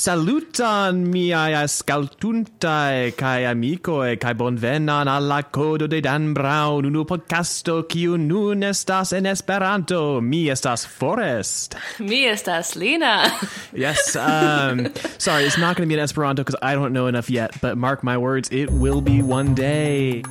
Salutan 0.00 1.12
miai 1.12 1.52
ascoltuntai 1.52 3.12
kai 3.20 3.44
amicoi 3.44 4.16
kai 4.16 4.32
bonvenan 4.32 5.06
alla 5.06 5.42
codo 5.42 5.86
de 5.86 6.00
Dan 6.00 6.32
Brown 6.32 6.86
unu 6.88 7.04
podcasto 7.04 7.82
kiu 7.82 8.16
nun 8.16 8.62
estas 8.62 9.12
en 9.12 9.26
Esperanto. 9.26 10.22
Mi 10.22 10.48
estas 10.48 10.86
Forrest. 10.86 11.76
Mi 12.08 12.24
estas 12.24 12.76
Lina. 12.76 13.28
Yes. 13.74 14.16
Um, 14.16 14.88
sorry, 15.18 15.44
it's 15.44 15.58
not 15.58 15.76
going 15.76 15.86
to 15.86 15.92
be 15.92 16.00
in 16.00 16.00
Esperanto 16.00 16.44
because 16.44 16.58
I 16.62 16.74
don't 16.74 16.94
know 16.94 17.06
enough 17.06 17.28
yet. 17.28 17.60
But 17.60 17.76
mark 17.76 18.02
my 18.02 18.16
words, 18.16 18.48
it 18.50 18.70
will 18.70 19.02
be 19.02 19.20
one 19.20 19.54
day. 19.54 20.22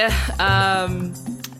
um, 0.38 1.12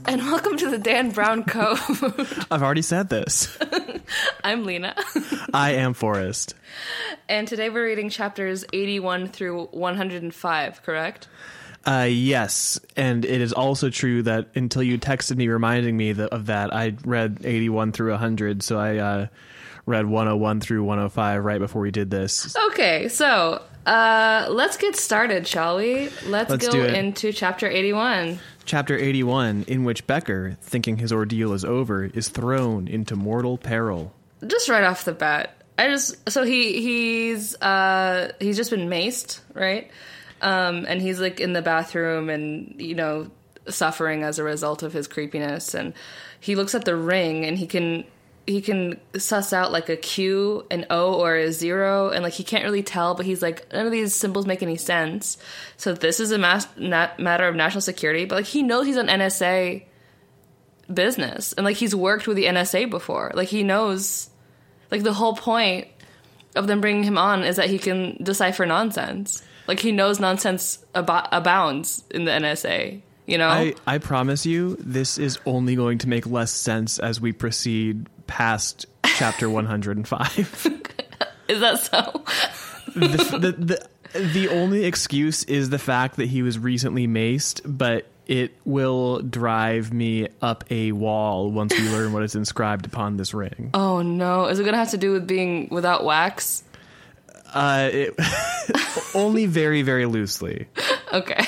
and 0.07 0.23
welcome 0.23 0.57
to 0.57 0.71
the 0.71 0.79
Dan 0.79 1.11
Brown 1.11 1.45
Code. 1.45 1.79
I've 2.51 2.63
already 2.63 2.81
said 2.81 3.11
this. 3.11 3.55
I'm 4.45 4.65
Lina, 4.65 4.95
I 5.53 5.73
am 5.73 5.93
Forrest. 5.93 6.55
and 7.29 7.47
today 7.47 7.69
we're 7.69 7.85
reading 7.85 8.09
chapters 8.09 8.65
81 8.73 9.29
through 9.29 9.67
105, 9.67 10.83
correct? 10.83 11.29
Uh, 11.85 12.07
yes, 12.09 12.81
and 12.97 13.27
it 13.27 13.43
is 13.43 13.53
also 13.53 13.91
true 13.91 14.23
that 14.23 14.49
until 14.55 14.83
you 14.83 14.99
texted 14.99 15.37
me 15.37 15.49
reminding 15.49 15.95
me 15.95 16.13
that, 16.13 16.31
of 16.31 16.47
that, 16.47 16.73
I 16.73 16.95
read 17.05 17.41
81 17.45 17.93
through 17.93 18.13
100, 18.13 18.63
so 18.63 18.79
I 18.79 18.97
uh, 18.97 19.27
read 19.85 20.07
101 20.07 20.61
through 20.61 20.85
105 20.85 21.45
right 21.45 21.59
before 21.59 21.83
we 21.83 21.91
did 21.91 22.11
this. 22.11 22.57
Okay, 22.69 23.09
so 23.09 23.63
uh, 23.87 24.47
let's 24.51 24.77
get 24.77 24.97
started, 24.97 25.47
shall 25.47 25.77
we? 25.77 26.11
Let's, 26.27 26.51
Let's 26.51 26.69
go 26.69 26.85
into 26.85 27.33
chapter 27.33 27.69
81. 27.69 28.39
Chapter 28.65 28.97
81, 28.97 29.65
in 29.67 29.85
which 29.85 30.07
Becker, 30.07 30.57
thinking 30.61 30.99
his 30.99 31.13
ordeal 31.13 31.53
is 31.53 31.65
over, 31.65 32.05
is 32.05 32.29
thrown 32.29 32.89
into 32.89 33.17
mortal 33.17 33.59
peril. 33.59 34.13
Just 34.47 34.69
right 34.69 34.85
off 34.85 35.05
the 35.05 35.13
bat, 35.13 35.61
I 35.79 35.89
just 35.89 36.29
so 36.31 36.45
he 36.45 36.81
he's 36.83 37.55
uh 37.57 38.33
he's 38.39 38.57
just 38.57 38.71
been 38.71 38.89
maced, 38.89 39.41
right? 39.55 39.91
Um, 40.43 40.85
and 40.87 41.01
he's 41.01 41.21
like 41.21 41.41
in 41.41 41.53
the 41.53 41.63
bathroom 41.63 42.29
and 42.29 42.75
you 42.79 42.95
know 42.95 43.31
suffering 43.67 44.23
as 44.23 44.39
a 44.39 44.45
result 44.45 44.83
of 44.83 44.93
his 44.93 45.09
creepiness. 45.09 45.75
And 45.75 45.95
he 46.39 46.55
looks 46.55 46.75
at 46.75 46.85
the 46.85 46.97
ring 46.97 47.45
and 47.45 47.57
he 47.57 47.67
can 47.67 48.05
he 48.47 48.61
can 48.61 48.99
suss 49.17 49.53
out 49.53 49.71
like 49.71 49.89
a 49.89 49.97
Q, 49.97 50.67
an 50.71 50.87
O, 50.91 51.15
or 51.15 51.37
a 51.37 51.53
zero, 51.53 52.11
and 52.11 52.23
like 52.23 52.33
he 52.33 52.45
can't 52.45 52.65
really 52.65 52.83
tell. 52.83 53.15
But 53.15 53.27
he's 53.27 53.43
like 53.43 53.73
none 53.73 53.87
of 53.87 53.93
these 53.93 54.15
symbols 54.15 54.47
make 54.47 54.63
any 54.63 54.77
sense. 54.77 55.39
So 55.77 55.95
this 55.95 56.21
is 56.21 56.33
a 56.33 56.39
matter 56.39 57.49
of 57.49 57.55
national 57.55 57.81
security. 57.83 58.25
But 58.25 58.37
like 58.37 58.47
he 58.47 58.63
knows 58.63 58.87
he's 58.87 58.97
on 58.97 59.07
NSA 59.07 59.85
business 60.93 61.53
and 61.53 61.65
like 61.65 61.77
he's 61.77 61.95
worked 61.95 62.27
with 62.27 62.37
the 62.37 62.45
NSA 62.45 62.91
before. 62.91 63.31
Like 63.35 63.49
he 63.49 63.63
knows 63.63 64.29
like 64.91 65.03
the 65.03 65.13
whole 65.13 65.35
point 65.35 65.89
of 66.57 66.67
them 66.67 66.81
bringing 66.81 67.05
him 67.05 67.19
on 67.19 67.45
is 67.45 67.57
that 67.57 67.71
he 67.71 67.79
can 67.79 68.17
decipher 68.23 68.67
nonsense. 68.67 69.43
Like 69.69 69.81
he 69.81 69.93
knows 69.93 70.19
nonsense 70.19 70.85
abo- 70.95 71.29
abounds 71.31 72.03
in 72.11 72.25
the 72.25 72.33
NSA, 72.33 73.01
you 73.27 73.39
know? 73.39 73.49
I, 73.49 73.75
I 73.87 73.99
promise 73.99 74.45
you, 74.45 74.77
this 74.81 75.17
is 75.17 75.39
only 75.47 75.77
going 75.77 75.99
to 75.99 76.09
make 76.09 76.27
less 76.27 76.51
sense 76.51 76.99
as 76.99 77.21
we 77.21 77.33
proceed 77.33 78.09
past 78.31 78.87
chapter 79.17 79.51
105. 79.51 80.39
is 81.49 81.61
that 81.61 81.81
so? 81.81 82.25
the, 82.95 83.09
the, 83.39 83.53
the, 84.13 84.23
the 84.33 84.49
only 84.49 84.85
excuse 84.85 85.43
is 85.45 85.69
the 85.71 85.79
fact 85.79 86.17
that 86.17 86.27
he 86.29 86.43
was 86.43 86.59
recently 86.59 87.07
maced, 87.09 87.61
but 87.65 88.07
it 88.27 88.53
will 88.65 89.21
drive 89.21 89.93
me 89.93 90.29
up 90.41 90.63
a 90.71 90.93
wall 90.93 91.51
once 91.51 91.77
we 91.77 91.89
learn 91.91 92.13
what 92.13 92.23
is 92.23 92.37
inscribed 92.37 92.87
upon 92.87 93.17
this 93.17 93.35
ring. 93.35 93.71
oh 93.75 94.03
no. 94.03 94.47
Is 94.47 94.61
it 94.61 94.63
going 94.63 94.75
to 94.75 94.79
have 94.79 94.91
to 94.91 94.99
do 94.99 95.13
with 95.13 95.27
being 95.27 95.69
without 95.71 96.05
wax? 96.05 96.63
Uh, 97.53 97.91
it, 97.93 98.15
only 99.15 99.47
very, 99.47 99.83
very 99.83 100.07
loosely. 100.07 100.67
Okay. 101.13 101.45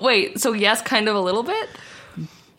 Wait, 0.00 0.38
so 0.38 0.52
yes, 0.52 0.80
kind 0.82 1.08
of 1.08 1.16
a 1.16 1.20
little 1.20 1.42
bit? 1.42 1.68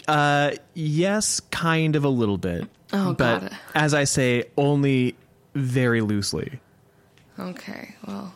Uh, 0.09 0.51
yes, 0.73 1.39
kind 1.51 1.95
of 1.95 2.03
a 2.03 2.09
little 2.09 2.37
bit. 2.37 2.67
Oh, 2.91 3.13
but 3.13 3.39
God. 3.41 3.57
as 3.75 3.93
I 3.93 4.03
say, 4.05 4.45
only 4.57 5.15
very 5.55 6.01
loosely. 6.01 6.59
Okay, 7.37 7.95
well, 8.07 8.33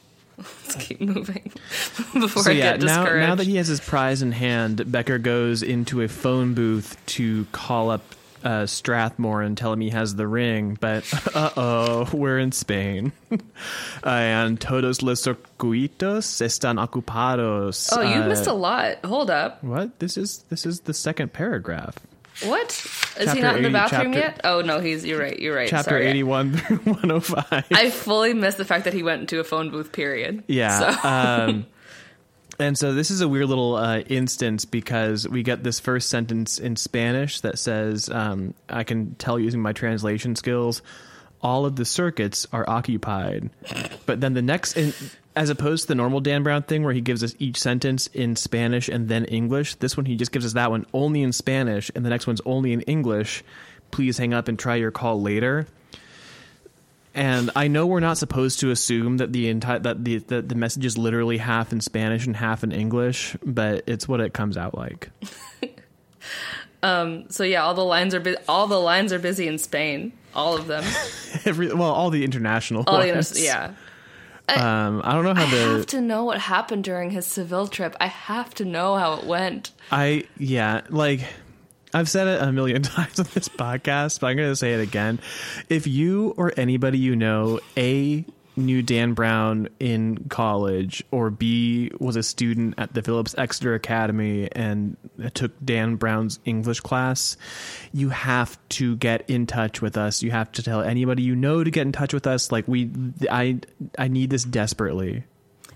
let's 0.38 0.74
keep 0.76 1.00
moving 1.00 1.52
before 2.12 2.42
So 2.42 2.50
I 2.50 2.54
yeah, 2.54 2.72
get 2.76 2.80
now 2.82 3.02
discouraged. 3.02 3.28
now 3.28 3.34
that 3.36 3.46
he 3.46 3.56
has 3.56 3.68
his 3.68 3.80
prize 3.80 4.22
in 4.22 4.32
hand, 4.32 4.90
Becker 4.90 5.18
goes 5.18 5.62
into 5.62 6.00
a 6.02 6.08
phone 6.08 6.52
booth 6.54 6.96
to 7.06 7.46
call 7.52 7.90
up 7.90 8.02
uh, 8.44 8.66
Strathmore 8.66 9.42
and 9.42 9.56
tell 9.56 9.72
him 9.72 9.80
he 9.80 9.90
has 9.90 10.14
the 10.14 10.26
ring. 10.26 10.76
But 10.80 11.04
uh 11.34 11.50
oh, 11.56 12.08
we're 12.12 12.38
in 12.38 12.52
Spain, 12.52 13.12
uh, 13.30 13.36
and 14.04 14.60
todos 14.60 15.02
los 15.02 15.20
circuitos 15.22 16.40
están 16.42 16.78
ocupados. 16.78 17.88
oh, 17.92 18.00
you 18.02 18.22
Uh, 18.22 18.28
missed 18.28 18.46
a 18.46 18.52
lot. 18.52 19.04
Hold 19.04 19.30
up. 19.30 19.62
What? 19.62 19.98
This 19.98 20.16
is 20.16 20.44
this 20.48 20.66
is 20.66 20.80
the 20.80 20.94
second 20.94 21.32
paragraph. 21.32 21.96
What? 22.44 22.70
Is 22.70 23.26
Chapter 23.26 23.34
he 23.34 23.40
not 23.42 23.56
in 23.56 23.62
the 23.62 23.68
80, 23.68 23.72
bathroom 23.72 24.12
chapter- 24.14 24.18
yet? 24.18 24.40
Oh 24.44 24.62
no, 24.62 24.80
he's. 24.80 25.04
You're 25.04 25.20
right. 25.20 25.38
You're 25.38 25.54
right. 25.54 25.68
Chapter 25.68 25.90
Sorry. 25.90 26.06
eighty-one 26.06 26.56
through 26.56 26.76
one 26.84 26.94
hundred 26.98 27.20
five. 27.20 27.64
I 27.70 27.90
fully 27.90 28.32
missed 28.34 28.56
the 28.58 28.64
fact 28.64 28.84
that 28.84 28.94
he 28.94 29.02
went 29.02 29.20
into 29.20 29.38
a 29.38 29.44
phone 29.44 29.70
booth. 29.70 29.92
Period. 29.92 30.42
Yeah. 30.48 30.78
So, 30.96 31.08
um, 31.08 31.66
and 32.62 32.78
so 32.78 32.94
this 32.94 33.10
is 33.10 33.20
a 33.20 33.28
weird 33.28 33.48
little 33.48 33.76
uh, 33.76 33.98
instance 34.00 34.64
because 34.64 35.28
we 35.28 35.42
get 35.42 35.62
this 35.62 35.80
first 35.80 36.08
sentence 36.08 36.58
in 36.58 36.76
Spanish 36.76 37.40
that 37.40 37.58
says, 37.58 38.08
um, 38.08 38.54
I 38.68 38.84
can 38.84 39.14
tell 39.16 39.38
using 39.38 39.60
my 39.60 39.72
translation 39.72 40.36
skills, 40.36 40.82
all 41.40 41.66
of 41.66 41.76
the 41.76 41.84
circuits 41.84 42.46
are 42.52 42.68
occupied. 42.68 43.50
But 44.06 44.20
then 44.20 44.34
the 44.34 44.42
next, 44.42 44.76
in, 44.76 44.92
as 45.34 45.50
opposed 45.50 45.82
to 45.82 45.88
the 45.88 45.94
normal 45.94 46.20
Dan 46.20 46.42
Brown 46.42 46.62
thing 46.62 46.84
where 46.84 46.94
he 46.94 47.00
gives 47.00 47.24
us 47.24 47.34
each 47.38 47.58
sentence 47.58 48.06
in 48.08 48.36
Spanish 48.36 48.88
and 48.88 49.08
then 49.08 49.24
English, 49.24 49.76
this 49.76 49.96
one 49.96 50.06
he 50.06 50.16
just 50.16 50.32
gives 50.32 50.46
us 50.46 50.52
that 50.52 50.70
one 50.70 50.86
only 50.92 51.22
in 51.22 51.32
Spanish 51.32 51.90
and 51.94 52.04
the 52.04 52.10
next 52.10 52.26
one's 52.26 52.40
only 52.44 52.72
in 52.72 52.82
English. 52.82 53.42
Please 53.90 54.18
hang 54.18 54.32
up 54.32 54.48
and 54.48 54.58
try 54.58 54.76
your 54.76 54.90
call 54.90 55.20
later. 55.20 55.66
And 57.14 57.50
I 57.54 57.68
know 57.68 57.86
we're 57.86 58.00
not 58.00 58.16
supposed 58.16 58.60
to 58.60 58.70
assume 58.70 59.18
that 59.18 59.32
the 59.32 59.48
entire 59.48 59.78
that 59.80 60.04
the, 60.04 60.18
the 60.18 60.40
the 60.42 60.54
message 60.54 60.84
is 60.86 60.96
literally 60.96 61.38
half 61.38 61.72
in 61.72 61.80
Spanish 61.80 62.26
and 62.26 62.34
half 62.36 62.64
in 62.64 62.72
English, 62.72 63.36
but 63.44 63.84
it's 63.86 64.08
what 64.08 64.20
it 64.20 64.32
comes 64.32 64.56
out 64.56 64.76
like. 64.76 65.10
Um, 66.84 67.30
so 67.30 67.44
yeah, 67.44 67.62
all 67.62 67.74
the 67.74 67.84
lines 67.84 68.12
are 68.12 68.20
bu- 68.20 68.34
all 68.48 68.66
the 68.66 68.80
lines 68.80 69.12
are 69.12 69.18
busy 69.20 69.46
in 69.46 69.58
Spain. 69.58 70.12
All 70.34 70.56
of 70.56 70.66
them. 70.66 70.82
Every 71.44 71.72
well, 71.72 71.92
all 71.92 72.10
the 72.10 72.24
international 72.24 72.82
All 72.86 73.00
the 73.00 73.12
ones. 73.12 73.40
yeah. 73.42 73.74
Um, 74.48 75.00
I 75.04 75.12
don't 75.12 75.24
know 75.24 75.34
how 75.34 75.46
I 75.46 75.50
the 75.50 75.56
have 75.76 75.86
to 75.86 76.00
know 76.00 76.24
what 76.24 76.40
happened 76.40 76.82
during 76.82 77.10
his 77.10 77.24
Seville 77.26 77.68
trip. 77.68 77.94
I 78.00 78.08
have 78.08 78.52
to 78.54 78.64
know 78.64 78.96
how 78.96 79.14
it 79.14 79.24
went. 79.24 79.70
I 79.92 80.24
yeah, 80.36 80.80
like 80.90 81.20
I've 81.94 82.08
said 82.08 82.26
it 82.26 82.42
a 82.42 82.52
million 82.52 82.82
times 82.82 83.18
on 83.18 83.26
this 83.34 83.48
podcast, 83.48 84.20
but 84.20 84.28
I'm 84.28 84.36
going 84.36 84.50
to 84.50 84.56
say 84.56 84.74
it 84.74 84.80
again. 84.80 85.20
If 85.68 85.86
you 85.86 86.34
or 86.36 86.52
anybody 86.56 86.98
you 86.98 87.16
know, 87.16 87.60
A, 87.76 88.24
knew 88.56 88.82
Dan 88.82 89.14
Brown 89.14 89.68
in 89.80 90.28
college, 90.28 91.02
or 91.10 91.30
B, 91.30 91.90
was 91.98 92.16
a 92.16 92.22
student 92.22 92.74
at 92.78 92.92
the 92.94 93.02
Phillips 93.02 93.34
Exeter 93.36 93.74
Academy 93.74 94.50
and 94.52 94.96
took 95.34 95.52
Dan 95.64 95.96
Brown's 95.96 96.38
English 96.44 96.80
class, 96.80 97.36
you 97.92 98.10
have 98.10 98.58
to 98.70 98.96
get 98.96 99.28
in 99.28 99.46
touch 99.46 99.80
with 99.80 99.96
us. 99.96 100.22
You 100.22 100.30
have 100.30 100.52
to 100.52 100.62
tell 100.62 100.82
anybody 100.82 101.22
you 101.22 101.34
know 101.34 101.64
to 101.64 101.70
get 101.70 101.82
in 101.82 101.92
touch 101.92 102.12
with 102.12 102.26
us. 102.26 102.52
Like 102.52 102.68
we, 102.68 102.90
I, 103.30 103.60
I 103.98 104.08
need 104.08 104.30
this 104.30 104.44
desperately. 104.44 105.24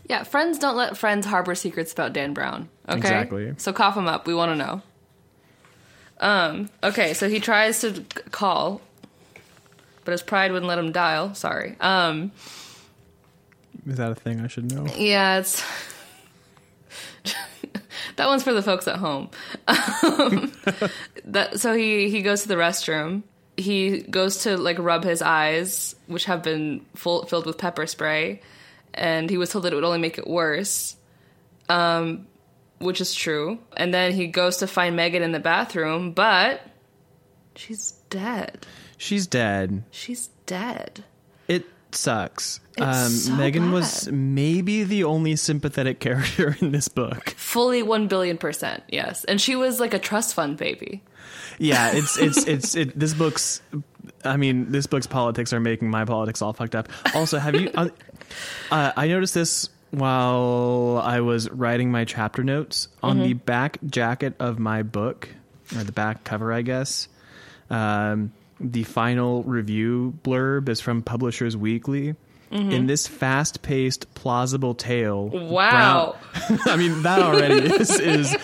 Yeah, 0.09 0.23
friends 0.23 0.59
don't 0.59 0.77
let 0.77 0.97
friends 0.97 1.27
harbor 1.27 1.55
secrets 1.55 1.93
about 1.93 2.13
Dan 2.13 2.33
Brown. 2.33 2.69
Okay, 2.89 2.99
Exactly. 2.99 3.55
So 3.57 3.73
cough 3.73 3.97
him 3.97 4.07
up. 4.07 4.27
We 4.27 4.35
want 4.35 4.53
to 4.53 4.57
know. 4.57 4.83
Um. 6.21 6.71
Okay, 6.83 7.15
so 7.15 7.29
he 7.29 7.41
tries 7.41 7.81
to 7.81 8.05
call, 8.31 8.81
but 10.05 10.13
his 10.13 10.23
pride 10.23 10.53
wouldn't 10.53 10.69
let 10.69 10.79
him 10.79 10.93
dial. 10.93 11.35
Sorry. 11.35 11.77
Um. 11.81 12.33
Is 13.87 13.99
that 13.99 14.11
a 14.11 14.15
thing 14.15 14.41
I 14.41 14.49
should 14.49 14.73
know? 14.73 14.87
Yeah, 14.97 15.39
it's 15.39 15.63
that 18.17 18.27
one's 18.27 18.43
for 18.43 18.53
the 18.53 18.63
folks 18.63 18.89
at 18.89 18.97
home. 18.97 19.31
Um, 19.69 20.53
that 21.25 21.61
so 21.61 21.75
he 21.75 22.11
he 22.11 22.23
goes 22.23 22.43
to 22.43 22.49
the 22.49 22.57
restroom. 22.57 23.23
He 23.57 24.01
goes 24.03 24.43
to 24.43 24.57
like 24.57 24.79
rub 24.79 25.05
his 25.05 25.23
eyes, 25.23 25.95
which 26.07 26.27
have 26.27 26.43
been 26.43 26.85
full, 26.95 27.25
filled 27.27 27.47
with 27.47 27.59
pepper 27.59 27.87
spray, 27.87 28.43
and 28.93 29.31
he 29.31 29.39
was 29.39 29.51
told 29.51 29.65
that 29.65 29.73
it 29.73 29.77
would 29.77 29.85
only 29.85 29.99
make 29.99 30.19
it 30.19 30.27
worse. 30.27 30.97
Um, 31.69 32.27
which 32.79 33.01
is 33.01 33.15
true. 33.15 33.59
And 33.77 33.93
then 33.93 34.13
he 34.13 34.27
goes 34.27 34.59
to 34.59 34.67
find 34.67 34.97
Megan 34.97 35.23
in 35.23 35.33
the 35.33 35.41
bathroom, 35.41 36.13
but 36.13 36.61
she's 37.55 37.93
dead. 38.11 38.67
She's 38.97 39.27
dead. 39.27 39.85
She's 39.91 40.29
dead. 40.47 41.05
It 41.49 41.67
sucks. 41.93 42.61
Um, 42.79 43.09
so 43.09 43.35
Megan 43.35 43.73
was 43.73 44.11
maybe 44.11 44.85
the 44.85 45.05
only 45.05 45.37
sympathetic 45.37 46.01
character 46.01 46.57
in 46.61 46.73
this 46.73 46.89
book. 46.89 47.31
Fully 47.31 47.83
one 47.83 48.09
billion 48.09 48.39
percent, 48.39 48.83
yes. 48.89 49.25
And 49.25 49.41
she 49.41 49.57
was 49.57 49.81
like 49.81 49.95
a 49.95 49.99
trust 49.99 50.35
fund 50.35 50.57
baby. 50.57 51.03
Yeah, 51.59 51.91
it's 51.95 52.19
it's 52.19 52.47
it's 52.47 52.75
it, 52.75 52.99
this 52.99 53.15
book's. 53.15 53.63
I 54.25 54.37
mean, 54.37 54.73
this 54.73 54.87
book's 54.87 55.07
politics 55.07 55.53
are 55.53 55.61
making 55.61 55.91
my 55.91 56.05
politics 56.05 56.43
all 56.43 56.53
fucked 56.53 56.75
up. 56.75 56.89
Also, 57.15 57.39
have 57.39 57.55
you? 57.55 57.71
Uh, 57.77 57.91
uh, 58.73 58.93
I 58.97 59.07
noticed 59.07 59.35
this 59.35 59.69
while 59.91 61.01
I 61.03 61.21
was 61.21 61.51
writing 61.51 61.91
my 61.91 62.05
chapter 62.05 62.43
notes 62.43 62.89
on 63.03 63.21
the 63.21 63.35
back 63.35 63.79
jacket 63.87 64.35
of 64.39 64.59
my 64.59 64.83
book, 64.83 65.29
or 65.75 65.85
the 65.85 65.93
back 65.93 66.25
cover, 66.25 66.53
I 66.53 66.63
guess. 66.63 67.09
Um, 67.71 68.33
the 68.61 68.85
final 68.85 69.43
review 69.43 70.19
blurb 70.23 70.69
is 70.69 70.81
from 70.81 71.03
Publishers 71.03 71.57
Weekly. 71.57 72.15
In 72.51 72.87
this 72.87 73.07
fast-paced, 73.09 74.15
plausible 74.15 74.75
tale, 74.75 75.29
Wow. 75.29 76.17
Brown- 76.33 76.59
I 76.67 76.77
mean, 76.77 77.03
that 77.03 77.19
already 77.21 77.67
is, 77.75 77.91
is 77.99 78.35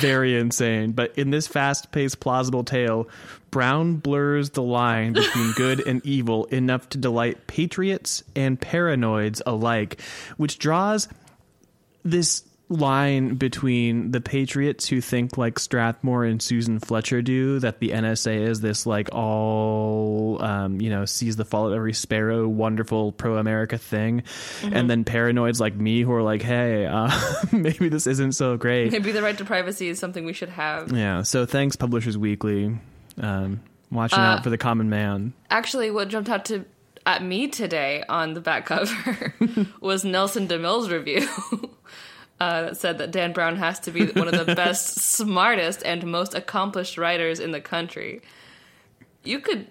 very 0.00 0.36
insane. 0.38 0.92
But 0.92 1.16
in 1.18 1.30
this 1.30 1.46
fast 1.46 1.92
paced, 1.92 2.20
plausible 2.20 2.64
tale, 2.64 3.08
Brown 3.50 3.96
blurs 3.96 4.50
the 4.50 4.62
line 4.62 5.12
between 5.12 5.52
good 5.52 5.86
and 5.86 6.04
evil 6.06 6.46
enough 6.46 6.88
to 6.90 6.98
delight 6.98 7.46
patriots 7.48 8.22
and 8.34 8.58
paranoids 8.60 9.42
alike, 9.44 10.00
which 10.36 10.58
draws 10.58 11.08
this 12.04 12.42
line 12.70 13.34
between 13.34 14.12
the 14.12 14.20
patriots 14.20 14.88
who 14.88 15.00
think 15.00 15.36
like 15.36 15.58
Strathmore 15.58 16.24
and 16.24 16.40
Susan 16.40 16.78
Fletcher 16.78 17.20
do 17.20 17.58
that 17.58 17.80
the 17.80 17.90
NSA 17.90 18.48
is 18.48 18.60
this 18.60 18.86
like 18.86 19.12
all 19.12 20.40
um, 20.40 20.80
you 20.80 20.88
know 20.88 21.04
sees 21.04 21.36
the 21.36 21.44
fall 21.44 21.66
of 21.66 21.74
every 21.74 21.92
sparrow 21.92 22.46
wonderful 22.46 23.12
pro 23.12 23.36
America 23.36 23.76
thing 23.76 24.22
and 24.62 24.88
then 24.88 25.04
paranoids 25.04 25.60
like 25.60 25.74
me 25.74 26.02
who 26.02 26.12
are 26.12 26.22
like 26.22 26.42
hey 26.42 26.86
uh, 26.86 27.10
maybe 27.52 27.88
this 27.88 28.06
isn't 28.06 28.32
so 28.32 28.56
great. 28.56 28.92
Maybe 28.92 29.12
the 29.12 29.22
right 29.22 29.36
to 29.36 29.44
privacy 29.44 29.88
is 29.88 29.98
something 29.98 30.24
we 30.24 30.32
should 30.32 30.50
have. 30.50 30.92
yeah 30.92 31.22
so 31.22 31.44
thanks 31.44 31.76
Publishers 31.76 32.16
Weekly. 32.16 32.78
Um, 33.18 33.60
watching 33.90 34.20
out 34.20 34.44
for 34.44 34.50
the 34.50 34.58
common 34.58 34.88
man. 34.88 35.32
Actually, 35.50 35.90
what 35.90 36.08
jumped 36.08 36.30
out 36.30 36.44
to 36.46 36.64
at 37.06 37.24
me 37.24 37.48
today 37.48 38.04
on 38.08 38.34
the 38.34 38.40
back 38.40 38.66
cover 38.66 39.34
was 39.80 40.04
Nelson 40.04 40.46
DeMille's 40.46 40.90
review. 40.90 41.28
Uh, 42.40 42.62
that 42.62 42.76
said 42.78 42.96
that 42.98 43.10
Dan 43.10 43.32
Brown 43.34 43.56
has 43.56 43.78
to 43.80 43.90
be 43.90 44.06
one 44.06 44.26
of 44.26 44.46
the 44.46 44.54
best, 44.56 44.96
smartest, 44.98 45.82
and 45.84 46.06
most 46.06 46.34
accomplished 46.34 46.96
writers 46.96 47.38
in 47.38 47.50
the 47.50 47.60
country. 47.60 48.22
You 49.24 49.40
could 49.40 49.66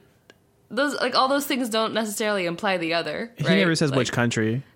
those 0.69 0.93
like 1.01 1.15
all 1.15 1.27
those 1.27 1.47
things 1.47 1.69
don't 1.69 1.93
necessarily 1.95 2.45
imply 2.45 2.77
the 2.77 2.93
other. 2.93 3.31
he 3.37 3.43
never 3.43 3.73
says 3.75 3.89
Like, 3.89 3.97
which 3.97 4.11
country 4.11 4.61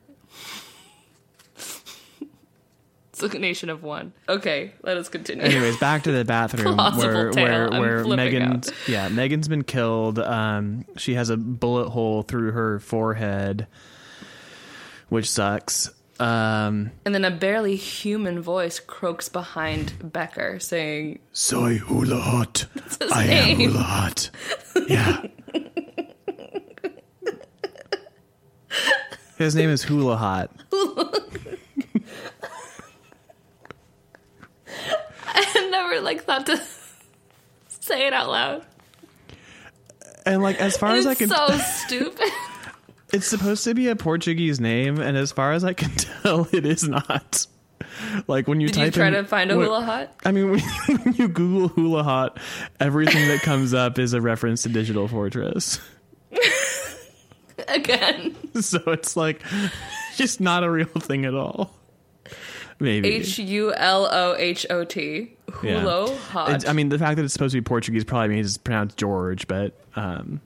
It's 3.12 3.22
a 3.36 3.38
nation 3.40 3.69
of 3.69 3.84
one. 3.84 4.12
Okay, 4.28 4.72
let 4.81 4.98
us 4.98 5.07
continue. 5.07 5.44
anyways 5.44 5.78
back 5.78 6.01
to 6.04 6.12
the 6.12 6.25
bathroom 6.36 6.78
where 6.98 7.30
tale. 7.30 7.69
where 7.69 8.04
where 8.04 8.42
out. 8.42 8.69
yeah 8.88 9.07
megan's 9.10 9.48
been 9.48 9.63
killed 9.63 10.18
um 10.18 10.84
she 10.98 11.13
has 11.13 11.30
a 11.30 11.38
bullet 11.38 11.89
hole 11.89 12.24
through 12.24 12.54
her 12.54 12.80
forehead 12.80 13.68
which 15.10 15.30
sucks 15.30 15.92
um 16.19 16.92
And 17.06 17.13
then 17.15 17.25
a 17.25 17.31
barely 17.31 17.75
human 17.75 18.42
voice 18.42 18.80
croaks 18.80 19.30
behind 19.30 19.94
Becker, 20.13 20.60
saying, 20.60 21.19
soy 21.31 21.77
Hulohot 21.80 22.65
his 23.01 23.12
i 23.12 23.24
am 23.24 23.57
name. 23.57 23.71
Hulohot 23.71 24.30
yeah 24.88 25.25
his 29.38 29.56
name 29.56 29.69
is 29.69 29.83
Hulohot 29.86 30.50
I 35.25 35.68
never 35.71 36.00
like 36.01 36.24
thought 36.24 36.45
to 36.48 36.57
say 37.68 38.07
it 38.07 38.13
out 38.13 38.30
loud. 38.30 38.65
and 40.25 40.42
like 40.42 40.60
as 40.60 40.77
far 40.77 40.95
as 40.95 41.06
i 41.06 41.12
It's 41.12 41.19
can 41.19 41.30
so 41.30 41.57
stupid. 41.57 42.30
It's 43.13 43.27
supposed 43.27 43.63
to 43.65 43.74
be 43.75 43.88
a 43.89 43.95
Portuguese 43.95 44.60
name, 44.60 45.00
and 45.00 45.15
as 45.15 45.31
far 45.31 45.54
as 45.54 45.63
I 45.63 45.74
can 45.74 45.92
tell, 45.95 46.48
it 46.51 46.65
is 46.65 46.88
not. 46.88 47.45
Like 48.27 48.48
when 48.48 48.60
you 48.60 48.69
type, 48.69 48.75
Did 48.75 48.86
you 48.86 48.92
try 49.01 49.07
in, 49.10 49.13
to 49.13 49.24
find 49.24 49.51
a 49.51 49.56
Hulohot? 49.56 50.10
I 50.25 50.31
mean, 50.31 50.50
when 50.51 50.60
you, 50.88 50.98
when 50.98 51.13
you 51.13 51.27
Google 51.27 51.69
Hulohot, 51.69 52.38
everything 52.80 53.27
that 53.27 53.42
comes 53.42 53.74
up 53.74 54.00
is 54.00 54.13
a 54.13 54.21
reference 54.21 54.63
to 54.63 54.69
Digital 54.69 55.07
Fortress. 55.07 55.80
Again. 57.68 58.36
So 58.62 58.80
it's 58.88 59.15
like 59.15 59.42
just 60.15 60.42
not 60.42 60.63
a 60.63 60.71
real 60.71 60.86
thing 60.88 61.25
at 61.25 61.36
all. 61.36 61.74
Maybe. 62.80 63.10
H 63.10 63.38
U 63.38 63.74
L 63.74 64.07
O 64.12 64.36
H 64.38 64.65
O 64.69 64.83
T. 64.83 65.36
Yeah. 65.62 65.83
Hulohot. 65.83 66.48
It's- 66.50 66.68
I 66.68 66.74
mean, 66.74 66.89
the 66.89 66.98
fact 66.98 67.18
that 67.18 67.24
it's 67.25 67.33
supposed 67.33 67.54
to 67.54 67.62
be 67.62 67.63
Portuguese 67.63 68.04
probably 68.04 68.36
means 68.36 68.48
it's 68.48 68.57
pronounced 68.57 68.98
George, 68.98 69.48
but 69.48 69.80
um, 69.95 70.42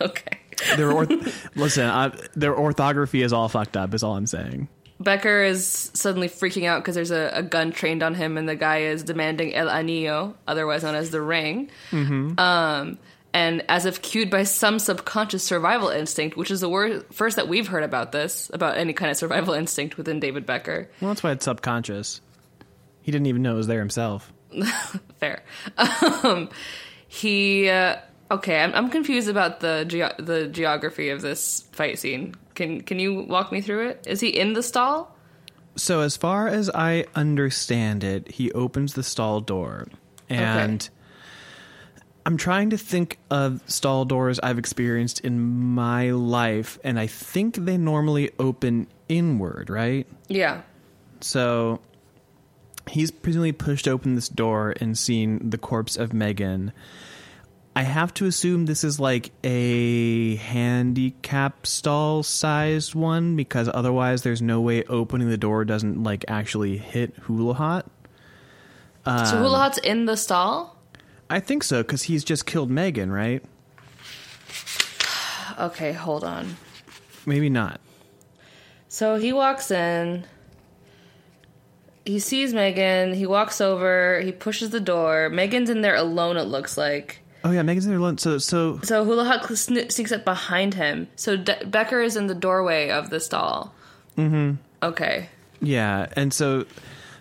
okay. 0.00 0.38
Their 0.76 0.92
orth- 0.92 1.56
listen, 1.56 1.86
I, 1.86 2.12
their 2.34 2.56
orthography 2.56 3.22
is 3.22 3.32
all 3.32 3.48
fucked 3.48 3.76
up. 3.76 3.94
Is 3.94 4.02
all 4.02 4.16
I'm 4.16 4.26
saying. 4.26 4.68
Becker 4.98 5.42
is 5.42 5.90
suddenly 5.92 6.28
freaking 6.28 6.66
out 6.66 6.82
because 6.82 6.94
there's 6.94 7.10
a, 7.10 7.30
a 7.34 7.42
gun 7.42 7.70
trained 7.72 8.02
on 8.02 8.14
him, 8.14 8.38
and 8.38 8.48
the 8.48 8.56
guy 8.56 8.78
is 8.78 9.02
demanding 9.02 9.54
El 9.54 9.68
Anillo, 9.68 10.34
otherwise 10.46 10.82
known 10.82 10.94
as 10.94 11.10
the 11.10 11.20
ring. 11.20 11.70
Mm-hmm. 11.90 12.38
Um, 12.38 12.98
and 13.34 13.62
as 13.68 13.84
if 13.84 14.00
cued 14.00 14.30
by 14.30 14.44
some 14.44 14.78
subconscious 14.78 15.44
survival 15.44 15.90
instinct, 15.90 16.38
which 16.38 16.50
is 16.50 16.62
the 16.62 16.70
word 16.70 17.04
first 17.12 17.36
that 17.36 17.48
we've 17.48 17.68
heard 17.68 17.84
about 17.84 18.12
this, 18.12 18.50
about 18.54 18.78
any 18.78 18.94
kind 18.94 19.10
of 19.10 19.18
survival 19.18 19.52
instinct 19.52 19.98
within 19.98 20.20
David 20.20 20.46
Becker. 20.46 20.88
Well, 21.02 21.10
that's 21.10 21.22
why 21.22 21.32
it's 21.32 21.44
subconscious. 21.44 22.22
He 23.02 23.12
didn't 23.12 23.26
even 23.26 23.42
know 23.42 23.52
it 23.52 23.58
was 23.58 23.66
there 23.66 23.80
himself. 23.80 24.32
Fair. 25.20 25.44
Um, 26.24 26.48
he. 27.08 27.68
Uh, 27.68 27.96
okay, 28.30 28.60
I'm, 28.60 28.74
I'm 28.74 28.90
confused 28.90 29.28
about 29.28 29.60
the 29.60 29.84
geo- 29.86 30.14
the 30.18 30.48
geography 30.48 31.10
of 31.10 31.22
this 31.22 31.64
fight 31.72 31.98
scene. 31.98 32.34
Can 32.54 32.80
Can 32.82 32.98
you 32.98 33.22
walk 33.22 33.52
me 33.52 33.60
through 33.60 33.88
it? 33.88 34.04
Is 34.06 34.20
he 34.20 34.28
in 34.28 34.52
the 34.52 34.62
stall? 34.62 35.16
So, 35.76 36.00
as 36.00 36.16
far 36.16 36.48
as 36.48 36.70
I 36.70 37.04
understand 37.14 38.02
it, 38.02 38.32
he 38.32 38.50
opens 38.52 38.94
the 38.94 39.02
stall 39.02 39.40
door, 39.40 39.88
and 40.28 40.88
I'm 42.24 42.38
trying 42.38 42.70
to 42.70 42.78
think 42.78 43.18
of 43.30 43.62
stall 43.66 44.06
doors 44.06 44.40
I've 44.40 44.58
experienced 44.58 45.20
in 45.20 45.38
my 45.38 46.10
life, 46.10 46.78
and 46.82 46.98
I 46.98 47.06
think 47.06 47.56
they 47.56 47.76
normally 47.76 48.30
open 48.38 48.86
inward, 49.08 49.68
right? 49.68 50.06
Yeah. 50.28 50.62
So, 51.20 51.80
he's 52.88 53.10
presumably 53.10 53.52
pushed 53.52 53.86
open 53.86 54.14
this 54.14 54.30
door 54.30 54.74
and 54.80 54.96
seen 54.96 55.50
the 55.50 55.58
corpse 55.58 55.96
of 55.96 56.14
Megan. 56.14 56.72
I 57.76 57.82
have 57.82 58.14
to 58.14 58.24
assume 58.24 58.64
this 58.64 58.84
is 58.84 58.98
like 58.98 59.32
a 59.44 60.36
handicap 60.36 61.66
stall 61.66 62.22
sized 62.22 62.94
one 62.94 63.36
because 63.36 63.68
otherwise 63.72 64.22
there's 64.22 64.40
no 64.40 64.62
way 64.62 64.82
opening 64.84 65.28
the 65.28 65.36
door 65.36 65.62
doesn't 65.66 66.02
like 66.02 66.24
actually 66.26 66.78
hit 66.78 67.14
Hulohot. 67.24 67.84
so 69.04 69.10
Um, 69.12 69.26
Hula 69.42 69.58
Hot's 69.58 69.76
in 69.76 70.06
the 70.06 70.16
stall. 70.16 70.78
I 71.28 71.38
think 71.38 71.62
so 71.62 71.82
because 71.82 72.04
he's 72.04 72.24
just 72.24 72.46
killed 72.46 72.70
Megan, 72.70 73.12
right? 73.12 73.44
Okay, 75.58 75.92
hold 75.92 76.22
on. 76.24 76.56
Maybe 77.24 77.48
not. 77.48 77.80
So 78.88 79.16
he 79.16 79.32
walks 79.32 79.70
in. 79.70 80.24
He 82.04 82.18
sees 82.20 82.52
Megan. 82.52 83.14
He 83.14 83.26
walks 83.26 83.60
over. 83.60 84.20
He 84.20 84.32
pushes 84.32 84.68
the 84.70 84.80
door. 84.80 85.28
Megan's 85.30 85.70
in 85.70 85.80
there 85.80 85.94
alone. 85.94 86.36
It 86.36 86.44
looks 86.44 86.76
like. 86.78 87.22
Oh 87.44 87.50
yeah, 87.50 87.62
Megan's 87.62 87.84
in 87.86 87.90
there 87.92 88.00
alone. 88.00 88.18
So 88.18 88.38
so 88.38 88.80
So 88.82 89.04
Hulohot 89.06 89.42
sne- 89.42 89.90
sneaks 89.92 90.12
up 90.12 90.24
behind 90.24 90.74
him. 90.74 91.08
So 91.16 91.36
De- 91.36 91.64
Becker 91.66 92.00
is 92.00 92.16
in 92.16 92.26
the 92.26 92.34
doorway 92.34 92.90
of 92.90 93.10
the 93.10 93.20
stall. 93.20 93.72
Mm-hmm. 94.16 94.54
Okay. 94.82 95.28
Yeah, 95.60 96.06
and 96.16 96.32
so 96.34 96.66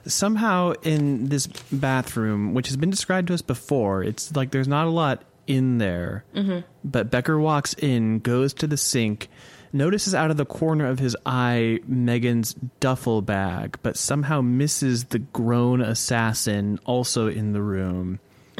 somehow 0.07 0.73
in 0.83 1.29
this 1.29 1.47
bathroom, 1.71 2.53
which 2.53 2.67
has 2.67 2.77
been 2.77 2.89
described 2.89 3.27
to 3.29 3.33
us 3.33 3.41
before, 3.41 4.03
it's 4.03 4.35
like 4.35 4.51
there's 4.51 4.67
not 4.67 4.87
a 4.87 4.89
lot 4.89 5.23
in 5.47 5.77
there. 5.77 6.23
Mm-hmm. 6.35 6.59
But 6.83 7.11
Becker 7.11 7.39
walks 7.39 7.73
in, 7.75 8.19
goes 8.19 8.53
to 8.55 8.67
the 8.67 8.77
sink, 8.77 9.29
notices 9.73 10.13
out 10.15 10.31
of 10.31 10.37
the 10.37 10.45
corner 10.45 10.85
of 10.87 10.99
his 10.99 11.15
eye 11.25 11.79
Megan's 11.87 12.53
duffel 12.79 13.21
bag, 13.21 13.77
but 13.83 13.97
somehow 13.97 14.41
misses 14.41 15.05
the 15.05 15.19
grown 15.19 15.81
assassin 15.81 16.79
also 16.85 17.27
in 17.27 17.53
the 17.53 17.61
room. 17.61 18.19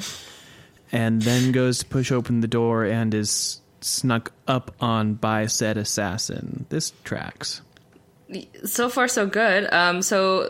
and 0.96 1.22
then 1.22 1.52
goes 1.52 1.80
to 1.80 1.86
push 1.86 2.10
open 2.10 2.40
the 2.40 2.48
door 2.48 2.86
and 2.86 3.14
is 3.14 3.60
snuck 3.82 4.32
up 4.48 4.74
on 4.80 5.16
by 5.16 5.46
said 5.46 5.78
assassin. 5.78 6.66
This 6.70 6.94
tracks. 7.04 7.62
So 8.64 8.88
far, 8.88 9.10
so 9.10 9.28
good. 9.28 9.72
Um, 9.74 10.02
so 10.02 10.50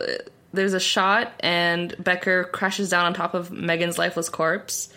there's 0.52 0.72
a 0.72 0.80
shot, 0.80 1.32
and 1.40 1.94
Becker 1.98 2.44
crashes 2.44 2.88
down 2.88 3.06
on 3.06 3.12
top 3.12 3.34
of 3.34 3.50
Megan's 3.50 3.98
lifeless 3.98 4.28
corpse. 4.28 4.88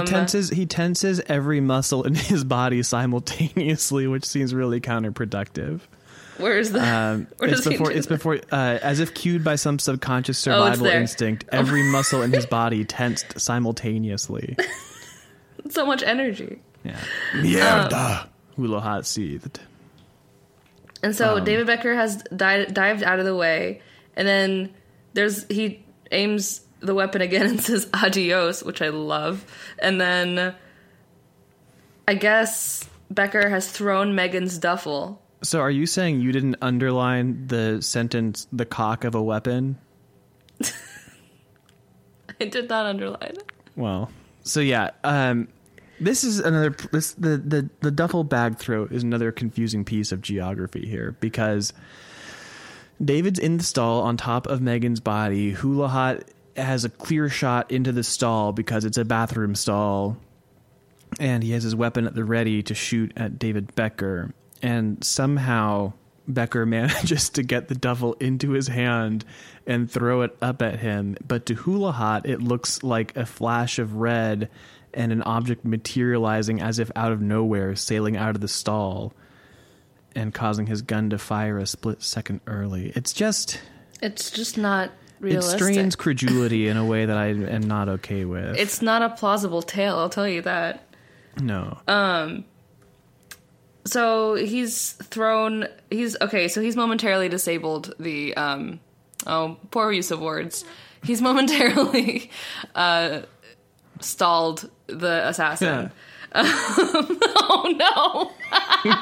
he 0.00 0.06
tenses 0.06 0.50
he 0.50 0.64
tenses 0.64 1.20
every 1.26 1.60
muscle 1.60 2.04
in 2.04 2.14
his 2.14 2.44
body 2.44 2.82
simultaneously, 2.84 4.06
which 4.06 4.24
seems 4.24 4.54
really 4.54 4.80
counterproductive. 4.80 5.80
Where's 6.38 6.70
the? 6.70 6.80
Um, 6.80 7.26
where 7.38 7.48
it's 7.50 7.58
does 7.58 7.64
he 7.64 7.70
before 7.72 7.90
do 7.90 7.96
it's 7.96 8.06
that? 8.06 8.14
before 8.14 8.38
uh, 8.52 8.78
as 8.82 9.00
if 9.00 9.14
cued 9.14 9.42
by 9.44 9.56
some 9.56 9.78
subconscious 9.78 10.38
Oh, 10.46 10.52
survival 10.52 10.84
there. 10.86 11.00
instinct. 11.00 11.44
Every 11.50 11.82
muscle 11.90 12.22
in 12.22 12.32
his 12.32 12.46
body 12.46 12.84
tensed 12.84 13.40
simultaneously. 13.40 14.56
so 15.70 15.86
much 15.86 16.02
energy. 16.02 16.60
Yeah, 16.84 16.98
mierda. 17.34 18.28
Hulohot 18.58 19.04
seethed. 19.06 19.60
And 21.02 21.10
Um. 21.10 21.12
so 21.12 21.40
David 21.40 21.66
Becker 21.66 21.94
has 21.94 22.16
di- 22.34 22.66
dived 22.66 23.02
out 23.02 23.18
of 23.18 23.24
the 23.24 23.34
way, 23.36 23.80
and 24.16 24.26
then 24.26 24.72
there's 25.14 25.44
he 25.48 25.84
aims 26.10 26.60
the 26.80 26.94
weapon 26.94 27.20
again 27.22 27.46
and 27.46 27.60
says 27.60 27.88
adios, 27.94 28.62
which 28.62 28.80
I 28.82 28.88
love. 28.90 29.44
And 29.78 30.00
then 30.00 30.54
I 32.06 32.14
guess 32.14 32.88
Becker 33.10 33.48
has 33.48 33.70
thrown 33.70 34.14
Megan's 34.14 34.58
duffel. 34.58 35.20
So, 35.42 35.60
are 35.60 35.70
you 35.70 35.86
saying 35.86 36.20
you 36.20 36.32
didn't 36.32 36.56
underline 36.62 37.46
the 37.46 37.82
sentence 37.82 38.48
"the 38.52 38.64
cock 38.64 39.04
of 39.04 39.14
a 39.14 39.22
weapon"? 39.22 39.78
I 42.40 42.44
did 42.44 42.68
not 42.68 42.86
underline 42.86 43.18
it. 43.22 43.52
Well, 43.76 44.10
so 44.42 44.60
yeah, 44.60 44.90
um, 45.04 45.48
this 46.00 46.24
is 46.24 46.38
another 46.38 46.70
this 46.92 47.12
the, 47.12 47.36
the 47.36 47.68
the 47.80 47.90
duffel 47.90 48.24
bag 48.24 48.58
throat 48.58 48.92
is 48.92 49.02
another 49.02 49.32
confusing 49.32 49.84
piece 49.84 50.12
of 50.12 50.22
geography 50.22 50.86
here 50.86 51.16
because 51.20 51.72
David's 53.02 53.38
in 53.38 53.58
the 53.58 53.64
stall 53.64 54.02
on 54.02 54.16
top 54.16 54.46
of 54.46 54.60
Megan's 54.60 55.00
body. 55.00 55.52
Hulohot 55.54 56.22
has 56.56 56.84
a 56.84 56.88
clear 56.88 57.28
shot 57.28 57.70
into 57.70 57.92
the 57.92 58.02
stall 58.02 58.52
because 58.52 58.84
it's 58.84 58.98
a 58.98 59.04
bathroom 59.04 59.54
stall, 59.54 60.16
and 61.20 61.42
he 61.42 61.52
has 61.52 61.62
his 61.62 61.76
weapon 61.76 62.06
at 62.06 62.14
the 62.14 62.24
ready 62.24 62.62
to 62.62 62.74
shoot 62.74 63.12
at 63.16 63.38
David 63.38 63.74
Becker. 63.74 64.32
And 64.66 65.02
somehow 65.04 65.92
Becker 66.28 66.66
manages 66.76 67.30
to 67.30 67.42
get 67.42 67.68
the 67.68 67.74
devil 67.74 68.14
into 68.14 68.50
his 68.50 68.68
hand 68.68 69.24
and 69.66 69.90
throw 69.90 70.22
it 70.22 70.36
up 70.42 70.62
at 70.62 70.80
him. 70.80 71.16
But 71.26 71.46
to 71.46 71.54
Hulohot, 71.54 72.26
it 72.26 72.42
looks 72.42 72.82
like 72.82 73.16
a 73.16 73.26
flash 73.26 73.78
of 73.78 73.94
red 73.94 74.48
and 74.92 75.12
an 75.12 75.22
object 75.22 75.64
materializing 75.64 76.60
as 76.60 76.78
if 76.78 76.90
out 76.96 77.12
of 77.12 77.20
nowhere, 77.20 77.76
sailing 77.76 78.16
out 78.16 78.34
of 78.34 78.40
the 78.40 78.48
stall 78.48 79.12
and 80.14 80.32
causing 80.32 80.66
his 80.66 80.82
gun 80.82 81.10
to 81.10 81.18
fire 81.18 81.58
a 81.58 81.66
split 81.66 82.02
second 82.02 82.40
early. 82.46 82.92
It's 82.96 83.12
just. 83.12 83.60
It's 84.00 84.30
just 84.30 84.56
not 84.56 84.90
realistic. 85.20 85.54
It 85.54 85.58
strains 85.58 85.96
credulity 85.96 86.68
in 86.68 86.76
a 86.76 86.84
way 86.84 87.04
that 87.04 87.16
I 87.16 87.26
am 87.26 87.62
not 87.62 87.88
okay 87.88 88.24
with. 88.24 88.56
It's 88.56 88.80
not 88.80 89.02
a 89.02 89.10
plausible 89.10 89.62
tale, 89.62 89.96
I'll 89.96 90.08
tell 90.08 90.28
you 90.28 90.42
that. 90.42 90.82
no. 91.38 91.78
Um, 91.86 92.44
So 93.86 94.34
he's 94.34 94.92
thrown. 94.92 95.66
He's 95.90 96.16
okay. 96.20 96.48
So 96.48 96.60
he's 96.60 96.76
momentarily 96.76 97.28
disabled 97.28 97.94
the. 97.98 98.36
Um, 98.36 98.80
oh, 99.26 99.56
poor 99.70 99.90
use 99.92 100.10
of 100.10 100.20
words. 100.20 100.64
He's 101.02 101.22
momentarily 101.28 102.30
uh, 102.74 103.22
stalled 104.00 104.68
the 104.88 105.26
assassin. 105.28 105.90
yeah. 105.90 105.90
Oh 107.48 108.32
no! 108.84 108.92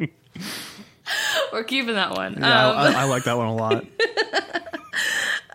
We're 1.52 1.64
keeping 1.64 1.94
that 1.94 2.12
one. 2.12 2.34
Yeah, 2.38 2.68
Um, 2.68 2.76
I, 2.76 3.00
I 3.00 3.04
like 3.04 3.24
that 3.24 3.36
one 3.36 3.48
a 3.48 3.54
lot. 3.54 3.84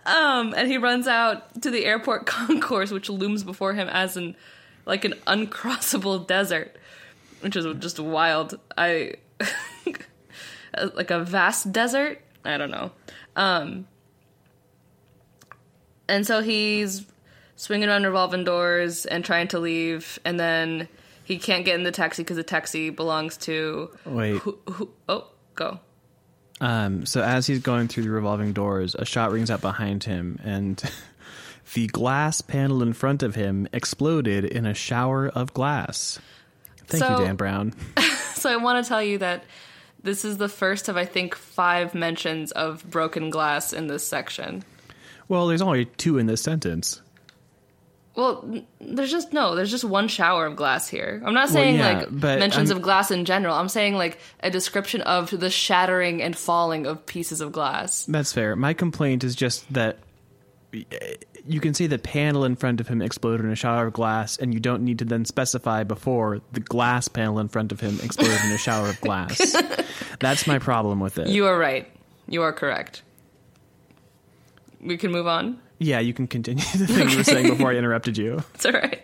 um, 0.04 0.52
and 0.56 0.68
he 0.68 0.76
runs 0.78 1.06
out 1.06 1.62
to 1.62 1.70
the 1.70 1.84
airport 1.86 2.26
concourse, 2.26 2.90
which 2.90 3.08
looms 3.08 3.42
before 3.44 3.72
him 3.72 3.88
as 3.88 4.16
an 4.16 4.36
like 4.84 5.04
an 5.04 5.14
uncrossable 5.26 6.26
desert, 6.26 6.76
which 7.46 7.54
is 7.54 7.64
just 7.78 8.00
wild. 8.00 8.58
I 8.76 9.14
like 10.94 11.12
a 11.12 11.20
vast 11.20 11.70
desert. 11.70 12.20
I 12.44 12.56
don't 12.56 12.72
know. 12.72 12.90
Um, 13.36 13.86
and 16.08 16.26
so 16.26 16.42
he's 16.42 17.06
swinging 17.54 17.88
around 17.88 18.04
revolving 18.04 18.42
doors 18.42 19.06
and 19.06 19.24
trying 19.24 19.46
to 19.48 19.60
leave, 19.60 20.18
and 20.24 20.40
then 20.40 20.88
he 21.22 21.38
can't 21.38 21.64
get 21.64 21.76
in 21.76 21.84
the 21.84 21.92
taxi 21.92 22.24
because 22.24 22.36
the 22.36 22.42
taxi 22.42 22.90
belongs 22.90 23.36
to 23.36 23.90
Wait. 24.04 24.38
who, 24.38 24.58
who, 24.68 24.90
oh 25.08 25.28
go 25.54 25.78
Um, 26.60 27.06
so 27.06 27.22
as 27.22 27.46
he's 27.46 27.60
going 27.60 27.86
through 27.86 28.02
the 28.02 28.10
revolving 28.10 28.52
doors, 28.52 28.96
a 28.96 29.04
shot 29.04 29.30
rings 29.30 29.52
out 29.52 29.60
behind 29.60 30.02
him, 30.02 30.40
and 30.42 30.82
the 31.74 31.86
glass 31.86 32.40
panel 32.40 32.82
in 32.82 32.92
front 32.92 33.22
of 33.22 33.36
him 33.36 33.68
exploded 33.72 34.44
in 34.44 34.66
a 34.66 34.74
shower 34.74 35.28
of 35.28 35.54
glass. 35.54 36.18
Thank 36.86 37.02
So- 37.04 37.18
you, 37.18 37.24
Dan 37.24 37.36
Brown. 37.36 37.74
So 38.36 38.52
I 38.52 38.56
want 38.56 38.84
to 38.84 38.88
tell 38.88 39.02
you 39.02 39.18
that 39.18 39.42
this 40.04 40.24
is 40.24 40.36
the 40.36 40.48
first 40.48 40.88
of 40.88 40.96
I 40.96 41.04
think 41.04 41.34
five 41.34 41.94
mentions 41.94 42.52
of 42.52 42.88
broken 42.88 43.28
glass 43.30 43.72
in 43.72 43.88
this 43.88 44.06
section. 44.06 44.62
Well, 45.26 45.48
there's 45.48 45.62
only 45.62 45.86
two 45.86 46.18
in 46.18 46.26
this 46.26 46.42
sentence. 46.42 47.00
Well, 48.14 48.62
there's 48.80 49.10
just 49.10 49.32
no, 49.32 49.56
there's 49.56 49.70
just 49.70 49.84
one 49.84 50.06
shower 50.06 50.46
of 50.46 50.54
glass 50.54 50.86
here. 50.86 51.20
I'm 51.24 51.34
not 51.34 51.48
saying 51.48 51.76
yeah, 51.76 51.98
like 52.00 52.12
mentions 52.12 52.70
I'm- 52.70 52.76
of 52.76 52.82
glass 52.82 53.10
in 53.10 53.24
general. 53.24 53.56
I'm 53.56 53.68
saying 53.70 53.94
like 53.96 54.18
a 54.40 54.50
description 54.50 55.00
of 55.00 55.30
the 55.30 55.50
shattering 55.50 56.22
and 56.22 56.36
falling 56.36 56.86
of 56.86 57.04
pieces 57.06 57.40
of 57.40 57.50
glass. 57.50 58.04
That's 58.04 58.32
fair. 58.32 58.54
My 58.54 58.74
complaint 58.74 59.24
is 59.24 59.34
just 59.34 59.70
that 59.72 59.98
you 61.48 61.60
can 61.60 61.74
see 61.74 61.86
the 61.86 61.98
panel 61.98 62.44
in 62.44 62.56
front 62.56 62.80
of 62.80 62.88
him 62.88 63.00
exploded 63.02 63.44
in 63.46 63.52
a 63.52 63.56
shower 63.56 63.86
of 63.86 63.92
glass, 63.92 64.36
and 64.36 64.52
you 64.52 64.60
don't 64.60 64.82
need 64.84 64.98
to 64.98 65.04
then 65.04 65.24
specify 65.24 65.84
before 65.84 66.40
the 66.52 66.60
glass 66.60 67.08
panel 67.08 67.38
in 67.38 67.48
front 67.48 67.72
of 67.72 67.80
him 67.80 67.98
exploded 68.02 68.38
in 68.44 68.50
a 68.52 68.58
shower 68.58 68.88
of 68.88 69.00
glass. 69.00 69.56
That's 70.20 70.46
my 70.46 70.58
problem 70.58 71.00
with 71.00 71.18
it. 71.18 71.28
You 71.28 71.46
are 71.46 71.58
right. 71.58 71.88
You 72.28 72.42
are 72.42 72.52
correct. 72.52 73.02
We 74.80 74.96
can 74.96 75.10
move 75.10 75.26
on. 75.26 75.58
yeah, 75.78 76.00
you 76.00 76.12
can 76.14 76.26
continue 76.26 76.64
the 76.76 76.86
thing 76.86 77.10
you 77.10 77.16
were 77.18 77.24
saying 77.24 77.48
before 77.48 77.70
I 77.70 77.76
interrupted 77.76 78.16
you. 78.18 78.42
It's 78.54 78.66
all 78.66 78.72
right. 78.72 79.02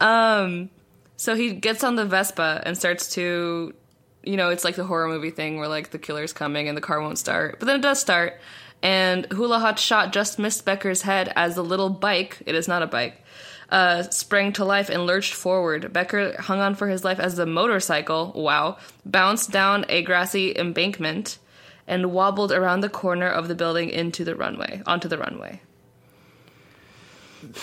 Um, 0.00 0.70
so 1.16 1.34
he 1.34 1.52
gets 1.52 1.82
on 1.84 1.96
the 1.96 2.04
Vespa 2.04 2.62
and 2.64 2.76
starts 2.76 3.08
to, 3.14 3.74
you 4.22 4.36
know, 4.36 4.50
it's 4.50 4.64
like 4.64 4.76
the 4.76 4.84
horror 4.84 5.08
movie 5.08 5.30
thing 5.30 5.58
where 5.58 5.68
like 5.68 5.90
the 5.90 5.98
killer's 5.98 6.32
coming 6.32 6.68
and 6.68 6.76
the 6.76 6.80
car 6.80 7.00
won't 7.00 7.18
start, 7.18 7.58
but 7.58 7.66
then 7.66 7.76
it 7.76 7.82
does 7.82 7.98
start. 8.00 8.40
And 8.82 9.28
Hulohot's 9.28 9.82
shot 9.82 10.12
just 10.12 10.38
missed 10.38 10.64
Becker's 10.64 11.02
head 11.02 11.32
as 11.34 11.54
the 11.56 11.64
little 11.64 11.90
bike, 11.90 12.42
it 12.46 12.54
is 12.54 12.68
not 12.68 12.82
a 12.82 12.86
bike, 12.86 13.22
uh, 13.70 14.04
sprang 14.04 14.52
to 14.54 14.64
life 14.64 14.88
and 14.88 15.06
lurched 15.06 15.34
forward. 15.34 15.92
Becker 15.92 16.40
hung 16.40 16.60
on 16.60 16.74
for 16.74 16.88
his 16.88 17.04
life 17.04 17.18
as 17.18 17.36
the 17.36 17.46
motorcycle, 17.46 18.32
wow, 18.34 18.78
bounced 19.04 19.50
down 19.50 19.84
a 19.88 20.02
grassy 20.02 20.56
embankment 20.56 21.38
and 21.86 22.12
wobbled 22.12 22.52
around 22.52 22.80
the 22.80 22.88
corner 22.88 23.28
of 23.28 23.48
the 23.48 23.54
building 23.54 23.90
into 23.90 24.24
the 24.24 24.36
runway, 24.36 24.82
onto 24.86 25.08
the 25.08 25.18
runway. 25.18 25.60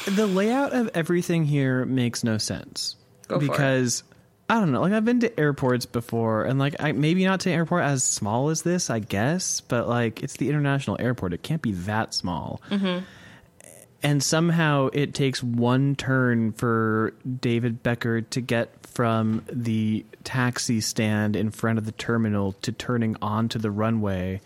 the 0.05 0.27
layout 0.27 0.73
of 0.73 0.89
everything 0.93 1.45
here 1.45 1.85
makes 1.85 2.23
no 2.23 2.37
sense 2.37 2.95
Go 3.27 3.39
for 3.39 3.53
it. 3.53 4.14
I 4.47 4.59
don't 4.59 4.71
know. 4.71 4.81
Like 4.81 4.93
I've 4.93 5.05
been 5.05 5.21
to 5.21 5.39
airports 5.39 5.85
before, 5.85 6.43
and 6.43 6.59
like 6.59 6.75
I 6.79 6.91
maybe 6.91 7.25
not 7.25 7.39
to 7.41 7.49
an 7.49 7.55
airport 7.55 7.83
as 7.83 8.03
small 8.03 8.49
as 8.49 8.61
this, 8.61 8.89
I 8.89 8.99
guess, 8.99 9.61
but 9.61 9.89
like 9.89 10.21
it's 10.21 10.37
the 10.37 10.49
international 10.49 10.97
airport. 10.99 11.33
It 11.33 11.41
can't 11.41 11.61
be 11.61 11.71
that 11.71 12.13
small. 12.13 12.61
Mm-hmm. 12.69 13.05
And 14.03 14.21
somehow 14.21 14.89
it 14.93 15.15
takes 15.15 15.41
one 15.41 15.95
turn 15.95 16.51
for 16.51 17.15
David 17.41 17.81
Becker 17.81 18.21
to 18.21 18.41
get 18.41 18.69
from 18.85 19.43
the 19.51 20.05
taxi 20.23 20.79
stand 20.79 21.35
in 21.35 21.49
front 21.49 21.79
of 21.79 21.87
the 21.87 21.91
terminal 21.91 22.53
to 22.61 22.71
turning 22.71 23.15
onto 23.23 23.57
the 23.57 23.71
runway. 23.71 24.41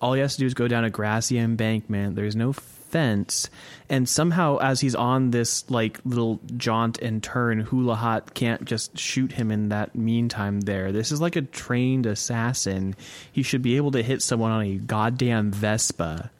All 0.00 0.12
he 0.12 0.20
has 0.20 0.34
to 0.34 0.40
do 0.40 0.46
is 0.46 0.54
go 0.54 0.68
down 0.68 0.84
a 0.84 0.90
grassy 0.90 1.38
embankment. 1.38 2.14
There's 2.14 2.36
no 2.36 2.52
fence. 2.90 3.48
And 3.88 4.08
somehow, 4.08 4.58
as 4.58 4.80
he's 4.80 4.94
on 4.94 5.30
this 5.30 5.68
like 5.70 6.00
little 6.04 6.40
jaunt 6.56 6.98
and 6.98 7.22
turn, 7.22 7.64
Hulohot 7.64 8.34
can't 8.34 8.64
just 8.64 8.98
shoot 8.98 9.32
him 9.32 9.50
in 9.50 9.70
that 9.70 9.94
meantime 9.94 10.60
there. 10.60 10.92
This 10.92 11.12
is 11.12 11.20
like 11.20 11.36
a 11.36 11.42
trained 11.42 12.06
assassin. 12.06 12.94
He 13.32 13.42
should 13.42 13.62
be 13.62 13.76
able 13.76 13.90
to 13.92 14.02
hit 14.02 14.22
someone 14.22 14.52
on 14.52 14.62
a 14.62 14.76
goddamn 14.76 15.50
Vespa. 15.50 16.30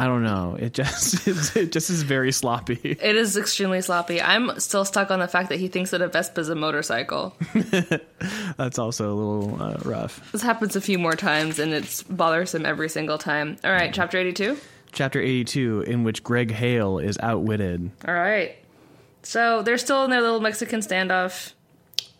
I 0.00 0.06
don't 0.06 0.22
know. 0.22 0.56
It 0.58 0.72
just 0.72 1.26
it 1.56 1.72
just 1.72 1.90
is 1.90 2.02
very 2.04 2.32
sloppy. 2.32 2.78
It 3.00 3.16
is 3.16 3.36
extremely 3.36 3.82
sloppy. 3.82 4.22
I'm 4.22 4.58
still 4.58 4.86
stuck 4.86 5.10
on 5.10 5.18
the 5.18 5.28
fact 5.28 5.50
that 5.50 5.58
he 5.58 5.68
thinks 5.68 5.90
that 5.90 6.00
a 6.00 6.08
Vespa 6.08 6.40
is 6.40 6.48
a 6.48 6.54
motorcycle. 6.54 7.36
That's 8.56 8.78
also 8.78 9.12
a 9.12 9.14
little 9.14 9.62
uh, 9.62 9.76
rough. 9.84 10.32
This 10.32 10.40
happens 10.40 10.74
a 10.74 10.80
few 10.80 10.98
more 10.98 11.16
times 11.16 11.58
and 11.58 11.74
it's 11.74 12.02
bothersome 12.02 12.64
every 12.64 12.88
single 12.88 13.18
time. 13.18 13.58
All 13.62 13.72
right, 13.72 13.92
chapter 13.92 14.16
82. 14.16 14.56
Chapter 14.92 15.20
82 15.20 15.82
in 15.82 16.04
which 16.04 16.22
Greg 16.22 16.50
Hale 16.50 16.98
is 16.98 17.18
outwitted. 17.22 17.90
All 18.06 18.14
right. 18.14 18.56
So 19.22 19.62
they're 19.62 19.78
still 19.78 20.04
in 20.04 20.10
their 20.10 20.22
little 20.22 20.40
Mexican 20.40 20.80
standoff 20.80 21.52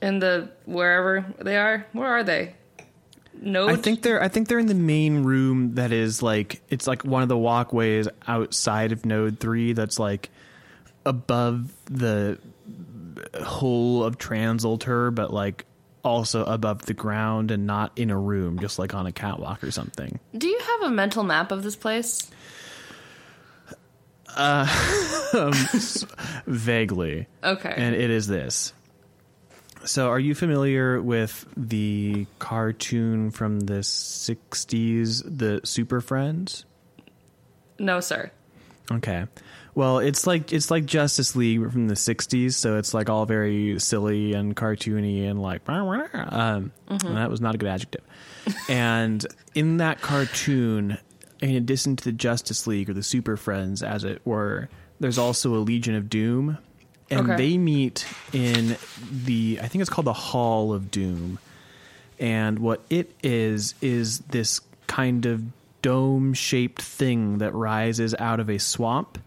in 0.03 0.19
the 0.19 0.51
wherever 0.67 1.25
they 1.41 1.57
are. 1.57 1.87
Where 1.93 2.09
are 2.09 2.25
they? 2.25 2.55
node. 3.41 3.71
I 3.71 3.77
think 3.77 4.03
they're 4.03 4.23
I 4.23 4.29
think 4.29 4.49
they're 4.49 4.59
in 4.59 4.67
the 4.67 4.75
main 4.75 5.23
room 5.23 5.75
that 5.75 5.93
is 5.93 6.23
like 6.23 6.63
it's 6.69 6.87
like 6.87 7.05
one 7.05 7.23
of 7.23 7.29
the 7.29 7.37
walkways 7.37 8.09
outside 8.27 8.93
of 8.93 9.07
node 9.07 9.39
3 9.41 9.73
that's 9.73 9.99
like 9.99 10.31
above 11.05 11.73
the 11.87 12.39
hull 13.41 14.05
of 14.05 14.19
TRANSLTR 14.19 15.15
but 15.15 15.33
like 15.33 15.65
also 16.03 16.45
above 16.45 16.87
the 16.87 16.95
ground 16.95 17.51
and 17.51 17.67
not 17.67 17.93
in 17.97 18.11
a 18.11 18.19
room 18.19 18.59
just 18.59 18.79
like 18.79 18.95
on 18.95 19.07
a 19.07 19.13
catwalk 19.13 19.63
or 19.63 19.71
something. 19.71 20.19
Do 20.37 20.49
you 20.49 20.59
have 20.59 20.91
a 20.91 20.95
mental 20.95 21.25
map 21.25 21.53
of 21.53 21.63
this 21.63 21.77
place? 21.77 22.31
Uh, 24.37 24.67
um, 25.35 25.53
vaguely. 26.47 27.27
Okay. 27.43 27.75
And 27.77 27.95
it 27.95 28.11
is 28.11 28.27
this. 28.27 28.73
So, 29.85 30.09
are 30.09 30.19
you 30.19 30.35
familiar 30.35 31.01
with 31.01 31.47
the 31.57 32.27
cartoon 32.39 33.31
from 33.31 33.61
the 33.61 33.81
60s, 33.81 35.23
the 35.25 35.61
Super 35.65 36.01
Friends? 36.01 36.65
no, 37.79 38.01
sir. 38.01 38.31
Okay. 38.93 39.25
Well, 39.75 40.01
it's 40.01 40.27
like 40.27 40.53
it's 40.53 40.71
like 40.71 40.85
Justice 40.85 41.37
League 41.37 41.71
from 41.71 41.87
the 41.89 41.95
'60s, 41.95 42.55
so 42.55 42.77
it's 42.77 42.93
like 42.93 43.09
all 43.09 43.25
very 43.25 43.79
silly 43.79 44.35
and 44.35 44.55
cartoony 44.55 45.31
and 45.31 45.41
like. 45.41 45.63
Um, 46.29 46.73
and 46.89 47.17
that 47.17 47.31
was 47.31 47.41
not 47.41 47.55
a 47.55 47.59
good 47.59 47.69
adjective. 47.69 48.03
and 48.69 49.25
in 49.55 49.77
that 49.79 50.01
cartoon, 50.01 50.99
in 51.41 51.55
addition 51.57 51.97
to 51.97 52.05
the 52.05 52.13
Justice 52.13 52.67
League 52.67 52.91
or 52.91 52.95
the 52.95 53.03
Super 53.03 53.37
Friends, 53.37 53.83
as 53.83 54.05
it 54.05 54.21
were, 54.25 54.69
there's 55.01 55.19
also 55.19 55.55
a 55.55 55.59
Legion 55.59 55.95
of 55.95 56.11
Doom, 56.11 56.59
and 57.11 57.21
Okay. 57.31 57.37
they 57.37 57.59
meet 57.59 58.07
in 58.33 58.77
the 59.25 59.59
I 59.63 59.69
think 59.69 59.81
it's 59.83 59.91
called 59.91 60.07
the 60.07 60.13
Hall 60.13 60.73
of 60.73 60.91
Doom, 60.91 61.39
and 62.19 62.59
what 62.59 62.83
it 62.91 63.11
is 63.23 63.75
is 63.81 64.19
this 64.31 64.61
kind 64.87 65.25
of 65.27 65.43
dome-shaped 65.83 66.83
thing 66.83 67.39
that 67.39 67.55
rises 67.55 68.15
out 68.19 68.39
of 68.41 68.51
a 68.51 68.59
swamp. 68.59 69.19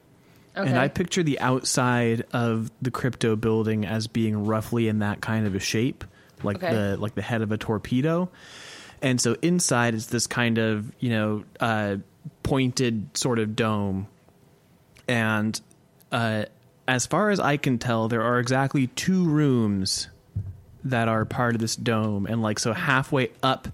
Okay. 0.55 0.69
And 0.69 0.77
I 0.77 0.87
picture 0.87 1.23
the 1.23 1.39
outside 1.39 2.25
of 2.31 2.69
the 2.79 2.91
crypto 2.91 3.35
building 3.35 3.85
as 3.87 4.05
being 4.05 4.45
roughly 4.45 4.87
in 4.87 4.99
that 4.99 5.19
kind 5.19 5.47
of 5.47 5.55
a 5.55 5.59
shape, 5.59 6.03
like 6.43 6.57
Okay. 6.57 6.71
the 6.71 6.97
like 6.97 7.15
the 7.15 7.23
head 7.23 7.41
of 7.41 7.51
a 7.51 7.57
torpedo. 7.57 8.29
And 9.03 9.21
so 9.21 9.35
inside 9.41 9.93
is 9.93 10.07
this 10.07 10.25
kind 10.25 10.57
of 10.57 10.91
you 10.99 11.11
know 11.11 11.43
uh, 11.59 11.97
pointed 12.41 13.15
sort 13.15 13.37
of 13.37 13.55
dome. 13.55 14.07
And 15.07 15.59
uh, 16.11 16.45
as 16.87 17.05
far 17.05 17.29
as 17.29 17.39
I 17.39 17.57
can 17.57 17.77
tell, 17.77 18.07
there 18.07 18.23
are 18.23 18.39
exactly 18.39 18.87
two 18.87 19.25
rooms 19.27 20.07
that 20.85 21.07
are 21.07 21.25
part 21.25 21.55
of 21.55 21.61
this 21.61 21.75
dome, 21.75 22.25
and 22.25 22.41
like 22.41 22.59
so 22.59 22.73
halfway 22.73 23.31
up, 23.43 23.67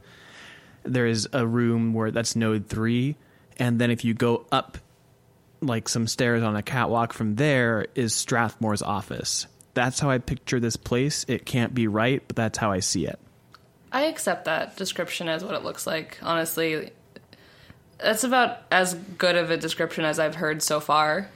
there 0.84 1.08
is 1.08 1.30
a 1.32 1.46
room 1.46 1.94
where 1.94 2.12
that's 2.12 2.36
node 2.36 2.68
three, 2.68 3.16
and 3.58 3.80
then 3.80 3.92
if 3.92 4.04
you 4.04 4.14
go 4.14 4.46
up 4.52 4.80
like 5.62 5.90
some 5.90 6.08
stairs 6.08 6.44
on 6.44 6.56
a 6.56 6.64
catwalk 6.64 7.14
from 7.14 7.36
there 7.36 7.86
is 7.96 8.14
Strathmore's 8.14 8.82
office. 8.82 9.48
That's 9.74 10.00
how 10.00 10.10
I 10.10 10.18
picture 10.18 10.60
this 10.60 10.76
place. 10.76 11.26
It 11.28 11.46
can't 11.46 11.74
be 11.74 11.88
right, 11.88 12.24
but 12.28 12.36
that's 12.36 12.58
how 12.58 12.72
I 12.72 12.80
see 12.80 13.06
it. 13.06 13.20
I 13.92 14.06
accept 14.06 14.46
that 14.46 14.76
description 14.76 15.28
as 15.28 15.44
what 15.44 15.56
it 15.56 15.64
looks 15.64 15.88
like. 15.88 16.18
Honestly, 16.22 16.92
that's 17.98 18.24
about 18.24 18.60
as 18.72 18.94
good 18.94 19.36
of 19.36 19.52
a 19.52 19.58
description 19.58 20.06
as 20.06 20.20
I've 20.20 20.36
heard 20.36 20.62
so 20.62 20.80
far. 20.80 21.30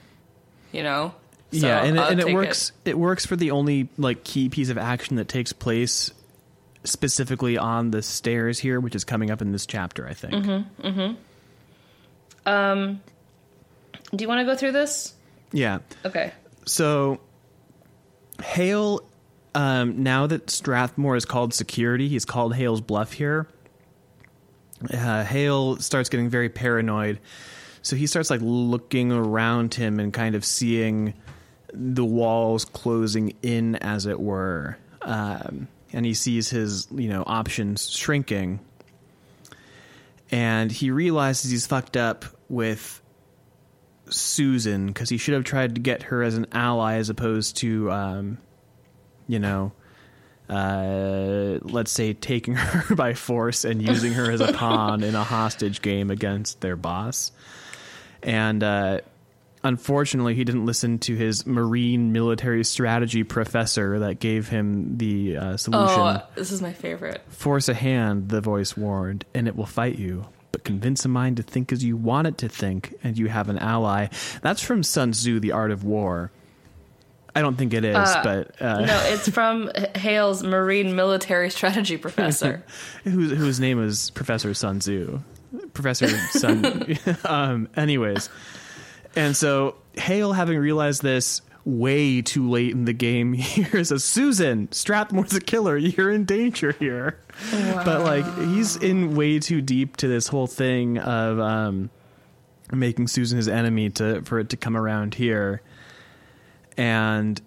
You 0.72 0.84
know. 0.84 1.14
So 1.52 1.68
yeah, 1.68 1.84
and, 1.84 1.98
it, 1.98 2.12
and 2.12 2.20
it 2.20 2.34
works. 2.34 2.72
It. 2.84 2.98
works 2.98 3.26
for 3.26 3.36
the 3.36 3.52
only 3.52 3.90
like 3.98 4.24
key 4.24 4.50
piece 4.50 4.70
of 4.70 4.78
action 4.78 5.18
that 5.18 5.28
takes 5.28 5.54
place 5.54 6.12
specifically 6.84 7.58
on 7.58 7.92
the 7.92 8.02
stairs 8.02 8.60
here, 8.60 8.80
which 8.80 8.96
is 8.96 9.04
coming 9.04 9.30
up 9.30 9.42
in 9.42 9.52
this 9.52 9.66
chapter. 9.66 10.08
I 10.08 10.14
think. 10.14 10.34
Mm-hmm. 10.34 11.14
Um 12.50 13.02
Do 14.16 14.24
you 14.24 14.28
want 14.28 14.40
to 14.40 14.46
go 14.46 14.56
through 14.56 14.72
this? 14.72 15.14
Yeah. 15.52 15.80
Okay. 16.06 16.34
So, 16.66 17.20
Hale, 18.42 19.02
um, 19.56 20.04
now 20.04 20.28
that 20.28 20.50
Strathmore 20.50 21.16
is 21.16 21.26
called 21.26 21.54
security, 21.54 22.08
he's 22.08 22.26
called 22.26 22.56
Hale's 22.56 22.82
bluff 22.82 23.14
here. 23.14 23.48
Uh, 24.92 25.24
Hale 25.24 25.78
starts 25.78 26.10
getting 26.10 26.30
very 26.30 26.50
paranoid. 26.50 27.20
So 27.82 27.96
he 27.96 28.08
starts 28.08 28.30
like 28.30 28.42
looking 28.42 29.12
around 29.12 29.74
him 29.74 30.00
and 30.00 30.14
kind 30.14 30.36
of 30.36 30.46
seeing 30.46 31.14
the 31.74 32.06
walls 32.06 32.66
closing 32.66 33.34
in, 33.42 33.76
as 33.76 34.06
it 34.06 34.20
were. 34.20 34.78
Um, 35.02 35.68
and 35.92 36.06
he 36.06 36.14
sees 36.14 36.50
his, 36.50 36.88
you 36.92 37.10
know, 37.10 37.24
options 37.26 37.90
shrinking. 37.90 38.60
And 40.32 40.72
he 40.72 40.92
realizes 40.92 41.52
he's 41.52 41.68
fucked 41.68 41.98
up 41.98 42.26
with 42.50 43.02
Susan 44.10 44.88
because 44.88 45.10
he 45.10 45.18
should 45.18 45.34
have 45.34 45.44
tried 45.44 45.76
to 45.76 45.82
get 45.82 46.04
her 46.04 46.24
as 46.24 46.36
an 46.36 46.48
ally 46.52 46.96
as 46.96 47.10
opposed 47.10 47.58
to, 47.58 47.92
um, 47.92 48.38
you 49.28 49.40
know, 49.40 49.72
uh, 50.50 51.60
let's 51.62 51.92
say 51.92 52.14
taking 52.14 52.56
her 52.56 52.96
by 52.96 53.14
force 53.14 53.66
and 53.66 53.82
using 53.82 54.14
her 54.14 54.30
as 54.32 54.42
a 54.42 54.54
pawn 54.54 55.04
in 55.04 55.16
a 55.16 55.24
hostage 55.24 55.82
game 55.82 56.12
against 56.12 56.62
their 56.62 56.76
boss. 56.76 57.32
And 58.22 58.64
uh, 58.64 59.02
unfortunately, 59.64 60.36
he 60.36 60.44
didn't 60.44 60.66
listen 60.66 61.00
to 61.00 61.16
his 61.16 61.46
marine 61.46 62.12
military 62.12 62.64
strategy 62.64 63.24
professor 63.24 64.00
that 64.00 64.20
gave 64.20 64.48
him 64.50 64.98
the 64.98 65.38
uh, 65.38 65.58
solution. 65.58 66.00
Oh, 66.00 66.22
this 66.36 66.52
is 66.52 66.62
my 66.62 66.74
favorite. 66.74 67.22
Force 67.30 67.70
a 67.70 67.74
hand, 67.74 68.30
the 68.30 68.42
voice 68.42 68.78
warned, 68.78 69.26
and 69.34 69.48
it 69.48 69.56
will 69.56 69.66
fight 69.66 69.98
you. 69.98 70.26
But 70.52 70.64
convince 70.64 71.04
a 71.04 71.10
mind 71.10 71.38
to 71.38 71.44
think 71.44 71.72
as 71.72 71.84
you 71.84 71.98
want 71.98 72.28
it 72.28 72.38
to 72.40 72.50
think, 72.50 72.94
and 73.04 73.18
you 73.18 73.28
have 73.28 73.50
an 73.50 73.58
ally. 73.58 74.08
That's 74.42 74.62
from 74.62 74.84
Sun 74.84 75.12
Tzu, 75.12 75.40
The 75.40 75.52
Art 75.52 75.72
of 75.72 75.84
War. 75.84 76.32
I 77.36 77.42
don't 77.42 77.58
think 77.58 77.74
it 77.74 77.84
is, 77.84 77.96
but 78.24 78.62
uh, 78.62 78.82
No, 78.82 79.02
it's 79.06 79.28
from 79.34 79.72
Hale's 79.96 80.44
marine 80.44 80.96
military 80.96 81.50
strategy 81.50 81.98
professor. 81.98 82.64
whose, 83.04 83.32
whose 83.32 83.60
name 83.60 83.84
is 83.84 84.12
Professor 84.12 84.54
Sun 84.54 84.80
Tzu. 84.80 85.20
Professor 85.74 86.08
Sun. 86.08 86.98
um, 87.26 87.70
anyways, 87.76 88.30
and 89.16 89.36
so 89.36 89.76
Hale, 89.96 90.34
having 90.34 90.58
realized 90.58 91.02
this 91.02 91.42
way 91.66 92.22
too 92.22 92.50
late 92.50 92.72
in 92.72 92.86
the 92.86 92.94
game, 92.94 93.34
hears 93.34 93.92
a 93.92 94.00
Susan 94.00 94.68
Strathmore's 94.72 95.34
a 95.34 95.40
killer. 95.42 95.78
You're 95.78 96.12
in 96.12 96.26
danger 96.26 96.74
here. 96.74 97.20
But 97.52 98.02
like 98.02 98.26
he's 98.50 98.76
in 98.76 99.16
way 99.16 99.40
too 99.40 99.62
deep 99.62 99.98
to 99.98 100.08
this 100.08 100.28
whole 100.28 100.48
thing 100.48 100.98
of 100.98 101.40
um, 101.40 101.90
making 102.72 103.08
Susan 103.08 103.38
his 103.38 103.48
enemy 103.48 103.90
to 103.92 104.22
for 104.24 104.40
it 104.40 104.50
to 104.50 104.58
come 104.58 104.76
around 104.76 105.16
here, 105.16 105.62
and 106.78 107.42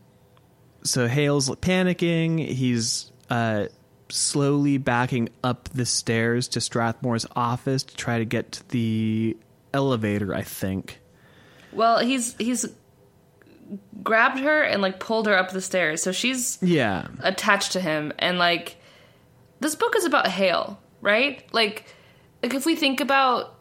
so 0.82 1.06
Hale's 1.08 1.48
panicking. 1.50 2.46
He's 2.46 3.10
uh, 3.30 3.66
slowly 4.08 4.78
backing 4.78 5.28
up 5.42 5.68
the 5.70 5.84
stairs 5.86 6.48
to 6.48 6.60
Strathmore's 6.60 7.26
office 7.34 7.82
to 7.82 7.96
try 7.96 8.18
to 8.18 8.24
get 8.24 8.52
to 8.52 8.68
the 8.68 9.36
elevator. 9.74 10.34
I 10.34 10.42
think. 10.42 11.00
well, 11.72 11.98
he's 11.98 12.34
he's 12.38 12.66
grabbed 14.02 14.38
her 14.38 14.62
and 14.62 14.80
like 14.80 15.00
pulled 15.00 15.26
her 15.26 15.36
up 15.36 15.50
the 15.50 15.60
stairs. 15.60 16.02
So 16.02 16.12
she's 16.12 16.58
Yeah. 16.62 17.08
attached 17.20 17.72
to 17.72 17.80
him 17.80 18.12
and 18.18 18.38
like 18.38 18.76
this 19.58 19.74
book 19.74 19.96
is 19.96 20.04
about 20.04 20.28
Hale, 20.28 20.78
right? 21.00 21.42
Like 21.52 21.84
like 22.42 22.54
if 22.54 22.64
we 22.64 22.76
think 22.76 23.00
about 23.00 23.54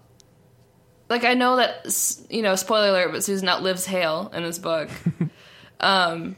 like 1.09 1.23
I 1.23 1.33
know 1.33 1.55
that 1.55 1.87
you 2.29 2.41
know, 2.43 2.55
spoiler 2.55 2.89
alert, 2.89 3.11
but 3.13 3.23
Susan 3.23 3.49
outlives 3.49 3.85
Hale 3.85 4.29
in 4.33 4.43
this 4.43 4.59
book. 4.59 4.89
um 5.79 6.35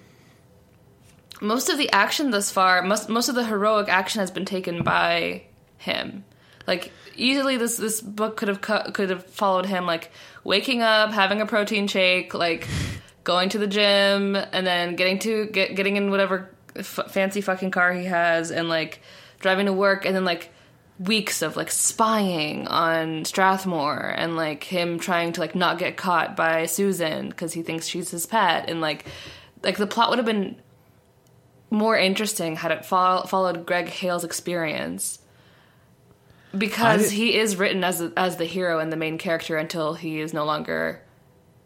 most 1.41 1.69
of 1.69 1.78
the 1.78 1.91
action 1.91 2.32
thus 2.32 2.52
far, 2.52 2.82
most 2.82 3.10
most 3.10 3.30
of 3.30 3.36
the 3.36 3.45
heroic 3.45 3.89
action 3.89 4.19
has 4.19 4.32
been 4.32 4.45
taken 4.45 4.84
by 4.84 5.43
him. 5.78 6.23
Like 6.65 6.91
easily 7.15 7.58
this 7.58 7.78
this 7.78 8.02
book 8.02 8.38
could 8.38 8.47
have 8.47 8.62
cu- 8.62 8.91
could 8.91 9.10
have 9.10 9.26
followed 9.26 9.65
him 9.65 9.86
like 9.86 10.12
waking 10.43 10.82
up, 10.82 11.12
having 11.12 11.41
a 11.41 11.45
protein 11.45 11.88
shake, 11.88 12.34
like 12.34 12.67
going 13.23 13.50
to 13.50 13.58
the 13.58 13.67
gym 13.67 14.36
and 14.36 14.65
then 14.65 14.95
getting 14.95 15.19
to 15.19 15.45
get 15.47 15.76
getting 15.76 15.97
in 15.97 16.10
whatever 16.10 16.50
f- 16.76 17.10
fancy 17.10 17.41
fucking 17.41 17.71
car 17.71 17.93
he 17.93 18.06
has 18.06 18.52
and 18.52 18.69
like 18.69 19.02
driving 19.39 19.65
to 19.65 19.73
work 19.73 20.06
and 20.06 20.15
then 20.15 20.26
like 20.26 20.50
weeks 20.99 21.41
of 21.41 21.55
like 21.55 21.69
spying 21.69 22.67
on 22.67 23.23
Strathmore 23.23 24.13
and 24.17 24.36
like 24.36 24.63
him 24.63 24.99
trying 24.99 25.33
to 25.33 25.41
like 25.41 25.55
not 25.55 25.77
get 25.77 25.95
caught 25.95 26.36
by 26.36 26.65
Susan 26.65 27.29
because 27.29 27.53
he 27.53 27.62
thinks 27.62 27.88
she's 27.88 28.10
his 28.10 28.25
pet 28.25 28.69
and 28.69 28.81
like 28.81 29.05
like 29.63 29.77
the 29.77 29.88
plot 29.88 30.10
would 30.10 30.17
have 30.17 30.25
been 30.25 30.60
more 31.69 31.97
interesting 31.97 32.55
had 32.55 32.71
it 32.71 32.86
fol- 32.86 33.27
followed 33.27 33.65
Greg 33.65 33.88
Hale's 33.88 34.23
experience 34.23 35.19
because 36.57 37.12
he 37.12 37.38
is 37.38 37.57
written 37.57 37.83
as 37.83 38.01
as 38.15 38.38
the 38.38 38.45
hero 38.45 38.79
and 38.79 38.91
the 38.91 38.97
main 38.97 39.17
character 39.17 39.57
until 39.57 39.93
he 39.93 40.19
is 40.19 40.33
no 40.33 40.45
longer 40.45 41.01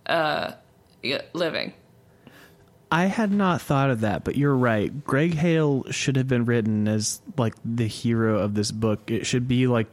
uh 0.07 0.51
living. 1.33 1.73
I 2.91 3.06
had 3.06 3.32
not 3.32 3.62
thought 3.62 3.89
of 3.89 4.01
that, 4.01 4.23
but 4.25 4.36
you're 4.36 4.56
right. 4.56 5.04
Greg 5.06 5.34
Hale 5.36 5.89
should 5.91 6.17
have 6.17 6.27
been 6.27 6.43
written 6.45 6.88
as 6.89 7.21
like 7.38 7.56
the 7.63 7.88
hero 7.88 8.39
of 8.39 8.54
this 8.54 8.71
book. 8.71 9.10
It 9.10 9.25
should 9.25 9.47
be 9.47 9.65
like 9.67 9.88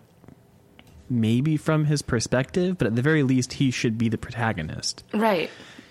maybe 1.08 1.56
from 1.56 1.84
his 1.84 2.02
perspective, 2.02 2.76
but 2.76 2.88
at 2.88 2.96
the 2.96 3.02
very 3.02 3.22
least, 3.22 3.54
he 3.54 3.70
should 3.70 3.96
be 3.98 4.08
the 4.08 4.18
protagonist. 4.18 5.04
Right. 5.14 5.48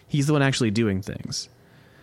He's 0.07 0.27
the 0.27 0.33
one 0.33 0.41
actually 0.41 0.71
doing 0.71 1.01
things. 1.01 1.47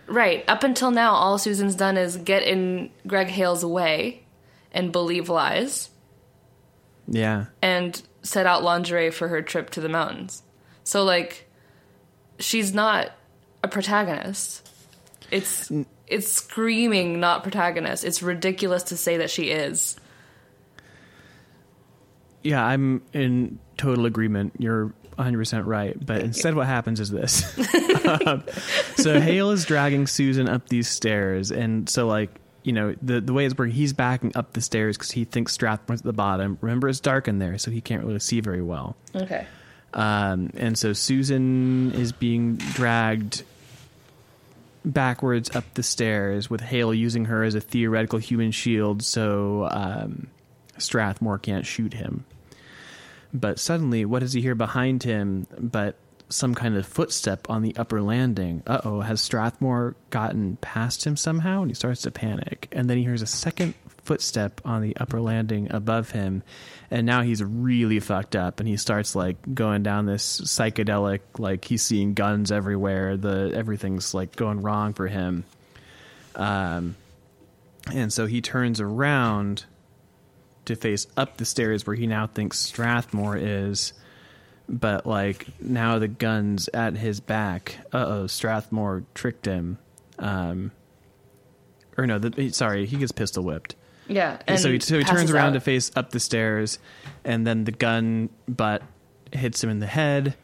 Right. 0.07 0.43
Up 0.47 0.63
until 0.63 0.91
now, 0.91 1.13
all 1.13 1.37
Susan's 1.37 1.75
done 1.75 1.97
is 1.97 2.17
get 2.17 2.43
in 2.43 2.89
Greg 3.07 3.27
Hale's 3.27 3.63
way 3.63 4.23
and 4.71 4.91
believe 4.91 5.29
lies 5.29 5.89
Yeah. 7.07 7.45
and 7.61 8.01
set 8.21 8.45
out 8.47 8.63
lingerie 8.63 9.11
for 9.11 9.27
her 9.29 9.41
trip 9.41 9.69
to 9.71 9.81
the 9.81 9.89
mountains. 9.89 10.43
So, 10.83 11.03
like, 11.03 11.47
she's 12.39 12.73
not 12.73 13.11
a 13.63 13.67
protagonist. 13.67 14.64
It's 15.31 15.71
it's 16.07 16.31
screaming 16.31 17.19
not 17.19 17.43
protagonist. 17.43 18.03
It's 18.03 18.21
ridiculous 18.21 18.83
to 18.83 18.97
say 18.97 19.17
that 19.17 19.29
she 19.29 19.49
is. 19.49 19.95
Yeah, 22.43 22.63
I'm 22.63 23.01
in 23.11 23.59
total 23.77 24.05
agreement. 24.05 24.53
You're 24.59 24.93
100% 25.17 25.65
right. 25.65 25.95
But 26.05 26.21
instead, 26.21 26.55
what 26.55 26.67
happens 26.67 26.99
is 26.99 27.09
this. 27.09 27.43
Um, 28.05 28.43
so 28.97 29.19
Hale 29.19 29.49
is 29.49 29.65
dragging 29.65 30.05
Susan 30.05 30.47
up 30.47 30.69
these 30.69 30.87
stairs. 30.87 31.51
And 31.51 31.89
so, 31.89 32.05
like, 32.05 32.29
you 32.61 32.71
know, 32.71 32.93
the, 33.01 33.19
the 33.19 33.33
way 33.33 33.47
it's 33.47 33.57
working, 33.57 33.73
he's 33.73 33.93
backing 33.93 34.31
up 34.35 34.53
the 34.53 34.61
stairs 34.61 34.95
because 34.95 35.09
he 35.09 35.25
thinks 35.25 35.57
Strathmore's 35.57 36.01
at 36.01 36.05
the 36.05 36.13
bottom. 36.13 36.59
Remember, 36.61 36.87
it's 36.87 36.99
dark 36.99 37.27
in 37.27 37.39
there, 37.39 37.57
so 37.57 37.71
he 37.71 37.81
can't 37.81 38.03
really 38.03 38.19
see 38.19 38.41
very 38.41 38.61
well. 38.61 38.95
Okay. 39.15 39.47
Um, 39.95 40.51
and 40.55 40.77
so 40.77 40.93
Susan 40.93 41.93
is 41.93 42.11
being 42.11 42.57
dragged 42.57 43.41
backwards 44.85 45.55
up 45.55 45.65
the 45.73 45.83
stairs 45.83 46.49
with 46.49 46.61
Hale 46.61 46.93
using 46.93 47.25
her 47.25 47.43
as 47.43 47.55
a 47.55 47.61
theoretical 47.61 48.19
human 48.19 48.51
shield 48.51 49.03
so 49.03 49.67
um, 49.71 50.27
Strathmore 50.77 51.39
can't 51.39 51.65
shoot 51.65 51.93
him. 51.93 52.25
But 53.33 53.59
suddenly, 53.59 54.05
what 54.05 54.19
does 54.19 54.33
he 54.33 54.41
hear 54.41 54.55
behind 54.55 55.03
him 55.03 55.47
but 55.59 55.97
some 56.29 56.55
kind 56.55 56.75
of 56.75 56.85
footstep 56.85 57.49
on 57.49 57.61
the 57.61 57.75
upper 57.75 58.01
landing? 58.01 58.63
Uh 58.65 58.81
oh, 58.83 59.01
has 59.01 59.21
Strathmore 59.21 59.95
gotten 60.09 60.57
past 60.57 61.05
him 61.05 61.17
somehow? 61.17 61.61
And 61.61 61.69
he 61.69 61.75
starts 61.75 62.03
to 62.03 62.11
panic. 62.11 62.67
And 62.71 62.89
then 62.89 62.97
he 62.97 63.03
hears 63.03 63.21
a 63.21 63.27
second 63.27 63.73
footstep 64.03 64.61
on 64.63 64.81
the 64.81 64.95
upper 64.97 65.19
landing 65.19 65.71
above 65.71 66.11
him. 66.11 66.43
And 66.91 67.05
now 67.05 67.21
he's 67.21 67.43
really 67.43 67.99
fucked 67.99 68.35
up 68.35 68.59
and 68.59 68.69
he 68.69 68.77
starts 68.77 69.15
like 69.15 69.37
going 69.53 69.83
down 69.83 70.05
this 70.05 70.41
psychedelic, 70.41 71.21
like 71.37 71.65
he's 71.65 71.81
seeing 71.81 72.13
guns 72.13 72.51
everywhere. 72.51 73.17
The 73.17 73.51
everything's 73.53 74.13
like 74.13 74.35
going 74.35 74.61
wrong 74.61 74.93
for 74.93 75.07
him. 75.07 75.45
Um, 76.35 76.95
and 77.93 78.11
so 78.11 78.25
he 78.25 78.41
turns 78.41 78.81
around 78.81 79.65
to 80.65 80.75
face 80.75 81.07
up 81.15 81.37
the 81.37 81.45
stairs 81.45 81.85
where 81.85 81.95
he 81.95 82.07
now 82.07 82.27
thinks 82.27 82.59
Strathmore 82.59 83.37
is. 83.37 83.93
But 84.67 85.05
like 85.05 85.47
now 85.59 85.99
the 85.99 86.07
gun's 86.07 86.69
at 86.69 86.97
his 86.97 87.19
back. 87.19 87.77
Uh 87.93 88.05
oh, 88.07 88.27
Strathmore 88.27 89.03
tricked 89.13 89.45
him. 89.45 89.77
Um, 90.17 90.71
or 91.97 92.07
no, 92.07 92.19
the, 92.19 92.49
sorry, 92.49 92.85
he 92.85 92.97
gets 92.97 93.11
pistol 93.11 93.43
whipped. 93.43 93.75
Yeah. 94.07 94.37
And 94.47 94.59
so 94.59 94.71
he, 94.71 94.79
so 94.79 94.97
he 94.97 95.03
turns 95.03 95.31
around 95.31 95.49
out. 95.49 95.53
to 95.53 95.59
face 95.59 95.91
up 95.95 96.11
the 96.11 96.19
stairs, 96.19 96.79
and 97.23 97.45
then 97.45 97.63
the 97.63 97.71
gun 97.71 98.29
butt 98.47 98.83
hits 99.31 99.63
him 99.63 99.69
in 99.69 99.79
the 99.79 99.87
head, 99.87 100.35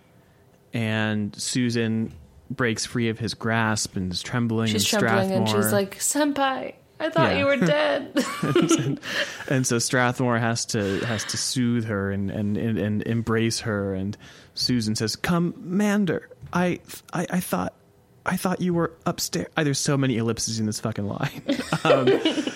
and 0.73 1.35
Susan 1.35 2.13
breaks 2.49 2.85
free 2.85 3.09
of 3.09 3.19
his 3.19 3.33
grasp 3.33 3.95
and 3.95 4.11
is 4.11 4.21
trembling. 4.21 4.67
She's 4.67 4.91
and 4.93 4.99
trembling 5.01 5.31
and 5.31 5.47
she's 5.49 5.71
like, 5.71 5.97
Senpai, 5.99 6.73
I 6.99 7.09
thought 7.09 7.31
Yeah. 7.31 7.39
you 7.39 7.45
were 7.45 7.57
dead. 7.57 8.25
and 9.49 9.65
so 9.65 9.79
Strathmore 9.79 10.37
has 10.37 10.65
to 10.67 10.99
has 11.05 11.23
to 11.25 11.37
soothe 11.37 11.85
her 11.85 12.11
and 12.11 12.29
and, 12.29 12.57
and, 12.57 12.77
and 12.77 13.01
embrace 13.03 13.61
her, 13.61 13.93
and 13.93 14.17
Susan 14.53 14.95
says, 14.95 15.15
"Come, 15.15 15.53
Mander. 15.57 16.29
I 16.53 16.79
I, 17.13 17.25
I 17.29 17.39
thought." 17.39 17.73
I 18.25 18.37
thought 18.37 18.61
you 18.61 18.73
were 18.73 18.91
upstairs. 19.05 19.47
Ah, 19.57 19.63
there's 19.63 19.79
so 19.79 19.97
many 19.97 20.17
ellipses 20.17 20.59
in 20.59 20.65
this 20.65 20.79
fucking 20.79 21.07
line. 21.07 21.41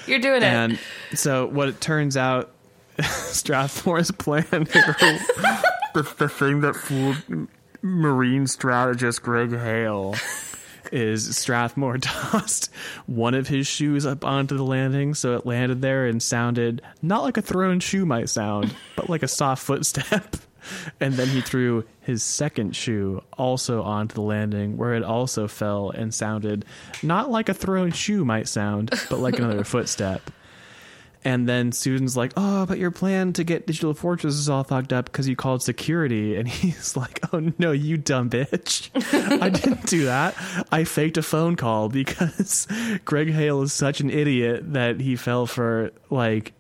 You're 0.08 0.20
doing 0.20 0.44
it. 0.44 0.44
And 0.44 0.80
so 1.14 1.48
what 1.48 1.68
it 1.70 1.82
turns 1.82 2.16
out, 2.18 2.52
Strathmore's 3.02 4.12
plan, 4.12 4.46
the, 4.50 6.14
the 6.18 6.30
thing 6.30 6.62
that 6.62 6.76
fooled 6.76 7.48
Marine 7.82 8.48
strategist 8.48 9.24
Greg 9.24 9.52
Hale, 9.52 10.16
is 10.92 11.36
Strathmore 11.36 11.98
tossed 12.02 12.72
one 13.06 13.34
of 13.34 13.48
his 13.48 13.68
shoes 13.68 14.06
up 14.06 14.24
onto 14.24 14.56
the 14.56 14.64
landing, 14.64 15.14
so 15.14 15.36
it 15.36 15.46
landed 15.46 15.82
there 15.82 16.06
and 16.06 16.22
sounded 16.22 16.82
not 17.02 17.24
like 17.24 17.38
a 17.38 17.42
thrown 17.42 17.80
shoe 17.80 18.06
might 18.06 18.30
sound, 18.30 18.74
but 18.96 19.10
like 19.10 19.24
a 19.24 19.28
soft 19.28 19.64
footstep. 19.64 20.38
And 21.00 21.14
then 21.16 21.28
he 21.28 21.42
threw 21.42 21.86
his 22.02 22.24
second 22.24 22.76
shoe 22.76 23.24
also 23.38 23.82
onto 23.82 24.16
the 24.16 24.22
landing, 24.22 24.78
where 24.78 24.94
it 24.94 25.04
also 25.04 25.48
fell 25.48 25.90
and 25.90 26.14
sounded 26.14 26.66
not 27.02 27.30
like 27.32 27.50
a 27.50 27.54
thrown 27.54 27.92
shoe 27.92 28.26
might 28.26 28.48
sound, 28.48 28.92
but 29.10 29.20
like 29.20 29.40
another 29.40 29.64
footstep. 29.66 30.30
And 31.26 31.50
then 31.50 31.72
Susan's 31.72 32.16
like, 32.16 32.34
"Oh, 32.38 32.68
but 32.68 32.78
your 32.78 32.92
plan 32.92 33.34
to 33.34 33.44
get 33.44 33.66
Digital 33.66 33.96
Fortress 33.96 34.36
is 34.36 34.48
all 34.48 34.64
fucked 34.64 34.94
up 34.94 35.06
because 35.06 35.28
you 35.28 35.36
called 35.36 35.64
security." 35.64 36.36
And 36.36 36.48
he's 36.62 36.96
like, 36.96 37.20
"Oh 37.34 37.52
no, 37.58 37.72
you 37.72 37.98
dumb 37.98 38.30
bitch! 38.30 38.92
I 39.42 39.50
didn't 39.50 39.88
do 39.88 40.06
that. 40.06 40.36
I 40.72 40.84
faked 40.84 41.18
a 41.18 41.24
phone 41.24 41.56
call 41.56 41.90
because 41.90 42.68
Greg 43.06 43.32
Hale 43.32 43.64
is 43.64 43.74
such 43.74 44.02
an 44.02 44.12
idiot 44.12 44.74
that 44.74 45.00
he 45.02 45.16
fell 45.16 45.48
for 45.48 45.92
like 46.12 46.54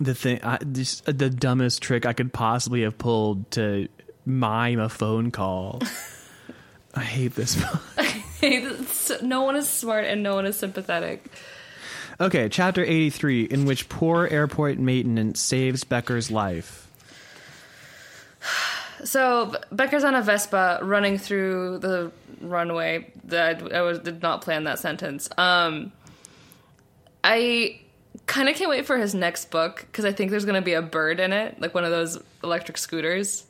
the 0.00 0.14
thing, 0.14 0.40
I, 0.42 0.58
just, 0.58 1.04
the 1.06 1.30
dumbest 1.30 1.82
trick 1.82 2.06
I 2.06 2.12
could 2.12 2.32
possibly 2.32 2.82
have 2.82 2.98
pulled 2.98 3.50
to 3.52 3.88
mime 4.24 4.80
a 4.80 4.88
phone 4.88 5.30
call." 5.30 5.82
I 6.94 7.02
hate 7.02 7.34
this. 7.34 7.60
no 9.22 9.42
one 9.42 9.56
is 9.56 9.68
smart 9.68 10.04
and 10.04 10.22
no 10.22 10.34
one 10.34 10.46
is 10.46 10.56
sympathetic. 10.56 11.24
Okay, 12.20 12.48
chapter 12.48 12.84
83, 12.84 13.44
in 13.44 13.64
which 13.64 13.88
poor 13.88 14.26
airport 14.26 14.78
maintenance 14.78 15.40
saves 15.40 15.84
Becker's 15.84 16.30
life. 16.30 16.88
So 19.02 19.54
Becker's 19.70 20.02
on 20.02 20.14
a 20.14 20.22
Vespa 20.22 20.78
running 20.80 21.18
through 21.18 21.80
the 21.80 22.10
runway. 22.40 23.12
That 23.24 23.74
I 23.74 23.82
was, 23.82 23.98
did 23.98 24.22
not 24.22 24.40
plan 24.40 24.64
that 24.64 24.78
sentence. 24.78 25.28
Um, 25.36 25.92
I 27.22 27.80
kind 28.26 28.48
of 28.48 28.56
can't 28.56 28.70
wait 28.70 28.86
for 28.86 28.96
his 28.98 29.14
next 29.14 29.50
book 29.50 29.86
because 29.90 30.04
I 30.04 30.12
think 30.12 30.30
there's 30.30 30.44
going 30.44 30.60
to 30.60 30.64
be 30.64 30.74
a 30.74 30.82
bird 30.82 31.20
in 31.20 31.32
it, 31.32 31.60
like 31.60 31.74
one 31.74 31.84
of 31.84 31.90
those 31.90 32.18
electric 32.42 32.78
scooters, 32.78 33.44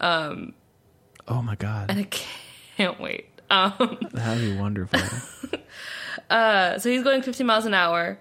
Oh 0.00 1.40
my 1.42 1.54
god, 1.56 1.90
and 1.90 1.98
I 2.00 2.04
can't 2.76 3.00
wait. 3.00 3.26
Um, 3.50 3.98
that'd 4.12 4.42
be 4.42 4.56
wonderful. 4.58 5.00
uh, 6.30 6.78
so 6.78 6.90
he's 6.90 7.02
going 7.02 7.22
50 7.22 7.44
miles 7.44 7.66
an 7.66 7.74
hour. 7.74 8.18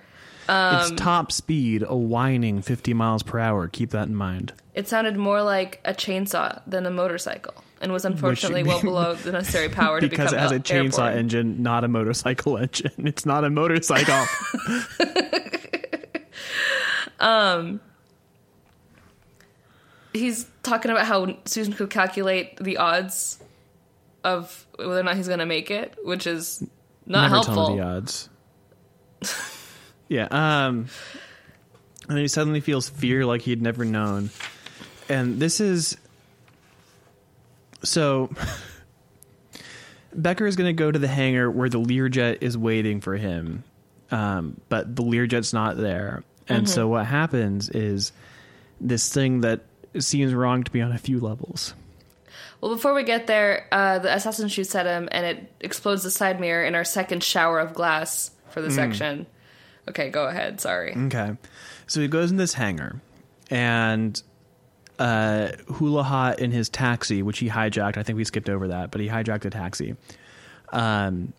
it's 0.49 0.91
top 0.91 1.31
speed, 1.31 1.83
a 1.87 1.95
whining 1.95 2.61
50 2.61 2.93
miles 2.93 3.23
per 3.23 3.39
hour. 3.39 3.67
Keep 3.67 3.91
that 3.91 4.07
in 4.07 4.15
mind. 4.15 4.53
It 4.73 4.87
sounded 4.87 5.17
more 5.17 5.41
like 5.41 5.79
a 5.83 5.93
chainsaw 5.93 6.61
than 6.67 6.85
a 6.85 6.91
motorcycle, 6.91 7.55
and 7.81 7.91
was 7.91 8.05
unfortunately 8.05 8.63
well 8.63 8.81
below 8.81 9.15
the 9.15 9.31
necessary 9.31 9.69
power 9.69 9.99
to 9.99 10.07
Because 10.09 10.31
become 10.31 10.39
it 10.39 10.41
has 10.41 10.51
a 10.51 10.55
el- 10.55 10.61
chainsaw 10.61 10.99
airborne. 11.07 11.17
engine, 11.17 11.63
not 11.63 11.83
a 11.83 11.87
motorcycle 11.87 12.57
engine. 12.57 12.91
It's 12.99 13.25
not 13.25 13.43
a 13.43 13.49
motorcycle. 13.49 14.25
He's 20.13 20.45
talking 20.63 20.91
about 20.91 21.05
how 21.05 21.37
Susan 21.45 21.73
could 21.73 21.89
calculate 21.89 22.57
the 22.57 22.77
odds 22.77 23.39
of 24.23 24.65
whether 24.77 24.99
or 24.99 25.03
not 25.03 25.15
he's 25.17 25.27
going 25.27 25.39
to 25.39 25.45
make 25.45 25.71
it, 25.71 25.95
which 26.03 26.27
is 26.27 26.61
not 27.05 27.23
Never 27.23 27.35
helpful. 27.35 27.55
tell 27.55 27.75
the 27.75 27.81
odds. 27.81 28.29
yeah. 30.07 30.27
Um. 30.31 30.87
And 32.07 32.17
then 32.17 32.23
he 32.23 32.27
suddenly 32.27 32.59
feels 32.59 32.89
fear 32.89 33.25
like 33.25 33.41
he'd 33.43 33.61
never 33.61 33.85
known, 33.85 34.31
and 35.07 35.39
this 35.39 35.59
is 35.61 35.95
so. 37.83 38.29
Becker 40.13 40.45
is 40.45 40.57
going 40.57 40.67
to 40.67 40.73
go 40.73 40.91
to 40.91 40.99
the 40.99 41.07
hangar 41.07 41.49
where 41.49 41.69
the 41.69 41.79
Learjet 41.79 42.39
is 42.41 42.57
waiting 42.57 42.99
for 42.99 43.15
him, 43.15 43.63
um, 44.09 44.59
but 44.67 44.93
the 44.93 45.03
Learjet's 45.03 45.53
not 45.53 45.77
there, 45.77 46.23
and 46.47 46.69
so 46.69 46.87
what 46.87 47.05
happens 47.05 47.69
is 47.69 48.11
this 48.79 49.11
thing 49.13 49.41
that 49.41 49.61
seems 49.99 50.33
wrong 50.33 50.63
to 50.63 50.73
me 50.73 50.81
on 50.81 50.91
a 50.91 50.97
few 50.97 51.19
levels. 51.19 51.73
Well, 52.61 52.73
before 52.73 52.93
we 52.93 53.03
get 53.03 53.27
there, 53.27 53.67
uh, 53.71 53.99
the 53.99 54.13
assassin 54.15 54.47
shoots 54.47 54.75
at 54.75 54.85
him 54.85 55.09
and 55.11 55.25
it 55.25 55.51
explodes 55.61 56.03
the 56.03 56.11
side 56.11 56.39
mirror 56.39 56.63
in 56.63 56.75
our 56.75 56.83
second 56.83 57.23
shower 57.23 57.59
of 57.59 57.73
glass 57.73 58.31
for 58.49 58.61
the 58.61 58.69
Hmm. 58.69 58.75
section. 58.75 59.25
Okay, 59.89 60.09
go 60.09 60.27
ahead. 60.27 60.61
Sorry. 60.61 60.93
Okay. 60.95 61.35
So 61.87 62.01
he 62.01 62.07
goes 62.07 62.29
in 62.31 62.37
this 62.37 62.53
hangar 62.53 63.01
and 63.49 64.21
uh 64.99 65.49
Hulohot 65.67 66.37
in 66.39 66.51
his 66.51 66.69
taxi, 66.69 67.23
which 67.23 67.39
he 67.39 67.49
hijacked. 67.49 67.97
I 67.97 68.03
think 68.03 68.17
we 68.17 68.23
skipped 68.23 68.49
over 68.49 68.67
that, 68.67 68.91
but 68.91 69.01
he 69.01 69.07
hijacked 69.07 69.45
a 69.45 69.49
taxi. 69.49 69.95
Um 70.71 71.33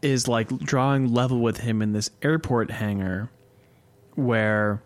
is 0.00 0.26
like 0.26 0.48
drawing 0.60 1.12
level 1.12 1.38
with 1.40 1.58
him 1.58 1.80
in 1.82 1.92
this 1.92 2.10
airport 2.22 2.70
hangar 2.70 3.30
where 4.14 4.82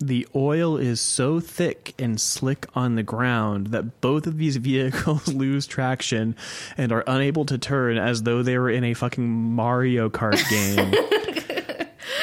the 0.00 0.26
oil 0.34 0.76
is 0.76 1.00
so 1.00 1.40
thick 1.40 1.94
and 1.98 2.20
slick 2.20 2.66
on 2.74 2.94
the 2.94 3.02
ground 3.02 3.68
that 3.68 4.00
both 4.00 4.26
of 4.26 4.38
these 4.38 4.56
vehicles 4.58 5.26
lose 5.34 5.66
traction 5.66 6.36
and 6.76 6.92
are 6.92 7.04
unable 7.06 7.44
to 7.46 7.58
turn 7.58 7.98
as 7.98 8.22
though 8.22 8.42
they 8.42 8.58
were 8.58 8.70
in 8.70 8.84
a 8.84 8.94
fucking 8.94 9.28
Mario 9.28 10.08
Kart 10.08 10.38
game. 10.50 10.94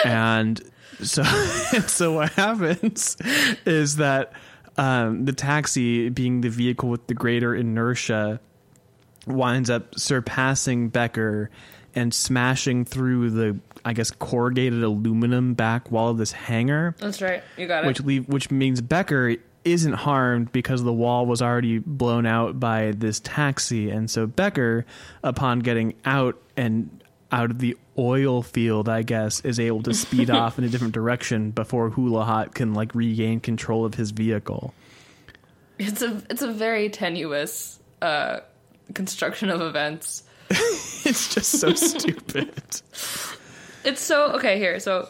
and 0.04 0.62
so 1.02 1.24
so 1.88 2.14
what 2.14 2.32
happens 2.34 3.18
is 3.66 3.98
that 3.98 4.32
um, 4.78 5.26
the 5.26 5.34
taxi 5.34 6.10
being 6.10 6.42
the 6.42 6.50
vehicle 6.50 6.90
with 6.90 7.08
the 7.08 7.14
greater 7.14 7.54
inertia 7.54 8.40
winds 9.28 9.70
up 9.70 9.98
surpassing 9.98 10.90
Becker 10.90 11.50
and 11.96 12.14
smashing 12.14 12.86
through 12.86 13.32
the 13.32 13.60
I 13.84 13.94
guess 13.94 14.12
corrugated 14.12 14.84
aluminum 14.84 15.54
back 15.54 15.92
wall 15.92 16.10
of 16.10 16.18
this 16.18 16.32
hangar, 16.32 16.96
That's 17.00 17.22
right. 17.22 17.44
You 17.58 17.68
got 17.68 17.84
it. 17.84 17.88
which 17.88 18.02
leave 18.02 18.28
which 18.28 18.52
means 18.52 18.82
Becker 18.82 19.36
isn't 19.64 19.94
harmed 19.94 20.52
because 20.52 20.84
the 20.84 20.94
wall 20.94 21.26
was 21.26 21.42
already 21.42 21.80
blown 21.80 22.26
out 22.26 22.60
by 22.60 22.92
this 22.92 23.20
taxi, 23.20 23.90
and 23.90 24.10
so 24.10 24.28
Becker, 24.28 24.86
upon 25.24 25.60
getting 25.60 25.96
out 26.06 26.40
and 26.56 27.02
out 27.32 27.50
of 27.50 27.60
the 27.60 27.76
oil 27.98 28.44
field, 28.44 28.88
I 28.88 29.02
guess, 29.02 29.42
is 29.42 29.60
able 29.60 29.82
to 29.84 29.94
speed 29.94 30.30
off 30.32 30.58
in 30.60 30.64
a 30.66 30.70
different 30.70 30.94
direction 30.94 31.52
before 31.52 31.90
Hulohot 31.92 32.54
can 32.54 32.74
like 32.74 32.94
regain 32.94 33.40
control 33.40 33.86
of 33.86 33.96
his 33.96 34.12
vehicle. 34.12 34.74
It's 35.80 36.02
a 36.02 36.22
it's 36.30 36.42
a 36.42 36.52
very 36.52 36.90
tenuous 36.90 37.80
uh, 38.02 38.42
construction 38.94 39.50
of 39.50 39.62
events. 39.62 40.24
It's 41.08 41.36
just 41.36 41.60
so 41.60 41.72
stupid. 41.74 42.50
It's 43.84 44.02
so 44.02 44.32
okay 44.32 44.58
here. 44.58 44.80
So 44.80 45.08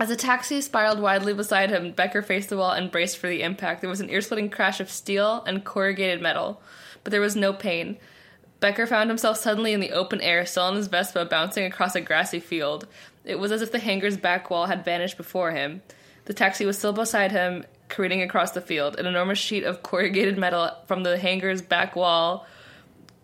as 0.00 0.08
the 0.08 0.16
taxi 0.16 0.62
spiraled 0.62 1.00
widely 1.00 1.34
beside 1.34 1.68
him, 1.68 1.92
Becker 1.92 2.22
faced 2.22 2.48
the 2.48 2.56
wall 2.56 2.70
and 2.70 2.90
braced 2.90 3.18
for 3.18 3.28
the 3.28 3.42
impact. 3.42 3.82
There 3.82 3.90
was 3.90 4.00
an 4.00 4.08
ear-splitting 4.08 4.48
crash 4.48 4.80
of 4.80 4.90
steel 4.90 5.44
and 5.46 5.64
corrugated 5.64 6.22
metal, 6.22 6.62
but 7.04 7.10
there 7.10 7.20
was 7.20 7.36
no 7.36 7.52
pain. 7.52 7.98
Becker 8.60 8.86
found 8.86 9.10
himself 9.10 9.36
suddenly 9.36 9.74
in 9.74 9.80
the 9.80 9.92
open 9.92 10.22
air, 10.22 10.46
still 10.46 10.62
on 10.62 10.76
his 10.76 10.86
Vespa, 10.86 11.26
bouncing 11.26 11.66
across 11.66 11.94
a 11.94 12.00
grassy 12.00 12.40
field. 12.40 12.86
It 13.24 13.38
was 13.38 13.52
as 13.52 13.60
if 13.60 13.70
the 13.70 13.80
hangar's 13.80 14.16
back 14.16 14.48
wall 14.48 14.66
had 14.66 14.84
vanished 14.84 15.18
before 15.18 15.50
him. 15.50 15.82
The 16.24 16.32
taxi 16.32 16.64
was 16.64 16.78
still 16.78 16.94
beside 16.94 17.32
him, 17.32 17.66
careening 17.88 18.22
across 18.22 18.52
the 18.52 18.60
field. 18.62 18.98
An 18.98 19.04
enormous 19.04 19.38
sheet 19.38 19.64
of 19.64 19.82
corrugated 19.82 20.38
metal 20.38 20.70
from 20.86 21.02
the 21.02 21.18
hangar's 21.18 21.60
back 21.60 21.96
wall 21.96 22.46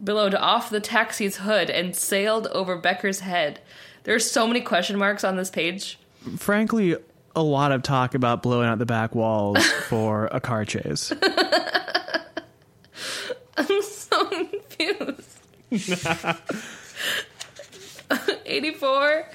billowed 0.03 0.35
off 0.35 0.71
the 0.71 0.81
taxi's 0.81 1.39
hood 1.39 1.71
and 1.71 1.95
sailed 1.95 2.47
over 2.49 2.77
Becker's 2.77 3.21
head. 3.21 3.61
There 4.05 4.15
are 4.15 4.21
so 4.21 4.47
many 4.47 4.61
question 4.61 4.99
marks 4.99 5.25
on 5.25 5.37
this 5.37 5.51
page. 5.51 5.99
Frankly, 6.37 6.97
a 7.37 7.43
lot 7.43 7.73
of 7.73 7.83
talk 7.83 8.15
about 8.15 8.43
blowing 8.43 8.69
out 8.69 8.79
the 8.79 8.87
back 8.87 9.15
walls 9.15 9.65
for 9.89 10.27
a 10.27 10.41
car 10.41 10.65
chase. 10.65 11.13
I'm 13.57 13.83
so 13.83 14.27
confused. 14.27 15.39
84. 18.47 19.31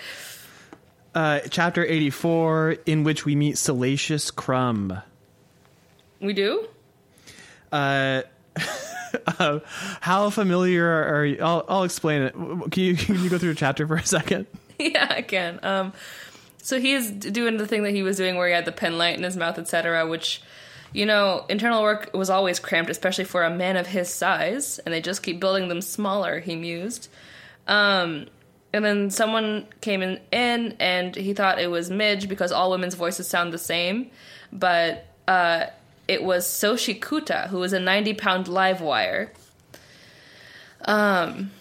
Uh, 1.16 1.40
chapter 1.50 1.86
84, 1.86 2.78
in 2.88 3.04
which 3.04 3.24
we 3.26 3.36
meet 3.36 3.58
Salacious 3.58 4.32
Crumb. 4.32 5.00
We 6.20 6.34
do? 6.34 6.68
Uh, 7.72 8.24
uh, 9.40 9.60
how 10.02 10.30
familiar 10.30 10.88
are 10.88 11.26
you? 11.26 11.38
I'll, 11.42 11.66
I'll 11.68 11.84
explain 11.84 12.24
it. 12.24 12.34
Can 12.34 12.84
you, 12.84 12.96
can 12.98 13.24
you 13.24 13.30
go 13.30 13.38
through 13.38 13.52
a 13.52 13.56
chapter 13.56 13.88
for 13.88 13.96
a 13.96 14.06
second? 14.06 14.48
yeah, 14.80 15.08
I 15.10 15.22
can. 15.22 15.60
Um, 15.64 15.94
so 16.62 16.80
he 16.80 16.94
is 16.94 17.12
doing 17.12 17.58
the 17.58 17.68
thing 17.68 17.84
that 17.84 17.92
he 17.92 18.04
was 18.04 18.18
doing 18.18 18.36
where 18.36 18.48
he 18.48 18.54
had 18.54 18.66
the 18.66 18.72
pen 18.72 18.98
light 18.98 19.18
in 19.18 19.24
his 19.24 19.36
mouth, 19.36 19.58
etc., 19.60 20.08
which, 20.08 20.42
you 20.94 21.06
know, 21.06 21.46
internal 21.50 21.82
work 21.82 22.12
was 22.14 22.30
always 22.30 22.60
cramped, 22.60 22.90
especially 22.90 23.26
for 23.26 23.44
a 23.44 23.50
man 23.50 23.76
of 23.76 23.88
his 23.88 24.10
size, 24.10 24.80
and 24.80 24.94
they 24.94 25.02
just 25.02 25.24
keep 25.24 25.40
building 25.40 25.68
them 25.68 25.82
smaller, 25.82 26.40
he 26.40 26.56
mused. 26.56 27.10
Um, 27.68 28.28
and 28.74 28.84
then 28.84 29.10
someone 29.12 29.68
came 29.82 30.02
in, 30.02 30.20
in 30.32 30.76
and 30.80 31.16
he 31.16 31.34
thought 31.34 31.60
it 31.60 31.70
was 31.70 31.92
Midge 31.92 32.28
because 32.28 32.52
all 32.52 32.72
women's 32.72 32.96
voices 32.96 33.28
sound 33.28 33.54
the 33.54 33.60
same, 33.60 34.10
but 34.52 35.06
uh, 35.28 35.66
it 36.08 36.24
was 36.24 36.46
Soshi 36.46 37.00
Kuta, 37.00 37.48
who 37.48 37.60
was 37.60 37.74
a 37.74 37.80
90 37.80 38.14
pound 38.16 38.48
live 38.48 38.82
wire. 38.82 39.32
Um, 40.86 41.52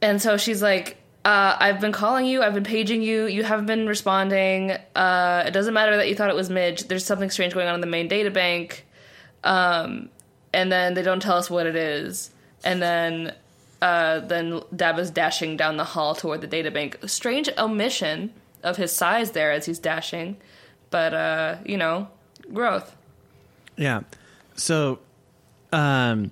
and 0.00 0.20
so 0.20 0.36
she's 0.36 0.62
like, 0.62 0.96
uh, 1.24 1.56
I've 1.58 1.80
been 1.80 1.92
calling 1.92 2.26
you, 2.26 2.42
I've 2.42 2.54
been 2.54 2.64
paging 2.64 3.02
you, 3.02 3.26
you 3.26 3.44
haven't 3.44 3.66
been 3.66 3.86
responding. 3.86 4.72
Uh, 4.94 5.44
it 5.46 5.52
doesn't 5.52 5.72
matter 5.72 5.96
that 5.96 6.08
you 6.08 6.14
thought 6.14 6.28
it 6.28 6.36
was 6.36 6.50
Midge. 6.50 6.84
There's 6.84 7.04
something 7.04 7.30
strange 7.30 7.54
going 7.54 7.68
on 7.68 7.74
in 7.74 7.80
the 7.80 7.86
main 7.86 8.08
data 8.08 8.30
bank. 8.30 8.86
Um, 9.42 10.10
and 10.52 10.70
then 10.70 10.94
they 10.94 11.02
don't 11.02 11.20
tell 11.20 11.36
us 11.36 11.50
what 11.50 11.66
it 11.66 11.76
is. 11.76 12.30
And 12.62 12.80
then 12.80 13.34
uh, 13.82 14.20
then 14.20 14.62
Dab 14.74 14.98
is 14.98 15.10
dashing 15.10 15.58
down 15.58 15.76
the 15.76 15.84
hall 15.84 16.14
toward 16.14 16.40
the 16.40 16.46
data 16.46 16.70
bank. 16.70 16.98
Strange 17.06 17.50
omission 17.58 18.32
of 18.62 18.78
his 18.78 18.92
size 18.92 19.32
there 19.32 19.52
as 19.52 19.66
he's 19.66 19.78
dashing, 19.78 20.38
but 20.88 21.12
uh, 21.12 21.56
you 21.66 21.76
know, 21.76 22.08
growth. 22.52 22.96
Yeah. 23.76 24.00
So, 24.56 25.00
um, 25.72 26.30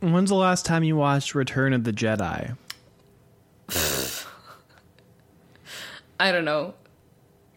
when's 0.00 0.28
the 0.30 0.36
last 0.36 0.66
time 0.66 0.84
you 0.84 0.96
watched 0.96 1.34
Return 1.34 1.72
of 1.72 1.84
the 1.84 1.92
Jedi? 1.92 2.56
I 6.20 6.32
don't 6.32 6.44
know, 6.44 6.74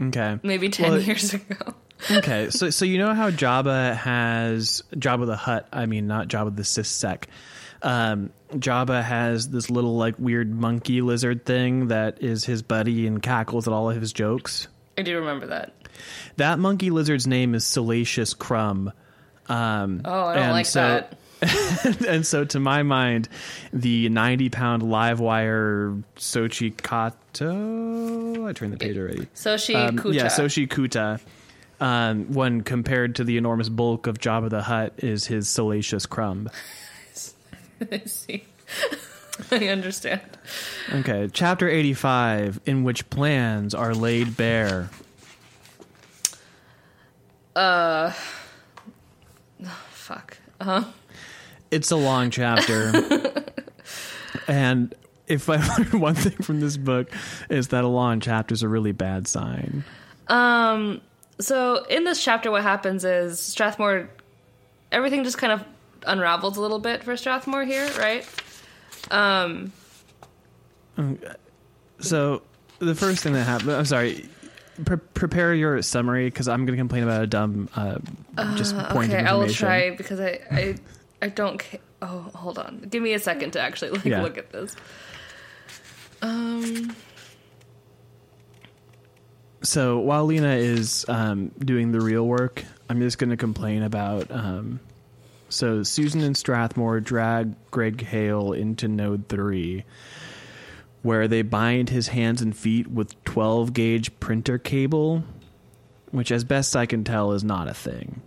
Okay. 0.01 0.39
maybe 0.43 0.69
ten 0.69 0.91
Well, 0.91 0.99
years 1.01 1.33
ago. 1.33 1.73
okay, 2.11 2.49
so 2.51 2.69
so 2.69 2.85
you 2.85 2.97
know 2.99 3.13
how 3.13 3.31
Jabba 3.31 3.95
has 3.95 4.83
Jabba 4.95 5.25
the 5.25 5.35
Hutt. 5.35 5.67
I 5.73 5.85
mean, 5.87 6.07
not 6.07 6.27
Jabba 6.27 6.55
the 6.55 6.61
Sissek. 6.63 7.23
Um, 7.81 8.29
Jabba 8.53 9.03
has 9.03 9.49
this 9.49 9.71
little 9.71 9.95
like 9.97 10.15
weird 10.19 10.51
monkey 10.53 11.01
lizard 11.01 11.45
thing 11.45 11.87
that 11.87 12.21
is 12.21 12.45
his 12.45 12.61
buddy 12.61 13.07
and 13.07 13.21
cackles 13.21 13.67
at 13.67 13.73
all 13.73 13.89
of 13.89 13.99
his 13.99 14.13
jokes. 14.13 14.67
I 14.97 15.01
do 15.01 15.17
remember 15.17 15.47
that. 15.47 15.73
That 16.37 16.59
monkey 16.59 16.91
lizard's 16.91 17.25
name 17.25 17.55
is 17.55 17.65
Salacious 17.65 18.35
Crumb. 18.35 18.91
Um, 19.51 20.01
Oh, 20.05 20.25
I 20.27 20.35
don't 20.35 20.43
and 20.43 20.51
like 20.53 20.65
so- 20.65 20.79
that. 20.81 21.17
and 22.07 22.25
so, 22.25 22.45
to 22.45 22.59
my 22.59 22.83
mind, 22.83 23.27
the 23.73 24.09
90 24.09 24.49
pound 24.49 24.83
live 24.83 25.19
wire 25.19 25.95
Sochi 26.17 26.71
Kato. 26.77 28.45
I 28.47 28.53
turned 28.53 28.73
the 28.73 28.77
page 28.77 28.95
already. 28.97 29.25
Sochi 29.35 29.73
Um, 29.75 29.97
Kuta. 29.97 30.13
Yeah, 30.13 30.25
Sochi 30.27 30.67
Kuta. 30.69 31.19
Um, 31.79 32.31
when 32.31 32.61
compared 32.61 33.15
to 33.15 33.23
the 33.23 33.37
enormous 33.37 33.69
bulk 33.69 34.05
of 34.05 34.19
Jabba 34.19 34.51
the 34.51 34.61
Hutt, 34.61 34.93
is 34.97 35.25
his 35.25 35.49
salacious 35.49 36.05
crumb. 36.05 36.47
I 37.91 38.03
see. 38.05 38.43
I 39.51 39.67
understand. 39.69 40.21
Okay, 40.93 41.27
chapter 41.33 41.67
85, 41.67 42.59
in 42.67 42.83
which 42.83 43.09
plans 43.09 43.73
are 43.73 43.95
laid 43.95 44.37
bare. 44.37 44.91
Uh 47.55 48.13
huh. 50.63 50.83
It's 51.69 51.91
a 51.91 51.95
long 51.95 52.29
chapter. 52.29 52.91
and 54.47 54.93
if 55.27 55.49
I 55.49 55.55
learned 55.77 55.93
one 55.93 56.15
thing 56.15 56.37
from 56.43 56.59
this 56.59 56.77
book, 56.77 57.11
is 57.49 57.69
that 57.69 57.83
a 57.83 57.87
long 57.87 58.19
chapter 58.19 58.53
is 58.53 58.63
a 58.63 58.67
really 58.67 58.91
bad 58.91 59.27
sign. 59.27 59.83
Um. 60.27 61.01
So 61.39 61.85
in 61.85 62.03
this 62.03 62.23
chapter, 62.23 62.51
what 62.51 62.61
happens 62.61 63.03
is 63.03 63.39
Strathmore, 63.39 64.09
everything 64.91 65.23
just 65.23 65.39
kind 65.39 65.53
of 65.53 65.63
unravels 66.05 66.57
a 66.57 66.61
little 66.61 66.79
bit 66.79 67.03
for 67.03 67.17
Strathmore 67.17 67.63
here, 67.63 67.89
right? 67.97 68.27
Um. 69.09 69.71
So 71.99 72.43
the 72.79 72.95
first 72.95 73.23
thing 73.23 73.33
that 73.33 73.43
happened, 73.43 73.71
I'm 73.71 73.85
sorry, 73.85 74.27
pre- 74.85 74.97
prepare 74.97 75.53
your 75.53 75.81
summary 75.81 76.25
because 76.27 76.47
I'm 76.47 76.65
going 76.65 76.75
to 76.77 76.81
complain 76.81 77.03
about 77.03 77.23
a 77.23 77.27
dumb, 77.27 77.69
uh, 77.75 77.97
just 78.55 78.77
point 78.89 79.11
Okay, 79.13 79.23
I 79.23 79.33
will 79.33 79.49
try 79.49 79.91
because 79.95 80.19
I 80.19 80.39
I 80.51 80.75
I 81.21 81.27
don't. 81.29 81.59
Ca- 81.59 81.79
oh, 82.01 82.29
hold 82.35 82.57
on. 82.57 82.85
Give 82.89 83.01
me 83.03 83.13
a 83.13 83.19
second 83.19 83.51
to 83.51 83.59
actually 83.59 83.91
like 83.91 84.05
Yeah. 84.05 84.21
look 84.21 84.37
at 84.37 84.51
this. 84.51 84.75
Um. 86.21 86.95
So 89.63 89.99
while 89.99 90.25
Lina 90.25 90.55
is 90.55 91.05
um, 91.07 91.49
doing 91.59 91.91
the 91.91 92.01
real 92.01 92.25
work, 92.25 92.63
I'm 92.89 92.99
just 92.99 93.17
going 93.19 93.29
to 93.29 93.37
complain 93.37 93.83
about. 93.83 94.31
Um, 94.31 94.79
so 95.49 95.83
Susan 95.83 96.21
and 96.21 96.35
Strathmore 96.35 96.99
drag 96.99 97.53
Greg 97.69 98.01
Hale 98.01 98.53
into 98.53 98.87
Node 98.87 99.27
3, 99.27 99.83
where 101.01 101.27
they 101.27 101.41
bind 101.41 101.89
his 101.89 102.09
hands 102.09 102.41
and 102.41 102.55
feet 102.55 102.87
with 102.87 103.21
12 103.23 103.73
gauge 103.73 104.19
printer 104.19 104.57
cable, 104.57 105.23
which, 106.11 106.31
as 106.31 106.43
best 106.43 106.75
I 106.75 106.85
can 106.85 107.03
tell, 107.03 107.31
is 107.31 107.43
not 107.43 107.67
a 107.67 107.73
thing. 107.73 108.21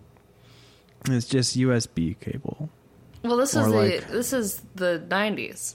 It's 1.08 1.26
just 1.28 1.56
USB 1.56 2.18
cable. 2.18 2.70
Well, 3.22 3.37
this 3.37 3.50
is 3.54 3.66
Or 3.66 3.70
the 3.70 4.04
this 4.10 4.32
is 4.32 4.62
the 4.74 5.02
'90s. 5.08 5.74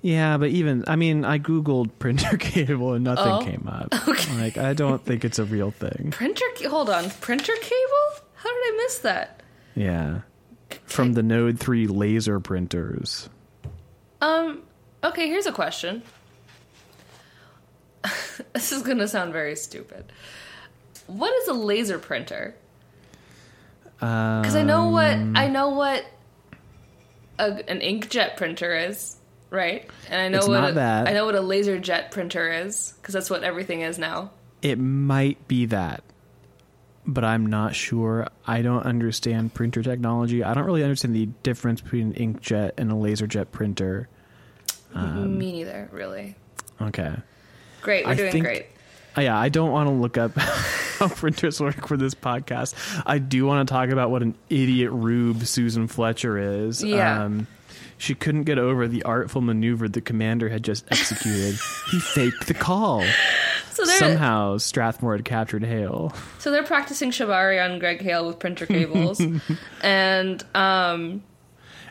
Yeah, 0.00 0.36
but 0.36 0.48
even 0.50 0.84
I 0.88 0.96
mean, 0.96 1.24
I 1.24 1.38
googled 1.38 1.90
printer 2.00 2.36
cable 2.36 2.94
and 2.94 3.04
nothing 3.04 3.32
Oh. 3.32 3.40
came 3.44 3.68
up. 3.68 3.92
Like, 4.36 4.58
I 4.58 4.72
don't 4.74 5.04
think 5.04 5.24
it's 5.24 5.38
a 5.38 5.44
real 5.44 5.70
thing. 5.70 6.10
Printer. 6.10 6.44
Hold 6.68 6.90
on. 6.90 7.08
Printer 7.20 7.52
cable? 7.60 8.26
How 8.34 8.48
did 8.48 8.74
I 8.74 8.76
miss 8.78 8.98
that? 8.98 9.42
Yeah, 9.76 10.20
from 10.86 11.12
the 11.14 11.22
Node 11.22 11.58
Three 11.60 11.86
laser 11.86 12.40
printers. 12.40 13.28
Um. 14.20 14.62
Okay. 15.04 15.28
Here's 15.28 15.46
a 15.46 15.52
question. 15.52 16.02
this 18.52 18.72
is 18.72 18.82
gonna 18.82 19.08
sound 19.08 19.32
very 19.32 19.56
stupid. 19.56 20.12
What 21.06 21.32
is 21.42 21.48
a 21.48 21.52
laser 21.54 21.98
printer? 21.98 22.54
Because 23.96 24.56
I 24.56 24.64
know 24.64 24.88
what 24.88 25.12
um, 25.12 25.36
I 25.36 25.46
know 25.46 25.70
what 25.70 26.04
a, 27.38 27.70
an 27.70 27.80
inkjet 27.80 28.36
printer 28.36 28.74
is, 28.74 29.16
right? 29.50 29.88
And 30.10 30.20
I 30.20 30.28
know 30.28 30.38
It's 30.38 30.48
what 30.48 30.60
not 30.60 30.70
a, 30.70 30.74
that. 30.74 31.08
I 31.08 31.12
know 31.12 31.24
what 31.24 31.36
a 31.36 31.40
laser 31.40 31.78
jet 31.78 32.10
printer 32.10 32.50
is 32.52 32.94
because 33.00 33.14
that's 33.14 33.30
what 33.30 33.44
everything 33.44 33.82
is 33.82 33.98
now. 33.98 34.30
It 34.60 34.78
might 34.78 35.46
be 35.46 35.66
that, 35.66 36.02
but 37.06 37.24
I'm 37.24 37.46
not 37.46 37.74
sure. 37.76 38.28
I 38.46 38.62
don't 38.62 38.84
understand 38.84 39.54
printer 39.54 39.82
technology. 39.82 40.42
I 40.42 40.54
don't 40.54 40.64
really 40.64 40.82
understand 40.82 41.14
the 41.14 41.26
difference 41.44 41.80
between 41.80 42.14
an 42.14 42.34
inkjet 42.34 42.72
and 42.78 42.90
a 42.90 42.96
laser 42.96 43.26
jet 43.28 43.52
printer. 43.52 44.08
Um, 44.94 45.38
Me 45.38 45.52
neither, 45.52 45.88
really. 45.92 46.36
Okay. 46.80 47.14
Great, 47.80 48.04
we're 48.06 48.12
I 48.12 48.14
doing 48.14 48.32
think- 48.32 48.44
great. 48.44 48.66
Yeah, 49.16 49.38
I 49.38 49.50
don't 49.50 49.70
want 49.72 49.88
to 49.88 49.92
look 49.92 50.16
up 50.16 50.34
how 50.36 51.08
printers 51.08 51.60
work 51.60 51.86
for 51.86 51.98
this 51.98 52.14
podcast. 52.14 52.74
I 53.04 53.18
do 53.18 53.44
want 53.44 53.68
to 53.68 53.72
talk 53.72 53.90
about 53.90 54.10
what 54.10 54.22
an 54.22 54.34
idiot 54.48 54.90
rube 54.90 55.44
Susan 55.44 55.86
Fletcher 55.86 56.38
is. 56.38 56.82
Yeah. 56.82 57.24
Um, 57.24 57.46
she 57.98 58.14
couldn't 58.14 58.44
get 58.44 58.58
over 58.58 58.88
the 58.88 59.02
artful 59.02 59.42
maneuver 59.42 59.86
the 59.86 60.00
commander 60.00 60.48
had 60.48 60.64
just 60.64 60.86
executed. 60.90 61.58
he 61.90 62.00
faked 62.00 62.46
the 62.46 62.54
call. 62.54 63.04
So 63.70 63.84
Somehow, 63.84 64.56
Strathmore 64.58 65.14
had 65.16 65.24
captured 65.26 65.62
Hale. 65.64 66.14
so 66.38 66.50
they're 66.50 66.62
practicing 66.64 67.10
shibari 67.10 67.62
on 67.62 67.78
Greg 67.78 68.00
Hale 68.00 68.26
with 68.26 68.38
printer 68.38 68.66
cables, 68.66 69.20
and 69.82 70.44
um, 70.54 71.22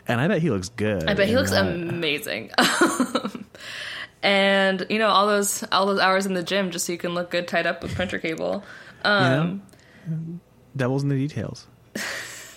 And 0.08 0.20
I 0.20 0.28
bet 0.28 0.42
he 0.42 0.50
looks 0.50 0.68
good. 0.68 1.08
I 1.08 1.14
bet 1.14 1.28
he 1.28 1.36
looks 1.36 1.50
that. 1.50 1.64
amazing. 1.64 2.50
and 4.22 4.86
you 4.88 4.98
know 4.98 5.08
all 5.08 5.26
those 5.26 5.64
all 5.72 5.86
those 5.86 6.00
hours 6.00 6.26
in 6.26 6.34
the 6.34 6.42
gym 6.42 6.70
just 6.70 6.86
so 6.86 6.92
you 6.92 6.98
can 6.98 7.14
look 7.14 7.30
good 7.30 7.48
tied 7.48 7.66
up 7.66 7.82
with 7.82 7.94
printer 7.94 8.18
cable. 8.18 8.64
Um, 9.04 9.62
You 10.06 10.10
know? 10.10 10.40
Devil's 10.76 11.02
in 11.02 11.08
the 11.08 11.16
details. 11.16 11.66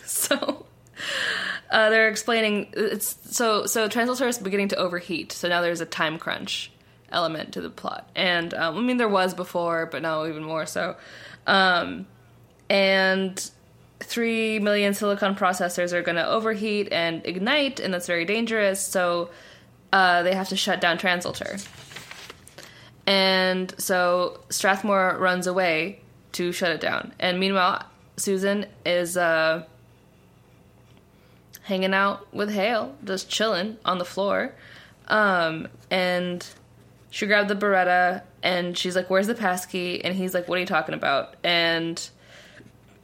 So 0.08 0.66
uh, 1.70 1.90
they're 1.90 2.08
explaining 2.10 2.68
it's 2.74 3.18
so 3.36 3.66
so 3.66 3.88
TRANSLTR 3.88 4.28
is 4.28 4.40
beginning 4.40 4.70
to 4.70 4.76
overheat. 4.78 5.32
So 5.32 5.48
now 5.50 5.62
there's 5.62 5.82
a 5.82 5.86
time 5.86 6.18
crunch 6.18 6.72
element 7.12 7.54
to 7.54 7.62
the 7.62 7.70
plot, 7.70 8.10
and 8.16 8.54
um, 8.54 8.78
I 8.78 8.82
mean 8.82 8.98
there 8.98 9.10
was 9.10 9.34
before, 9.36 9.86
but 9.86 10.02
now 10.02 10.26
even 10.26 10.44
more 10.44 10.66
so. 10.66 10.96
Um, 11.46 12.08
and 12.70 13.52
three 14.06 14.60
million 14.60 14.94
silicon 14.94 15.36
processors 15.36 15.92
are 15.94 16.02
going 16.02 16.16
to 16.16 16.28
overheat 16.28 16.92
and 16.92 17.26
ignite, 17.26 17.80
and 17.80 17.94
that's 17.94 18.08
very 18.08 18.26
dangerous. 18.26 18.82
So 18.82 19.30
uh, 19.92 20.24
they 20.24 20.34
have 20.36 20.50
to 20.50 20.56
shut 20.56 20.82
down 20.82 20.98
TRANSLTR. 20.98 21.68
And 23.08 23.74
so 23.78 24.40
Strathmore 24.50 25.18
runs 25.20 25.48
away 25.48 26.00
to 26.34 26.52
shut 26.52 26.72
it 26.72 26.82
down. 26.82 27.14
And 27.20 27.40
meanwhile, 27.40 27.84
Susan 28.18 28.66
is 28.86 29.16
uh, 29.16 29.64
hanging 31.62 31.94
out 31.94 32.34
with 32.34 32.52
Hale, 32.52 32.96
just 33.04 33.30
chilling 33.30 33.78
on 33.86 33.98
the 33.98 34.06
floor. 34.06 34.54
Um, 35.08 35.68
and 35.92 36.46
she 37.10 37.28
grabbed 37.28 37.50
the 37.50 37.56
Beretta 37.56 38.24
and 38.42 38.78
she's 38.78 38.96
like, 38.96 39.10
Where's 39.10 39.28
the 39.28 39.36
passkey? 39.36 40.04
And 40.04 40.16
he's 40.16 40.34
like, 40.34 40.48
What 40.48 40.58
are 40.58 40.62
you 40.62 40.68
talking 40.68 40.96
about? 40.96 41.36
And 41.44 42.10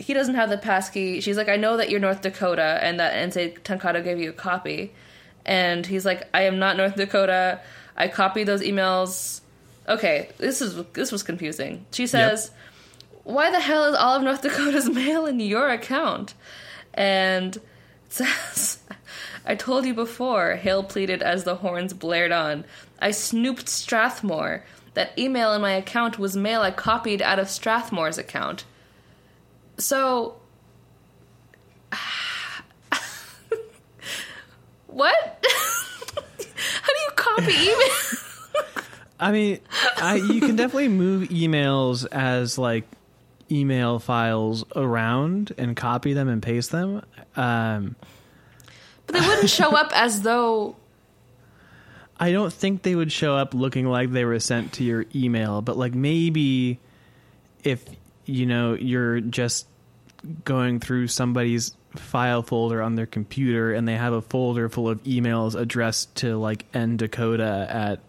he 0.02 0.14
doesn't 0.14 0.36
have 0.36 0.50
the 0.50 0.58
passkey. 0.58 1.22
She's 1.22 1.38
like, 1.38 1.50
I 1.50 1.56
know 1.56 1.78
that 1.78 1.90
you're 1.90 2.00
North 2.00 2.22
Dakota 2.22 2.80
and 2.82 3.00
that 3.00 3.14
Ensei 3.14 3.54
Tankado 3.64 4.04
gave 4.04 4.20
you 4.20 4.30
a 4.30 4.34
copy. 4.34 4.94
And 5.46 5.86
he's 5.86 6.06
like, 6.06 6.28
I 6.34 6.44
am 6.44 6.60
not 6.60 6.78
North 6.78 6.96
Dakota. 6.96 7.62
I 7.96 8.08
copied 8.08 8.48
those 8.48 8.62
emails. 8.62 9.42
Okay, 9.88 10.30
this 10.38 10.62
is 10.62 10.84
this 10.94 11.12
was 11.12 11.24
confusing. 11.24 11.86
She 11.92 12.08
says, 12.08 12.52
"Why 13.24 13.52
the 13.52 13.60
hell 13.60 13.86
is 13.86 13.96
all 13.96 14.16
of 14.16 14.24
North 14.24 14.42
Dakota's 14.42 14.90
mail 15.02 15.26
in 15.26 15.40
your 15.40 15.70
account?" 15.70 16.34
And 16.94 17.56
it 17.56 17.64
says, 18.10 18.80
"I 19.46 19.56
told 19.56 19.86
you 19.86 19.94
before." 19.94 20.56
Hale 20.56 20.84
pleaded 20.84 21.22
as 21.22 21.44
the 21.44 21.56
horns 21.56 21.94
blared 21.94 22.32
on. 22.32 22.66
I 23.00 23.12
snooped 23.12 23.68
Strathmore. 23.68 24.64
That 24.94 25.18
email 25.18 25.54
in 25.54 25.62
my 25.62 25.72
account 25.72 26.20
was 26.20 26.36
mail 26.36 26.62
I 26.62 26.72
copied 26.72 27.22
out 27.22 27.40
of 27.40 27.48
Strathmore's 27.48 28.18
account. 28.18 28.66
So, 29.82 30.36
what? 34.88 35.16
How 36.16 36.94
do 36.94 37.00
you 37.00 37.10
copy 37.16 37.52
email? 37.52 38.64
I 39.20 39.32
mean, 39.32 39.60
I, 39.98 40.16
you 40.16 40.40
can 40.42 40.56
definitely 40.56 40.90
move 40.90 41.30
emails 41.30 42.06
as 42.12 42.58
like 42.58 42.84
email 43.50 44.00
files 44.00 44.64
around 44.76 45.52
and 45.58 45.76
copy 45.76 46.14
them 46.14 46.28
and 46.28 46.42
paste 46.42 46.72
them. 46.72 47.04
Um, 47.36 47.96
But 49.08 49.20
they 49.20 49.28
wouldn't 49.28 49.50
show 49.50 49.76
up 49.76 49.92
as 49.94 50.22
though. 50.22 50.76
I 52.20 52.32
don't 52.32 52.54
think 52.54 52.84
they 52.84 52.94
would 52.96 53.12
show 53.12 53.36
up 53.36 53.54
looking 53.56 53.88
like 53.88 54.12
they 54.12 54.26
were 54.26 54.40
sent 54.40 54.74
to 54.74 54.84
your 54.84 55.06
email, 55.16 55.62
but 55.62 55.76
like 55.76 55.96
maybe 55.96 56.80
if 57.64 57.84
you 58.26 58.46
know 58.46 58.74
you're 58.76 59.20
just 59.22 59.68
going 60.46 60.80
through 60.80 61.08
somebody's 61.08 61.76
file 61.96 62.42
folder 62.44 62.82
on 62.82 62.96
their 62.96 63.06
computer 63.06 63.74
and 63.74 63.88
they 63.88 63.96
have 63.96 64.14
a 64.14 64.22
folder 64.22 64.70
full 64.70 64.88
of 64.90 65.04
emails 65.04 65.60
addressed 65.60 66.16
to 66.18 66.38
like 66.38 66.66
N 66.74 66.98
Dakota 66.98 67.68
at 67.70 68.00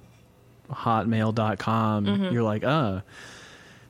hotmail.com, 0.71 2.33
you're 2.33 2.43
like, 2.43 2.65
uh, 2.65 3.01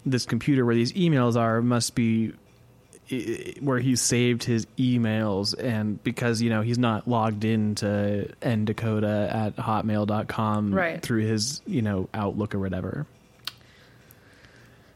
this 0.05 0.27
computer 0.27 0.65
where 0.65 0.75
these 0.75 0.93
emails 0.95 1.37
are 1.37 1.63
must 1.63 1.95
be 1.95 2.33
where 3.61 3.79
he 3.79 3.95
saved 3.97 4.43
his 4.45 4.67
emails. 4.79 5.55
And 5.59 6.03
because 6.03 6.41
you 6.41 6.51
know 6.51 6.63
he's 6.63 6.79
not 6.79 7.07
logged 7.07 7.45
into 7.45 8.33
ndakota 8.41 9.33
at 9.33 9.57
hotmail.com 9.57 10.75
Right. 10.75 11.03
through 11.03 11.27
his 11.27 11.61
you 11.67 11.83
know 11.83 12.09
outlook 12.15 12.55
or 12.55 12.59
whatever 12.59 13.07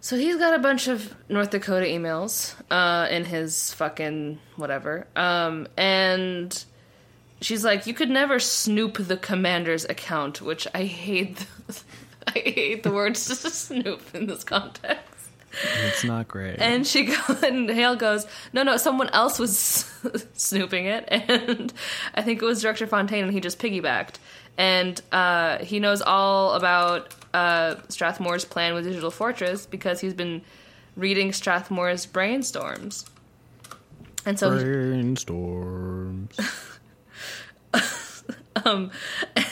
So 0.07 0.17
he's 0.17 0.37
got 0.37 0.55
a 0.55 0.61
bunch 0.61 0.87
of 0.87 1.17
North 1.29 1.51
Dakota 1.51 1.85
emails 1.85 2.55
uh, 2.71 3.09
in 3.11 3.25
his 3.25 3.73
fucking 3.73 4.39
whatever. 4.55 5.09
Um, 5.17 5.67
and 5.77 6.65
she's 7.41 7.65
like, 7.65 7.89
You 7.89 7.93
could 7.93 8.11
never 8.11 8.39
snoop 8.39 8.99
the 8.99 9.17
commander's 9.17 9.85
account, 9.85 10.41
which 10.41 10.69
I 10.73 10.85
hate. 10.85 11.39
The, 11.67 11.83
I 12.29 12.39
hate 12.39 12.83
the 12.85 12.93
word 12.93 13.17
snoop 13.17 14.01
in 14.15 14.29
this 14.29 14.45
context. 14.45 15.03
it's 15.89 16.05
not 16.05 16.29
great 16.29 16.61
And 16.61 16.87
she 16.87 17.07
go, 17.07 17.17
and 17.43 17.69
Hale 17.69 17.97
goes, 17.97 18.29
no, 18.53 18.63
no, 18.63 18.77
someone 18.77 19.09
else 19.09 19.41
was 19.41 19.91
snooping 20.35 20.87
it, 20.87 21.09
and 21.11 21.73
I 22.15 22.23
think 22.23 22.41
it 22.41 22.45
was 22.45 22.63
Director 22.63 22.87
Fontaine, 22.87 23.25
and 23.25 23.33
he 23.33 23.41
just 23.41 23.59
piggybacked. 23.59 24.19
And 24.57 25.03
uh, 25.11 25.59
he 25.59 25.81
knows 25.81 26.01
all 26.01 26.53
about 26.53 27.13
uh, 27.37 27.77
Strathmore's 27.89 28.47
plan 28.47 28.73
with 28.73 28.85
Digital 28.85 29.11
Fortress 29.11 29.67
because 29.67 30.01
he's 30.01 30.15
been 30.15 30.41
reading 30.97 31.33
Strathmore's 31.33 32.07
brainstorms. 32.07 33.07
And 34.25 34.39
so, 34.39 34.57
he- 34.57 34.65
brainstorms 34.65 36.41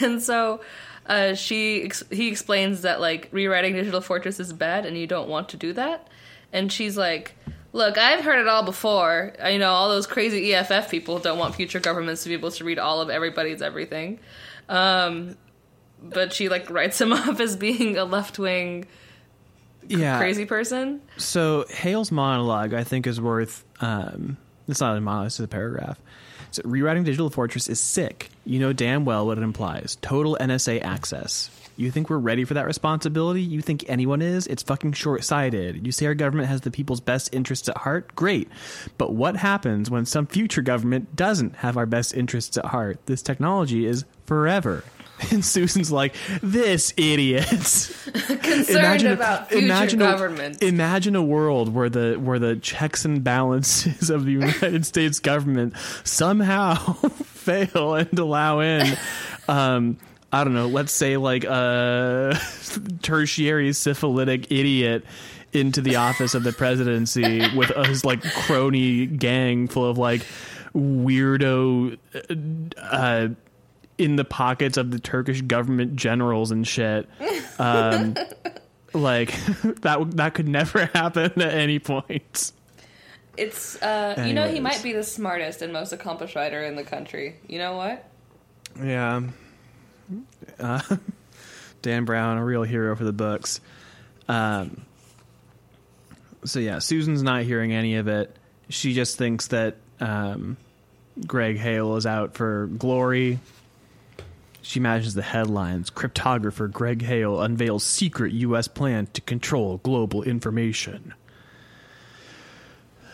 and 0.00 0.22
so 0.22 0.60
uh, 1.06 1.34
she 1.34 1.82
ex- 1.82 2.02
he 2.10 2.28
explains 2.28 2.82
that 2.82 3.00
like 3.00 3.28
rewriting 3.32 3.74
Digital 3.74 4.00
Fortress 4.00 4.40
is 4.40 4.52
bad 4.52 4.86
and 4.86 4.96
you 4.96 5.06
don't 5.06 5.28
want 5.28 5.50
to 5.50 5.56
do 5.58 5.74
that. 5.74 6.08
And 6.52 6.72
she's 6.72 6.96
like, 6.96 7.34
"Look, 7.72 7.98
I've 7.98 8.24
heard 8.24 8.40
it 8.40 8.48
all 8.48 8.64
before. 8.64 9.34
I 9.42 9.58
know 9.58 9.70
all 9.70 9.90
those 9.90 10.06
crazy 10.06 10.54
EFF 10.54 10.90
people 10.90 11.18
don't 11.18 11.38
want 11.38 11.54
future 11.54 11.80
governments 11.80 12.22
to 12.22 12.30
be 12.30 12.34
able 12.34 12.50
to 12.52 12.64
read 12.64 12.78
all 12.78 13.00
of 13.02 13.10
everybody's 13.10 13.60
everything." 13.60 14.20
Um, 14.68 15.36
but 16.04 16.32
she 16.32 16.48
like 16.48 16.70
writes 16.70 17.00
him 17.00 17.12
off 17.14 17.40
as 17.40 17.56
being 17.56 17.96
a 17.96 18.04
left 18.04 18.38
wing 18.38 18.86
yeah. 19.88 20.18
crazy 20.18 20.46
person. 20.46 21.00
so 21.16 21.64
hale's 21.68 22.10
monologue 22.10 22.72
i 22.72 22.84
think 22.84 23.06
is 23.06 23.20
worth 23.20 23.64
um 23.80 24.36
it's 24.68 24.80
not 24.80 24.96
a 24.96 25.00
monologue 25.00 25.26
it's 25.26 25.40
a 25.40 25.48
paragraph. 25.48 26.00
So 26.50 26.62
rewriting 26.64 27.02
digital 27.02 27.30
fortress 27.30 27.68
is 27.68 27.80
sick. 27.80 28.28
You 28.44 28.60
know 28.60 28.72
damn 28.72 29.04
well 29.04 29.26
what 29.26 29.38
it 29.38 29.42
implies. 29.44 29.98
Total 30.00 30.36
nsa 30.40 30.82
access. 30.82 31.50
You 31.76 31.90
think 31.90 32.08
we're 32.08 32.18
ready 32.18 32.44
for 32.44 32.54
that 32.54 32.66
responsibility? 32.66 33.42
You 33.42 33.60
think 33.60 33.84
anyone 33.88 34.22
is? 34.22 34.46
It's 34.46 34.62
fucking 34.62 34.92
short-sighted. 34.92 35.84
You 35.84 35.90
say 35.90 36.06
our 36.06 36.14
government 36.14 36.48
has 36.48 36.60
the 36.60 36.70
people's 36.70 37.00
best 37.00 37.34
interests 37.34 37.68
at 37.68 37.76
heart? 37.76 38.14
Great. 38.14 38.48
But 38.96 39.12
what 39.12 39.34
happens 39.34 39.90
when 39.90 40.06
some 40.06 40.28
future 40.28 40.62
government 40.62 41.16
doesn't 41.16 41.56
have 41.56 41.76
our 41.76 41.86
best 41.86 42.14
interests 42.14 42.56
at 42.56 42.66
heart? 42.66 43.04
This 43.06 43.22
technology 43.22 43.86
is 43.86 44.04
forever 44.24 44.84
And 45.34 45.44
Susan's 45.44 45.90
like, 45.90 46.14
"This 46.42 46.92
idiot." 46.96 47.44
Concerned 47.48 49.06
about 49.06 49.48
future 49.48 49.64
imagine 49.64 49.98
government. 49.98 50.62
A, 50.62 50.66
imagine 50.66 51.16
a 51.16 51.22
world 51.22 51.74
where 51.74 51.88
the 51.88 52.14
where 52.14 52.38
the 52.38 52.56
checks 52.56 53.04
and 53.04 53.24
balances 53.24 54.10
of 54.10 54.24
the 54.24 54.32
United 54.32 54.86
States 54.86 55.18
government 55.20 55.74
somehow 56.04 56.74
fail 56.74 57.94
and 57.94 58.18
allow 58.18 58.60
in, 58.60 58.96
um, 59.48 59.98
I 60.32 60.44
don't 60.44 60.54
know, 60.54 60.68
let's 60.68 60.92
say 60.92 61.16
like 61.16 61.44
a 61.44 62.38
tertiary 63.02 63.72
syphilitic 63.72 64.50
idiot 64.50 65.04
into 65.52 65.80
the 65.80 65.96
office 65.96 66.34
of 66.34 66.42
the 66.42 66.52
presidency 66.52 67.42
with 67.56 67.70
his 67.86 68.04
like 68.04 68.22
crony 68.22 69.06
gang 69.06 69.68
full 69.68 69.88
of 69.88 69.98
like 69.98 70.26
weirdo. 70.74 71.98
Uh, 72.76 73.28
in 73.98 74.16
the 74.16 74.24
pockets 74.24 74.76
of 74.76 74.90
the 74.90 74.98
Turkish 74.98 75.42
government 75.42 75.96
generals 75.96 76.50
and 76.50 76.66
shit. 76.66 77.08
Um, 77.58 78.16
like 78.94 79.34
that 79.82 80.10
that 80.12 80.34
could 80.34 80.48
never 80.48 80.86
happen 80.94 81.40
at 81.40 81.54
any 81.54 81.78
point. 81.78 82.52
It's 83.36 83.82
uh 83.82 84.24
you 84.26 84.32
know 84.32 84.48
he 84.48 84.60
might 84.60 84.82
be 84.82 84.92
the 84.92 85.02
smartest 85.02 85.60
and 85.60 85.72
most 85.72 85.92
accomplished 85.92 86.36
writer 86.36 86.62
in 86.62 86.76
the 86.76 86.84
country. 86.84 87.36
You 87.48 87.58
know 87.58 87.76
what? 87.76 88.08
Yeah. 88.80 89.22
Uh, 90.58 90.80
Dan 91.82 92.04
Brown, 92.04 92.38
a 92.38 92.44
real 92.44 92.62
hero 92.62 92.94
for 92.94 93.04
the 93.04 93.12
books. 93.12 93.60
Um, 94.28 94.82
so 96.44 96.60
yeah, 96.60 96.78
Susan's 96.78 97.22
not 97.22 97.42
hearing 97.42 97.72
any 97.72 97.96
of 97.96 98.08
it. 98.08 98.34
She 98.68 98.94
just 98.94 99.18
thinks 99.18 99.48
that 99.48 99.76
um, 100.00 100.56
Greg 101.26 101.58
Hale 101.58 101.96
is 101.96 102.06
out 102.06 102.34
for 102.34 102.66
glory. 102.66 103.38
She 104.64 104.80
imagines 104.80 105.14
the 105.14 105.22
headlines: 105.22 105.90
"Cryptographer 105.90 106.72
Greg 106.72 107.02
Hale 107.02 107.40
unveils 107.40 107.84
secret 107.84 108.32
U.S. 108.32 108.66
plan 108.66 109.06
to 109.12 109.20
control 109.20 109.76
global 109.78 110.22
information." 110.22 111.12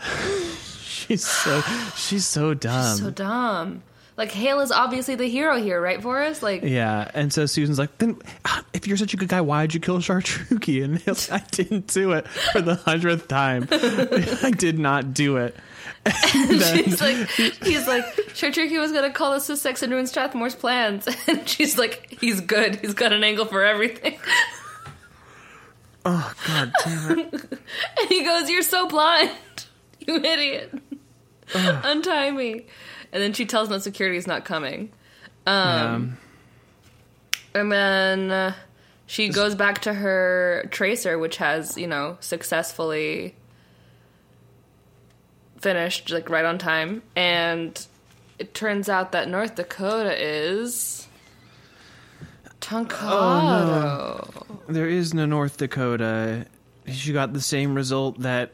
she's 0.82 1.26
so 1.26 1.60
she's 1.96 2.24
so 2.24 2.54
dumb. 2.54 2.96
so 2.96 3.10
dumb. 3.10 3.82
Like 4.16 4.30
Hale 4.32 4.60
is 4.60 4.70
obviously 4.70 5.14
the 5.14 5.26
hero 5.26 5.60
here, 5.60 5.80
right, 5.80 6.00
Forrest? 6.00 6.42
Like 6.42 6.62
Yeah, 6.62 7.10
and 7.14 7.32
so 7.32 7.46
Susan's 7.46 7.78
like, 7.78 7.96
then 7.98 8.18
ah, 8.44 8.62
if 8.72 8.86
you're 8.86 8.96
such 8.96 9.14
a 9.14 9.16
good 9.16 9.28
guy, 9.30 9.40
why 9.40 9.62
did 9.62 9.74
you 9.74 9.80
kill 9.80 9.98
Chartruki? 9.98 10.84
And 10.84 10.98
Hale's 10.98 11.30
like, 11.30 11.42
I 11.42 11.46
didn't 11.50 11.86
do 11.88 12.12
it 12.12 12.28
for 12.28 12.60
the 12.60 12.76
hundredth 12.76 13.28
time. 13.28 13.66
I 13.72 14.52
did 14.56 14.78
not 14.78 15.14
do 15.14 15.38
it. 15.38 15.56
And 16.06 16.60
then- 16.60 16.84
He's 16.84 17.00
like, 17.00 17.28
he's 17.30 17.86
like, 17.86 18.04
Charturki 18.34 18.78
was 18.80 18.90
gonna 18.92 19.10
call 19.12 19.32
Sys-Sec 19.38 19.82
and 19.82 19.92
ruin 19.92 20.06
Strathmore's 20.06 20.54
plans, 20.54 21.06
and 21.28 21.46
she's 21.48 21.76
like, 21.78 22.16
he's 22.20 22.40
good. 22.40 22.76
He's 22.76 22.94
got 22.94 23.12
an 23.12 23.22
angle 23.22 23.44
for 23.44 23.62
everything. 23.64 24.18
oh 26.04 26.32
God 26.46 26.72
damn 26.84 27.18
it! 27.18 27.34
And 28.00 28.08
he 28.08 28.24
goes, 28.24 28.48
"You're 28.48 28.62
so 28.62 28.88
blind, 28.88 29.30
you 30.06 30.16
idiot! 30.16 30.72
Untie 31.54 32.30
me." 32.30 32.66
And 33.12 33.22
then 33.22 33.32
she 33.34 33.44
tells 33.44 33.68
him 33.68 33.72
that 33.74 33.82
security 33.82 34.16
is 34.16 34.26
not 34.26 34.44
coming. 34.44 34.90
Um, 35.46 36.16
And 37.54 37.70
then 37.72 38.30
uh, 38.30 38.54
she 39.06 39.28
goes 39.28 39.54
back 39.56 39.80
to 39.82 39.92
her 39.92 40.66
tracer, 40.70 41.18
which 41.18 41.36
has, 41.38 41.76
you 41.76 41.88
know, 41.88 42.16
successfully 42.20 43.34
finished, 45.60 46.10
like, 46.10 46.28
right 46.28 46.44
on 46.44 46.58
time. 46.58 47.02
And 47.14 47.86
it 48.38 48.54
turns 48.54 48.88
out 48.88 49.12
that 49.12 49.28
North 49.28 49.54
Dakota 49.54 50.14
is. 50.18 51.06
Tankado. 52.60 54.46
There 54.68 54.88
is 54.88 55.14
no 55.14 55.26
North 55.26 55.56
Dakota. 55.56 56.46
She 56.86 57.12
got 57.12 57.32
the 57.32 57.40
same 57.40 57.74
result 57.74 58.20
that 58.20 58.50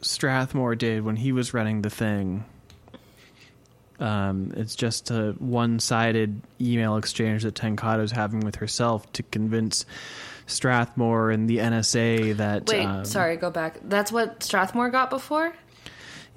Strathmore 0.00 0.74
did 0.74 1.04
when 1.04 1.16
he 1.16 1.32
was 1.32 1.54
running 1.54 1.82
the 1.82 1.90
thing. 1.90 2.44
Um, 4.00 4.52
it's 4.56 4.74
just 4.74 5.10
a 5.10 5.32
one-sided 5.38 6.40
email 6.60 6.96
exchange 6.96 7.44
that 7.44 7.54
Tankado's 7.54 8.10
having 8.10 8.40
with 8.40 8.56
herself 8.56 9.10
to 9.12 9.22
convince 9.22 9.86
Strathmore 10.46 11.30
and 11.30 11.48
the 11.48 11.58
NSA 11.58 12.36
that. 12.36 12.66
Wait, 12.66 12.84
um, 12.84 13.04
sorry, 13.04 13.36
go 13.36 13.50
back. 13.50 13.78
That's 13.84 14.10
what 14.10 14.42
Strathmore 14.42 14.90
got 14.90 15.10
before? 15.10 15.54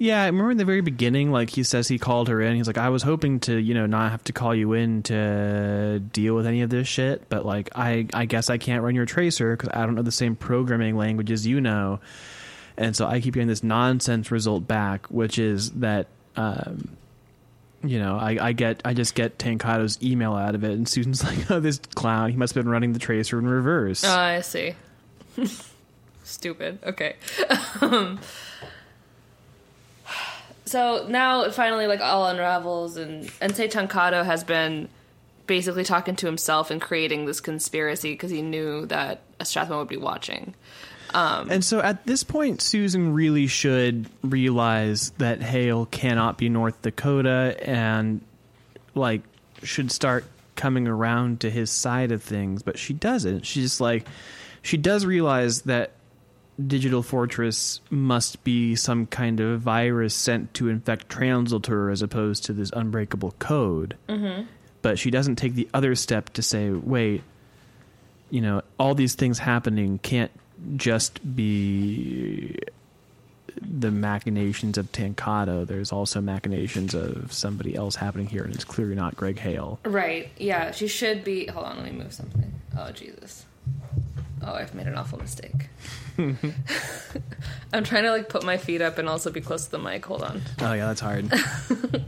Yeah, 0.00 0.22
I 0.22 0.26
remember 0.26 0.52
in 0.52 0.58
the 0.58 0.64
very 0.64 0.80
beginning, 0.80 1.32
like 1.32 1.50
he 1.50 1.64
says 1.64 1.88
he 1.88 1.98
called 1.98 2.28
her 2.28 2.40
in. 2.40 2.54
He's 2.54 2.68
like, 2.68 2.78
I 2.78 2.88
was 2.88 3.02
hoping 3.02 3.40
to, 3.40 3.56
you 3.56 3.74
know, 3.74 3.86
not 3.86 4.12
have 4.12 4.22
to 4.24 4.32
call 4.32 4.54
you 4.54 4.72
in 4.72 5.02
to 5.04 5.98
deal 6.12 6.36
with 6.36 6.46
any 6.46 6.62
of 6.62 6.70
this 6.70 6.86
shit, 6.86 7.28
but 7.28 7.44
like, 7.44 7.70
I, 7.74 8.06
I 8.14 8.24
guess 8.24 8.48
I 8.48 8.58
can't 8.58 8.84
run 8.84 8.94
your 8.94 9.06
tracer 9.06 9.56
because 9.56 9.70
I 9.72 9.84
don't 9.84 9.96
know 9.96 10.02
the 10.02 10.12
same 10.12 10.36
programming 10.36 10.96
languages 10.96 11.48
you 11.48 11.60
know, 11.60 11.98
and 12.76 12.94
so 12.94 13.08
I 13.08 13.20
keep 13.20 13.34
getting 13.34 13.48
this 13.48 13.64
nonsense 13.64 14.30
result 14.30 14.68
back, 14.68 15.06
which 15.08 15.36
is 15.36 15.72
that, 15.72 16.06
um, 16.36 16.96
you 17.82 17.98
know, 17.98 18.16
I, 18.16 18.38
I 18.40 18.52
get, 18.52 18.80
I 18.84 18.94
just 18.94 19.16
get 19.16 19.36
Tankado's 19.36 20.00
email 20.00 20.34
out 20.34 20.54
of 20.54 20.62
it, 20.62 20.72
and 20.72 20.88
Susan's 20.88 21.24
like, 21.24 21.50
oh, 21.50 21.58
this 21.58 21.80
clown, 21.96 22.30
he 22.30 22.36
must 22.36 22.54
have 22.54 22.62
been 22.62 22.70
running 22.70 22.92
the 22.92 23.00
tracer 23.00 23.36
in 23.36 23.48
reverse. 23.48 24.04
Oh, 24.04 24.16
I 24.16 24.42
see. 24.42 24.76
Stupid. 26.22 26.78
Okay. 26.84 27.16
Um, 30.74 31.04
so 31.04 31.06
now 31.08 31.42
it 31.42 31.54
finally 31.54 31.86
like 31.86 32.00
all 32.00 32.26
unravels 32.26 32.96
and 32.96 33.24
Ensei 33.40 33.68
Tankado 33.68 34.24
has 34.24 34.44
been 34.44 34.88
basically 35.46 35.84
talking 35.84 36.14
to 36.16 36.26
himself 36.26 36.70
and 36.70 36.80
creating 36.80 37.24
this 37.24 37.40
conspiracy 37.40 38.12
because 38.12 38.30
he 38.30 38.42
knew 38.42 38.86
that 38.86 39.22
Strathmore 39.42 39.78
would 39.78 39.88
be 39.88 39.96
watching. 39.96 40.54
And 41.14 41.64
so 41.64 41.80
at 41.80 42.04
this 42.06 42.22
point, 42.22 42.60
Susan 42.60 43.14
really 43.14 43.46
should 43.46 44.06
realize 44.22 45.10
that 45.18 45.40
Hale 45.40 45.86
cannot 45.86 46.36
be 46.36 46.50
North 46.50 46.82
Dakota 46.82 47.56
and, 47.62 48.20
like, 48.94 49.22
should 49.62 49.90
start 49.90 50.26
coming 50.54 50.86
around 50.86 51.40
to 51.40 51.50
his 51.50 51.70
side 51.70 52.12
of 52.12 52.22
things, 52.22 52.62
but 52.62 52.78
she 52.78 52.92
doesn't. 52.92 53.46
She's 53.46 53.64
just 53.64 53.80
like, 53.80 54.06
she 54.60 54.76
does 54.76 55.06
realize 55.06 55.62
that 55.62 55.92
Digital 56.66 57.02
Fortress 57.02 57.80
must 57.88 58.42
be 58.42 58.74
some 58.74 59.06
kind 59.06 59.38
of 59.38 59.60
virus 59.60 60.14
sent 60.14 60.54
to 60.54 60.68
infect 60.68 61.08
TRANSLTR 61.08 61.92
as 61.92 62.02
opposed 62.02 62.44
to 62.46 62.52
this 62.52 62.70
unbreakable 62.72 63.34
code. 63.38 63.96
Mm-hmm. 64.08 64.46
But 64.82 64.98
she 64.98 65.10
doesn't 65.10 65.36
take 65.36 65.54
the 65.54 65.68
other 65.72 65.94
step 65.94 66.30
to 66.34 66.42
say, 66.42 66.70
wait, 66.70 67.22
you 68.30 68.40
know, 68.40 68.62
all 68.78 68.94
these 68.94 69.14
things 69.14 69.38
happening 69.38 69.98
can't 69.98 70.32
just 70.76 71.36
be 71.36 72.58
the 73.60 73.90
machinations 73.90 74.78
of 74.78 74.90
Tankado. 74.92 75.66
There's 75.66 75.92
also 75.92 76.20
machinations 76.20 76.94
of 76.94 77.32
somebody 77.32 77.74
else 77.74 77.96
happening 77.96 78.26
here, 78.26 78.42
and 78.44 78.54
it's 78.54 78.64
clearly 78.64 78.94
not 78.94 79.16
Greg 79.16 79.38
Hale. 79.38 79.78
Right. 79.84 80.30
Yeah. 80.36 80.72
She 80.72 80.88
should 80.88 81.24
be. 81.24 81.46
Hold 81.46 81.66
on. 81.66 81.76
Let 81.76 81.92
me 81.92 81.98
move 81.98 82.12
something. 82.12 82.52
Oh 82.76 82.90
Jesus. 82.92 83.46
Oh, 84.42 84.52
I've 84.52 84.74
made 84.74 84.86
an 84.86 84.94
awful 84.96 85.18
mistake. 85.18 85.68
I'm 86.18 87.84
trying 87.84 88.04
to 88.04 88.10
like 88.10 88.28
put 88.28 88.44
my 88.44 88.56
feet 88.56 88.80
up 88.80 88.98
and 88.98 89.08
also 89.08 89.30
be 89.30 89.40
close 89.40 89.64
to 89.66 89.70
the 89.72 89.78
mic. 89.78 90.04
Hold 90.06 90.22
on. 90.22 90.42
Oh 90.60 90.72
yeah, 90.72 90.86
that's 90.86 91.00
hard. 91.00 91.32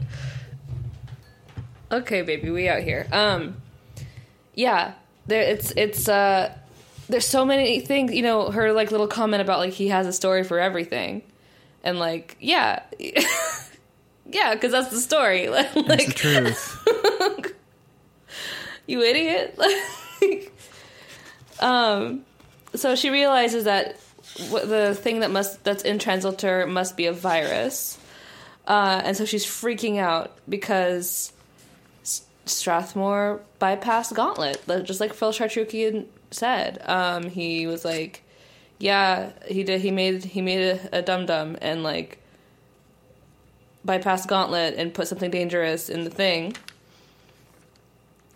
Okay, 1.91 2.21
baby, 2.21 2.49
we 2.49 2.69
out 2.69 2.81
here. 2.83 3.05
Um, 3.11 3.57
yeah, 4.55 4.93
there. 5.27 5.41
It's 5.41 5.71
it's. 5.75 6.07
uh 6.07 6.55
There's 7.09 7.27
so 7.27 7.43
many 7.43 7.81
things. 7.81 8.13
You 8.13 8.21
know, 8.23 8.49
her 8.49 8.71
like 8.71 8.91
little 8.91 9.07
comment 9.07 9.41
about 9.41 9.59
like 9.59 9.73
he 9.73 9.89
has 9.89 10.07
a 10.07 10.13
story 10.13 10.45
for 10.45 10.57
everything, 10.57 11.21
and 11.83 11.99
like 11.99 12.37
yeah, 12.39 12.83
yeah, 14.25 14.53
because 14.53 14.71
that's 14.71 14.89
the 14.89 15.01
story. 15.01 15.49
like 15.49 15.73
That's 15.73 16.05
the 16.05 16.13
truth. 16.13 17.57
you 18.87 19.01
idiot. 19.01 19.57
Like, 19.57 20.53
um, 21.61 22.25
so 22.75 22.95
she 22.95 23.09
realizes 23.09 23.65
that 23.65 23.97
wh- 24.49 24.65
the 24.67 24.95
thing 24.95 25.19
that 25.21 25.31
must 25.31 25.63
that's 25.63 25.83
in 25.83 25.99
TRANSLTR 25.99 26.69
must 26.69 26.97
be 26.97 27.05
a 27.05 27.13
virus, 27.13 27.97
uh, 28.67 29.01
and 29.03 29.15
so 29.15 29.25
she's 29.25 29.45
freaking 29.45 29.97
out 29.97 30.31
because 30.49 31.31
S- 32.03 32.23
Strathmore 32.45 33.41
bypassed 33.59 34.13
Gauntlet, 34.13 34.61
just 34.85 34.99
like 34.99 35.13
Phil 35.13 35.31
Chartrukian 35.31 36.05
said. 36.31 36.81
Um, 36.87 37.23
he 37.29 37.67
was 37.67 37.85
like, 37.85 38.23
"Yeah, 38.79 39.31
he 39.47 39.63
did. 39.63 39.81
He 39.81 39.91
made 39.91 40.23
he 40.23 40.41
made 40.41 40.89
a 40.91 41.01
dum 41.01 41.25
dum 41.25 41.57
and 41.61 41.83
like." 41.83 42.17
bypassed 43.85 44.27
Gauntlet 44.27 44.75
and 44.75 44.93
put 44.93 45.07
something 45.07 45.31
dangerous 45.31 45.89
in 45.89 46.03
the 46.03 46.11
thing. 46.11 46.55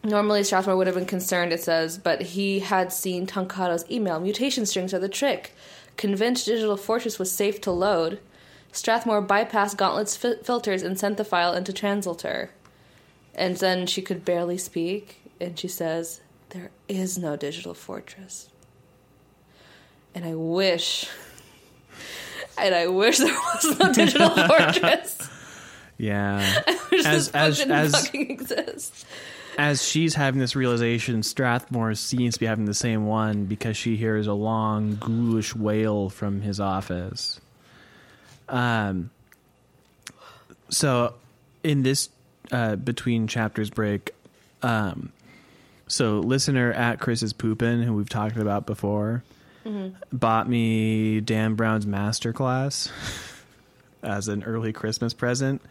Normally, 0.06 0.43
Strathmore 0.43 0.78
would 0.78 0.86
have 0.88 0.95
been 0.95 1.06
concerned, 1.08 1.51
it 1.51 1.64
says, 1.64 1.97
but 1.97 2.22
he 2.22 2.60
had 2.60 2.93
seen 2.93 3.26
Tankado's 3.26 3.89
email. 3.89 4.20
Mutation 4.20 4.66
strings 4.68 4.93
are 4.93 4.99
the 4.99 5.10
trick. 5.10 5.53
Convinced 5.97 6.45
Digital 6.45 6.78
Fortress 6.78 7.18
was 7.18 7.32
safe 7.32 7.60
to 7.62 7.72
load. 7.72 8.20
Strathmore 8.72 9.22
bypassed 9.26 9.78
Gauntlet's 9.78 10.16
fi- 10.16 10.36
filters 10.43 10.84
and 10.84 10.99
sent 10.99 11.18
the 11.18 11.24
file 11.26 11.53
into 11.53 11.74
TRANSLTR. 11.74 12.49
And 13.34 13.58
then 13.58 13.88
she 13.88 14.01
could 14.01 14.24
barely 14.24 14.58
speak. 14.58 15.22
and 15.41 15.58
she 15.58 15.68
says, 15.68 16.22
There 16.49 16.70
is 16.88 17.18
no 17.18 17.36
digital 17.36 17.74
fortress. 17.74 18.49
And 20.14 20.24
I 20.24 20.36
wish, 20.36 21.08
and 22.58 22.74
I 22.76 22.88
wish 22.88 23.18
there 23.18 23.34
was 23.34 23.80
no 23.80 23.91
digital 23.91 24.30
fortress. 24.47 25.30
Yeah. 25.97 26.62
I 26.68 26.80
wish 26.91 27.06
As- 27.06 27.26
this 27.32 27.36
as- 27.36 27.58
didn't 27.58 27.72
as- 27.74 27.91
fucking 28.06 28.30
exist. 28.32 29.06
As 29.58 29.84
she's 29.88 30.16
having 30.16 30.39
this 30.39 30.56
realization, 30.56 31.24
Strathmore 31.24 31.95
seems 31.95 32.34
to 32.34 32.39
be 32.41 32.45
having 32.45 32.66
the 32.66 32.74
same 32.74 33.06
one 33.06 33.45
because 33.45 33.78
she 33.78 33.95
hears 33.95 34.28
a 34.28 34.34
long, 34.34 34.95
ghoulish 34.95 35.56
wail 35.56 36.10
from 36.10 36.41
his 36.41 36.60
office. 36.60 37.39
Um. 38.49 39.10
So, 40.70 41.14
in 41.64 41.84
this 41.84 42.10
uh, 42.51 42.76
between 42.76 43.28
chapters 43.28 43.70
break, 43.70 44.12
um, 44.62 45.12
so 45.88 46.20
listener 46.20 46.72
at 46.74 46.99
Chris's 46.99 47.34
Poopin, 47.34 47.84
who 47.84 47.93
we've 47.93 48.10
talked 48.10 48.38
about 48.38 48.66
before, 48.66 49.24
bought 50.12 50.49
me 50.49 51.22
Dan 51.22 51.56
Brown's 51.56 51.86
masterclass 51.86 52.89
as 54.03 54.28
an 54.28 54.43
early 54.43 54.74
Christmas 54.74 55.14
present. 55.14 55.62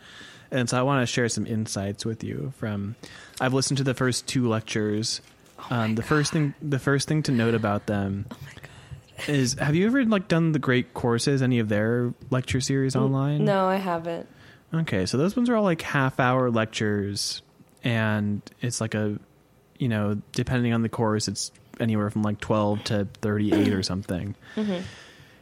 And 0.54 0.70
so 0.70 0.78
I 0.78 0.82
want 0.82 1.02
to 1.02 1.06
share 1.12 1.28
some 1.28 1.46
insights 1.46 2.06
with 2.06 2.22
you 2.22 2.52
from 2.58 2.94
I've 3.40 3.52
listened 3.52 3.78
to 3.78 3.84
the 3.84 3.92
first 3.94 4.26
two 4.28 4.48
lectures. 4.48 5.20
um, 5.68 5.96
the 5.96 6.02
first 6.02 6.32
thing 6.32 6.54
the 6.62 6.78
first 6.78 7.08
thing 7.08 7.22
to 7.24 7.32
note 7.32 7.54
about 7.54 7.86
them 7.86 8.26
is 9.26 9.54
have 9.54 9.74
you 9.74 9.86
ever 9.86 10.04
like 10.04 10.28
done 10.28 10.52
the 10.52 10.58
great 10.58 10.94
courses 10.94 11.42
any 11.42 11.58
of 11.58 11.68
their 11.68 12.14
lecture 12.30 12.60
series 12.60 12.94
online? 12.94 13.44
No, 13.44 13.66
I 13.66 13.76
haven't. 13.76 14.28
Okay, 14.72 15.06
so 15.06 15.18
those 15.18 15.36
ones 15.36 15.48
are 15.50 15.56
all 15.56 15.62
like 15.64 15.82
half 15.82 16.18
hour 16.18 16.50
lectures, 16.50 17.42
and 17.84 18.42
it's 18.60 18.80
like 18.80 18.94
a, 18.94 19.18
you 19.78 19.88
know, 19.88 20.20
depending 20.32 20.72
on 20.72 20.82
the 20.82 20.88
course, 20.88 21.28
it's 21.28 21.52
anywhere 21.78 22.10
from 22.10 22.22
like 22.22 22.40
12 22.40 22.84
to 22.84 23.08
38 23.20 23.72
or 23.72 23.82
something. 23.82 24.34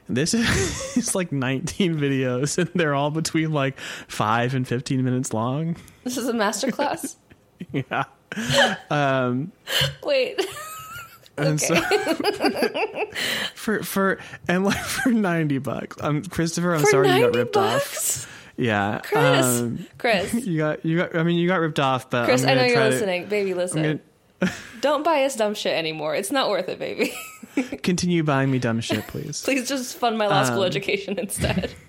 This 0.08 0.34
is 0.34 0.96
it's 0.96 1.14
like 1.14 1.32
19 1.32 1.96
videos, 1.96 2.58
and 2.58 2.68
they're 2.74 2.94
all 2.94 3.10
between 3.10 3.52
like 3.52 3.78
5 3.80 4.54
and 4.54 4.66
15 4.68 5.02
minutes 5.04 5.32
long. 5.32 5.76
This 6.04 6.16
is 6.16 6.28
a 6.28 6.32
master 6.34 6.70
class? 6.70 7.16
Yeah. 7.72 8.04
Um, 8.90 9.52
Wait. 10.02 10.44
and 11.38 11.60
so 11.60 11.76
for 13.54 13.82
for 13.82 14.18
and 14.48 14.64
like 14.64 14.76
for 14.82 15.10
90 15.10 15.58
bucks. 15.58 15.96
Um 16.00 16.22
Christopher, 16.24 16.74
I'm 16.74 16.80
For 16.80 16.86
sorry 16.88 17.06
you 17.08 17.12
90 17.14 17.26
got 17.28 17.34
ripped 17.38 17.56
off. 17.56 18.52
Yeah. 18.56 19.00
Chris. 19.04 19.46
um, 19.60 19.86
Chris. 19.98 20.34
you 20.34 20.58
got 20.58 20.84
you 20.84 20.96
got 20.98 21.14
I 21.16 21.22
mean 21.22 21.38
you 21.38 21.46
got 21.48 21.60
ripped 21.60 21.78
off, 21.80 22.10
but 22.10 22.24
Chris, 22.26 22.44
I 22.44 22.54
know 22.54 22.64
you're 22.64 22.76
to- 22.82 22.88
listening. 22.90 23.26
Baby, 23.26 23.54
listen. 23.54 24.00
gonna- 24.40 24.52
Don't 24.80 25.04
buy 25.04 25.22
us 25.24 25.36
dumb 25.36 25.54
shit 25.54 25.74
anymore. 25.76 26.14
It's 26.16 26.32
not 26.32 26.50
worth 26.50 26.68
it, 26.68 26.78
baby. 26.80 27.14
Continue 27.82 28.22
buying 28.22 28.50
me 28.50 28.58
dumb 28.58 28.80
shit, 28.80 29.06
please. 29.08 29.42
Please 29.44 29.68
just 29.68 29.96
fund 29.98 30.16
my 30.18 30.26
law 30.26 30.44
school 30.44 30.60
Um, 30.60 30.66
education 30.66 31.18
instead. 31.18 31.72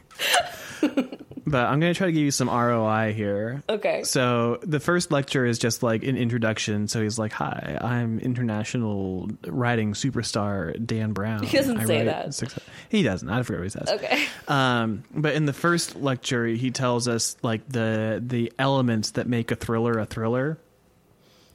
But 1.45 1.65
I'm 1.67 1.81
going 1.81 1.93
to 1.93 1.97
try 1.97 2.07
to 2.07 2.13
give 2.13 2.21
you 2.23 2.31
some 2.31 2.49
ROI 2.49 3.13
here. 3.13 3.61
Okay. 3.69 4.03
So 4.03 4.59
the 4.63 4.79
first 4.79 5.11
lecture 5.11 5.45
is 5.45 5.59
just 5.59 5.83
like 5.83 6.03
an 6.03 6.15
introduction. 6.15 6.87
So 6.87 7.01
he's 7.01 7.19
like, 7.19 7.33
"Hi, 7.33 7.77
I'm 7.81 8.17
international 8.19 9.29
writing 9.45 9.91
superstar 9.93 10.73
Dan 10.85 11.11
Brown." 11.11 11.43
He 11.43 11.57
doesn't 11.57 11.77
I 11.79 11.85
say 11.85 12.05
that. 12.05 12.33
six- 12.33 12.57
he 12.87 13.03
doesn't. 13.03 13.29
I 13.29 13.43
forget 13.43 13.59
what 13.59 13.63
he 13.65 13.69
says. 13.71 13.89
Okay. 13.89 14.23
Um, 14.47 15.03
but 15.13 15.35
in 15.35 15.45
the 15.45 15.53
first 15.53 15.97
lecture, 15.97 16.45
he 16.47 16.71
tells 16.71 17.09
us 17.09 17.35
like 17.43 17.67
the 17.67 18.23
the 18.25 18.51
elements 18.57 19.11
that 19.11 19.27
make 19.27 19.51
a 19.51 19.55
thriller 19.57 19.99
a 19.99 20.05
thriller. 20.05 20.57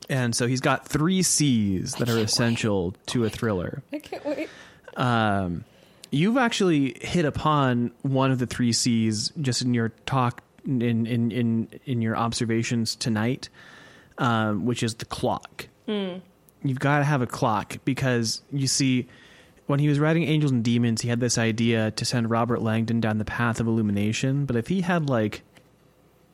And 0.09 0.35
so 0.35 0.47
he's 0.47 0.61
got 0.61 0.89
three 0.89 1.23
C's 1.23 1.95
that 1.97 2.09
are 2.09 2.19
essential 2.19 2.95
to 3.07 3.25
a 3.25 3.31
thriller. 3.31 3.83
I 3.93 3.99
can't 3.99 4.25
wait. 4.25 4.49
Um, 4.97 5.65
you've 6.11 6.39
actually 6.39 6.97
hit 7.01 7.25
upon 7.25 7.93
one 8.03 8.31
of 8.31 8.39
the 8.39 8.47
three 8.47 8.73
C's 8.73 9.33
just 9.41 9.63
in 9.63 9.75
your 9.75 9.91
talk 10.07 10.43
in 10.65 11.07
in 11.07 11.31
in 11.31 11.69
in 11.85 12.03
your 12.03 12.17
observations 12.17 12.97
tonight, 12.97 13.49
um, 14.19 14.65
which 14.65 14.83
is 14.83 14.95
the 14.97 15.05
clock. 15.05 15.69
You've 15.87 16.81
got 16.81 16.99
to 16.99 17.05
have 17.05 17.23
a 17.23 17.27
clock 17.27 17.79
because 17.85 18.43
you 18.51 18.67
see, 18.67 19.07
when 19.67 19.79
he 19.79 19.89
was 19.89 20.01
writing 20.01 20.25
Angels 20.25 20.51
and 20.51 20.65
Demons, 20.65 21.03
he 21.03 21.09
had 21.09 21.21
this 21.21 21.39
idea 21.39 21.93
to 21.93 22.05
send 22.05 22.31
Robert 22.31 22.61
Langdon 22.61 23.01
down 23.01 23.19
the 23.19 23.25
path 23.25 23.61
of 23.61 23.67
illumination. 23.67 24.45
But 24.45 24.57
if 24.57 24.69
he 24.69 24.81
had 24.81 25.09
like 25.09 25.43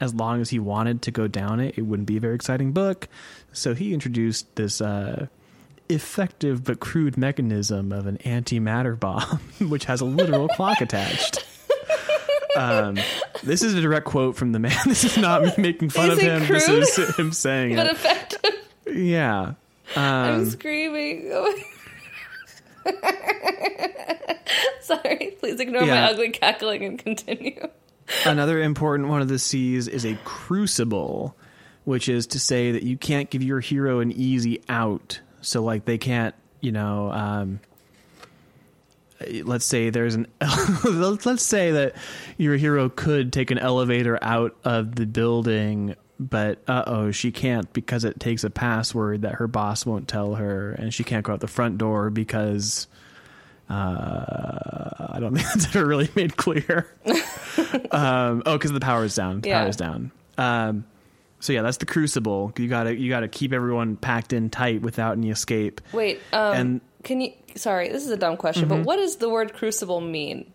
as 0.00 0.14
long 0.14 0.40
as 0.40 0.50
he 0.50 0.58
wanted 0.58 1.02
to 1.02 1.10
go 1.10 1.28
down 1.28 1.60
it, 1.60 1.78
it 1.78 1.82
wouldn't 1.82 2.06
be 2.06 2.16
a 2.16 2.20
very 2.20 2.34
exciting 2.34 2.72
book. 2.72 3.08
So 3.54 3.72
he 3.74 3.94
introduced 3.94 4.54
this 4.56 4.80
uh, 4.82 5.28
effective 5.88 6.62
but 6.64 6.80
crude 6.80 7.16
mechanism 7.16 7.92
of 7.92 8.06
an 8.06 8.18
antimatter 8.18 8.98
bomb, 8.98 9.38
which 9.70 9.86
has 9.86 10.00
a 10.02 10.04
literal 10.04 10.48
clock 10.48 10.80
attached. 10.80 11.46
Um, 12.56 12.96
this 13.42 13.62
is 13.64 13.74
a 13.74 13.80
direct 13.80 14.06
quote 14.06 14.36
from 14.36 14.52
the 14.52 14.60
man. 14.60 14.76
This 14.86 15.02
is 15.02 15.16
not 15.16 15.42
me 15.42 15.52
making 15.58 15.88
fun 15.90 16.12
Is 16.12 16.18
of 16.18 16.22
him. 16.22 16.46
This 16.46 16.68
is 16.68 17.16
him 17.16 17.32
saying 17.32 17.74
But 17.74 17.86
it. 17.88 17.92
effective. 17.94 18.54
Yeah. 18.86 19.54
I'm 19.96 20.34
Um, 20.42 20.50
screaming. 20.50 21.32
Sorry, 24.82 25.34
please 25.40 25.58
ignore 25.58 25.82
Yeah. 25.82 25.94
my 25.94 26.10
ugly 26.12 26.30
cackling 26.30 26.84
and 26.84 26.96
continue. 26.98 27.68
another 28.24 28.60
important 28.60 29.08
one 29.08 29.20
of 29.20 29.26
the 29.28 29.38
C's 29.40 29.88
is 29.88 30.04
a 30.04 30.14
crucible, 30.24 31.34
which 31.84 32.08
is 32.08 32.26
to 32.28 32.38
say 32.38 32.72
that 32.72 32.82
you 32.82 32.96
can't 32.96 33.30
give 33.30 33.42
your 33.42 33.60
hero 33.60 34.00
an 34.00 34.12
easy 34.12 34.62
out. 34.68 35.20
So, 35.40 35.62
like, 35.62 35.84
they 35.84 35.98
can't, 35.98 36.34
you 36.60 36.72
know, 36.72 37.10
um, 37.12 37.60
let's 39.44 39.64
say 39.64 39.90
there's 39.90 40.14
an, 40.14 40.26
let's 40.84 41.42
say 41.42 41.70
that 41.72 41.94
your 42.38 42.56
hero 42.56 42.88
could 42.88 43.32
take 43.32 43.50
an 43.50 43.58
elevator 43.58 44.18
out 44.22 44.56
of 44.64 44.94
the 44.96 45.06
building, 45.06 45.94
but 46.18 46.62
uh 46.68 46.84
oh, 46.86 47.10
she 47.10 47.32
can't 47.32 47.70
because 47.72 48.04
it 48.04 48.20
takes 48.20 48.44
a 48.44 48.50
password 48.50 49.22
that 49.22 49.34
her 49.34 49.46
boss 49.48 49.84
won't 49.84 50.08
tell 50.08 50.36
her, 50.36 50.72
and 50.72 50.94
she 50.94 51.04
can't 51.04 51.24
go 51.24 51.32
out 51.32 51.40
the 51.40 51.46
front 51.48 51.78
door 51.78 52.10
because. 52.10 52.86
Uh, 53.68 55.06
I 55.14 55.18
don't 55.20 55.34
think 55.34 55.46
that's 55.54 55.66
ever 55.74 55.86
really 55.86 56.10
made 56.14 56.36
clear. 56.36 56.86
um, 57.90 58.42
oh, 58.46 58.52
because 58.58 58.72
the 58.72 58.80
power 58.80 59.04
is 59.04 59.14
down. 59.14 59.40
The 59.40 59.48
Yeah. 59.48 59.60
power 59.60 59.68
is 59.68 59.76
down. 59.76 60.10
Um, 60.36 60.84
so 61.44 61.52
yeah, 61.52 61.60
that's 61.62 61.76
the 61.76 61.86
crucible. 61.86 62.52
You 62.56 62.68
gotta 62.68 62.96
you 62.96 63.10
gotta 63.10 63.28
keep 63.28 63.52
everyone 63.52 63.96
packed 63.96 64.32
in 64.32 64.48
tight 64.48 64.80
without 64.80 65.18
any 65.18 65.28
escape. 65.30 65.80
Wait, 65.92 66.20
um, 66.32 66.54
And- 66.56 66.80
can 67.02 67.20
you? 67.20 67.32
Sorry, 67.54 67.90
this 67.90 68.02
is 68.04 68.10
a 68.10 68.16
dumb 68.16 68.36
question, 68.38 68.62
Mm-hmm. 68.68 68.78
but 68.78 68.86
what 68.86 68.96
does 68.96 69.16
the 69.16 69.28
word 69.28 69.52
crucible 69.52 70.00
mean? 70.00 70.50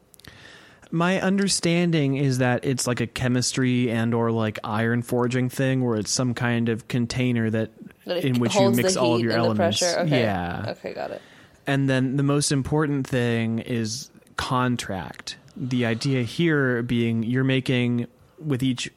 My 0.91 1.21
understanding 1.21 2.15
is 2.17 2.39
that 2.39 2.65
it's 2.65 2.87
like 2.87 2.99
a 3.01 3.05
chemistry 3.05 3.91
and 3.91 4.15
or 4.15 4.31
like 4.31 4.57
iron 4.63 5.03
forging 5.03 5.47
thing, 5.47 5.85
where 5.85 5.97
it's 5.97 6.09
some 6.09 6.33
kind 6.33 6.67
of 6.67 6.87
container 6.87 7.51
that, 7.51 7.69
That 8.05 8.25
in 8.25 8.39
which 8.39 8.55
you 8.55 8.71
mix 8.71 8.95
all 8.97 9.15
of 9.15 9.21
your 9.21 9.33
elements. 9.33 9.83
Okay. 9.83 10.21
Yeah, 10.21 10.65
Okay, 10.79 10.93
got 10.95 11.11
it. 11.11 11.21
And 11.67 11.87
then 11.87 12.17
the 12.17 12.23
most 12.23 12.51
important 12.51 13.05
thing 13.05 13.59
is 13.59 14.09
contract. 14.37 15.37
The 15.55 15.85
idea 15.85 16.23
here 16.23 16.81
being 16.81 17.21
you're 17.21 17.43
making 17.43 18.07
with 18.43 18.63
each 18.63 18.89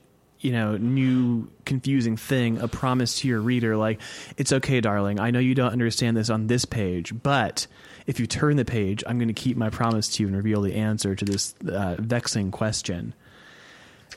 you 0.42 0.52
know 0.52 0.76
new 0.76 1.48
confusing 1.64 2.16
thing 2.16 2.58
a 2.60 2.68
promise 2.68 3.20
to 3.20 3.28
your 3.28 3.40
reader 3.40 3.76
like 3.76 4.00
it's 4.36 4.52
okay 4.52 4.80
darling 4.80 5.18
i 5.20 5.30
know 5.30 5.38
you 5.38 5.54
don't 5.54 5.72
understand 5.72 6.16
this 6.16 6.28
on 6.28 6.48
this 6.48 6.64
page 6.64 7.12
but 7.22 7.66
if 8.06 8.18
you 8.20 8.26
turn 8.26 8.56
the 8.56 8.64
page 8.64 9.02
i'm 9.06 9.18
going 9.18 9.28
to 9.28 9.34
keep 9.34 9.56
my 9.56 9.70
promise 9.70 10.08
to 10.08 10.22
you 10.22 10.26
and 10.26 10.36
reveal 10.36 10.60
the 10.60 10.74
answer 10.74 11.14
to 11.14 11.24
this 11.24 11.54
uh, 11.72 11.96
vexing 11.98 12.50
question 12.50 13.14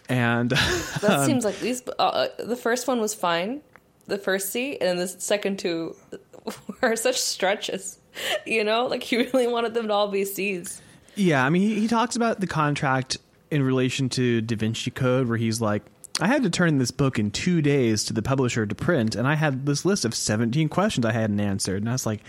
and 0.09 0.49
That 1.01 1.19
Um, 1.19 1.25
seems 1.25 1.45
like 1.45 1.59
these. 1.59 1.81
Uh, 1.97 2.27
the 2.37 2.55
first 2.55 2.87
one 2.87 2.99
was 3.01 3.15
fine, 3.15 3.61
the 4.05 4.17
first 4.19 4.49
C, 4.51 4.73
and 4.73 4.81
then 4.89 4.97
the 4.97 5.07
second 5.07 5.57
two 5.57 5.95
were 6.81 6.95
such 6.95 7.19
stretches. 7.19 7.97
You 8.45 8.63
know, 8.63 8.85
like 8.85 9.01
he 9.01 9.17
really 9.33 9.47
wanted 9.47 9.73
them 9.73 9.87
to 9.87 9.93
all 9.93 10.07
be 10.09 10.23
C's. 10.25 10.81
Yeah, 11.15 11.43
I 11.45 11.49
mean, 11.49 11.61
he, 11.63 11.79
he 11.79 11.87
talks 11.87 12.15
about 12.15 12.39
the 12.39 12.45
contract 12.45 13.17
in 13.49 13.63
relation 13.63 14.09
to 14.09 14.41
Da 14.41 14.55
Vinci 14.55 14.91
Code, 14.91 15.27
where 15.27 15.37
he's 15.37 15.59
like, 15.61 15.81
I 16.19 16.27
had 16.27 16.43
to 16.43 16.49
turn 16.49 16.77
this 16.77 16.91
book 16.91 17.19
in 17.19 17.31
two 17.31 17.61
days 17.61 18.05
to 18.05 18.13
the 18.13 18.21
publisher 18.21 18.65
to 18.65 18.75
print, 18.75 19.15
and 19.15 19.27
I 19.27 19.35
had 19.35 19.65
this 19.65 19.83
list 19.83 20.05
of 20.05 20.15
17 20.15 20.69
questions 20.69 21.05
I 21.05 21.11
hadn't 21.11 21.39
answered. 21.39 21.81
And 21.81 21.89
I 21.89 21.91
was 21.91 22.05
like, 22.05 22.21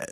"Uh, 0.00 0.06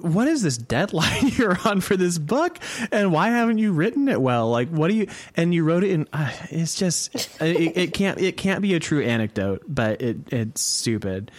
what 0.00 0.28
is 0.28 0.42
this 0.42 0.56
deadline 0.56 1.28
you're 1.32 1.58
on 1.64 1.80
for 1.80 1.96
this 1.96 2.18
book? 2.18 2.58
And 2.90 3.12
why 3.12 3.30
haven't 3.30 3.58
you 3.58 3.72
written 3.72 4.08
it 4.08 4.20
well? 4.20 4.50
Like, 4.50 4.68
what 4.68 4.88
do 4.88 4.94
you, 4.94 5.08
and 5.36 5.52
you 5.52 5.64
wrote 5.64 5.84
it 5.84 5.90
in, 5.90 6.08
uh, 6.12 6.30
it's 6.50 6.74
just, 6.74 7.14
it, 7.40 7.76
it 7.76 7.92
can't, 7.92 8.20
it 8.20 8.36
can't 8.36 8.62
be 8.62 8.74
a 8.74 8.80
true 8.80 9.02
anecdote, 9.02 9.64
but 9.68 10.00
it, 10.00 10.32
it's 10.32 10.62
stupid. 10.62 11.30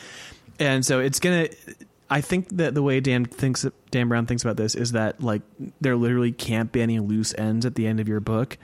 And 0.60 0.86
so 0.86 1.00
it's 1.00 1.20
going 1.20 1.48
to, 1.48 1.56
I 2.10 2.20
think 2.20 2.50
that 2.58 2.76
the 2.76 2.84
way 2.84 3.00
Dan 3.00 3.24
thinks 3.26 3.66
Dan 3.90 4.10
Brown 4.10 4.26
thinks 4.26 4.44
about 4.44 4.58
this 4.58 4.76
is 4.76 4.92
that 4.92 5.24
like 5.24 5.42
there 5.80 5.96
literally 5.96 6.34
can't 6.34 6.70
be 6.70 6.82
any 6.82 7.00
loose 7.00 7.34
ends 7.38 7.66
at 7.66 7.76
the 7.76 7.88
end 7.88 8.02
of 8.02 8.10
your 8.10 8.20
book, 8.20 8.58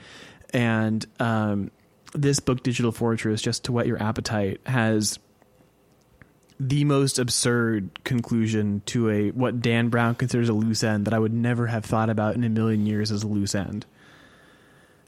and 0.54 1.06
um, 1.22 1.72
this 2.14 2.40
book, 2.40 2.64
Digital 2.64 2.92
Fortress, 2.92 3.42
just 3.42 3.66
to 3.66 3.72
whet 3.72 3.88
your 3.88 4.02
appetite, 4.02 4.62
has 4.66 5.20
the 6.60 6.84
most 6.86 7.20
absurd 7.20 8.04
conclusion 8.04 8.82
to 8.88 9.10
a 9.10 9.32
what 9.32 9.62
Dan 9.62 9.90
Brown 9.90 10.16
considers 10.16 10.50
a 10.50 10.54
loose 10.54 10.84
end 10.84 11.06
that 11.06 11.14
I 11.14 11.20
would 11.20 11.34
never 11.34 11.68
have 11.68 11.86
thought 11.86 12.10
about 12.10 12.36
in 12.36 12.44
a 12.44 12.50
million 12.50 12.86
years 12.86 13.12
as 13.12 13.24
a 13.24 13.28
loose 13.28 13.54
end. 13.54 13.86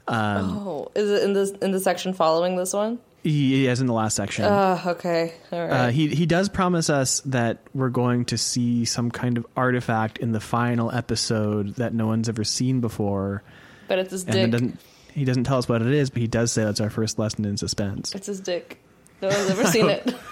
oh, 0.06 0.90
is 0.94 1.10
it 1.10 1.22
in 1.22 1.32
this 1.32 1.50
in 1.50 1.72
the 1.72 1.80
section 1.80 2.12
following 2.12 2.56
this 2.56 2.72
one? 2.72 2.98
He, 3.22 3.68
as 3.68 3.82
in 3.82 3.86
the 3.86 3.92
last 3.92 4.16
section. 4.16 4.46
Oh, 4.46 4.82
okay, 4.86 5.34
all 5.52 5.60
right. 5.60 5.70
Uh, 5.70 5.88
he 5.88 6.08
he 6.08 6.24
does 6.24 6.48
promise 6.48 6.88
us 6.88 7.20
that 7.26 7.58
we're 7.74 7.90
going 7.90 8.24
to 8.26 8.38
see 8.38 8.86
some 8.86 9.10
kind 9.10 9.36
of 9.36 9.46
artifact 9.56 10.18
in 10.18 10.32
the 10.32 10.40
final 10.40 10.90
episode 10.90 11.74
that 11.76 11.92
no 11.92 12.06
one's 12.06 12.30
ever 12.30 12.44
seen 12.44 12.80
before, 12.80 13.42
but 13.88 13.98
it's 13.98 14.10
his 14.10 14.24
and 14.24 14.34
it 14.34 14.40
dick. 14.42 14.50
doesn't. 14.52 14.80
He 15.14 15.24
doesn't 15.24 15.44
tell 15.44 15.58
us 15.58 15.68
what 15.68 15.82
it 15.82 15.88
is, 15.88 16.10
but 16.10 16.20
he 16.20 16.28
does 16.28 16.52
say 16.52 16.64
that's 16.64 16.80
our 16.80 16.90
first 16.90 17.18
lesson 17.18 17.44
in 17.44 17.56
suspense. 17.56 18.14
It's 18.14 18.26
his 18.26 18.40
dick. 18.40 18.78
No 19.20 19.28
one's 19.28 19.50
ever 19.50 19.66
seen 19.66 19.88
it. 19.90 20.14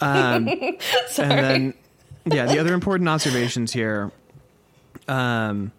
Um, 0.00 0.46
Sorry. 1.08 1.28
and 1.28 1.30
then, 1.30 1.74
yeah, 2.24 2.46
the 2.46 2.60
other 2.60 2.72
important 2.72 3.08
observations 3.08 3.72
here, 3.72 4.12
um, 5.08 5.72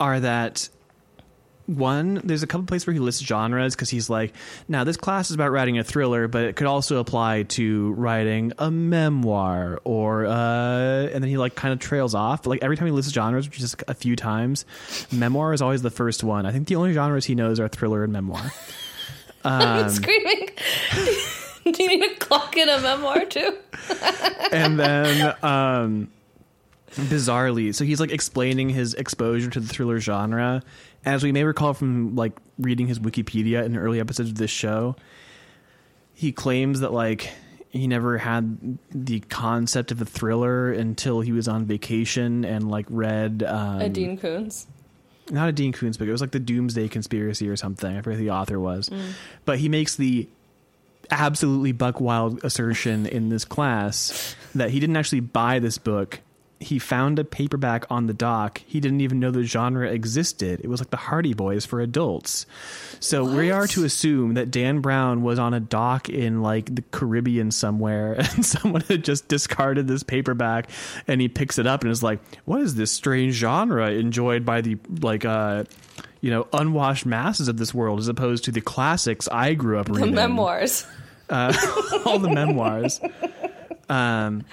are 0.00 0.20
that 0.20 0.70
one, 1.76 2.20
there's 2.24 2.42
a 2.42 2.46
couple 2.46 2.66
places 2.66 2.86
where 2.86 2.94
he 2.94 3.00
lists 3.00 3.22
genres 3.22 3.74
because 3.74 3.90
he's 3.90 4.10
like, 4.10 4.34
now 4.68 4.84
this 4.84 4.96
class 4.96 5.30
is 5.30 5.34
about 5.34 5.50
writing 5.52 5.78
a 5.78 5.84
thriller, 5.84 6.28
but 6.28 6.44
it 6.44 6.56
could 6.56 6.66
also 6.66 6.98
apply 6.98 7.44
to 7.44 7.92
writing 7.92 8.52
a 8.58 8.70
memoir 8.70 9.80
or, 9.84 10.26
uh, 10.26 10.32
and 11.12 11.22
then 11.22 11.28
he 11.30 11.36
like 11.38 11.54
kind 11.54 11.72
of 11.72 11.78
trails 11.78 12.14
off. 12.14 12.46
Like 12.46 12.62
every 12.62 12.76
time 12.76 12.86
he 12.86 12.92
lists 12.92 13.12
genres, 13.12 13.48
which 13.48 13.60
is 13.60 13.76
a 13.88 13.94
few 13.94 14.16
times, 14.16 14.64
memoir 15.12 15.52
is 15.52 15.62
always 15.62 15.82
the 15.82 15.90
first 15.90 16.24
one. 16.24 16.46
I 16.46 16.52
think 16.52 16.68
the 16.68 16.76
only 16.76 16.92
genres 16.92 17.24
he 17.24 17.34
knows 17.34 17.60
are 17.60 17.68
thriller 17.68 18.04
and 18.04 18.12
memoir. 18.12 18.52
I'm 19.44 19.84
Um, 19.84 19.88
screaming. 19.90 20.50
Do 21.64 21.82
you 21.82 21.88
need 21.88 22.02
a 22.10 22.14
clock 22.16 22.56
in 22.56 22.68
a 22.68 22.80
memoir 22.80 23.24
too? 23.26 23.56
and 24.52 24.78
then 24.78 25.34
um 25.42 26.10
bizarrely 26.96 27.74
so 27.74 27.84
he's 27.84 28.00
like 28.00 28.10
explaining 28.10 28.68
his 28.68 28.94
exposure 28.94 29.48
to 29.50 29.60
the 29.60 29.68
thriller 29.68 30.00
genre 30.00 30.62
as 31.04 31.22
we 31.22 31.30
may 31.32 31.44
recall 31.44 31.72
from 31.72 32.16
like 32.16 32.32
reading 32.58 32.86
his 32.86 32.98
wikipedia 32.98 33.64
in 33.64 33.76
early 33.76 34.00
episodes 34.00 34.30
of 34.30 34.36
this 34.36 34.50
show 34.50 34.96
he 36.14 36.32
claims 36.32 36.80
that 36.80 36.92
like 36.92 37.32
he 37.70 37.86
never 37.86 38.18
had 38.18 38.78
the 38.90 39.20
concept 39.20 39.92
of 39.92 40.02
a 40.02 40.04
thriller 40.04 40.72
until 40.72 41.20
he 41.20 41.30
was 41.30 41.46
on 41.46 41.64
vacation 41.66 42.44
and 42.44 42.68
like 42.68 42.84
read 42.90 43.44
um, 43.44 43.80
A 43.80 43.88
Dean 43.88 44.18
Koontz. 44.18 44.66
not 45.30 45.48
a 45.48 45.52
Dean 45.52 45.72
Koontz 45.72 45.96
book. 45.96 46.08
It 46.08 46.12
was 46.12 46.20
like 46.20 46.32
the 46.32 46.40
Doomsday 46.40 46.88
Conspiracy 46.88 47.48
or 47.48 47.54
something. 47.54 47.96
I 47.96 48.02
forget 48.02 48.18
who 48.18 48.24
the 48.24 48.32
author 48.32 48.58
was. 48.58 48.90
But 49.44 49.60
he 49.60 49.68
makes 49.68 49.94
the 49.94 50.28
absolutely 51.12 51.70
buck 51.70 52.00
wild 52.00 52.44
assertion 52.44 53.06
in 53.06 53.28
this 53.28 53.44
class 53.44 54.34
that 54.56 54.70
he 54.70 54.80
didn't 54.80 54.96
actually 54.96 55.20
buy 55.20 55.60
this 55.60 55.78
book. 55.78 56.20
He 56.60 56.78
found 56.78 57.18
a 57.18 57.24
paperback 57.24 57.86
on 57.90 58.06
the 58.06 58.12
dock. 58.12 58.60
He 58.66 58.80
didn't 58.80 59.00
even 59.00 59.18
know 59.18 59.30
the 59.30 59.44
genre 59.44 59.90
existed. 59.90 60.60
It 60.62 60.68
was 60.68 60.78
like 60.80 60.90
the 60.90 60.98
Hardy 60.98 61.32
Boys 61.32 61.64
for 61.64 61.80
adults. 61.80 62.44
So 63.00 63.24
we 63.24 63.50
are 63.50 63.66
to 63.68 63.84
assume 63.84 64.34
that 64.34 64.50
Dan 64.50 64.80
Brown 64.80 65.22
was 65.22 65.38
on 65.38 65.54
a 65.54 65.60
dock 65.60 66.10
in 66.10 66.42
like 66.42 66.74
the 66.74 66.82
Caribbean 66.90 67.50
somewhere 67.50 68.12
and 68.34 68.44
someone 68.44 68.82
had 68.82 69.02
just 69.04 69.26
discarded 69.26 69.88
this 69.88 70.02
paperback 70.02 70.68
and 71.08 71.20
he 71.20 71.28
picks 71.28 71.58
it 71.58 71.66
up 71.66 71.82
and 71.82 71.90
is 71.90 72.02
like, 72.02 72.20
"What 72.44 72.60
is 72.60 72.74
this 72.74 72.92
strange 72.92 73.34
genre 73.34 73.90
enjoyed 73.90 74.44
by 74.44 74.60
the 74.60 74.76
like 75.00 75.24
uh 75.24 75.64
you 76.20 76.30
know, 76.30 76.46
unwashed 76.52 77.06
masses 77.06 77.48
of 77.48 77.56
this 77.56 77.72
world 77.72 77.98
as 77.98 78.08
opposed 78.08 78.44
to 78.44 78.52
the 78.52 78.60
classics 78.60 79.26
I 79.32 79.54
grew 79.54 79.78
up 79.78 79.86
The 79.86 79.94
reading." 79.94 80.10
The 80.10 80.16
memoirs. 80.16 80.86
all 81.30 82.18
the 82.18 82.30
memoirs. 82.32 83.00
Um, 83.88 84.44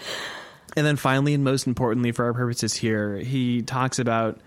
and 0.78 0.86
then 0.86 0.95
finally, 0.95 1.34
and 1.34 1.43
most 1.43 1.67
importantly 1.67 2.13
for 2.13 2.23
our 2.25 2.34
purposes 2.34 2.73
here, 2.73 3.17
he 3.17 3.61
talks 3.63 3.99
about. 3.99 4.39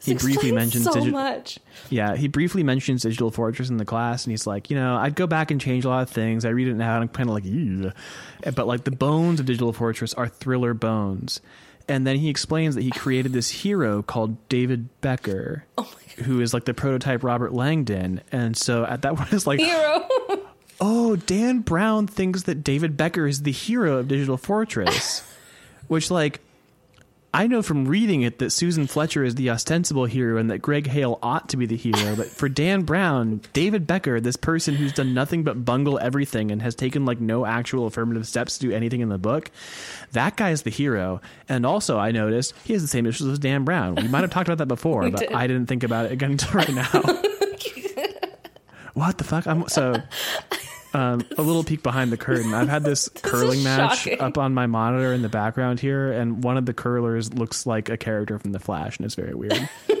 He 0.00 0.12
This 0.12 0.22
briefly 0.22 0.52
mentions 0.52 0.84
so 0.84 0.92
digi- 0.92 1.10
much. 1.10 1.58
yeah, 1.90 2.14
he 2.14 2.28
briefly 2.28 2.62
mentions 2.62 3.02
Digital 3.02 3.32
Fortress 3.32 3.68
in 3.68 3.78
the 3.78 3.84
class, 3.84 4.24
and 4.24 4.30
he's 4.30 4.46
like, 4.46 4.70
you 4.70 4.76
know, 4.76 4.94
I'd 4.96 5.16
go 5.16 5.26
back 5.26 5.50
and 5.50 5.60
change 5.60 5.84
a 5.84 5.88
lot 5.88 6.02
of 6.02 6.10
things. 6.10 6.44
I 6.44 6.50
read 6.50 6.68
it 6.68 6.74
now, 6.74 6.94
and 6.94 7.02
I'm 7.02 7.08
kind 7.08 7.28
of 7.28 7.34
like, 7.34 7.44
Ew. 7.44 7.90
Eh, 8.44 8.52
but 8.52 8.68
like 8.68 8.84
the 8.84 8.92
bones 8.92 9.40
of 9.40 9.46
Digital 9.46 9.72
Fortress 9.72 10.14
are 10.14 10.28
thriller 10.28 10.72
bones. 10.72 11.40
And 11.88 12.06
then 12.06 12.14
he 12.16 12.28
explains 12.28 12.76
that 12.76 12.82
he 12.84 12.92
created 12.92 13.32
this 13.32 13.50
hero 13.50 14.02
called 14.02 14.36
David 14.48 14.88
Becker, 15.00 15.64
oh 15.76 15.92
who 16.18 16.40
is 16.42 16.54
like 16.54 16.64
the 16.66 16.74
prototype 16.74 17.24
Robert 17.24 17.52
Langdon. 17.52 18.20
And 18.30 18.56
so 18.56 18.84
at 18.84 19.02
that 19.02 19.14
point, 19.16 19.32
it's 19.32 19.48
like, 19.48 19.58
Hero. 19.58 20.06
oh, 20.80 21.16
Dan 21.16 21.58
Brown 21.60 22.06
thinks 22.06 22.42
that 22.44 22.62
David 22.62 22.96
Becker 22.96 23.26
is 23.26 23.42
the 23.42 23.50
hero 23.52 23.96
of 23.96 24.06
Digital 24.06 24.36
Fortress, 24.36 25.24
which 25.88 26.10
like 26.10 26.40
I 27.32 27.46
know 27.46 27.60
from 27.60 27.86
reading 27.86 28.22
it 28.22 28.38
that 28.38 28.50
Susan 28.50 28.86
Fletcher 28.86 29.22
is 29.22 29.34
the 29.34 29.50
ostensible 29.50 30.06
hero 30.06 30.38
and 30.38 30.50
that 30.50 30.58
Greg 30.58 30.86
Hale 30.86 31.18
ought 31.22 31.50
to 31.50 31.58
be 31.58 31.66
the 31.66 31.76
hero, 31.76 32.16
but 32.16 32.26
for 32.26 32.48
Dan 32.48 32.82
Brown, 32.82 33.42
David 33.52 33.86
Becker, 33.86 34.18
this 34.20 34.36
person 34.36 34.74
who's 34.74 34.92
done 34.92 35.12
nothing 35.12 35.42
but 35.42 35.64
bungle 35.64 35.98
everything 35.98 36.50
and 36.50 36.62
has 36.62 36.74
taken 36.74 37.04
like 37.04 37.20
no 37.20 37.44
actual 37.44 37.86
affirmative 37.86 38.26
steps 38.26 38.56
to 38.58 38.68
do 38.68 38.74
anything 38.74 39.00
in 39.00 39.10
the 39.10 39.18
book, 39.18 39.50
that 40.12 40.36
guy's 40.36 40.62
the 40.62 40.70
hero. 40.70 41.20
And 41.48 41.66
also, 41.66 41.98
I 41.98 42.12
noticed 42.12 42.54
he 42.64 42.72
has 42.72 42.80
the 42.82 42.88
same 42.88 43.04
issues 43.04 43.26
as 43.26 43.38
Dan 43.38 43.64
Brown. 43.64 43.96
We 43.96 44.08
might 44.08 44.22
have 44.22 44.30
talked 44.30 44.48
about 44.48 44.58
that 44.58 44.66
before, 44.66 45.10
but 45.10 45.20
did. 45.20 45.32
I 45.32 45.46
didn't 45.46 45.66
think 45.66 45.82
about 45.82 46.06
it 46.06 46.12
again 46.12 46.32
until 46.32 46.52
right 46.52 46.74
now. 46.74 46.88
what 48.94 49.18
the 49.18 49.24
fuck? 49.24 49.46
I'm 49.46 49.68
so 49.68 50.02
um, 50.94 51.22
a 51.36 51.42
little 51.42 51.64
peek 51.64 51.82
behind 51.82 52.10
the 52.12 52.16
curtain. 52.16 52.54
I've 52.54 52.68
had 52.68 52.82
this 52.84 53.08
curling 53.22 53.62
match 53.62 54.00
shocking. 54.00 54.20
up 54.20 54.38
on 54.38 54.54
my 54.54 54.66
monitor 54.66 55.12
in 55.12 55.22
the 55.22 55.28
background 55.28 55.80
here, 55.80 56.10
and 56.12 56.42
one 56.42 56.56
of 56.56 56.66
the 56.66 56.74
curlers 56.74 57.32
looks 57.34 57.66
like 57.66 57.88
a 57.88 57.96
character 57.96 58.38
from 58.38 58.52
The 58.52 58.60
Flash, 58.60 58.96
and 58.96 59.06
it's 59.06 59.14
very 59.14 59.34
weird. 59.34 59.68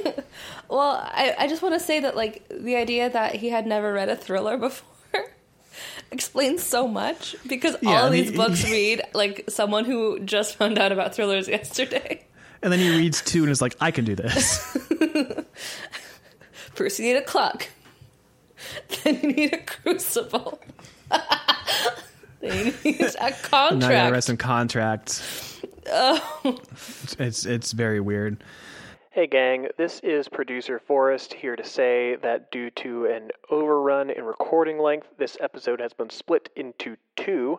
Well, 0.70 1.00
I, 1.02 1.34
I 1.38 1.46
just 1.48 1.62
want 1.62 1.74
to 1.74 1.80
say 1.80 2.00
that 2.00 2.14
like 2.14 2.46
the 2.50 2.76
idea 2.76 3.08
that 3.08 3.34
he 3.34 3.48
had 3.48 3.66
never 3.66 3.90
read 3.90 4.10
a 4.10 4.14
thriller 4.16 4.58
before 4.58 5.24
explains 6.12 6.62
so 6.62 6.86
much 6.86 7.34
because 7.46 7.74
Yeah, 7.80 8.02
all 8.02 8.10
these 8.10 8.28
he- 8.30 8.36
books 8.36 8.70
read 8.70 9.00
like 9.14 9.44
someone 9.48 9.86
who 9.86 10.20
just 10.20 10.56
found 10.56 10.78
out 10.78 10.92
about 10.92 11.14
thrillers 11.14 11.48
yesterday. 11.48 12.22
and 12.62 12.70
then 12.70 12.78
he 12.80 12.90
reads 12.90 13.22
two 13.22 13.42
and 13.44 13.50
is 13.50 13.62
like, 13.62 13.76
"I 13.80 13.90
can 13.90 14.04
do 14.04 14.14
this." 14.14 14.76
You 16.78 17.04
need 17.04 17.16
a 17.16 17.22
clock. 17.22 17.66
Then 19.04 19.20
you 19.22 19.32
need 19.32 19.52
a 19.54 19.58
crucible. 19.58 20.60
then 22.40 22.66
you 22.66 22.74
need 22.84 23.00
a 23.00 23.04
now 23.04 23.10
I 23.20 23.30
gotta 23.30 23.42
contract. 23.42 24.12
write 24.12 24.24
some 24.24 24.36
contracts. 24.36 25.60
Oh. 25.90 26.58
It's 27.18 27.46
it's 27.46 27.72
very 27.72 28.00
weird. 28.00 28.42
Hey 29.10 29.26
gang, 29.26 29.68
this 29.76 30.00
is 30.04 30.28
producer 30.28 30.78
Forrest 30.78 31.32
here 31.32 31.56
to 31.56 31.64
say 31.64 32.16
that 32.22 32.50
due 32.52 32.70
to 32.70 33.06
an 33.06 33.30
overrun 33.50 34.10
in 34.10 34.22
recording 34.24 34.78
length, 34.78 35.08
this 35.18 35.36
episode 35.40 35.80
has 35.80 35.92
been 35.92 36.10
split 36.10 36.50
into 36.54 36.96
two. 37.16 37.58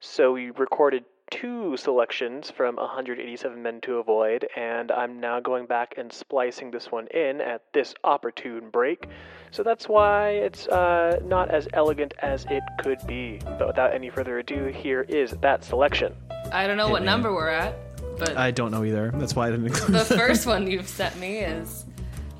So 0.00 0.32
we 0.32 0.50
recorded 0.50 1.04
two 1.30 1.76
selections 1.76 2.50
from 2.50 2.76
187 2.76 3.62
Men 3.62 3.80
to 3.82 3.98
Avoid, 3.98 4.46
and 4.56 4.90
I'm 4.90 5.20
now 5.20 5.40
going 5.40 5.66
back 5.66 5.94
and 5.96 6.12
splicing 6.12 6.70
this 6.70 6.90
one 6.90 7.06
in 7.08 7.40
at 7.40 7.62
this 7.72 7.94
opportune 8.04 8.70
break. 8.70 9.06
So 9.50 9.62
that's 9.62 9.88
why 9.88 10.30
it's 10.30 10.68
uh, 10.68 11.20
not 11.24 11.50
as 11.50 11.68
elegant 11.72 12.14
as 12.20 12.46
it 12.50 12.62
could 12.78 12.98
be. 13.06 13.38
But 13.44 13.66
without 13.66 13.94
any 13.94 14.10
further 14.10 14.38
ado, 14.38 14.66
here 14.66 15.02
is 15.02 15.32
that 15.42 15.64
selection. 15.64 16.14
I 16.52 16.66
don't 16.66 16.76
know 16.76 16.88
what 16.88 17.02
me. 17.02 17.06
number 17.06 17.32
we're 17.32 17.48
at, 17.48 17.74
but 18.18 18.36
I 18.36 18.50
don't 18.50 18.70
know 18.70 18.84
either. 18.84 19.10
That's 19.14 19.34
why 19.34 19.48
I 19.48 19.50
didn't 19.50 19.66
include 19.66 19.98
the 19.98 20.04
first 20.04 20.46
one 20.46 20.66
you've 20.70 20.88
sent 20.88 21.18
me 21.18 21.38
is 21.38 21.86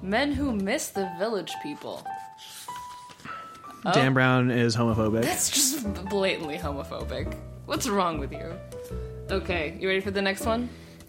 Men 0.02 0.32
Who 0.32 0.52
Miss 0.52 0.88
the 0.88 1.10
Village 1.18 1.52
People. 1.62 2.06
Dan 3.92 4.14
Brown 4.14 4.50
is 4.50 4.74
homophobic. 4.74 5.22
That's 5.22 5.50
just 5.50 5.94
blatantly 6.08 6.58
homophobic. 6.58 7.36
What's 7.66 7.88
wrong 7.88 8.18
with 8.18 8.32
you? 8.32 8.52
Okay, 9.30 9.76
you 9.80 9.88
ready 9.88 10.00
for 10.00 10.10
the 10.10 10.22
next 10.22 10.46
one? 10.46 10.68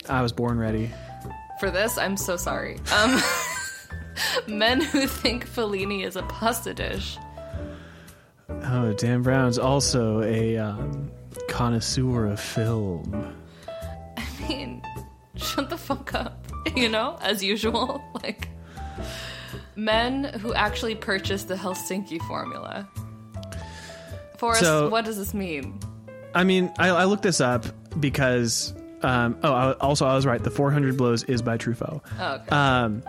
I 0.10 0.22
was 0.22 0.32
born 0.32 0.58
ready. 0.58 0.90
For 1.60 1.70
this, 1.70 1.98
I'm 1.98 2.18
so 2.18 2.36
sorry. 2.38 2.80
Um, 2.96 3.22
men 4.48 4.82
who 4.82 5.06
think 5.08 5.48
Fellini 5.48 6.04
is 6.06 6.16
a 6.16 6.24
pasta 6.24 6.74
dish. 6.74 7.18
Oh, 8.50 8.94
Dan 8.94 9.22
Brown's 9.22 9.60
also 9.60 10.22
a 10.24 10.58
um, 10.58 11.12
connoisseur 11.48 12.26
of 12.28 12.40
film. 12.40 13.36
I 14.18 14.26
mean, 14.48 14.82
shut 15.36 15.70
the 15.70 15.78
fuck 15.78 16.14
up. 16.14 16.44
You 16.76 16.90
know, 16.90 17.18
as 17.22 17.42
usual. 17.44 18.04
Like, 18.24 18.50
men 19.78 20.26
who 20.26 20.54
actually 20.54 20.96
purchase 20.96 21.44
the 21.46 21.56
Helsinki 21.56 22.20
formula. 22.24 22.88
Forrest, 24.38 24.62
So- 24.62 24.90
what 24.90 25.06
does 25.06 25.18
this 25.18 25.34
mean? 25.34 25.80
I 26.34 26.44
mean, 26.44 26.72
I, 26.78 26.90
I 26.90 27.04
looked 27.06 27.24
this 27.24 27.42
up 27.42 27.66
because. 28.00 28.74
Um, 29.04 29.38
oh, 29.44 29.54
I, 29.54 29.72
also 29.74 30.08
I 30.08 30.16
was 30.16 30.26
right. 30.26 30.44
The 30.44 30.50
400 30.50 30.98
blows 30.98 31.24
is 31.26 31.44
by 31.44 31.58
Truffaut. 31.60 32.02
Oh, 32.20 32.34
okay. 32.34 32.48
Um, 32.50 33.04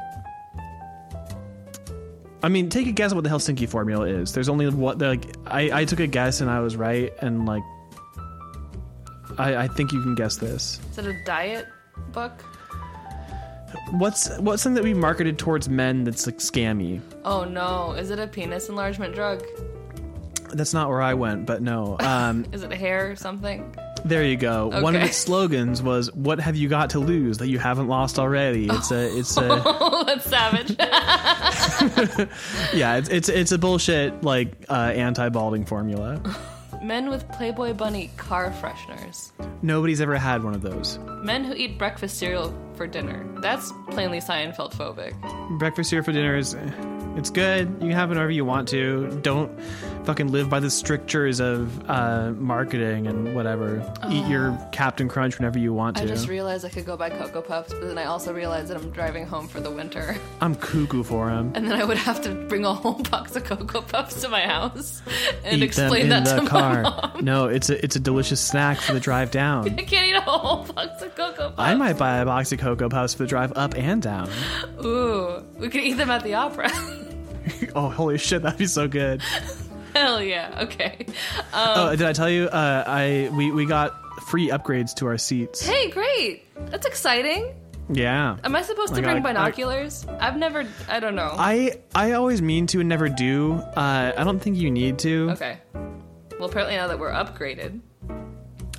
I 2.42 2.48
mean, 2.48 2.68
take 2.68 2.86
a 2.86 2.92
guess 2.92 3.12
at 3.12 3.14
what 3.14 3.24
the 3.24 3.30
Helsinki 3.30 3.68
formula 3.68 4.06
is. 4.06 4.32
There's 4.32 4.48
only 4.48 4.68
what 4.68 4.98
like 4.98 5.24
I, 5.46 5.80
I 5.80 5.84
took 5.84 6.00
a 6.00 6.06
guess 6.06 6.40
and 6.40 6.50
I 6.50 6.60
was 6.60 6.76
right, 6.76 7.12
and 7.20 7.46
like 7.46 7.62
I, 9.38 9.56
I 9.56 9.68
think 9.68 9.92
you 9.92 10.02
can 10.02 10.14
guess 10.14 10.36
this. 10.36 10.80
Is 10.92 10.98
it 10.98 11.06
a 11.06 11.24
diet 11.24 11.66
book? 12.12 12.44
What's 13.92 14.36
what's 14.38 14.62
something 14.62 14.82
that 14.82 14.84
we 14.84 14.94
marketed 14.94 15.38
towards 15.38 15.68
men 15.68 16.04
that's 16.04 16.26
like 16.26 16.38
scammy? 16.38 17.00
Oh 17.24 17.44
no. 17.44 17.92
Is 17.92 18.10
it 18.10 18.18
a 18.18 18.26
penis 18.26 18.68
enlargement 18.68 19.14
drug? 19.14 19.42
That's 20.50 20.74
not 20.74 20.88
where 20.88 21.02
I 21.02 21.14
went, 21.14 21.46
but 21.46 21.62
no. 21.62 21.96
Um, 22.00 22.46
Is 22.52 22.62
it 22.62 22.72
hair 22.72 23.10
or 23.10 23.16
something? 23.16 23.74
there 24.04 24.22
you 24.24 24.36
go. 24.36 24.68
One 24.80 24.94
of 24.94 25.02
its 25.02 25.16
slogans 25.16 25.82
was 25.82 26.12
"What 26.14 26.38
have 26.40 26.56
you 26.56 26.68
got 26.68 26.90
to 26.90 27.00
lose 27.00 27.38
that 27.38 27.48
you 27.48 27.58
haven't 27.58 27.88
lost 27.88 28.18
already?" 28.18 28.66
It's 28.70 28.90
a 28.92 29.18
it's 29.18 29.36
a 29.36 29.62
Oh, 29.64 30.04
that's 30.04 30.24
savage. 30.24 30.76
yeah 32.72 32.96
it's 32.96 33.08
it's 33.08 33.28
it's 33.28 33.52
a 33.52 33.58
bullshit 33.58 34.22
like 34.22 34.52
uh, 34.68 34.92
anti 34.94 35.28
balding 35.28 35.64
formula. 35.64 36.20
Men 36.82 37.10
with 37.10 37.28
Playboy 37.32 37.72
Bunny 37.74 38.10
car 38.16 38.50
fresheners. 38.52 39.32
Nobody's 39.62 40.00
ever 40.00 40.16
had 40.16 40.44
one 40.44 40.54
of 40.54 40.62
those. 40.62 40.98
Men 41.22 41.42
who 41.44 41.52
eat 41.54 41.76
breakfast 41.76 42.18
cereal 42.18 42.54
for 42.78 42.86
dinner. 42.86 43.26
That's 43.42 43.72
plainly 43.90 44.20
Seinfeld 44.20 44.72
phobic. 44.72 45.12
Breakfast 45.58 45.90
here 45.90 46.02
for 46.02 46.12
dinner 46.12 46.36
is 46.36 46.56
it's 47.16 47.30
good. 47.30 47.68
You 47.68 47.78
can 47.80 47.90
have 47.90 48.10
it 48.10 48.14
whenever 48.14 48.30
you 48.30 48.44
want 48.44 48.68
to. 48.68 49.10
Don't 49.22 49.50
fucking 50.04 50.30
live 50.30 50.48
by 50.48 50.60
the 50.60 50.70
strictures 50.70 51.40
of 51.40 51.90
uh, 51.90 52.30
marketing 52.36 53.08
and 53.08 53.34
whatever. 53.34 53.82
Eat 54.08 54.24
your 54.28 54.56
Captain 54.70 55.08
Crunch 55.08 55.36
whenever 55.36 55.58
you 55.58 55.74
want 55.74 55.96
to. 55.96 56.04
I 56.04 56.06
just 56.06 56.28
realized 56.28 56.64
I 56.64 56.68
could 56.68 56.86
go 56.86 56.96
buy 56.96 57.10
Cocoa 57.10 57.42
Puffs, 57.42 57.72
but 57.74 57.82
then 57.88 57.98
I 57.98 58.04
also 58.04 58.32
realized 58.32 58.68
that 58.68 58.76
I'm 58.76 58.90
driving 58.90 59.26
home 59.26 59.48
for 59.48 59.58
the 59.60 59.70
winter. 59.70 60.16
I'm 60.40 60.54
cuckoo 60.54 61.02
for 61.02 61.28
him. 61.28 61.50
And 61.56 61.68
then 61.68 61.78
I 61.78 61.84
would 61.84 61.98
have 61.98 62.22
to 62.22 62.30
bring 62.46 62.64
a 62.64 62.72
whole 62.72 63.02
box 63.10 63.34
of 63.34 63.42
Cocoa 63.44 63.82
Puffs 63.82 64.22
to 64.22 64.28
my 64.28 64.42
house 64.42 65.02
and 65.44 65.54
Eat 65.54 65.58
them 65.58 65.62
explain 65.64 66.02
in 66.04 66.08
that 66.10 66.24
to 66.36 66.42
my 66.42 66.48
car. 66.48 66.82
mom. 66.82 67.24
No, 67.24 67.46
it's 67.48 67.68
a 67.68 67.84
it's 67.84 67.96
a 67.96 68.00
delicious 68.00 68.40
snack 68.40 68.78
for 68.78 68.92
the 68.92 69.00
drive 69.00 69.30
down. 69.32 69.68
I 69.68 69.82
can't 69.82 70.06
eat 70.06 70.14
a 70.14 70.20
whole 70.20 70.64
box 70.72 71.02
of 71.02 71.14
Cocoa 71.16 71.48
Puffs. 71.50 71.54
I 71.58 71.74
might 71.74 71.98
buy 71.98 72.18
a 72.18 72.24
box 72.24 72.52
of 72.52 72.60
Cocoa 72.60 72.67
Puffs 72.76 73.14
for 73.14 73.22
the 73.24 73.26
drive 73.28 73.52
up 73.56 73.74
and 73.76 74.02
down. 74.02 74.28
Ooh, 74.84 75.42
we 75.58 75.68
could 75.68 75.82
eat 75.82 75.94
them 75.94 76.10
at 76.10 76.22
the 76.22 76.34
opera. 76.34 76.70
oh, 77.74 77.88
holy 77.88 78.18
shit, 78.18 78.42
that'd 78.42 78.58
be 78.58 78.66
so 78.66 78.86
good. 78.88 79.22
Hell 79.94 80.22
yeah. 80.22 80.60
Okay. 80.62 81.06
oh, 81.54 81.90
did 81.96 82.06
I 82.06 82.12
tell 82.12 82.28
you? 82.30 82.44
Uh, 82.44 82.84
I 82.86 83.30
we 83.36 83.50
we 83.50 83.64
got 83.66 83.94
free 84.24 84.48
upgrades 84.50 84.94
to 84.96 85.06
our 85.06 85.16
seats. 85.18 85.64
Hey, 85.66 85.90
great. 85.90 86.44
That's 86.70 86.86
exciting. 86.86 87.54
Yeah. 87.90 88.36
Am 88.44 88.54
I 88.54 88.60
supposed 88.62 88.88
to 88.90 88.96
Like, 88.96 89.04
bring 89.04 89.16
I- 89.16 89.20
I- 89.20 89.32
binoculars? 89.32 90.06
I, 90.20 90.26
have 90.26 90.36
never. 90.36 90.66
I 90.88 91.00
don't 91.00 91.14
know. 91.14 91.30
I 91.38 91.80
I 91.94 92.12
always 92.12 92.42
mean 92.42 92.66
to 92.68 92.80
and 92.80 92.88
never 92.88 93.08
do. 93.08 93.54
Uh, 93.54 94.12
I 94.16 94.24
don't 94.24 94.38
think 94.40 94.56
you 94.58 94.70
need 94.70 94.98
to. 95.00 95.30
okay. 95.30 95.58
Well, 96.38 96.48
apparently 96.50 96.76
now 96.76 96.86
that 96.88 96.98
we're 96.98 97.10
upgraded. 97.10 97.80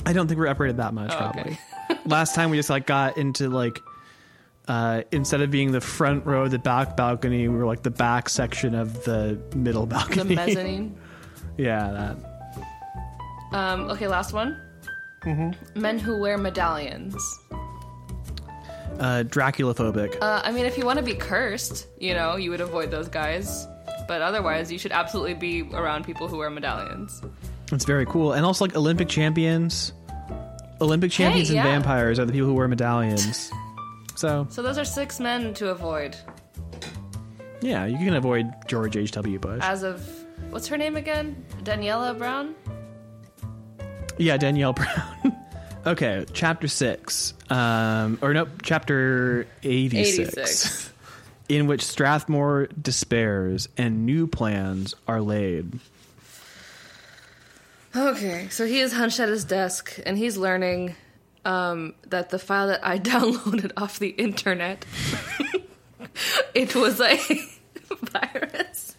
I 0.05 0.13
don't 0.13 0.27
think 0.27 0.39
we're 0.39 0.45
upgraded 0.47 0.77
that 0.77 0.93
much. 0.93 1.11
Oh, 1.11 1.17
probably. 1.17 1.41
okay. 1.41 1.59
Last 2.09 2.33
time 2.35 2.49
we 2.49 2.57
just 2.57 2.69
like 2.69 2.85
got 2.85 3.17
into 3.17 3.49
like. 3.49 3.79
Uh, 4.67 5.01
instead 5.11 5.41
of 5.41 5.49
being 5.49 5.71
the 5.71 5.81
front 5.81 6.23
row, 6.27 6.47
the 6.47 6.59
back 6.59 6.95
balcony, 6.95 7.47
we 7.47 7.57
were 7.57 7.65
like 7.65 7.81
the 7.81 7.89
back 7.89 8.29
section 8.29 8.75
of 8.75 9.03
the 9.03 9.39
middle 9.55 9.87
balcony. 9.87 10.23
The 10.23 10.35
mezzanine. 10.35 10.95
yeah, 11.57 12.15
that. 12.21 13.57
Um, 13.57 13.89
okay, 13.89 14.07
last 14.07 14.31
one. 14.31 14.61
Mm-hmm. 15.23 15.79
Men 15.81 15.97
who 15.97 16.19
wear 16.19 16.37
medallions. 16.37 17.39
Uh, 18.99 19.23
Dracula 19.23 19.73
phobic. 19.73 20.15
Uh, 20.21 20.41
I 20.43 20.51
mean, 20.51 20.65
if 20.65 20.77
you 20.77 20.85
want 20.85 20.99
to 20.99 21.05
be 21.05 21.15
cursed, 21.15 21.87
you 21.99 22.13
know, 22.13 22.35
you 22.35 22.51
would 22.51 22.61
avoid 22.61 22.91
those 22.91 23.07
guys. 23.07 23.65
But 24.07 24.21
otherwise, 24.21 24.71
you 24.71 24.77
should 24.77 24.91
absolutely 24.91 25.33
be 25.33 25.61
around 25.73 26.05
people 26.05 26.27
who 26.27 26.37
wear 26.37 26.49
medallions. 26.49 27.21
It's 27.71 27.85
very 27.85 28.05
cool. 28.05 28.33
And 28.33 28.45
also 28.45 28.65
like 28.65 28.75
Olympic 28.75 29.07
champions. 29.09 29.93
Olympic 30.81 31.11
champions 31.11 31.51
yeah. 31.51 31.61
and 31.65 31.69
vampires 31.69 32.19
are 32.19 32.25
the 32.25 32.31
people 32.31 32.47
who 32.47 32.53
wear 32.53 32.67
medallions. 32.67 33.51
so 34.15 34.47
So 34.49 34.61
those 34.61 34.77
are 34.77 34.85
six 34.85 35.19
men 35.19 35.53
to 35.55 35.69
avoid. 35.69 36.15
yeah, 37.61 37.85
you 37.85 37.97
can 37.97 38.13
avoid 38.13 38.51
George 38.67 38.95
H. 38.97 39.11
W. 39.11 39.39
Bush. 39.39 39.61
As 39.63 39.83
of 39.83 40.07
what's 40.49 40.67
her 40.67 40.77
name 40.77 40.95
again? 40.97 41.45
Daniela 41.63 42.17
Brown. 42.17 42.55
yeah, 44.17 44.37
Danielle 44.37 44.73
Brown. 44.73 45.35
okay, 45.85 46.25
chapter 46.33 46.67
six. 46.67 47.33
Um 47.49 48.17
or 48.21 48.33
no, 48.33 48.47
chapter 48.63 49.47
eighty 49.63 50.03
six. 50.05 50.37
86. 50.37 50.93
In 51.49 51.65
which 51.65 51.83
Strathmore 51.83 52.67
despairs 52.79 53.69
and 53.75 54.05
new 54.05 54.27
plans 54.27 54.93
are 55.07 55.19
laid. 55.19 55.79
Okay, 57.95 58.47
so 58.49 58.65
he 58.65 58.79
is 58.79 58.93
hunched 58.93 59.19
at 59.19 59.29
his 59.29 59.43
desk 59.43 59.99
and 60.05 60.17
he's 60.17 60.37
learning 60.37 60.95
um, 61.45 61.95
that 62.07 62.29
the 62.29 62.39
file 62.39 62.67
that 62.67 62.85
I 62.85 62.99
downloaded 62.99 63.71
off 63.77 63.99
the 63.99 64.09
internet, 64.09 64.85
it 66.53 66.75
was 66.75 67.01
a 67.01 67.17
virus. 68.01 68.95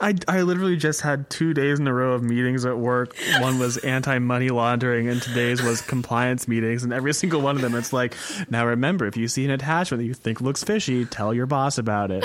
I, 0.00 0.14
I 0.26 0.42
literally 0.42 0.76
just 0.76 1.00
had 1.02 1.30
two 1.30 1.54
days 1.54 1.78
in 1.78 1.86
a 1.86 1.94
row 1.94 2.14
of 2.14 2.24
meetings 2.24 2.64
at 2.64 2.76
work. 2.76 3.14
One 3.38 3.60
was 3.60 3.76
anti 3.78 4.18
money 4.18 4.48
laundering, 4.48 5.08
and 5.08 5.22
today's 5.22 5.62
was 5.62 5.80
compliance 5.80 6.48
meetings. 6.48 6.82
And 6.82 6.92
every 6.92 7.14
single 7.14 7.40
one 7.40 7.54
of 7.54 7.62
them, 7.62 7.76
it's 7.76 7.92
like, 7.92 8.16
now 8.50 8.66
remember, 8.66 9.06
if 9.06 9.16
you 9.16 9.28
see 9.28 9.44
an 9.44 9.52
attachment 9.52 10.00
that 10.00 10.06
you 10.06 10.14
think 10.14 10.40
looks 10.40 10.64
fishy, 10.64 11.04
tell 11.04 11.32
your 11.32 11.46
boss 11.46 11.78
about 11.78 12.10
it. 12.10 12.24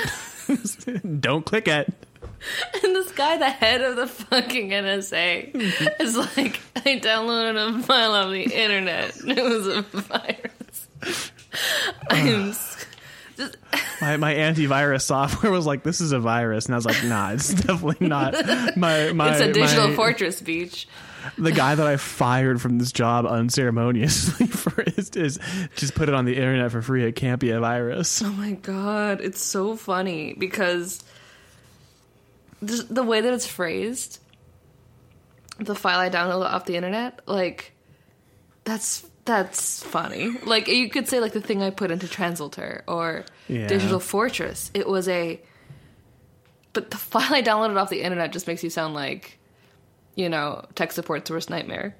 Don't 1.20 1.46
click 1.46 1.68
it. 1.68 1.92
And 2.82 2.94
this 2.94 3.10
guy, 3.12 3.36
the 3.36 3.50
head 3.50 3.80
of 3.82 3.96
the 3.96 4.06
fucking 4.06 4.70
NSA, 4.70 5.54
is 6.00 6.16
like, 6.16 6.60
I 6.76 6.98
downloaded 7.00 7.80
a 7.80 7.82
file 7.82 8.12
on 8.12 8.32
the 8.32 8.42
internet. 8.44 9.18
and 9.20 9.32
It 9.38 9.42
was 9.44 9.66
a 9.66 9.82
virus. 9.82 10.88
I'm 12.10 12.26
just, 12.52 12.86
My, 14.00 14.16
my 14.16 14.34
antivirus 14.34 15.02
software 15.02 15.50
was 15.50 15.66
like, 15.66 15.82
this 15.82 16.00
is 16.00 16.12
a 16.12 16.20
virus. 16.20 16.66
And 16.66 16.74
I 16.74 16.78
was 16.78 16.86
like, 16.86 17.02
nah, 17.04 17.32
it's 17.32 17.52
definitely 17.54 18.06
not. 18.06 18.34
My, 18.76 19.12
my, 19.12 19.32
it's 19.32 19.40
a 19.40 19.52
digital 19.52 19.88
my- 19.88 19.96
fortress 19.96 20.40
beach. 20.40 20.88
The 21.36 21.52
guy 21.52 21.74
that 21.74 21.86
I 21.86 21.96
fired 21.96 22.62
from 22.62 22.78
this 22.78 22.92
job 22.92 23.26
unceremoniously 23.26 24.46
for 24.46 24.82
is, 24.82 25.10
is 25.10 25.38
just 25.74 25.94
put 25.94 26.08
it 26.08 26.14
on 26.14 26.24
the 26.24 26.36
internet 26.36 26.70
for 26.70 26.80
free. 26.80 27.04
It 27.04 27.16
can't 27.16 27.40
be 27.40 27.50
a 27.50 27.60
virus. 27.60 28.22
Oh 28.22 28.30
my 28.30 28.52
god, 28.52 29.20
it's 29.20 29.42
so 29.42 29.76
funny 29.76 30.34
because 30.38 31.02
the, 32.60 32.86
the 32.90 33.02
way 33.02 33.20
that 33.20 33.32
it's 33.32 33.46
phrased, 33.46 34.20
the 35.58 35.74
file 35.74 35.98
I 35.98 36.10
downloaded 36.10 36.50
off 36.52 36.64
the 36.66 36.76
internet, 36.76 37.20
like 37.26 37.72
that's 38.64 39.06
that's 39.24 39.82
funny. 39.82 40.30
Like 40.44 40.68
you 40.68 40.88
could 40.88 41.08
say 41.08 41.20
like 41.20 41.32
the 41.32 41.40
thing 41.40 41.62
I 41.62 41.70
put 41.70 41.90
into 41.90 42.06
TRANSLTR 42.06 42.82
or 42.86 43.24
Yeah. 43.48 43.66
Digital 43.66 44.00
Fortress. 44.00 44.70
It 44.74 44.88
was 44.88 45.08
a 45.08 45.40
but 46.72 46.90
the 46.90 46.96
file 46.98 47.34
I 47.34 47.42
downloaded 47.42 47.76
off 47.76 47.90
the 47.90 48.02
internet 48.02 48.32
just 48.32 48.46
makes 48.46 48.62
you 48.64 48.70
sound 48.70 48.94
like 48.94 49.38
you 50.14 50.28
know, 50.28 50.64
tech 50.74 50.90
support's 50.92 51.30
worst 51.30 51.48
nightmare. 51.48 51.94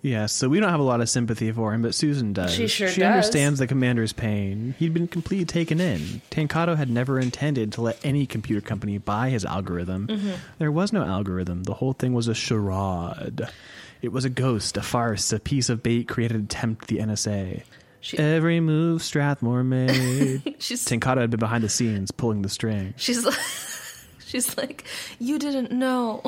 Yeah, 0.00 0.26
so 0.26 0.48
we 0.48 0.60
don't 0.60 0.70
have 0.70 0.78
a 0.78 0.84
lot 0.84 1.00
of 1.00 1.08
sympathy 1.08 1.50
for 1.50 1.74
him, 1.74 1.82
but 1.82 1.94
Susan 1.94 2.32
does. 2.32 2.54
She 2.54 2.68
sure 2.68 2.88
She 2.88 3.00
does. 3.00 3.10
understands 3.14 3.58
the 3.58 3.66
commander's 3.66 4.12
pain. 4.12 4.74
He'd 4.78 4.94
been 4.94 5.08
completely 5.08 5.44
taken 5.44 5.80
in. 5.80 6.22
Tankado 6.30 6.76
had 6.76 6.88
never 6.88 7.18
intended 7.18 7.72
to 7.72 7.80
let 7.82 7.98
any 8.04 8.24
computer 8.24 8.60
company 8.60 8.98
buy 8.98 9.30
his 9.30 9.44
algorithm. 9.44 10.06
Mm-hmm. 10.06 10.30
There 10.58 10.70
was 10.70 10.92
no 10.92 11.02
algorithm. 11.04 11.64
The 11.64 11.74
whole 11.74 11.94
thing 11.94 12.12
was 12.14 12.28
a 12.28 12.34
charade. 12.34 13.42
It 14.00 14.12
was 14.12 14.24
a 14.24 14.30
ghost, 14.30 14.76
a 14.76 14.82
farce, 14.82 15.32
a 15.32 15.40
piece 15.40 15.68
of 15.68 15.82
bait 15.82 16.06
created 16.06 16.48
to 16.48 16.56
tempt 16.56 16.86
the 16.86 16.98
NSA. 16.98 17.62
She- 18.00 18.18
Every 18.18 18.60
move 18.60 19.02
Strathmore 19.02 19.64
made. 19.64 20.54
She's 20.60 20.84
Tankado 20.84 21.20
had 21.20 21.30
been 21.30 21.40
behind 21.40 21.64
the 21.64 21.68
scenes, 21.68 22.12
pulling 22.12 22.42
the 22.42 22.48
string. 22.48 22.94
She's 22.96 23.24
like, 23.24 23.34
she's 24.24 24.56
like, 24.56 24.84
you 25.18 25.40
didn't 25.40 25.72
know. 25.72 26.22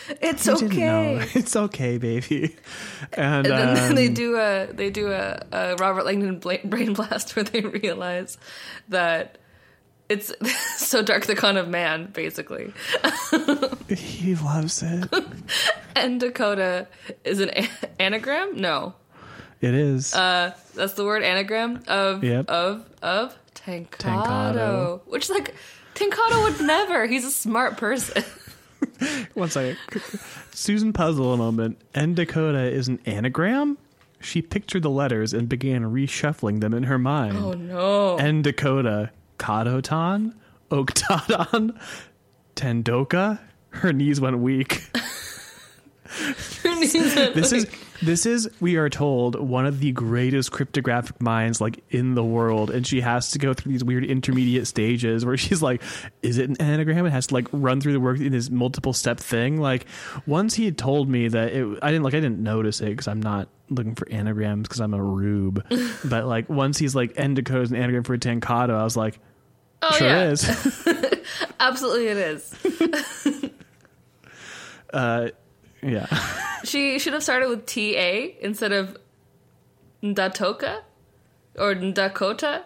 It's 0.20 0.46
You 0.46 0.54
okay. 0.54 1.26
It's 1.34 1.54
okay, 1.56 1.98
baby. 1.98 2.56
And, 3.14 3.46
And 3.46 3.76
then 3.76 3.94
they 3.94 4.08
um, 4.08 4.14
do 4.14 4.36
a 4.36 4.68
they 4.72 4.90
do 4.90 5.10
a, 5.12 5.42
a 5.52 5.76
Robert 5.76 6.04
Langdon 6.04 6.38
brain 6.38 6.94
blast 6.94 7.36
where 7.36 7.44
they 7.44 7.60
realize 7.60 8.38
that 8.88 9.38
it's 10.08 10.32
so 10.76 11.02
dark 11.02 11.26
the 11.26 11.34
con 11.36 11.56
of 11.56 11.68
man 11.68 12.06
basically. 12.12 12.72
he 13.88 14.34
loves 14.34 14.82
it. 14.82 15.08
And 15.96 16.20
Dakota 16.20 16.86
is 17.24 17.40
an 17.40 17.50
anagram? 18.00 18.56
No, 18.60 18.94
It 19.60 19.74
is. 19.74 20.14
uh, 20.14 20.54
that's 20.74 20.94
the 20.94 21.04
word 21.04 21.22
anagram 21.22 21.82
of 21.86 22.24
Yep. 22.24 22.48
of 22.48 22.84
of 23.02 23.36
Tankado, 23.54 23.88
Tankado. 23.98 25.00
which 25.06 25.28
like 25.30 25.54
tankado 25.94 26.42
would 26.44 26.60
never. 26.66 27.06
He's 27.06 27.24
a 27.24 27.30
smart 27.30 27.76
person. 27.76 28.24
One 29.34 29.50
second. 29.50 29.78
Susan 30.52 30.92
puzzled 30.92 31.34
a 31.34 31.36
moment. 31.36 31.80
And 31.94 32.16
Dakota 32.16 32.62
is 32.62 32.88
an 32.88 33.00
anagram? 33.06 33.78
She 34.20 34.40
pictured 34.42 34.82
the 34.82 34.90
letters 34.90 35.32
and 35.32 35.48
began 35.48 35.82
reshuffling 35.82 36.60
them 36.60 36.74
in 36.74 36.84
her 36.84 36.98
mind. 36.98 37.36
Oh 37.38 37.52
no! 37.52 38.18
And 38.18 38.44
Dakota, 38.44 39.10
Kadotan, 39.38 40.34
Oktadon, 40.70 41.76
Tendoka. 42.54 43.40
Her 43.70 43.92
knees 43.92 44.20
went 44.20 44.38
weak. 44.38 44.82
This 46.62 47.52
is 47.52 47.66
This 48.02 48.26
is, 48.26 48.50
we 48.60 48.76
are 48.76 48.88
told, 48.88 49.38
one 49.38 49.64
of 49.64 49.78
the 49.78 49.92
greatest 49.92 50.50
cryptographic 50.50 51.22
minds 51.22 51.60
like 51.60 51.84
in 51.90 52.14
the 52.14 52.24
world, 52.24 52.70
and 52.70 52.84
she 52.84 53.00
has 53.00 53.30
to 53.30 53.38
go 53.38 53.54
through 53.54 53.72
these 53.72 53.84
weird 53.84 54.04
intermediate 54.04 54.66
stages 54.66 55.24
where 55.24 55.36
she's 55.36 55.62
like, 55.62 55.82
"Is 56.20 56.38
it 56.38 56.50
an 56.50 56.60
anagram?" 56.60 57.06
It 57.06 57.10
has 57.10 57.28
to 57.28 57.34
like 57.34 57.46
run 57.52 57.80
through 57.80 57.92
the 57.92 58.00
work 58.00 58.18
in 58.18 58.32
this 58.32 58.50
multiple 58.50 58.92
step 58.92 59.20
thing. 59.20 59.60
Like 59.60 59.86
once 60.26 60.54
he 60.54 60.64
had 60.64 60.76
told 60.76 61.08
me 61.08 61.28
that 61.28 61.52
it, 61.52 61.78
I 61.80 61.92
didn't 61.92 62.02
like, 62.02 62.14
I 62.14 62.20
didn't 62.20 62.40
notice 62.42 62.80
it 62.80 62.86
because 62.86 63.06
I'm 63.06 63.22
not 63.22 63.48
looking 63.70 63.94
for 63.94 64.08
anagrams 64.10 64.68
because 64.68 64.80
I'm 64.80 64.94
a 64.94 65.02
rube. 65.02 65.64
but 66.04 66.26
like 66.26 66.48
once 66.48 66.78
he's 66.78 66.96
like 66.96 67.12
end 67.16 67.36
decodes 67.36 67.70
an 67.70 67.76
anagram 67.76 68.02
for 68.02 68.14
a 68.14 68.18
tankado, 68.18 68.74
I 68.74 68.82
was 68.82 68.96
like, 68.96 69.20
Oh 69.80 69.92
"Sure 69.92 70.08
yeah, 70.08 70.30
is." 70.30 70.44
absolutely 71.60 72.08
it 72.08 72.16
is. 72.16 73.50
uh, 74.92 75.28
yeah. 75.82 76.06
She 76.64 77.00
should 77.00 77.12
have 77.12 77.24
started 77.24 77.48
with 77.48 77.66
T 77.66 77.96
A 77.96 78.36
instead 78.40 78.70
of 78.72 78.96
Ndatoka 80.02 80.80
or 81.58 81.74
Ndakota, 81.74 82.62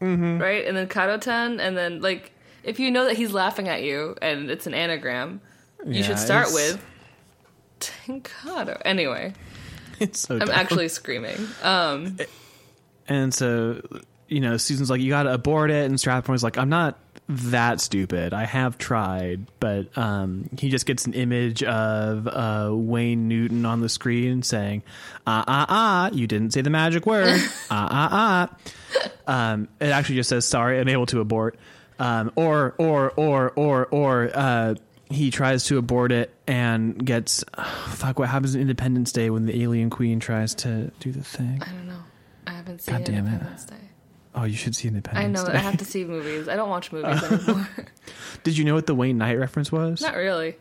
Mm-hmm. 0.00 0.38
right? 0.38 0.64
And 0.66 0.76
then 0.76 0.86
Karotan, 0.88 1.60
and 1.60 1.76
then 1.76 2.00
like 2.00 2.32
if 2.64 2.78
you 2.80 2.90
know 2.90 3.04
that 3.04 3.16
he's 3.16 3.32
laughing 3.32 3.68
at 3.68 3.82
you 3.82 4.16
and 4.22 4.50
it's 4.50 4.66
an 4.66 4.74
anagram, 4.74 5.40
you 5.84 5.94
Yeah, 6.00 6.02
should 6.02 6.18
start 6.18 6.48
it's- 6.48 6.54
with 6.54 6.84
Tankado. 7.80 8.80
Anyway, 8.84 9.32
It's 10.00 10.20
so 10.20 10.34
I'm 10.34 10.40
dumb. 10.40 10.50
actually 10.50 10.88
screaming. 10.88 11.36
Um, 11.62 12.16
And 13.08 13.32
so, 13.32 13.80
you 14.28 14.40
know, 14.40 14.56
Susan's 14.56 14.90
like, 14.90 15.00
you 15.00 15.10
got 15.10 15.22
to 15.24 15.32
abort 15.32 15.70
it. 15.70 15.86
And 15.86 15.98
Strathmore's 15.98 16.42
like, 16.44 16.58
I'm 16.58 16.68
not 16.68 16.98
that 17.28 17.80
stupid. 17.80 18.32
I 18.32 18.44
have 18.44 18.78
tried. 18.78 19.46
But 19.60 19.96
um, 19.96 20.48
he 20.58 20.70
just 20.70 20.86
gets 20.86 21.06
an 21.06 21.14
image 21.14 21.62
of 21.62 22.26
uh, 22.26 22.70
Wayne 22.72 23.28
Newton 23.28 23.66
on 23.66 23.80
the 23.80 23.88
screen 23.88 24.42
saying, 24.42 24.82
ah, 25.26 25.44
ah, 25.46 25.66
ah, 25.68 26.10
you 26.12 26.26
didn't 26.26 26.52
say 26.52 26.62
the 26.62 26.70
magic 26.70 27.06
word. 27.06 27.40
ah, 27.70 27.88
ah, 27.90 28.48
ah. 29.26 29.52
Um, 29.52 29.68
it 29.80 29.90
actually 29.90 30.16
just 30.16 30.30
says, 30.30 30.46
sorry, 30.46 30.78
unable 30.78 31.06
to 31.06 31.20
abort. 31.20 31.56
Um, 31.98 32.32
or, 32.36 32.74
or, 32.78 33.10
or, 33.10 33.50
or, 33.50 33.86
or, 33.86 34.30
uh, 34.32 34.74
he 35.10 35.30
tries 35.30 35.64
to 35.64 35.78
abort 35.78 36.12
it 36.12 36.34
and 36.46 37.04
gets 37.04 37.42
fuck 37.88 38.18
what 38.18 38.28
happens 38.28 38.54
in 38.54 38.60
independence 38.60 39.10
day 39.10 39.30
when 39.30 39.46
the 39.46 39.62
alien 39.62 39.88
queen 39.88 40.20
tries 40.20 40.54
to 40.54 40.92
do 41.00 41.12
the 41.12 41.24
thing 41.24 41.62
I 41.62 41.72
don't 41.72 41.88
know. 41.88 42.02
I 42.46 42.50
haven't 42.50 42.82
seen 42.82 42.94
God 42.94 43.04
damn 43.04 43.26
it. 43.26 43.30
Independence 43.30 43.64
Day. 43.64 43.87
Oh 44.34 44.44
you 44.44 44.56
should 44.56 44.74
see 44.76 44.88
Independence. 44.88 45.40
I 45.40 45.42
know. 45.44 45.50
day 45.52 45.58
I 45.58 45.60
have 45.62 45.76
to 45.78 45.84
see 45.84 46.04
movies. 46.04 46.48
I 46.48 46.56
don't 46.56 46.68
watch 46.70 46.92
movies 46.92 47.22
anymore. 47.22 47.68
Did 48.44 48.56
you 48.58 48.64
know 48.64 48.74
what 48.74 48.86
the 48.86 48.94
Wayne 48.94 49.18
Knight 49.18 49.38
reference 49.38 49.70
was? 49.72 50.00
Not 50.00 50.14
really. 50.16 50.56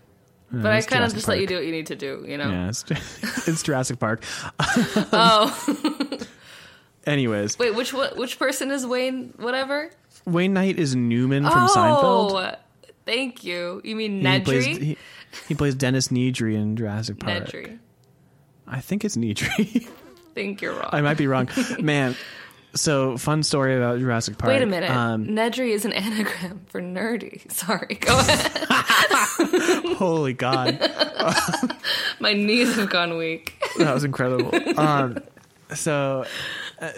No, 0.51 0.63
But 0.63 0.71
I 0.71 0.81
kind 0.81 1.03
of 1.03 1.13
just 1.13 1.27
let 1.27 1.39
you 1.41 1.47
do 1.47 1.55
what 1.55 1.65
you 1.65 1.71
need 1.73 1.87
to 1.87 1.95
do, 1.97 2.23
you 2.25 2.37
know? 2.37 2.49
Yeah, 2.49 2.69
it's, 2.69 2.85
it's 3.47 3.63
Jurassic 3.63 3.99
Park. 3.99 4.23
Oh, 4.59 6.19
Anyways, 7.05 7.57
wait, 7.57 7.73
which 7.75 7.93
which 7.93 8.37
person 8.37 8.69
is 8.71 8.85
Wayne? 8.85 9.33
Whatever. 9.37 9.91
Wayne 10.25 10.53
Knight 10.53 10.77
is 10.77 10.95
Newman 10.95 11.43
from 11.43 11.67
Seinfeld. 11.69 11.99
oh, 12.03 12.33
Seinfeld. 12.33 12.57
thank 13.05 13.43
you. 13.45 13.81
You 13.83 13.95
mean 13.95 14.25
He 14.25 14.39
plays, 14.41 14.67
Nedry? 14.67 14.81
he, 14.81 14.97
he 15.47 15.55
plays 15.55 15.75
Dennis 15.75 16.09
Nedry 16.09 16.55
in 16.55 16.75
Jurassic 16.75 17.19
Park. 17.19 17.45
Nedry. 17.45 17.79
I 18.67 18.81
think 18.81 19.05
it's 19.05 19.15
Nedry. 19.15 19.87
think 20.33 20.61
you're 20.61 20.73
wrong. 20.73 20.89
I 20.91 20.99
might 21.01 21.17
be 21.17 21.27
wrong. 21.27 21.49
Man, 21.79 22.15
so 22.77 23.17
fun 23.17 23.43
story 23.43 23.75
about 23.75 23.99
Jurassic 23.99 24.37
Park. 24.37 24.53
Wait 24.53 24.61
a 24.61 24.65
minute. 24.65 24.89
Um, 24.89 25.25
Nedry 25.25 25.69
is 25.69 25.85
an 25.85 25.93
anagram 25.93 26.61
for 26.67 26.81
nerdy. 26.81 27.49
Sorry, 27.51 27.95
go 27.95 28.17
ahead. 28.17 28.51
holy 29.97 30.33
God. 30.33 30.79
My 32.19 32.33
knees 32.33 32.75
have 32.75 32.89
gone 32.89 33.17
weak. 33.17 33.53
that 33.77 33.93
was 33.93 34.03
incredible. 34.03 34.51
Um, 34.79 35.19
so, 35.73 36.25
uh, 36.79 36.91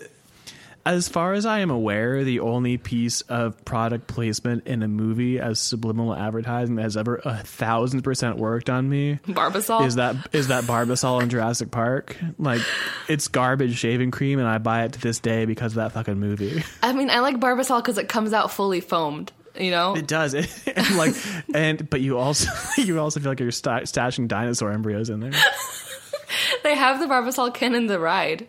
as 0.85 1.07
far 1.09 1.33
as 1.33 1.45
I 1.45 1.59
am 1.59 1.69
aware, 1.69 2.23
the 2.23 2.39
only 2.39 2.77
piece 2.77 3.21
of 3.21 3.63
product 3.65 4.07
placement 4.07 4.65
in 4.67 4.81
a 4.81 4.87
movie 4.87 5.39
as 5.39 5.59
subliminal 5.59 6.15
advertising 6.15 6.75
that 6.75 6.83
has 6.83 6.97
ever 6.97 7.21
a 7.23 7.37
thousand 7.37 8.01
percent 8.01 8.37
worked 8.37 8.69
on 8.69 8.89
me 8.89 9.19
Barbasol. 9.27 9.85
is 9.85 9.95
that 9.95 10.15
is 10.31 10.47
that 10.47 10.63
Barbasol 10.63 11.21
in 11.21 11.29
Jurassic 11.29 11.71
Park. 11.71 12.17
Like, 12.37 12.61
it's 13.07 13.27
garbage 13.27 13.75
shaving 13.77 14.11
cream, 14.11 14.39
and 14.39 14.47
I 14.47 14.57
buy 14.57 14.83
it 14.85 14.93
to 14.93 15.01
this 15.01 15.19
day 15.19 15.45
because 15.45 15.73
of 15.73 15.75
that 15.77 15.91
fucking 15.91 16.19
movie. 16.19 16.63
I 16.83 16.93
mean, 16.93 17.09
I 17.09 17.19
like 17.19 17.37
Barbasol 17.39 17.81
because 17.81 17.97
it 17.97 18.07
comes 18.09 18.33
out 18.33 18.51
fully 18.51 18.81
foamed. 18.81 19.31
You 19.59 19.71
know, 19.71 19.95
It 19.95 20.07
does 20.07 20.33
it, 20.35 20.49
and 20.75 20.95
like, 20.95 21.15
and 21.53 21.89
but 21.89 21.99
you 22.01 22.17
also 22.17 22.49
you 22.81 22.99
also 22.99 23.19
feel 23.19 23.31
like 23.31 23.39
you're 23.39 23.51
sta 23.51 23.81
stashing 23.81 24.27
dinosaur 24.27 24.71
embryos 24.71 25.09
in 25.09 25.19
there. 25.19 25.31
they 26.63 26.75
have 26.75 26.99
the 26.99 27.07
Barbasol 27.07 27.53
can 27.53 27.75
in 27.75 27.87
the 27.87 27.99
ride, 27.99 28.47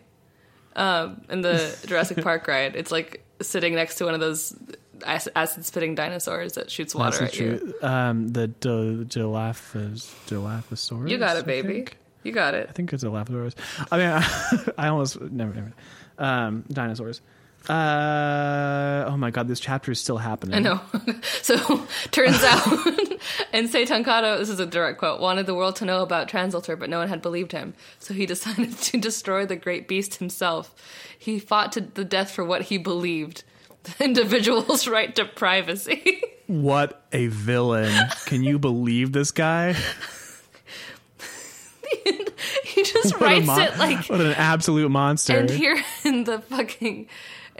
um, 0.80 1.20
in 1.28 1.42
the 1.42 1.78
Jurassic 1.86 2.22
Park 2.22 2.48
ride. 2.48 2.74
It's 2.74 2.90
like 2.90 3.22
sitting 3.42 3.74
next 3.74 3.96
to 3.96 4.06
one 4.06 4.14
of 4.14 4.20
those 4.20 4.56
acid 5.04 5.64
spitting 5.64 5.94
dinosaurs 5.94 6.54
that 6.54 6.70
shoots 6.70 6.94
water 6.94 7.18
That's 7.18 7.34
at 7.34 7.40
you. 7.40 7.74
Um, 7.82 8.28
the 8.28 8.48
Dil- 8.48 9.04
Dilophosaurus. 9.04 10.10
Dilophosaurus. 10.26 11.10
You 11.10 11.18
got 11.18 11.36
it, 11.36 11.40
I 11.40 11.46
baby. 11.46 11.86
You 12.22 12.32
got 12.32 12.54
it. 12.54 12.66
I 12.68 12.72
think 12.72 12.92
it's 12.92 13.04
Dilophosaurus. 13.04 13.54
I 13.90 13.98
mean, 13.98 14.72
I, 14.78 14.88
almost 14.88 15.20
never, 15.20 15.54
never. 15.54 15.72
Um, 16.18 16.64
dinosaurs. 16.70 17.20
Uh, 17.68 19.04
oh 19.06 19.16
my 19.16 19.30
god, 19.30 19.46
this 19.46 19.60
chapter 19.60 19.92
is 19.92 20.00
still 20.00 20.16
happening. 20.16 20.54
I 20.54 20.58
know. 20.60 20.80
so 21.42 21.56
turns 22.10 22.42
out, 22.42 22.62
Ensei 23.52 23.84
Tankado, 23.86 24.38
this 24.38 24.48
is 24.48 24.58
a 24.60 24.66
direct 24.66 24.98
quote, 24.98 25.20
wanted 25.20 25.46
the 25.46 25.54
world 25.54 25.76
to 25.76 25.84
know 25.84 26.02
about 26.02 26.28
TRANSLTR, 26.28 26.78
but 26.78 26.88
no 26.88 26.98
one 26.98 27.08
had 27.08 27.20
believed 27.22 27.52
him. 27.52 27.74
So 27.98 28.14
he 28.14 28.26
decided 28.34 28.76
to 28.76 28.98
destroy 28.98 29.46
the 29.46 29.56
great 29.56 29.88
beast 29.88 30.16
himself. 30.16 30.74
He 31.18 31.38
fought 31.38 31.72
to 31.72 31.82
the 31.82 32.04
death 32.04 32.30
for 32.30 32.44
what 32.44 32.62
he 32.62 32.78
believed. 32.78 33.44
The 33.82 34.04
individual's 34.04 34.86
right 34.88 35.14
to 35.16 35.24
privacy. 35.24 36.22
What 36.46 37.04
a 37.12 37.28
villain! 37.28 38.08
Can 38.26 38.42
you 38.42 38.58
believe 38.58 39.12
this 39.12 39.30
guy? 39.30 39.74
he 42.64 42.82
just 42.82 43.12
What 43.14 43.20
writes 43.20 43.46
mon- 43.46 43.60
it 43.60 43.78
like 43.78 44.06
what 44.06 44.20
an 44.20 44.32
absolute 44.32 44.90
monster! 44.90 45.38
And 45.38 45.48
here 45.50 45.82
in 46.04 46.24
the 46.24 46.40
fucking, 46.40 47.08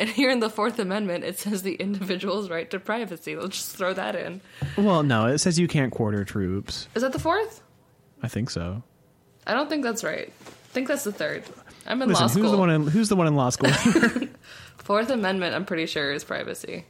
and 0.00 0.08
here 0.10 0.30
in 0.30 0.40
the 0.40 0.50
Fourth 0.50 0.78
Amendment, 0.80 1.22
it 1.24 1.38
says 1.38 1.62
the 1.62 1.74
individual's 1.74 2.50
right 2.50 2.68
to 2.70 2.80
privacy. 2.80 3.36
Let's 3.36 3.56
just 3.56 3.76
throw 3.76 3.92
that 3.94 4.16
in. 4.16 4.40
well, 4.76 5.02
no, 5.04 5.26
it 5.26 5.38
says 5.38 5.58
you 5.58 5.68
can't 5.68 5.92
quarter 5.92 6.24
troops. 6.24 6.88
Is 6.96 7.02
that 7.02 7.12
the 7.12 7.18
fourth? 7.20 7.62
I 8.22 8.28
think 8.28 8.50
so. 8.50 8.82
I 9.46 9.54
don't 9.54 9.68
think 9.68 9.84
that's 9.84 10.02
right. 10.02 10.32
I 10.46 10.72
think 10.72 10.88
that's 10.88 11.04
the 11.04 11.12
third. 11.12 11.44
I'm 11.86 12.00
in 12.02 12.08
Listen, 12.08 12.22
law 12.24 12.28
who's 12.28 12.42
school. 12.42 12.50
the 12.52 12.58
one 12.58 12.70
in 12.70 12.86
who's 12.88 13.08
the 13.08 13.16
one 13.16 13.26
in 13.26 13.34
law 13.36 13.50
school? 13.50 13.70
Fourth 14.78 15.10
Amendment, 15.10 15.54
I'm 15.54 15.64
pretty 15.64 15.86
sure 15.86 16.12
is 16.12 16.24
privacy. 16.24 16.84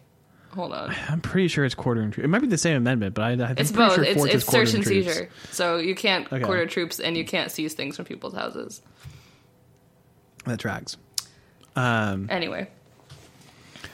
Hold 0.54 0.72
on. 0.72 0.92
I'm 1.08 1.20
pretty 1.20 1.46
sure 1.46 1.64
it's 1.64 1.76
quartering 1.76 2.10
troops. 2.10 2.24
It 2.24 2.28
might 2.28 2.40
be 2.40 2.48
the 2.48 2.58
same 2.58 2.76
amendment, 2.76 3.14
but 3.14 3.22
I, 3.22 3.30
I'm 3.32 3.54
It's 3.56 3.70
both. 3.70 3.94
sure 3.94 4.02
it's 4.04 4.24
it's 4.24 4.46
search 4.46 4.74
and 4.74 4.84
seizure. 4.84 5.28
So 5.52 5.76
you 5.76 5.94
can't 5.94 6.26
Okay. 6.32 6.42
quarter 6.42 6.66
troops 6.66 6.98
and 6.98 7.16
you 7.16 7.24
can't 7.24 7.52
seize 7.52 7.74
things 7.74 7.94
from 7.94 8.04
people's 8.04 8.34
houses. 8.34 8.82
That 10.46 10.58
tracks. 10.58 10.96
Um, 11.76 12.26
Anyway, 12.30 12.68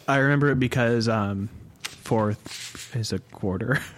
I 0.09 0.19
remember 0.19 0.51
it 0.51 0.59
because 0.59 1.09
um, 1.09 1.49
fourth 1.83 2.95
is 2.95 3.13
a 3.13 3.19
quarter. 3.19 3.81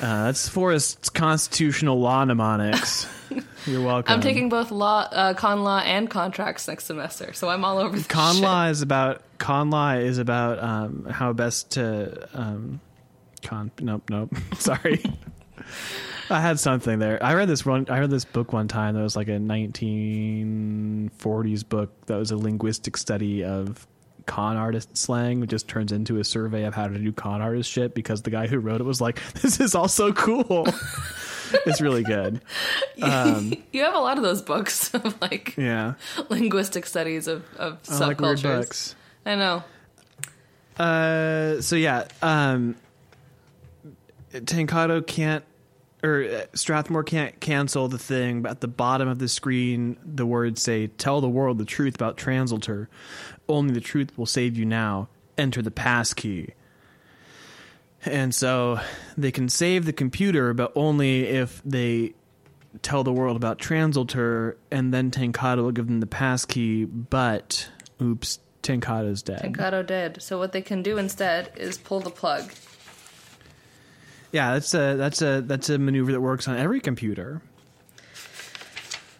Uh, 0.00 0.26
that's 0.26 0.48
Forrest's 0.48 1.10
constitutional 1.10 1.98
law 1.98 2.24
mnemonics. 2.24 3.08
You're 3.66 3.82
welcome. 3.82 4.14
I'm 4.14 4.20
taking 4.20 4.48
both 4.48 4.70
law, 4.70 5.00
uh, 5.10 5.34
con 5.34 5.64
law, 5.64 5.80
and 5.80 6.08
contracts 6.08 6.68
next 6.68 6.84
semester, 6.84 7.32
so 7.32 7.48
I'm 7.48 7.64
all 7.64 7.78
over 7.78 7.96
this 7.96 8.06
con 8.06 8.34
shit. 8.34 8.44
law 8.44 8.66
is 8.66 8.80
about 8.80 9.22
con 9.38 9.70
law 9.70 9.94
is 9.94 10.18
about 10.18 10.62
um, 10.62 11.04
how 11.10 11.32
best 11.32 11.72
to 11.72 12.28
um, 12.32 12.80
con. 13.42 13.72
Nope, 13.80 14.08
nope. 14.08 14.32
Sorry. 14.58 15.02
I 16.30 16.40
had 16.40 16.60
something 16.60 17.00
there. 17.00 17.20
I 17.20 17.34
read 17.34 17.48
this 17.48 17.66
one. 17.66 17.86
I 17.88 17.98
read 17.98 18.10
this 18.10 18.24
book 18.24 18.52
one 18.52 18.68
time. 18.68 18.94
That 18.94 19.02
was 19.02 19.16
like 19.16 19.26
a 19.28 19.38
1940s 19.38 21.68
book 21.68 22.06
that 22.06 22.16
was 22.16 22.30
a 22.30 22.36
linguistic 22.36 22.96
study 22.96 23.42
of 23.42 23.84
con 24.28 24.56
artist 24.56 24.96
slang. 24.96 25.44
Just 25.48 25.66
turns 25.66 25.90
into 25.90 26.20
a 26.20 26.24
survey 26.24 26.62
of 26.64 26.74
how 26.74 26.86
to 26.86 26.96
do 26.96 27.10
con 27.10 27.42
artist 27.42 27.68
shit 27.68 27.94
because 27.94 28.22
the 28.22 28.30
guy 28.30 28.46
who 28.46 28.58
wrote 28.60 28.80
it 28.80 28.84
was 28.84 29.00
like, 29.00 29.20
"This 29.42 29.58
is 29.58 29.74
all 29.74 29.88
so 29.88 30.12
cool." 30.12 30.68
it's 31.66 31.80
really 31.80 32.04
good. 32.04 32.40
Um, 33.02 33.54
You 33.72 33.82
have 33.84 33.94
a 33.94 33.98
lot 34.00 34.16
of 34.18 34.24
those 34.24 34.42
books 34.42 34.92
of 34.92 35.20
like 35.20 35.56
yeah, 35.56 35.94
linguistic 36.28 36.84
studies 36.84 37.26
of, 37.28 37.44
of 37.56 37.78
I 37.88 37.98
like 37.98 38.18
subcultures. 38.18 38.42
books. 38.42 38.94
I 39.24 39.34
know. 39.36 39.64
Uh, 40.76 41.60
so 41.60 41.76
yeah, 41.76 42.06
um, 42.22 42.74
Tankado 44.32 45.04
can't, 45.06 45.44
or 46.02 46.24
uh, 46.24 46.42
Strathmore 46.54 47.04
can't 47.04 47.38
cancel 47.40 47.88
the 47.88 47.98
thing. 47.98 48.42
But 48.42 48.50
at 48.52 48.60
the 48.60 48.68
bottom 48.68 49.08
of 49.08 49.18
the 49.18 49.28
screen, 49.28 49.96
the 50.04 50.26
words 50.26 50.62
say, 50.62 50.88
"Tell 50.88 51.20
the 51.20 51.28
world 51.28 51.58
the 51.58 51.64
truth 51.64 51.94
about 51.94 52.16
TRANSLTR. 52.16 52.86
Only 53.48 53.74
the 53.74 53.80
truth 53.80 54.16
will 54.16 54.26
save 54.26 54.56
you 54.56 54.64
now. 54.64 55.08
Enter 55.36 55.62
the 55.62 55.70
pass 55.70 56.14
key." 56.14 56.54
And 58.04 58.34
so 58.34 58.80
they 59.16 59.32
can 59.32 59.48
save 59.48 59.84
the 59.84 59.92
computer, 59.92 60.54
but 60.54 60.72
only 60.76 61.26
if 61.26 61.60
they 61.64 62.14
tell 62.82 63.02
the 63.02 63.12
world 63.12 63.36
about 63.36 63.58
TRANSLTR, 63.58 64.54
and 64.70 64.94
then 64.94 65.10
Tankado 65.10 65.62
will 65.62 65.72
give 65.72 65.86
them 65.86 66.00
the 66.00 66.06
pass 66.06 66.44
key, 66.44 66.84
But 66.84 67.68
oops, 68.00 68.38
Tankado's 68.62 69.22
dead. 69.22 69.42
Tankado 69.42 69.84
dead. 69.84 70.22
So 70.22 70.38
what 70.38 70.52
they 70.52 70.62
can 70.62 70.82
do 70.82 70.98
instead 70.98 71.50
is 71.56 71.78
pull 71.78 72.00
the 72.00 72.10
plug. 72.10 72.52
Yeah, 74.32 74.54
that's 74.54 74.74
a 74.74 74.94
that's 74.96 75.22
a 75.22 75.40
that's 75.42 75.70
a 75.70 75.78
maneuver 75.78 76.12
that 76.12 76.20
works 76.20 76.46
on 76.48 76.56
every 76.56 76.80
computer. 76.80 77.40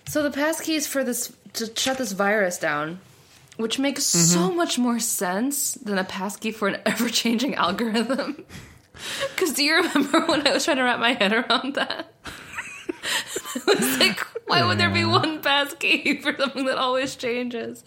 So 0.06 0.22
the 0.22 0.30
passkeys 0.36 0.86
for 0.86 1.04
this 1.04 1.32
to 1.54 1.70
shut 1.76 1.98
this 1.98 2.12
virus 2.12 2.59
down, 2.59 3.00
which 3.56 3.78
makes 3.78 4.04
Mm-hmm. 4.04 4.24
so 4.40 4.50
much 4.52 4.78
more 4.78 4.98
sense 4.98 5.74
than 5.74 5.98
a 5.98 6.04
passkey 6.04 6.50
for 6.52 6.68
an 6.68 6.80
ever-changing 6.86 7.54
algorithm. 7.54 8.44
Because 9.36 9.52
do 9.52 9.62
you 9.62 9.76
remember 9.76 10.26
when 10.26 10.44
I 10.44 10.52
was 10.54 10.64
trying 10.64 10.78
to 10.78 10.82
wrap 10.82 10.98
my 10.98 11.12
head 11.12 11.32
around 11.32 11.74
that? 11.74 12.12
I 12.26 13.74
was 13.78 13.98
like, 14.00 14.18
why 14.48 14.64
would 14.64 14.78
there 14.78 14.90
be 14.90 15.04
one 15.04 15.40
passkey 15.40 16.20
for 16.20 16.34
something 16.36 16.64
that 16.66 16.78
always 16.78 17.14
changes? 17.14 17.84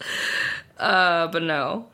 Uh, 0.78 1.26
but 1.26 1.42
no, 1.42 1.90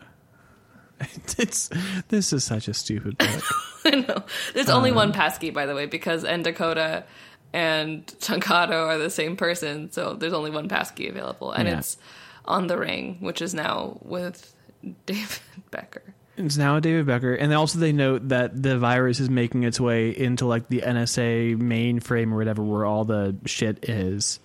It's 1.38 1.70
this 2.08 2.32
is 2.32 2.42
such 2.44 2.66
a 2.68 2.74
stupid 2.74 3.16
book. 3.18 3.44
I 3.84 3.90
know. 3.90 4.24
There's 4.54 4.68
only 4.68 4.90
Um, 4.90 4.96
one 4.96 5.12
passkey, 5.12 5.50
by 5.50 5.66
the 5.66 5.74
way, 5.74 5.86
because 5.86 6.24
Endakota 6.24 7.04
and 7.52 8.04
Tankado 8.20 8.86
are 8.88 8.98
the 8.98 9.08
same 9.10 9.36
person, 9.36 9.90
so 9.92 10.14
there's 10.14 10.32
only 10.32 10.50
one 10.50 10.68
passkey 10.68 11.08
available, 11.08 11.52
and 11.52 11.68
Yeah. 11.68 11.78
it's 11.78 11.96
on 12.44 12.66
the 12.66 12.76
ring, 12.76 13.18
which 13.20 13.40
is 13.40 13.54
now 13.54 13.98
with 14.02 14.54
David 15.06 15.38
Becker. 15.70 16.02
It's 16.36 16.56
now 16.56 16.78
David 16.80 17.06
Becker, 17.06 17.34
and 17.34 17.52
also 17.54 17.78
they 17.78 17.92
note 17.92 18.28
that 18.28 18.60
the 18.62 18.78
virus 18.78 19.18
is 19.20 19.28
making 19.30 19.62
its 19.64 19.80
way 19.80 20.10
into 20.10 20.46
like 20.46 20.68
the 20.68 20.82
NSA 20.82 21.56
mainframe 21.56 22.32
or 22.32 22.36
whatever, 22.36 22.62
where 22.62 22.84
all 22.84 23.04
the 23.04 23.36
shit 23.46 23.88
is. 23.88 24.38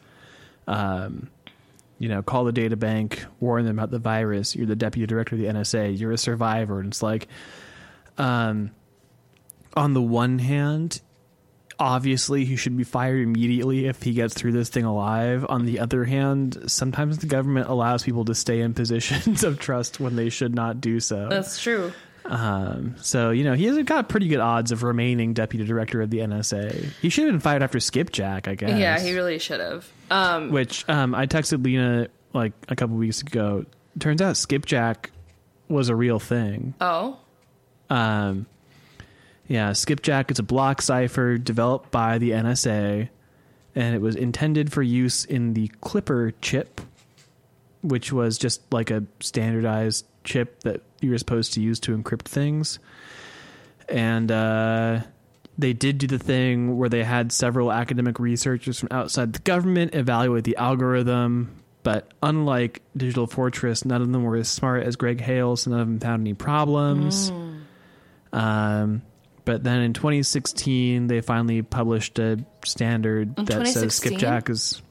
Um, 0.67 1.29
you 1.99 2.09
know, 2.09 2.21
call 2.21 2.43
the 2.43 2.51
data 2.51 2.75
bank, 2.75 3.25
warn 3.39 3.65
them 3.65 3.79
about 3.79 3.91
the 3.91 3.99
virus. 3.99 4.55
You're 4.55 4.65
the 4.65 4.75
deputy 4.75 5.05
director 5.05 5.35
of 5.35 5.41
the 5.41 5.47
NSA. 5.47 5.97
You're 5.97 6.11
a 6.11 6.17
survivor, 6.17 6.79
and 6.79 6.89
it's 6.89 7.03
like, 7.03 7.27
um, 8.17 8.71
on 9.75 9.93
the 9.93 10.01
one 10.01 10.39
hand, 10.39 11.01
obviously 11.79 12.45
he 12.45 12.55
should 12.55 12.77
be 12.77 12.83
fired 12.83 13.21
immediately 13.21 13.85
if 13.85 14.03
he 14.03 14.13
gets 14.13 14.33
through 14.33 14.51
this 14.51 14.69
thing 14.69 14.85
alive. 14.85 15.45
On 15.49 15.65
the 15.65 15.79
other 15.79 16.05
hand, 16.05 16.63
sometimes 16.67 17.19
the 17.19 17.27
government 17.27 17.69
allows 17.69 18.03
people 18.03 18.25
to 18.25 18.35
stay 18.35 18.61
in 18.61 18.73
positions 18.75 19.43
of 19.43 19.59
trust 19.59 19.99
when 19.99 20.15
they 20.15 20.29
should 20.29 20.55
not 20.55 20.81
do 20.81 20.99
so. 20.99 21.27
That's 21.29 21.61
true. 21.61 21.91
Um, 22.25 22.95
so 23.01 23.31
you 23.31 23.43
know 23.43 23.53
he 23.53 23.65
has 23.65 23.77
got 23.83 24.07
pretty 24.09 24.27
good 24.27 24.39
odds 24.39 24.71
of 24.71 24.83
remaining 24.83 25.33
deputy 25.33 25.65
director 25.65 26.01
of 26.01 26.09
the 26.09 26.19
NSA. 26.19 26.91
He 27.01 27.09
should 27.09 27.25
have 27.25 27.33
been 27.33 27.39
fired 27.41 27.61
after 27.63 27.79
Skipjack, 27.79 28.47
I 28.47 28.55
guess. 28.55 28.79
Yeah, 28.79 28.99
he 28.99 29.13
really 29.13 29.39
should 29.39 29.59
have. 29.59 29.89
Um, 30.09 30.51
Which 30.51 30.87
um, 30.87 31.13
I 31.13 31.27
texted 31.27 31.63
Lina 31.63 32.07
like 32.33 32.53
a 32.69 32.75
couple 32.75 32.95
weeks 32.95 33.21
ago. 33.21 33.65
Turns 33.99 34.21
out 34.21 34.35
Skipjack 34.37 35.11
was 35.67 35.89
a 35.89 35.95
real 35.95 36.19
thing. 36.19 36.73
oh, 36.81 37.17
Um, 37.89 38.45
yeah, 39.47 39.71
Skipjack 39.73 40.31
is 40.31 40.39
a 40.39 40.43
block 40.43 40.81
cipher 40.81 41.37
developed 41.37 41.91
by 41.91 42.17
the 42.17 42.31
NSA, 42.31 43.09
and 43.75 43.95
it 43.95 44.01
was 44.01 44.15
intended 44.15 44.71
for 44.71 44.81
use 44.81 45.25
in 45.25 45.53
the 45.53 45.67
Clipper 45.81 46.31
chip, 46.41 46.79
which 47.81 48.11
was 48.13 48.37
just 48.37 48.61
like 48.71 48.89
a 48.89 49.03
standardized 49.19 50.05
chip 50.23 50.61
that 50.61 50.81
you 51.03 51.11
were 51.11 51.17
supposed 51.17 51.53
to 51.53 51.61
use 51.61 51.79
to 51.81 51.97
encrypt 51.97 52.23
things. 52.23 52.79
And 53.89 54.31
uh, 54.31 55.01
they 55.57 55.73
did 55.73 55.97
do 55.97 56.07
the 56.07 56.19
thing 56.19 56.77
where 56.77 56.89
they 56.89 57.03
had 57.03 57.31
several 57.31 57.71
academic 57.71 58.19
researchers 58.19 58.79
from 58.79 58.89
outside 58.91 59.33
the 59.33 59.39
government 59.39 59.93
evaluate 59.93 60.43
the 60.45 60.55
algorithm. 60.57 61.63
But 61.83 62.09
unlike 62.23 62.81
Digital 62.95 63.27
Fortress, 63.27 63.83
none 63.83 64.01
of 64.01 64.11
them 64.11 64.23
were 64.23 64.37
as 64.37 64.47
smart 64.47 64.83
as 64.83 64.95
Greg 64.95 65.19
Hale, 65.19 65.57
so 65.57 65.71
none 65.71 65.81
of 65.81 65.87
them 65.87 65.99
found 65.99 66.21
any 66.21 66.33
problems. 66.33 67.29
Um, 68.31 69.01
but 69.45 69.63
then 69.63 69.81
in 69.81 69.93
2016, 69.93 71.07
they 71.07 71.19
finally 71.21 71.61
published 71.61 72.17
a 72.19 72.39
standard 72.63 73.37
In 73.37 73.45
that 73.45 73.67
says 73.67 73.99
Skipjack 73.99 74.49
is. 74.49 74.81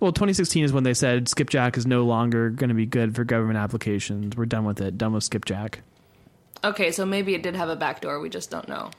Well, 0.00 0.12
2016 0.12 0.64
is 0.64 0.72
when 0.72 0.84
they 0.84 0.94
said 0.94 1.28
Skipjack 1.28 1.76
is 1.76 1.86
no 1.86 2.04
longer 2.04 2.50
going 2.50 2.68
to 2.68 2.74
be 2.74 2.86
good 2.86 3.14
for 3.16 3.24
government 3.24 3.58
applications. 3.58 4.36
We're 4.36 4.46
done 4.46 4.64
with 4.64 4.80
it. 4.80 4.96
Done 4.96 5.12
with 5.12 5.24
Skipjack. 5.24 5.80
okay. 6.64 6.92
So 6.92 7.04
maybe 7.04 7.34
it 7.34 7.42
did 7.42 7.56
have 7.56 7.68
a 7.68 7.76
backdoor. 7.76 8.20
We 8.20 8.28
just 8.28 8.50
don't 8.50 8.68
know. 8.68 8.90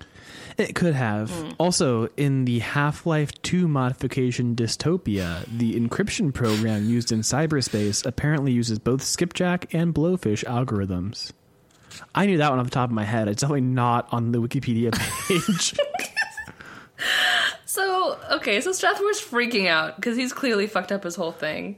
It 0.58 0.76
could 0.76 0.94
have. 0.96 1.32
Hmm. 1.32 1.52
Also, 1.58 2.10
in 2.18 2.44
the 2.44 2.60
Half 2.60 3.06
Life 3.06 3.32
2 3.44 3.68
modification 3.70 4.56
Dystopia, 4.58 5.46
the 5.58 5.80
encryption 5.80 6.34
program 6.34 6.90
used 6.90 7.14
in 7.14 7.22
cyberspace 7.22 8.06
apparently 8.06 8.52
uses 8.52 8.78
both 8.78 9.02
Skipjack 9.02 9.74
and 9.74 9.94
Blowfish 9.96 10.44
algorithms. 10.44 11.32
I 12.14 12.26
knew 12.26 12.38
that 12.40 12.50
one 12.50 12.60
off 12.60 12.66
the 12.66 12.72
top 12.72 12.90
of 12.90 12.94
my 12.94 13.06
head. 13.06 13.30
It's 13.30 13.42
definitely 13.42 13.62
not 13.62 14.10
on 14.12 14.34
the 14.34 14.40
Wikipedia 14.42 14.92
page. 15.28 15.76
So 17.80 18.18
okay, 18.32 18.60
so 18.60 18.72
Strathmore's 18.72 19.22
freaking 19.22 19.68
out 19.68 19.96
because 19.96 20.18
he's 20.18 20.34
clearly 20.34 20.68
fucked 20.68 20.92
up 20.92 21.06
his 21.06 21.16
whole 21.16 21.32
thing. 21.32 21.78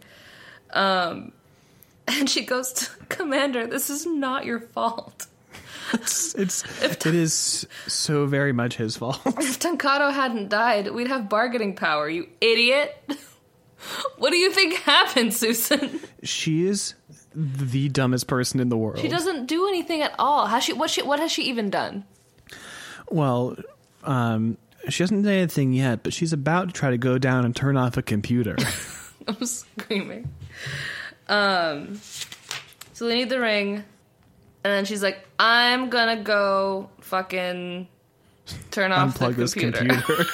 Um, 0.72 1.32
and 2.08 2.28
she 2.28 2.44
goes, 2.44 2.74
to, 2.74 2.90
"Commander, 3.10 3.68
this 3.68 3.92
is 3.92 4.08
not 4.08 4.44
your 4.44 4.60
fault. 4.60 5.28
it's, 5.94 6.34
it's 6.34 6.64
it 6.82 7.06
is 7.06 7.68
so 7.86 8.26
very 8.26 8.52
much 8.52 8.78
his 8.78 8.98
fault. 8.98 9.22
If 9.26 9.60
Tankado 9.60 10.12
hadn't 10.12 10.50
died, 10.50 10.92
we'd 10.92 11.08
have 11.08 11.30
bargaining 11.30 11.76
power. 11.76 12.10
You 12.10 12.28
idiot! 12.42 12.96
what 14.18 14.32
do 14.32 14.38
you 14.38 14.52
think 14.52 14.74
happened, 14.80 15.36
Susan? 15.36 16.00
she 16.24 16.66
is 16.66 16.96
the 17.36 17.90
dumbest 17.90 18.26
person 18.26 18.60
in 18.60 18.70
the 18.70 18.78
world. 18.78 19.00
She 19.00 19.08
doesn't 19.08 19.46
do 19.46 19.68
anything 19.68 20.02
at 20.02 20.16
all. 20.18 20.48
Has 20.48 20.64
she? 20.64 20.74
What? 20.74 20.90
She? 20.90 21.04
What 21.04 21.20
has 21.20 21.32
she 21.32 21.44
even 21.44 21.70
done? 21.70 22.06
Well, 23.08 23.56
um, 24.04 24.58
she 24.90 25.04
hasn't 25.04 25.24
done 25.24 25.34
anything 25.34 25.74
yet, 25.74 26.04
but 26.04 26.14
she's 26.14 26.34
about 26.34 26.68
to 26.68 26.74
try 26.74 26.92
to 26.92 26.98
go 26.98 27.18
down 27.18 27.46
and 27.46 27.56
turn 27.56 27.78
off 27.78 27.98
a 27.98 28.02
computer. 28.02 28.56
I'm 29.28 29.46
screaming. 29.46 30.30
Um, 31.28 32.00
so 32.94 33.08
they 33.08 33.16
need 33.16 33.30
the 33.30 33.40
ring, 33.40 33.76
and 33.76 33.84
then 34.64 34.86
she's 34.86 35.04
like, 35.04 35.26
"I'm 35.40 35.90
gonna 35.90 36.24
go 36.24 36.90
fucking 37.02 37.88
turn 38.72 38.92
off 38.92 39.18
Unplug 39.18 39.36
the 39.36 39.42
this 39.42 39.54
computer." 39.54 40.02
computer. 40.02 40.30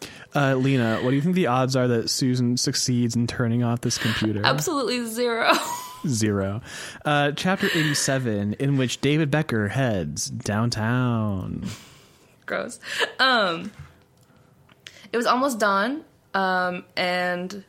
uh, 0.34 0.54
Lina, 0.54 1.00
what 1.02 1.10
do 1.10 1.16
you 1.16 1.22
think 1.22 1.34
the 1.34 1.46
odds 1.46 1.76
are 1.76 1.88
that 1.88 2.10
Susan 2.10 2.56
succeeds 2.56 3.16
in 3.16 3.26
turning 3.26 3.62
off 3.62 3.80
this 3.80 3.98
computer? 3.98 4.42
Absolutely 4.44 5.06
zero. 5.06 5.52
Zero. 6.06 6.60
Uh, 7.04 7.32
chapter 7.32 7.66
87, 7.66 8.54
in 8.54 8.76
which 8.76 9.00
David 9.00 9.30
Becker 9.30 9.68
heads 9.68 10.30
downtown. 10.30 11.66
Gross. 12.48 12.80
Um, 13.20 13.70
it 15.12 15.16
was 15.16 15.26
almost 15.26 15.58
dawn, 15.60 16.02
um, 16.34 16.84
and 16.96 17.62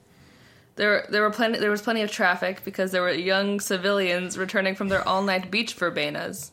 there 0.76 1.06
there 1.10 1.22
were 1.22 1.30
plenty 1.32 1.60
there 1.60 1.70
was 1.70 1.82
plenty 1.82 2.02
of 2.02 2.10
traffic 2.12 2.64
because 2.66 2.92
there 2.92 3.02
were 3.02 3.12
young 3.12 3.60
civilians 3.60 4.38
returning 4.38 4.74
from 4.76 4.88
their 4.88 5.08
all 5.08 5.22
night 5.22 5.52
beach 5.52 5.76
verbenas. 5.78 6.52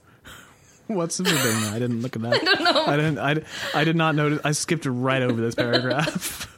What's 0.89 1.17
the 1.17 1.25
verbena? 1.25 1.75
I 1.75 1.79
didn't 1.79 2.03
look 2.03 2.15
at 2.17 2.23
that. 2.31 2.35
I 2.35 2.39
don't 2.39 2.63
know. 2.63 2.85
I 2.87 2.97
didn't. 2.97 3.19
I, 3.19 3.43
I 3.75 3.85
did 3.85 3.97
not 3.97 4.15
notice. 4.15 4.41
I 4.45 4.53
skipped 4.53 4.87
right 4.87 5.23
over 5.23 5.41
this 5.41 5.55
paragraph. 5.55 6.53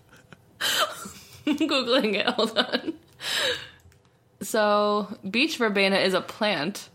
Googling 1.46 2.14
it. 2.14 2.26
Hold 2.26 2.58
on. 2.58 2.94
So, 4.42 5.18
beach 5.28 5.56
verbena 5.56 5.96
is 5.96 6.12
a 6.14 6.20
plant. 6.20 6.90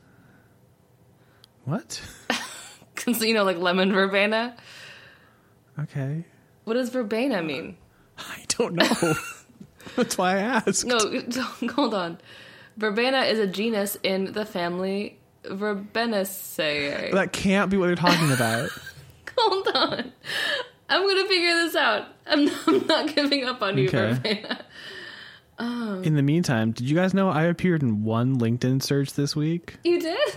what? 1.66 2.02
you 3.20 3.34
know, 3.34 3.44
like 3.44 3.58
lemon 3.58 3.92
verbena. 3.92 4.56
Okay. 5.80 6.26
What 6.64 6.76
does 6.76 6.90
verbena 6.90 7.42
mean? 7.42 7.78
I 8.18 8.44
don't 8.50 8.76
know. 8.76 9.14
That's 9.96 10.18
why 10.18 10.36
I 10.36 10.40
asked. 10.40 10.86
No, 10.86 10.98
hold 11.74 11.94
on. 11.94 12.20
Verbena 12.78 13.22
is 13.22 13.40
a 13.40 13.48
genus 13.48 13.98
in 14.04 14.34
the 14.34 14.46
family 14.46 15.20
Verbenaceae. 15.44 17.12
That 17.12 17.34
can't 17.34 17.70
be 17.70 17.78
what 17.78 17.88
you're 17.88 17.96
talking 17.96 18.32
about. 18.32 18.70
Hold 19.38 19.68
on. 19.74 20.12
I'm 20.90 21.08
gonna 21.08 21.28
figure 21.28 21.54
this 21.56 21.76
out. 21.76 22.08
I'm 22.26 22.46
not, 22.46 22.68
I'm 22.68 22.88
not 22.88 23.16
giving 23.16 23.44
up 23.46 23.62
on 23.62 23.78
you, 23.78 23.88
Okay. 23.88 24.14
Verbena. 24.14 24.66
Um. 25.58 26.04
In 26.04 26.16
the 26.16 26.22
meantime, 26.22 26.72
did 26.72 26.90
you 26.90 26.96
guys 26.96 27.14
know 27.14 27.30
I 27.30 27.44
appeared 27.44 27.84
in 27.84 28.04
one 28.04 28.40
LinkedIn 28.40 28.82
search 28.82 29.14
this 29.14 29.36
week? 29.36 29.76
You 29.84 30.00
did? 30.00 30.36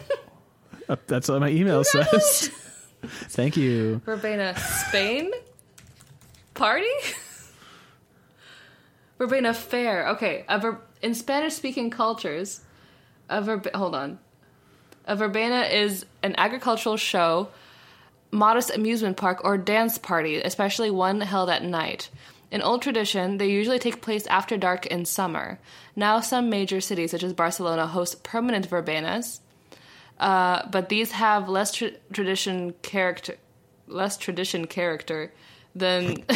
Uh, 0.89 0.97
that's 1.07 1.29
what 1.29 1.41
my 1.41 1.49
email 1.49 1.85
says. 1.85 2.49
Thank 3.05 3.57
you. 3.57 4.01
Verbena 4.05 4.59
Spain? 4.59 5.31
Party? 6.55 6.87
Verbena 9.19 9.55
Fair. 9.55 10.09
Okay. 10.11 10.45
A 10.49 10.59
ver- 10.59 10.81
in 11.03 11.15
Spanish 11.15 11.55
speaking 11.55 11.91
cultures, 11.91 12.61
a 13.29 13.41
verb- 13.43 13.75
hold 13.75 13.95
on. 13.95 14.19
A 15.07 15.15
verbena 15.17 15.63
is 15.63 16.05
an 16.23 16.35
agricultural 16.37 16.97
show, 16.97 17.49
modest 18.33 18.75
amusement 18.75 19.17
park, 19.17 19.41
or 19.45 19.57
dance 19.57 19.99
party, 19.99 20.41
especially 20.41 20.91
one 20.91 21.21
held 21.21 21.49
at 21.49 21.63
night. 21.63 22.11
In 22.51 22.63
old 22.63 22.83
tradition, 22.83 23.39
they 23.39 23.49
usually 23.49 23.79
take 23.79 24.03
place 24.03 24.27
after 24.27 24.57
dark 24.57 24.87
in 24.87 25.05
summer. 25.05 25.59
Now, 25.95 26.21
some 26.21 26.51
major 26.51 26.81
cities, 26.81 27.11
such 27.13 27.23
as 27.23 27.33
Barcelona, 27.33 27.87
host 27.87 28.23
permanent 28.25 28.69
verbenas, 28.69 29.41
uh, 30.19 30.69
but 30.69 30.89
these 30.89 31.13
have 31.13 31.49
less 31.49 31.73
tra- 31.73 31.93
tradition 32.13 32.75
character, 32.83 33.37
less 33.87 34.17
tradition 34.17 34.67
character 34.67 35.33
than 35.75 36.25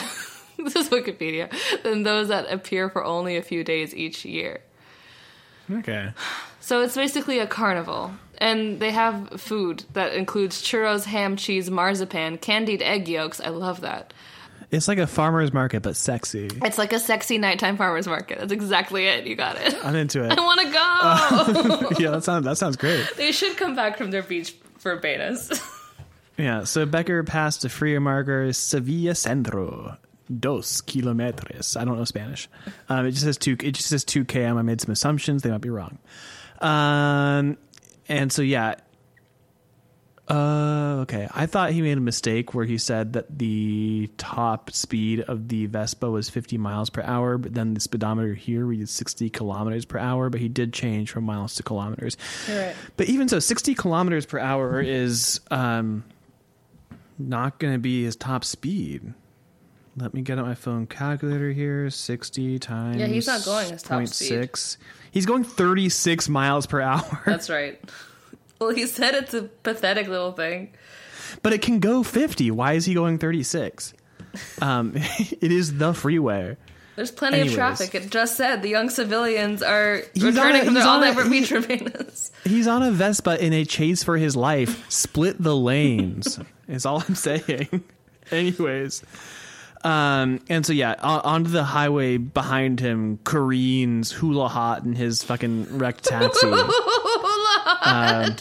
this 0.65 0.77
is 0.77 0.89
Wikipedia 0.89 1.51
than 1.83 2.03
those 2.03 2.29
that 2.29 2.51
appear 2.51 2.91
for 2.91 3.05
only 3.05 3.37
a 3.37 3.43
few 3.43 3.65
days 3.65 3.95
each 3.95 4.25
year. 4.25 4.61
Okay. 5.71 6.13
So 6.61 6.83
it's 6.83 6.95
basically 6.95 7.39
a 7.39 7.47
carnival. 7.47 8.13
And 8.39 8.81
they 8.81 8.91
have 8.91 9.41
food 9.41 9.85
that 9.93 10.15
includes 10.15 10.63
churros, 10.63 11.05
ham, 11.05 11.37
cheese, 11.37 11.71
marzipan, 11.71 12.39
candied 12.39 12.83
egg 12.83 13.09
yolks. 13.09 13.41
I 13.41 13.51
love 13.51 13.83
that. 13.83 14.13
It's 14.71 14.87
like 14.87 14.99
a 14.99 15.07
farmer's 15.07 15.53
market, 15.53 15.83
but 15.83 15.97
sexy. 15.97 16.49
It's 16.63 16.79
like 16.79 16.93
a 16.93 17.01
sexy 17.01 17.39
nighttime 17.39 17.77
farmer's 17.77 18.07
market. 18.07 18.39
That's 18.39 18.53
exactly 18.53 19.07
it. 19.07 19.27
You 19.27 19.35
got 19.35 19.57
it. 19.57 19.75
I'm 19.85 19.97
into 19.97 20.25
it. 20.25 20.31
I 20.39 20.41
want 20.41 20.61
to 20.61 20.67
go. 20.67 21.99
yeah, 22.03 22.11
that 22.13 22.25
sounds 22.25 22.45
that 22.45 22.57
sounds 22.57 22.77
great. 22.77 23.05
they 23.17 23.33
should 23.33 23.57
come 23.57 23.75
back 23.75 23.99
from 23.99 24.11
their 24.13 24.23
beach 24.23 24.55
for 24.79 24.99
betas. 24.99 25.61
Yeah, 26.39 26.65
so 26.65 26.87
Becker 26.87 27.23
passed 27.23 27.61
the 27.63 27.69
freeway 27.69 27.99
marker 27.99 28.51
Sevilla 28.55 29.15
Centro, 29.15 29.99
dos 30.35 30.81
kilometres. 30.81 31.77
I 31.77 31.85
don't 31.85 31.99
know 31.99 32.05
Spanish. 32.05 32.49
Um, 32.89 33.05
it 33.05 33.11
just 33.11 33.25
says 33.25 33.37
two. 33.37 33.59
It 33.63 33.73
just 33.73 33.89
says 33.91 34.05
two 34.05 34.25
km. 34.25 34.57
I 34.57 34.63
made 34.63 34.81
some 34.81 34.91
assumptions. 34.91 35.43
They 35.43 35.51
might 35.51 35.61
be 35.61 35.69
wrong. 35.69 35.99
Um, 36.63 37.59
and 38.09 38.33
so 38.33 38.41
yeah. 38.41 38.77
Uh, 40.31 41.01
okay. 41.01 41.29
I 41.35 41.47
thought 41.47 41.73
he 41.73 41.83
made 41.83 41.99
a 41.99 42.01
mistake 42.01 42.55
where 42.55 42.65
he 42.65 42.79
said 42.79 43.15
that 43.15 43.39
the 43.39 44.09
top 44.17 44.71
speed 44.71 45.21
of 45.23 45.49
the 45.49 45.67
Vespa 45.67 46.09
was 46.09 46.31
50 46.31 46.57
miles 46.57 46.89
per 46.89 47.03
hour, 47.03 47.37
but 47.37 47.53
then 47.53 47.75
the 47.75 47.81
speedometer 47.81 48.35
here 48.35 48.65
reads 48.65 48.93
60 48.93 49.29
kilometers 49.31 49.85
per 49.85 49.99
hour. 49.99 50.31
But 50.31 50.41
he 50.41 50.49
did 50.49 50.73
change 50.73 51.11
from 51.11 51.25
miles 51.25 51.57
to 51.57 51.65
kilometers. 51.65 52.17
Right. 52.49 52.75
But 52.97 53.09
even 53.09 53.29
so, 53.29 53.41
60 53.41 53.75
kilometers 53.75 54.25
per 54.25 54.39
hour 54.39 54.81
is 54.81 55.41
um, 55.51 56.05
not 57.19 57.59
going 57.59 57.73
to 57.73 57.81
be 57.81 58.05
his 58.05 58.15
top 58.15 58.45
speed. 58.45 59.15
Let 59.97 60.15
me 60.15 60.23
get 60.23 60.39
out 60.39 60.47
my 60.47 60.55
phone 60.55 60.87
calculator 60.87 61.51
here. 61.51 61.91
60 61.91 62.61
times. 62.61 62.99
Yeah, 62.99 63.07
he's 63.07 63.27
not 63.27 63.45
going 63.45 63.71
his 63.73 63.83
top 63.83 64.03
0.6. 64.03 64.77
He's 65.11 65.27
going 65.27 65.43
36 65.43 66.29
miles 66.29 66.67
per 66.67 66.81
hour. 66.81 67.23
That's 67.27 67.51
right. 67.51 67.81
Well, 68.61 68.71
he 68.75 68.87
said 68.87 69.15
it's 69.15 69.35
a 69.35 69.43
pathetic 69.43 70.07
little 70.09 70.33
thing. 70.33 70.73
but 71.43 71.53
it 71.53 71.63
can 71.63 71.81
go 71.81 72.03
50. 72.03 72.51
Why 72.51 72.75
is 72.75 72.85
he 72.87 72.95
going 72.95 73.19
36? 73.19 73.95
Um, 74.61 74.93
it 74.97 75.51
is 75.53 75.79
the 75.79 75.93
freeway. 75.95 76.57
There's 76.97 77.11
plenty 77.11 77.37
Anyways. 77.39 77.53
of 77.53 77.57
traffic. 77.57 77.95
It 77.95 78.11
just 78.11 78.37
said 78.37 78.61
the 78.63 78.69
young 78.69 78.91
civilians 78.91 79.63
are 79.63 80.03
He's 80.13 80.23
returning 80.25 80.63
a- 80.63 80.65
from 80.67 80.75
their 80.75 80.83
he's 80.83 80.89
on 80.89 81.03
a- 81.03 81.07
all-night 81.09 81.25
he- 81.33 81.41
beach. 81.41 82.31
He's 82.45 82.67
on 82.67 82.83
a 82.83 82.91
Vespa 82.91 83.43
in 83.43 83.53
a 83.55 83.65
chase 83.65 84.03
for 84.05 84.19
his 84.19 84.37
life. 84.37 84.91
Split 84.91 85.43
the 85.43 85.57
lanes. 85.57 86.39
is 86.69 86.85
all 86.85 87.03
I'm 87.09 87.15
saying. 87.15 87.85
Anyways. 88.31 89.03
Um, 89.83 90.41
and 90.51 90.67
so 90.67 90.75
yeah, 90.75 90.95
on, 91.01 91.21
onto 91.21 91.51
the 91.51 91.65
highway 91.65 92.19
behind 92.19 92.81
him 92.81 93.19
careens 93.25 94.13
Hulohot 94.13 94.85
in 94.85 94.95
his 94.95 95.23
fucking 95.23 95.79
wrecked 95.79 96.05
taxi. 96.05 96.47
Um, 97.83 98.37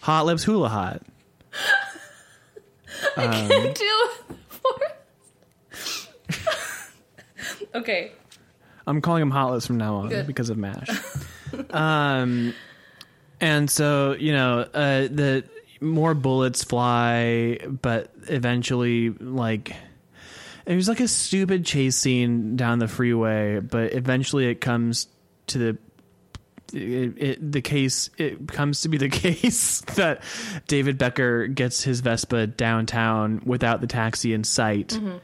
hot 0.00 0.26
lips 0.26 0.44
Hulohot. 0.44 1.00
Um, 3.16 3.48
Can't 3.48 3.74
deal 3.76 4.08
with 4.28 4.38
Okay. 7.74 8.12
I'm 8.86 9.00
calling 9.00 9.22
him 9.22 9.30
Hot 9.30 9.52
Lips 9.52 9.66
from 9.66 9.78
now 9.78 9.96
on 9.96 10.08
Good. 10.08 10.26
because 10.26 10.50
of 10.50 10.58
Mash. 10.58 10.88
um, 11.70 12.54
and 13.40 13.70
so 13.70 14.12
you 14.18 14.32
know, 14.32 14.60
uh, 14.60 15.02
the 15.02 15.44
more 15.80 16.14
bullets 16.14 16.62
fly, 16.64 17.58
but 17.66 18.10
eventually, 18.28 19.10
like, 19.10 19.74
it 20.66 20.74
was 20.76 20.88
like 20.88 21.00
a 21.00 21.08
stupid 21.08 21.64
chase 21.66 21.96
scene 21.96 22.56
down 22.56 22.78
the 22.78 22.88
freeway, 22.88 23.60
but 23.60 23.92
eventually 23.92 24.46
it 24.46 24.60
comes 24.60 25.08
to 25.48 25.58
the. 25.58 25.78
It, 26.72 27.22
it, 27.22 27.52
the 27.52 27.60
case 27.60 28.10
it 28.18 28.48
comes 28.48 28.80
to 28.80 28.88
be 28.88 28.96
the 28.96 29.08
case 29.10 29.82
that 29.82 30.22
David 30.66 30.98
Becker 30.98 31.46
gets 31.46 31.82
his 31.82 32.00
Vespa 32.00 32.46
downtown 32.46 33.42
without 33.44 33.80
the 33.80 33.86
taxi 33.86 34.32
in 34.32 34.44
sight 34.44 34.88
mm-hmm. 34.88 35.18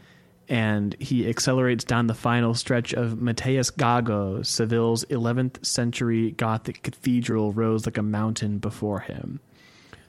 and 0.49 0.95
he 1.01 1.29
accelerates 1.29 1.85
down 1.85 2.07
the 2.07 2.15
final 2.15 2.55
stretch 2.55 2.93
of 2.93 3.21
Mateus 3.21 3.71
Gago, 3.71 4.45
Seville's 4.45 5.05
11th 5.07 5.65
century 5.65 6.33
Gothic 6.33 6.83
cathedral 6.83 7.53
rose 7.53 7.87
like 7.87 7.99
a 7.99 8.03
mountain 8.03 8.59
before 8.59 9.01
him. 9.01 9.41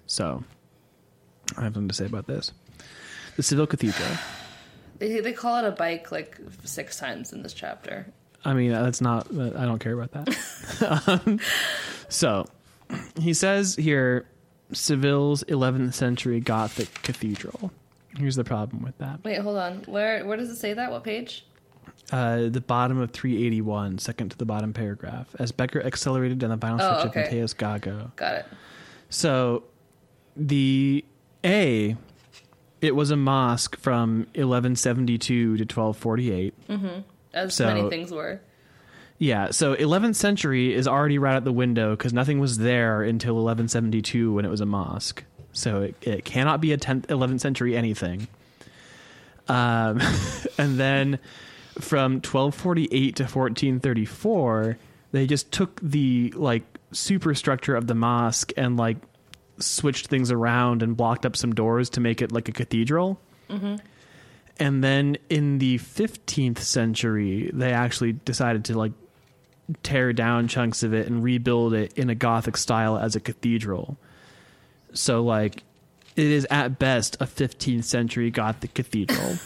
So, 0.05 0.43
I 1.57 1.63
have 1.63 1.73
something 1.73 1.88
to 1.88 1.95
say 1.95 2.05
about 2.05 2.27
this. 2.27 2.51
The 3.38 3.43
Seville 3.43 3.67
Cathedral. 3.67 4.09
They, 4.99 5.19
they 5.19 5.34
call 5.34 5.57
it 5.57 5.67
a 5.67 5.71
bike 5.71 6.11
like 6.11 6.38
six 6.63 6.99
times 6.99 7.34
in 7.34 7.41
this 7.41 7.53
chapter. 7.53 8.05
I 8.43 8.53
mean, 8.53 8.71
that's 8.71 9.01
not, 9.01 9.27
I 9.31 9.65
don't 9.65 9.79
care 9.79 9.99
about 9.99 10.11
that. 10.25 11.21
um, 11.25 11.39
so, 12.09 12.47
he 13.19 13.33
says 13.33 13.75
here 13.75 14.25
Seville's 14.73 15.43
11th 15.45 15.93
century 15.93 16.39
Gothic 16.39 16.93
cathedral. 17.03 17.71
Here's 18.17 18.35
the 18.35 18.43
problem 18.43 18.81
with 18.83 18.97
that. 18.97 19.23
Wait, 19.23 19.39
hold 19.39 19.57
on. 19.57 19.83
Where 19.85 20.25
where 20.25 20.35
does 20.37 20.49
it 20.49 20.57
say 20.57 20.73
that? 20.73 20.91
What 20.91 21.03
page? 21.03 21.45
uh, 22.11 22.49
the 22.49 22.59
bottom 22.59 22.97
of 22.99 23.11
381, 23.11 23.97
second 23.99 24.29
to 24.31 24.37
the 24.37 24.43
bottom 24.45 24.73
paragraph, 24.73 25.33
as 25.39 25.51
Becker 25.53 25.81
accelerated 25.81 26.39
down 26.39 26.49
the 26.49 26.57
final 26.57 26.79
Oh, 26.81 26.99
stretch 26.99 27.05
okay. 27.11 27.21
of 27.21 27.25
Mateus 27.27 27.53
Gago. 27.53 28.13
Got 28.17 28.35
it. 28.35 28.45
So, 29.09 29.63
the 30.35 31.05
A, 31.45 31.95
it 32.81 32.95
was 32.95 33.11
a 33.11 33.15
mosque 33.15 33.77
from 33.77 34.27
1172 34.35 35.57
to 35.57 35.63
1248. 35.63 36.53
As 37.34 37.53
So- 37.53 37.65
many 37.65 37.89
things 37.89 38.11
were. 38.11 38.41
Yeah, 39.17 39.51
so 39.51 39.75
11th 39.75 40.15
century 40.15 40.73
is 40.73 40.88
already 40.88 41.19
right 41.19 41.36
out 41.36 41.43
the 41.43 41.51
window 41.53 41.91
because 41.91 42.11
nothing 42.11 42.39
was 42.39 42.57
there 42.57 43.03
until 43.03 43.36
1172 43.36 44.34
when 44.34 44.45
it 44.45 44.49
was 44.49 44.61
a 44.61 44.65
mosque. 44.65 45.23
So 45.53 45.84
it, 45.84 45.95
it 46.01 46.25
cannot 46.25 46.59
be 46.59 46.73
a 46.73 46.77
10th, 46.77 47.05
11th 47.05 47.39
century 47.39 47.77
anything. 47.77 48.27
Um, 49.47 50.01
and 50.57 50.79
then 50.79 51.19
from 51.79 52.13
1248 52.13 53.15
to 53.17 53.23
1434, 53.23 54.77
they 55.11 55.27
just 55.27 55.51
took 55.51 55.79
the 55.82 56.34
like 56.36 56.63
superstructure 56.91 57.75
of 57.75 57.86
the 57.86 57.95
mosque 57.95 58.51
and 58.57 58.76
like 58.76 58.97
switched 59.60 60.07
things 60.07 60.31
around 60.31 60.81
and 60.81 60.97
blocked 60.97 61.27
up 61.27 61.35
some 61.35 61.53
doors 61.53 61.91
to 61.91 61.99
make 62.01 62.23
it 62.23 62.31
like 62.31 62.49
a 62.49 62.51
cathedral. 62.51 63.19
And 64.61 64.83
then 64.83 65.17
in 65.27 65.57
the 65.57 65.79
15th 65.79 66.59
century, 66.59 67.49
they 67.51 67.73
actually 67.73 68.11
decided 68.11 68.65
to 68.65 68.77
like 68.77 68.91
tear 69.81 70.13
down 70.13 70.47
chunks 70.47 70.83
of 70.83 70.93
it 70.93 71.07
and 71.07 71.23
rebuild 71.23 71.73
it 71.73 71.97
in 71.97 72.11
a 72.11 72.15
Gothic 72.15 72.55
style 72.57 72.95
as 72.95 73.15
a 73.15 73.19
cathedral. 73.19 73.97
So, 74.93 75.23
like, 75.23 75.63
it 76.15 76.27
is 76.27 76.45
at 76.51 76.77
best 76.77 77.15
a 77.19 77.25
15th 77.25 77.85
century 77.85 78.29
Gothic 78.29 78.75
cathedral, 78.75 79.39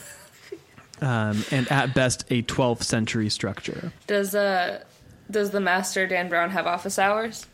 um, 1.01 1.45
and 1.49 1.71
at 1.71 1.93
best 1.93 2.25
a 2.29 2.41
12th 2.43 2.83
century 2.83 3.29
structure. 3.29 3.93
Does 4.07 4.35
uh 4.35 4.83
does 5.31 5.51
the 5.51 5.61
master 5.61 6.07
Dan 6.07 6.27
Brown 6.27 6.49
have 6.49 6.67
office 6.67 6.99
hours? 6.99 7.45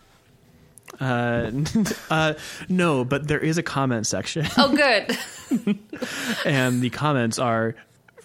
Uh, 1.02 1.52
uh, 2.12 2.34
no, 2.70 3.04
but 3.04 3.28
there 3.28 3.40
is 3.40 3.58
a 3.58 3.64
comment 3.64 4.06
section, 4.08 4.46
Oh, 4.58 4.74
good. 4.76 5.18
and 6.46 6.80
the 6.82 6.90
comments 6.92 7.40
are 7.40 7.76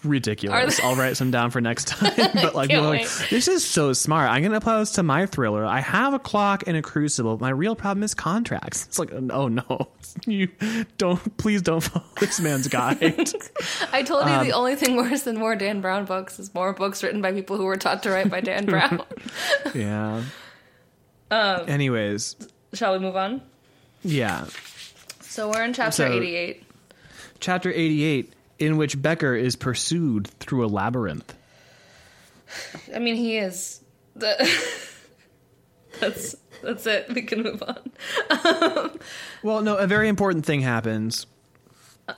ridiculous. 0.03 0.77
They- 0.77 0.83
I'll 0.83 0.95
write 0.95 1.17
some 1.17 1.31
down 1.31 1.49
for 1.49 1.59
next 1.59 1.87
time. 1.87 2.13
but 2.35 2.53
like, 2.53 2.69
Can't 2.69 2.81
people 2.81 2.85
are 2.85 2.97
like, 2.97 3.29
this 3.29 3.47
is 3.47 3.65
so 3.65 3.93
smart. 3.93 4.29
I'm 4.29 4.43
gonna 4.43 4.57
apply 4.57 4.77
this 4.79 4.91
to 4.91 5.03
my 5.03 5.25
thriller. 5.25 5.65
I 5.65 5.79
have 5.79 6.13
a 6.13 6.19
clock 6.19 6.65
and 6.67 6.77
a 6.77 6.83
crucible. 6.83 7.39
My 7.39 7.49
real 7.49 7.75
problem 7.75 8.03
is 8.03 8.13
contracts. 8.13 8.85
It's 8.85 8.99
like, 8.99 9.11
oh 9.11 9.47
no, 9.47 9.87
you 10.27 10.49
don't. 10.99 11.35
Please 11.37 11.63
don't 11.63 11.81
follow 11.81 12.05
this 12.19 12.39
man's 12.39 12.67
guide. 12.67 13.31
I 13.91 14.03
told 14.03 14.27
you 14.27 14.31
Um, 14.33 14.45
the 14.45 14.53
only 14.53 14.75
thing 14.75 14.95
worse 14.97 15.23
than 15.23 15.37
more 15.39 15.55
Dan 15.55 15.81
Brown 15.81 16.05
books 16.05 16.37
is 16.39 16.53
more 16.53 16.73
books 16.73 17.01
written 17.01 17.21
by 17.23 17.31
people 17.33 17.57
who 17.57 17.65
were 17.65 17.75
taught 17.77 18.03
to 18.03 18.11
write 18.11 18.29
by 18.29 18.39
Dan 18.41 18.65
Brown. 18.67 19.01
yeah. 19.73 20.21
Um, 21.29 21.67
Anyways, 21.67 22.35
Shall 22.73 22.93
we 22.93 22.99
move 22.99 23.15
on? 23.15 23.41
yeah. 24.03 24.45
So 25.21 25.49
we're 25.51 25.63
in 25.63 25.73
chapter 25.73 26.07
So- 26.07 26.11
88. 26.11 26.63
Chapter 27.39 27.71
88, 27.71 28.33
in 28.57 28.77
which 28.77 28.99
Becker 28.99 29.35
is 29.35 29.55
pursued 29.55 30.27
through 30.39 30.65
a 30.65 30.67
labyrinth. 30.67 31.35
I 32.95 32.97
mean, 32.97 33.15
he 33.15 33.37
is 33.37 33.81
the. 34.15 34.35
that's 35.99 36.35
that's 36.63 36.85
it. 36.87 37.13
We 37.13 37.21
can 37.21 37.43
move 37.43 37.61
on. 37.61 37.91
Um, 38.31 38.99
well, 39.43 39.61
no, 39.61 39.75
a 39.75 39.85
very 39.85 40.07
important 40.07 40.45
thing 40.45 40.61
happens. 40.61 41.27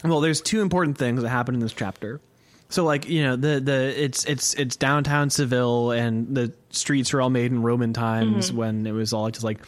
Well, 0.03 0.21
there's 0.21 0.39
two 0.39 0.61
important 0.61 0.97
things 0.97 1.21
that 1.21 1.29
happen 1.29 1.55
in 1.55 1.59
this 1.59 1.73
chapter. 1.73 2.21
So, 2.69 2.85
like 2.85 3.09
you 3.09 3.23
know, 3.23 3.35
the 3.35 3.59
the 3.59 4.03
it's 4.03 4.23
it's 4.25 4.53
it's 4.53 4.75
downtown 4.75 5.29
Seville, 5.31 5.91
and 5.91 6.35
the 6.35 6.53
streets 6.69 7.13
are 7.13 7.21
all 7.21 7.29
made 7.29 7.51
in 7.51 7.63
Roman 7.63 7.93
times 7.93 8.49
mm-hmm. 8.49 8.57
when 8.57 8.87
it 8.87 8.91
was 8.91 9.11
all 9.11 9.29
just 9.31 9.43
like 9.43 9.59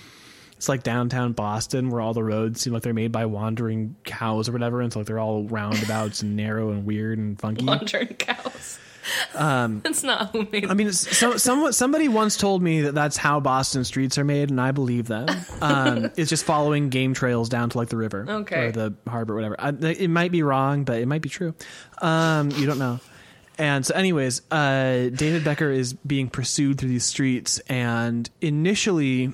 it's 0.61 0.69
like 0.69 0.83
downtown 0.83 1.31
Boston, 1.31 1.89
where 1.89 2.01
all 2.01 2.13
the 2.13 2.23
roads 2.23 2.61
seem 2.61 2.71
like 2.71 2.83
they're 2.83 2.93
made 2.93 3.11
by 3.11 3.25
wandering 3.25 3.95
cows 4.03 4.47
or 4.47 4.51
whatever, 4.51 4.79
and 4.79 4.93
so 4.93 4.99
like 4.99 5.07
they're 5.07 5.17
all 5.17 5.45
roundabouts 5.45 6.21
and 6.21 6.35
narrow 6.35 6.69
and 6.69 6.85
weird 6.85 7.17
and 7.17 7.39
funky. 7.41 7.65
Wandering 7.65 8.09
cows. 8.09 8.77
Um, 9.33 9.79
that's 9.83 10.03
not 10.03 10.29
who 10.29 10.47
made. 10.51 10.67
I 10.69 10.75
mean, 10.75 10.91
so, 10.91 11.35
some, 11.37 11.71
somebody 11.71 12.09
once 12.09 12.37
told 12.37 12.61
me 12.61 12.81
that 12.81 12.93
that's 12.93 13.17
how 13.17 13.39
Boston 13.39 13.83
streets 13.85 14.19
are 14.19 14.23
made, 14.23 14.51
and 14.51 14.61
I 14.61 14.69
believe 14.71 15.07
them. 15.07 15.27
Um, 15.63 16.11
it's 16.15 16.29
just 16.29 16.43
following 16.45 16.89
game 16.89 17.15
trails 17.15 17.49
down 17.49 17.71
to 17.71 17.77
like 17.79 17.89
the 17.89 17.97
river 17.97 18.25
Okay. 18.29 18.67
or 18.67 18.71
the 18.71 18.93
harbor, 19.07 19.33
or 19.33 19.37
whatever. 19.37 19.55
I, 19.59 19.69
it 19.69 20.09
might 20.11 20.31
be 20.31 20.43
wrong, 20.43 20.83
but 20.83 20.99
it 20.99 21.07
might 21.07 21.23
be 21.23 21.29
true. 21.29 21.55
Um, 22.03 22.51
you 22.51 22.67
don't 22.67 22.77
know. 22.79 22.99
And 23.57 23.83
so, 23.83 23.95
anyways, 23.95 24.43
uh, 24.51 25.09
David 25.09 25.43
Becker 25.43 25.71
is 25.71 25.93
being 25.93 26.29
pursued 26.29 26.77
through 26.79 26.89
these 26.89 27.05
streets, 27.05 27.57
and 27.67 28.29
initially, 28.41 29.33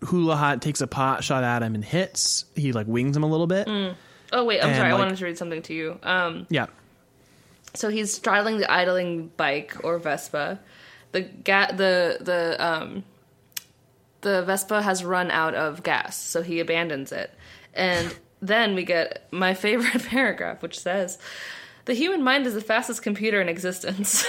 Hulohot 0.00 0.60
takes 0.60 0.80
a 0.80 0.86
pot 0.86 1.24
shot 1.24 1.42
at 1.44 1.62
him 1.62 1.74
and 1.74 1.84
hits. 1.84 2.44
He 2.54 2.72
like 2.72 2.86
wings 2.86 3.16
him 3.16 3.22
a 3.22 3.26
little 3.26 3.46
bit. 3.46 3.66
oh 4.32 4.44
wait, 4.44 4.60
I'm 4.60 4.68
and, 4.68 4.76
sorry. 4.76 4.90
I 4.90 4.94
wanted 4.94 5.16
to 5.16 5.24
read 5.24 5.38
something 5.38 5.62
to 5.62 5.74
you. 5.74 5.98
Um, 6.02 6.46
Yeah. 6.50 6.66
so 7.74 7.88
he's 7.88 8.12
straddling 8.14 8.58
the 8.58 8.70
idling 8.70 9.28
bike 9.36 9.76
or 9.82 9.98
Vespa. 9.98 10.60
The 11.12 11.22
ga- 11.22 11.72
the 11.72 12.18
the 12.20 12.56
um 12.64 13.04
the 14.20 14.42
Vespa 14.42 14.82
has 14.82 15.04
run 15.04 15.30
out 15.30 15.54
of 15.54 15.82
gas, 15.82 16.16
so 16.20 16.42
he 16.42 16.60
abandons 16.60 17.12
it. 17.12 17.32
And 17.74 18.14
then 18.42 18.74
we 18.74 18.84
get 18.84 19.26
my 19.32 19.54
favorite 19.64 20.04
paragraph, 20.06 20.62
which 20.62 20.78
says, 20.78 21.18
"The 21.86 21.94
human 21.94 22.22
mind 22.22 22.46
is 22.46 22.54
the 22.54 22.60
fastest 22.60 23.02
computer 23.02 23.40
in 23.40 23.48
existence." 23.48 24.24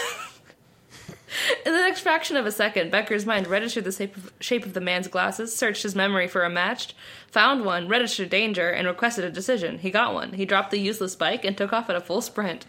In 1.65 1.73
the 1.73 1.79
next 1.79 2.01
fraction 2.01 2.37
of 2.37 2.45
a 2.45 2.51
second, 2.51 2.91
Becker's 2.91 3.25
mind 3.25 3.47
registered 3.47 3.83
the 3.83 3.91
shape 3.91 4.15
of, 4.17 4.33
shape 4.39 4.65
of 4.65 4.73
the 4.73 4.81
man's 4.81 5.07
glasses, 5.07 5.55
searched 5.55 5.83
his 5.83 5.95
memory 5.95 6.27
for 6.27 6.43
a 6.43 6.49
match, 6.49 6.95
found 7.27 7.65
one, 7.65 7.87
registered 7.87 8.29
danger, 8.29 8.69
and 8.69 8.87
requested 8.87 9.25
a 9.25 9.31
decision. 9.31 9.79
He 9.79 9.91
got 9.91 10.13
one. 10.13 10.33
He 10.33 10.45
dropped 10.45 10.71
the 10.71 10.79
useless 10.79 11.15
bike 11.15 11.45
and 11.45 11.57
took 11.57 11.73
off 11.73 11.89
at 11.89 11.95
a 11.95 12.01
full 12.01 12.21
sprint. 12.21 12.65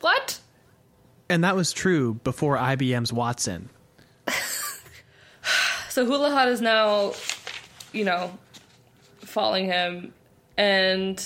What? 0.00 0.40
And 1.28 1.44
that 1.44 1.56
was 1.56 1.72
true 1.72 2.14
before 2.24 2.56
IBM's 2.56 3.12
Watson. 3.12 3.70
So 5.90 6.06
Hulohot 6.06 6.46
is 6.46 6.60
now, 6.60 7.14
you 7.92 8.04
know, 8.04 8.38
following 9.18 9.64
him, 9.64 10.14
and 10.56 11.20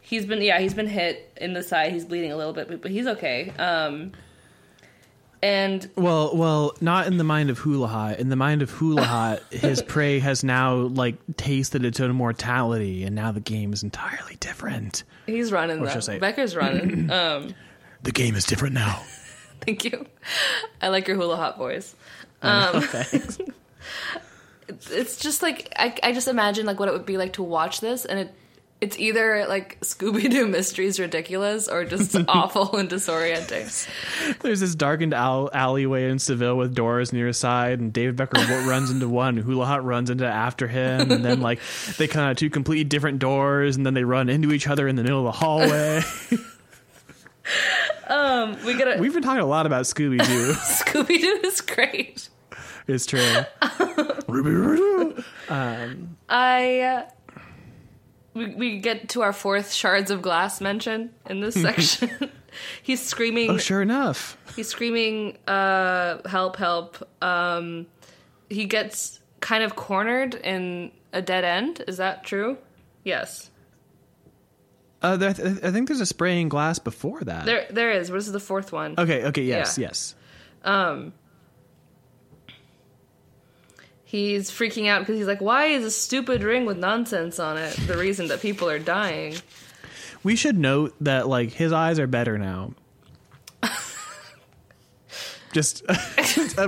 he's 0.00 0.26
been 0.26 0.42
yeah 0.42 0.58
he's 0.58 0.74
been 0.74 0.88
hit 0.88 1.32
in 1.36 1.52
the 1.52 1.62
side. 1.62 1.92
He's 1.92 2.04
bleeding 2.04 2.32
a 2.32 2.36
little 2.36 2.52
bit, 2.52 2.66
but, 2.66 2.82
but 2.82 2.90
he's 2.90 3.06
okay. 3.06 3.50
Um, 3.58 4.12
and 5.42 5.90
Well, 5.96 6.36
well, 6.36 6.74
not 6.80 7.06
in 7.08 7.16
the 7.16 7.24
mind 7.24 7.50
of 7.50 7.60
Hulohot. 7.60 8.18
In 8.18 8.28
the 8.28 8.36
mind 8.36 8.62
of 8.62 8.70
Hulohot, 8.70 9.40
his 9.52 9.82
prey 9.86 10.18
has 10.20 10.44
now 10.44 10.74
like 10.76 11.16
tasted 11.36 11.84
its 11.84 11.98
own 12.00 12.12
mortality, 12.14 13.04
and 13.04 13.14
now 13.16 13.32
the 13.32 13.40
game 13.40 13.72
is 13.72 13.82
entirely 13.82 14.36
different. 14.40 15.04
he's 15.26 15.50
running 15.52 15.82
though. 15.82 16.00
say- 16.00 16.18
Becker's 16.18 16.54
running. 16.56 17.10
um, 17.10 17.54
The 18.02 18.12
game 18.12 18.34
is 18.36 18.44
different 18.44 18.74
now. 18.74 19.02
thank 19.62 19.84
you. 19.84 20.06
I 20.80 20.88
like 20.88 21.08
your 21.08 21.16
Hulohot 21.16 21.56
voice. 21.58 21.94
Thanks. 22.42 23.38
it's 24.90 25.16
just 25.16 25.42
like 25.42 25.72
I, 25.76 25.94
I 26.02 26.12
just 26.12 26.28
imagine 26.28 26.66
like 26.66 26.78
what 26.80 26.88
it 26.88 26.92
would 26.92 27.06
be 27.06 27.16
like 27.18 27.34
to 27.34 27.42
watch 27.42 27.80
this 27.80 28.04
and 28.04 28.18
it 28.18 28.34
it's 28.82 28.98
either 28.98 29.46
like 29.48 29.78
Scooby 29.80 30.28
Doo 30.28 30.48
Mysteries 30.48 30.98
ridiculous 30.98 31.68
or 31.68 31.84
just 31.84 32.16
awful 32.28 32.76
and 32.76 32.90
disorienting. 32.90 33.88
There's 34.40 34.58
this 34.58 34.74
darkened 34.74 35.14
al- 35.14 35.50
alleyway 35.54 36.10
in 36.10 36.18
Seville 36.18 36.56
with 36.56 36.74
doors 36.74 37.12
near 37.12 37.28
his 37.28 37.38
side, 37.38 37.78
and 37.78 37.92
David 37.92 38.16
Becker 38.16 38.40
runs 38.66 38.90
into 38.90 39.08
one. 39.08 39.40
Hulohot 39.40 39.84
runs 39.84 40.10
into 40.10 40.26
after 40.26 40.66
him, 40.66 41.12
and 41.12 41.24
then 41.24 41.40
like 41.40 41.60
they 41.96 42.08
kind 42.08 42.32
of 42.32 42.36
two 42.36 42.50
completely 42.50 42.82
different 42.82 43.20
doors, 43.20 43.76
and 43.76 43.86
then 43.86 43.94
they 43.94 44.02
run 44.02 44.28
into 44.28 44.52
each 44.52 44.66
other 44.66 44.88
in 44.88 44.96
the 44.96 45.04
middle 45.04 45.20
of 45.20 45.26
the 45.26 45.38
hallway. 45.38 46.02
um, 48.08 48.56
We 48.64 48.76
get 48.76 48.98
a 48.98 49.00
We've 49.00 49.14
been 49.14 49.22
talking 49.22 49.42
a 49.42 49.46
lot 49.46 49.64
about 49.66 49.84
Scooby 49.84 50.18
Doo. 50.26 50.52
Scooby 50.54 51.20
Doo 51.20 51.40
is 51.44 51.60
great. 51.60 52.28
it's 52.88 53.06
true. 53.06 53.42
Ruby 54.26 54.50
Roo. 54.50 55.22
I 55.48 56.80
uh, 56.80 57.08
we 58.34 58.54
we 58.54 58.78
get 58.78 59.08
to 59.10 59.22
our 59.22 59.32
fourth 59.32 59.72
shards 59.72 60.10
of 60.10 60.22
glass 60.22 60.60
mention 60.60 61.10
in 61.28 61.40
this 61.40 61.54
section. 61.60 62.30
he's 62.82 63.02
screaming. 63.02 63.50
Oh, 63.50 63.58
sure 63.58 63.82
enough. 63.82 64.36
He's 64.56 64.68
screaming, 64.68 65.38
uh, 65.46 66.26
"Help! 66.28 66.56
Help!" 66.56 67.06
Um, 67.22 67.86
he 68.48 68.64
gets 68.64 69.20
kind 69.40 69.64
of 69.64 69.76
cornered 69.76 70.34
in 70.34 70.92
a 71.12 71.22
dead 71.22 71.44
end. 71.44 71.82
Is 71.86 71.96
that 71.96 72.24
true? 72.24 72.58
Yes. 73.04 73.50
Uh, 75.02 75.16
there, 75.16 75.30
I 75.30 75.72
think 75.72 75.88
there's 75.88 76.00
a 76.00 76.06
spraying 76.06 76.48
glass 76.48 76.78
before 76.78 77.20
that. 77.22 77.44
There, 77.44 77.66
there 77.70 77.90
is. 77.90 78.10
What 78.10 78.18
is 78.18 78.30
the 78.30 78.38
fourth 78.38 78.70
one? 78.72 78.94
Okay. 78.96 79.24
Okay. 79.24 79.42
Yes. 79.42 79.76
Yeah. 79.76 79.88
Yes. 79.88 80.14
He's 84.12 84.50
freaking 84.50 84.88
out 84.88 85.00
because 85.00 85.16
he's 85.16 85.26
like, 85.26 85.40
"Why 85.40 85.68
is 85.68 85.86
a 85.86 85.90
stupid 85.90 86.42
ring 86.42 86.66
with 86.66 86.76
nonsense 86.76 87.38
on 87.38 87.56
it 87.56 87.74
the 87.86 87.96
reason 87.96 88.28
that 88.28 88.42
people 88.42 88.68
are 88.68 88.78
dying?" 88.78 89.36
We 90.22 90.36
should 90.36 90.58
note 90.58 90.94
that 91.00 91.28
like 91.28 91.52
his 91.52 91.72
eyes 91.72 91.98
are 91.98 92.06
better 92.06 92.36
now. 92.36 92.74
Just 95.54 95.82
uh, 95.88 95.94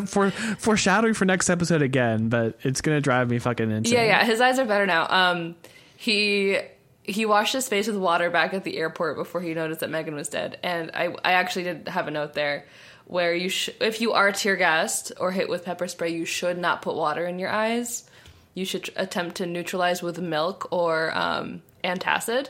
for 0.06 0.30
foreshadowing 0.30 1.12
for 1.12 1.26
next 1.26 1.50
episode 1.50 1.82
again, 1.82 2.30
but 2.30 2.58
it's 2.62 2.80
gonna 2.80 3.02
drive 3.02 3.28
me 3.28 3.38
fucking 3.38 3.70
insane. 3.70 3.92
Yeah, 3.92 4.04
yeah. 4.04 4.24
His 4.24 4.40
eyes 4.40 4.58
are 4.58 4.64
better 4.64 4.86
now. 4.86 5.06
Um, 5.10 5.54
he 5.98 6.58
he 7.02 7.26
washed 7.26 7.52
his 7.52 7.68
face 7.68 7.86
with 7.86 7.96
water 7.96 8.30
back 8.30 8.54
at 8.54 8.64
the 8.64 8.78
airport 8.78 9.18
before 9.18 9.42
he 9.42 9.52
noticed 9.52 9.80
that 9.80 9.90
Megan 9.90 10.14
was 10.14 10.30
dead. 10.30 10.58
And 10.62 10.90
I 10.94 11.14
I 11.22 11.32
actually 11.32 11.64
did 11.64 11.88
have 11.88 12.08
a 12.08 12.10
note 12.10 12.32
there 12.32 12.64
where 13.06 13.34
you 13.34 13.48
sh- 13.48 13.70
if 13.80 14.00
you 14.00 14.12
are 14.12 14.32
tear 14.32 14.56
gassed 14.56 15.12
or 15.18 15.30
hit 15.30 15.48
with 15.48 15.64
pepper 15.64 15.88
spray, 15.88 16.10
you 16.10 16.24
should 16.24 16.58
not 16.58 16.82
put 16.82 16.94
water 16.96 17.26
in 17.26 17.38
your 17.38 17.50
eyes. 17.50 18.04
You 18.54 18.64
should 18.64 18.90
attempt 18.96 19.36
to 19.36 19.46
neutralize 19.46 20.02
with 20.02 20.18
milk 20.18 20.68
or 20.70 21.16
um, 21.16 21.62
antacid. 21.82 22.48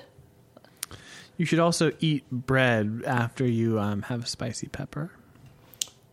You 1.37 1.47
should 1.47 1.59
also 1.59 1.93
eat 1.99 2.31
bread 2.31 3.03
after 3.07 3.45
you 3.47 3.81
um, 3.81 4.03
have 4.03 4.29
spicy 4.29 4.69
pepper. 4.69 5.11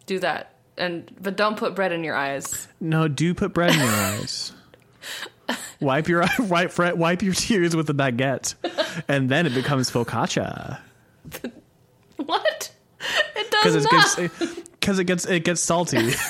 Do 0.07 0.19
that, 0.19 0.55
and 0.77 1.11
but 1.21 1.37
don't 1.37 1.57
put 1.57 1.75
bread 1.75 1.91
in 1.91 2.03
your 2.03 2.15
eyes. 2.15 2.67
No, 2.79 3.07
do 3.07 3.33
put 3.33 3.53
bread 3.53 3.73
in 3.73 3.79
your 3.79 3.87
eyes. 3.89 4.53
Wipe 5.79 6.07
your 6.07 6.23
wipe 6.39 6.77
wipe 6.77 7.21
your 7.21 7.33
tears 7.33 7.75
with 7.75 7.89
a 7.89 7.93
baguette, 7.93 8.55
and 9.07 9.29
then 9.29 9.45
it 9.45 9.53
becomes 9.53 9.91
focaccia. 9.91 10.79
What? 12.17 12.71
It 13.35 13.51
does 13.63 13.75
it 13.75 13.83
not. 13.91 13.93
gets 14.15 14.15
because 14.79 14.99
it 14.99 15.03
gets 15.05 15.25
it 15.25 15.43
gets 15.43 15.61
salty. 15.61 16.11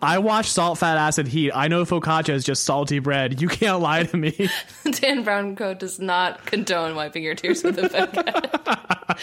I 0.00 0.18
watch 0.18 0.48
Salt, 0.48 0.78
Fat, 0.78 0.96
Acid, 0.96 1.26
Heat. 1.26 1.50
I 1.52 1.66
know 1.66 1.84
focaccia 1.84 2.34
is 2.34 2.44
just 2.44 2.62
salty 2.62 3.00
bread. 3.00 3.40
You 3.40 3.48
can't 3.48 3.80
lie 3.80 4.04
to 4.04 4.16
me. 4.16 4.48
Dan 4.92 5.24
Brown 5.24 5.56
Code 5.56 5.78
does 5.78 5.98
not 5.98 6.46
condone 6.46 6.94
wiping 6.94 7.24
your 7.24 7.34
tears 7.34 7.64
with 7.64 7.78
a 7.78 7.88
baguette. 7.88 9.18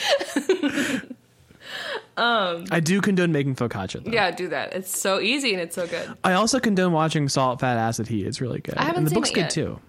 Um, 2.18 2.65
I 2.72 2.81
do 2.81 2.99
condone 2.99 3.31
making 3.31 3.56
focaccia. 3.56 4.03
Though. 4.03 4.11
yeah, 4.11 4.31
do 4.31 4.49
that. 4.49 4.73
It's 4.73 4.99
so 4.99 5.22
easy 5.22 5.53
and 5.53 5.61
it's 5.61 5.76
so 5.76 5.88
good. 5.88 6.14
I 6.23 6.34
also 6.34 6.60
condone 6.60 6.91
watching 6.91 7.30
Salt, 7.30 7.61
Fat, 7.61 7.77
Acid, 7.77 8.07
Heat. 8.07 8.27
It's 8.27 8.41
really 8.41 8.60
good. 8.60 8.76
I 8.76 8.84
haven't 8.84 8.97
and 8.97 9.06
the 9.06 9.10
seen 9.11 9.15
book's 9.15 9.30
it 9.30 9.34
good 9.35 9.41
yet. 9.41 9.49
too. 9.51 9.80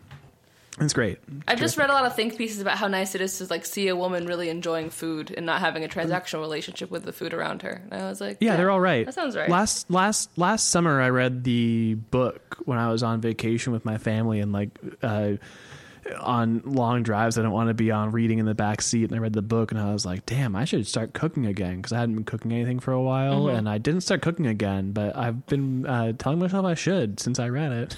It's 0.78 0.92
great. 0.94 1.18
I've 1.48 1.58
just 1.58 1.76
read 1.76 1.90
a 1.90 1.92
lot 1.92 2.06
of 2.06 2.14
think 2.14 2.38
pieces 2.38 2.60
about 2.60 2.78
how 2.78 2.86
nice 2.88 3.14
it 3.14 3.20
is 3.20 3.36
to 3.38 3.46
like 3.46 3.66
see 3.66 3.88
a 3.88 3.96
woman 3.96 4.24
really 4.26 4.48
enjoying 4.48 4.88
food 4.88 5.34
and 5.36 5.44
not 5.44 5.60
having 5.60 5.84
a 5.84 5.88
transactional 5.88 6.40
relationship 6.40 6.90
with 6.90 7.04
the 7.04 7.12
food 7.12 7.34
around 7.34 7.62
her. 7.62 7.82
And 7.90 8.02
I 8.02 8.08
was 8.08 8.20
like, 8.20 8.38
Yeah, 8.40 8.56
they're 8.56 8.70
all 8.70 8.80
right. 8.80 9.04
That 9.04 9.12
sounds 9.14 9.36
right. 9.36 9.50
Last 9.50 9.90
last 9.90 10.30
last 10.38 10.68
summer, 10.68 11.00
I 11.00 11.10
read 11.10 11.44
the 11.44 11.94
book 11.94 12.58
when 12.64 12.78
I 12.78 12.90
was 12.90 13.02
on 13.02 13.20
vacation 13.20 13.72
with 13.72 13.84
my 13.84 13.98
family 13.98 14.40
and 14.40 14.52
like 14.52 14.70
uh, 15.02 15.32
on 16.20 16.62
long 16.64 17.02
drives. 17.02 17.36
I 17.38 17.42
don't 17.42 17.52
want 17.52 17.68
to 17.68 17.74
be 17.74 17.90
on 17.90 18.10
reading 18.12 18.38
in 18.38 18.46
the 18.46 18.54
back 18.54 18.80
seat, 18.80 19.04
and 19.04 19.14
I 19.14 19.18
read 19.18 19.32
the 19.34 19.42
book 19.42 19.70
and 19.72 19.80
I 19.80 19.92
was 19.92 20.06
like, 20.06 20.24
"Damn, 20.24 20.56
I 20.56 20.64
should 20.64 20.86
start 20.86 21.12
cooking 21.12 21.46
again" 21.46 21.76
because 21.76 21.92
I 21.92 21.98
hadn't 21.98 22.14
been 22.14 22.24
cooking 22.24 22.52
anything 22.52 22.80
for 22.80 22.92
a 22.92 23.02
while, 23.02 23.44
Mm-hmm. 23.44 23.56
and 23.56 23.68
I 23.68 23.78
didn't 23.78 24.00
start 24.02 24.22
cooking 24.22 24.46
again. 24.46 24.92
But 24.92 25.16
I've 25.16 25.46
been 25.46 25.84
uh, 25.84 26.12
telling 26.12 26.38
myself 26.38 26.64
I 26.64 26.74
should 26.74 27.20
since 27.20 27.38
I 27.38 27.48
read 27.48 27.72
it. 27.72 27.96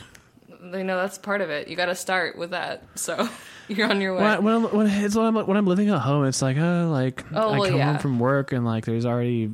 You 0.75 0.85
know 0.85 0.97
that's 0.97 1.19
part 1.19 1.41
of 1.41 1.51
it. 1.51 1.69
You 1.69 1.77
got 1.77 1.87
to 1.87 1.95
start 1.95 2.37
with 2.37 2.51
that. 2.51 2.83
So 2.95 3.29
you're 3.69 3.89
on 3.91 4.01
your 4.01 4.15
way. 4.15 4.23
When, 4.23 4.31
I, 4.31 4.39
when, 4.39 4.55
I'm, 4.55 4.63
when, 4.77 4.87
it's 4.87 5.15
when, 5.15 5.27
I'm, 5.27 5.47
when 5.47 5.57
I'm 5.57 5.67
living 5.67 5.89
at 5.91 5.99
home, 6.01 6.25
it's 6.25 6.43
like, 6.43 6.57
oh, 6.59 6.89
like 6.91 7.25
Oh, 7.35 7.51
I 7.51 7.59
well, 7.59 7.69
come 7.69 7.79
yeah. 7.79 7.85
home 7.93 7.99
from 7.99 8.19
work 8.19 8.53
and 8.53 8.65
like 8.65 8.85
there's 8.85 9.07
already 9.07 9.51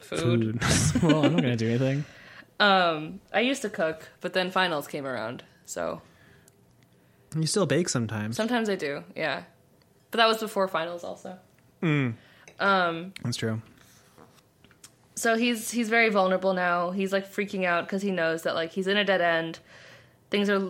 food. 0.00 0.62
food. 0.62 1.02
well, 1.02 1.24
I'm 1.24 1.32
not 1.34 1.42
gonna 1.42 1.56
do 1.56 1.68
anything. 1.68 2.04
Um, 2.60 3.20
I 3.32 3.40
used 3.40 3.62
to 3.62 3.70
cook, 3.70 4.06
but 4.20 4.34
then 4.34 4.50
finals 4.50 4.86
came 4.86 5.06
around. 5.06 5.44
So 5.64 6.02
You 7.34 7.46
still 7.46 7.64
bake 7.64 7.88
sometimes. 7.88 8.36
sometimes 8.36 8.68
I 8.68 8.74
do. 8.76 9.02
Yeah. 9.16 9.44
but 10.10 10.18
that 10.18 10.28
was 10.28 10.36
before 10.40 10.68
finals 10.68 11.02
also. 11.02 11.38
Mm. 11.82 12.16
Um, 12.58 13.14
that's 13.24 13.38
true. 13.38 13.62
so 15.14 15.36
he's 15.36 15.70
he's 15.70 15.88
very 15.88 16.10
vulnerable 16.10 16.52
now. 16.52 16.90
He's 16.90 17.14
like 17.14 17.32
freaking 17.32 17.64
out 17.64 17.84
because 17.86 18.02
he 18.02 18.10
knows 18.10 18.42
that 18.42 18.54
like 18.54 18.72
he's 18.72 18.86
in 18.86 18.98
a 18.98 19.04
dead 19.06 19.22
end. 19.22 19.60
Things 20.30 20.48
are 20.50 20.62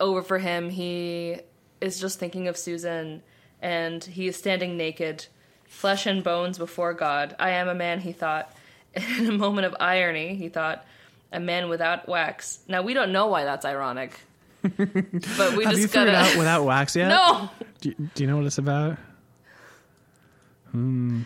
over 0.00 0.22
for 0.22 0.38
him. 0.38 0.70
He 0.70 1.36
is 1.80 2.00
just 2.00 2.18
thinking 2.18 2.48
of 2.48 2.56
Susan, 2.56 3.22
and 3.62 4.02
he 4.02 4.28
is 4.28 4.36
standing 4.36 4.76
naked, 4.76 5.26
flesh 5.66 6.06
and 6.06 6.22
bones 6.24 6.58
before 6.58 6.92
God. 6.94 7.36
I 7.38 7.50
am 7.50 7.68
a 7.68 7.74
man, 7.74 8.00
he 8.00 8.12
thought. 8.12 8.54
In 9.18 9.26
a 9.28 9.32
moment 9.32 9.66
of 9.66 9.76
irony, 9.78 10.34
he 10.34 10.48
thought, 10.48 10.84
a 11.32 11.38
man 11.38 11.68
without 11.68 12.08
wax. 12.08 12.58
Now 12.66 12.82
we 12.82 12.92
don't 12.92 13.12
know 13.12 13.28
why 13.28 13.44
that's 13.44 13.64
ironic, 13.64 14.18
but 14.62 14.76
we 14.76 15.64
Have 15.64 15.74
just 15.74 15.80
you 15.82 15.86
gotta. 15.88 15.88
figured 15.88 16.14
out 16.14 16.36
without 16.36 16.64
wax 16.64 16.96
yet? 16.96 17.08
no, 17.08 17.48
Do 17.80 17.90
you, 17.90 17.94
do 18.14 18.24
you 18.24 18.26
know 18.28 18.36
what 18.38 18.46
it's 18.46 18.58
about? 18.58 18.96
Hmm. 20.72 21.22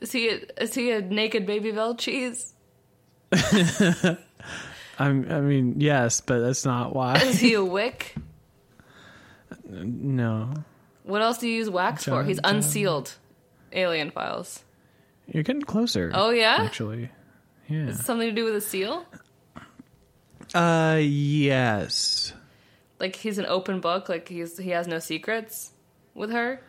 is 0.00 0.10
he 0.12 0.28
a, 0.30 0.40
is 0.60 0.74
he 0.74 0.90
a 0.90 1.00
naked 1.00 1.46
Babybel 1.46 1.96
cheese? 1.98 2.54
I'm, 4.98 5.30
I 5.30 5.40
mean, 5.40 5.74
yes, 5.80 6.20
but 6.20 6.40
that's 6.40 6.64
not 6.64 6.94
why. 6.94 7.16
Is 7.16 7.38
he 7.38 7.54
a 7.54 7.64
wick? 7.64 8.14
no. 9.68 10.54
What 11.04 11.22
else 11.22 11.38
do 11.38 11.48
you 11.48 11.56
use 11.56 11.70
wax 11.70 12.04
for? 12.04 12.24
He's 12.24 12.40
John. 12.40 12.56
unsealed 12.56 13.14
alien 13.72 14.10
files. 14.10 14.62
You're 15.28 15.42
getting 15.42 15.62
closer. 15.62 16.10
Oh 16.14 16.30
yeah, 16.30 16.56
Actually. 16.60 17.10
Yeah. 17.68 17.92
something 17.94 18.28
to 18.28 18.34
do 18.34 18.44
with 18.44 18.54
a 18.56 18.60
seal? 18.60 19.04
Uh, 20.54 20.98
yes. 21.02 22.32
Like 23.00 23.16
he's 23.16 23.38
an 23.38 23.46
open 23.46 23.80
book. 23.80 24.08
Like 24.08 24.28
he's 24.28 24.56
he 24.56 24.70
has 24.70 24.86
no 24.86 24.98
secrets 25.00 25.72
with 26.14 26.30
her. 26.30 26.60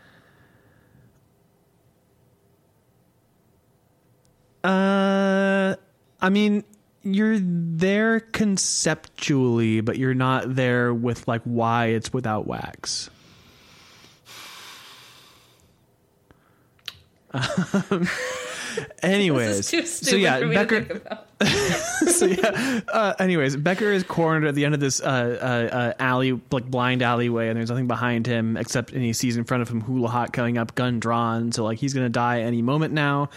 Uh, 4.64 5.76
I 6.22 6.30
mean, 6.30 6.64
you're 7.14 7.40
there 7.40 8.20
conceptually, 8.20 9.82
but 9.82 9.98
you're 9.98 10.14
not 10.14 10.56
there 10.56 10.94
with 10.94 11.28
like 11.28 11.42
why 11.44 11.88
it's 11.88 12.12
without 12.12 12.48
wax. 12.48 13.10
Um, 17.34 18.08
anyways, 19.02 19.70
This 19.72 19.74
is 19.74 19.99
too 20.02 20.06
so 20.12 20.16
yeah, 20.16 20.40
for 20.40 20.48
me 20.48 20.56
Becker. 20.56 20.82
to 20.82 20.86
think 20.86 21.06
about. 21.06 21.24
so 22.10 22.26
yeah. 22.26 22.82
Uh, 22.88 23.14
anyways, 23.20 23.56
Becker 23.58 23.91
is 23.91 24.04
cornered 24.04 24.45
at 24.45 24.56
the 24.56 24.66
end 24.66 24.74
of 24.74 24.80
this 24.80 24.99
uh, 24.99 25.04
uh, 25.06 25.76
uh, 25.76 25.94
alley, 25.99 26.40
like 26.52 26.66
blind 26.66 27.02
alleyway, 27.02 27.49
and 27.49 27.58
there's 27.58 27.70
nothing 27.70 27.88
behind 27.88 28.26
him 28.26 28.58
except, 28.58 28.91
and 28.91 29.04
he 29.04 29.14
sees 29.14 29.38
in 29.38 29.44
front 29.44 29.62
of 29.62 29.70
him 29.70 29.84
Hulohot 29.84 30.34
coming 30.34 30.58
up, 30.58 30.76
gun 30.76 30.99
drawn. 30.99 31.52
So 31.52 31.64
like 31.64 31.78
he's 31.78 31.94
gonna 31.94 32.10
die 32.10 32.41
any 32.41 32.62
moment 32.62 32.94
now, 32.94 33.30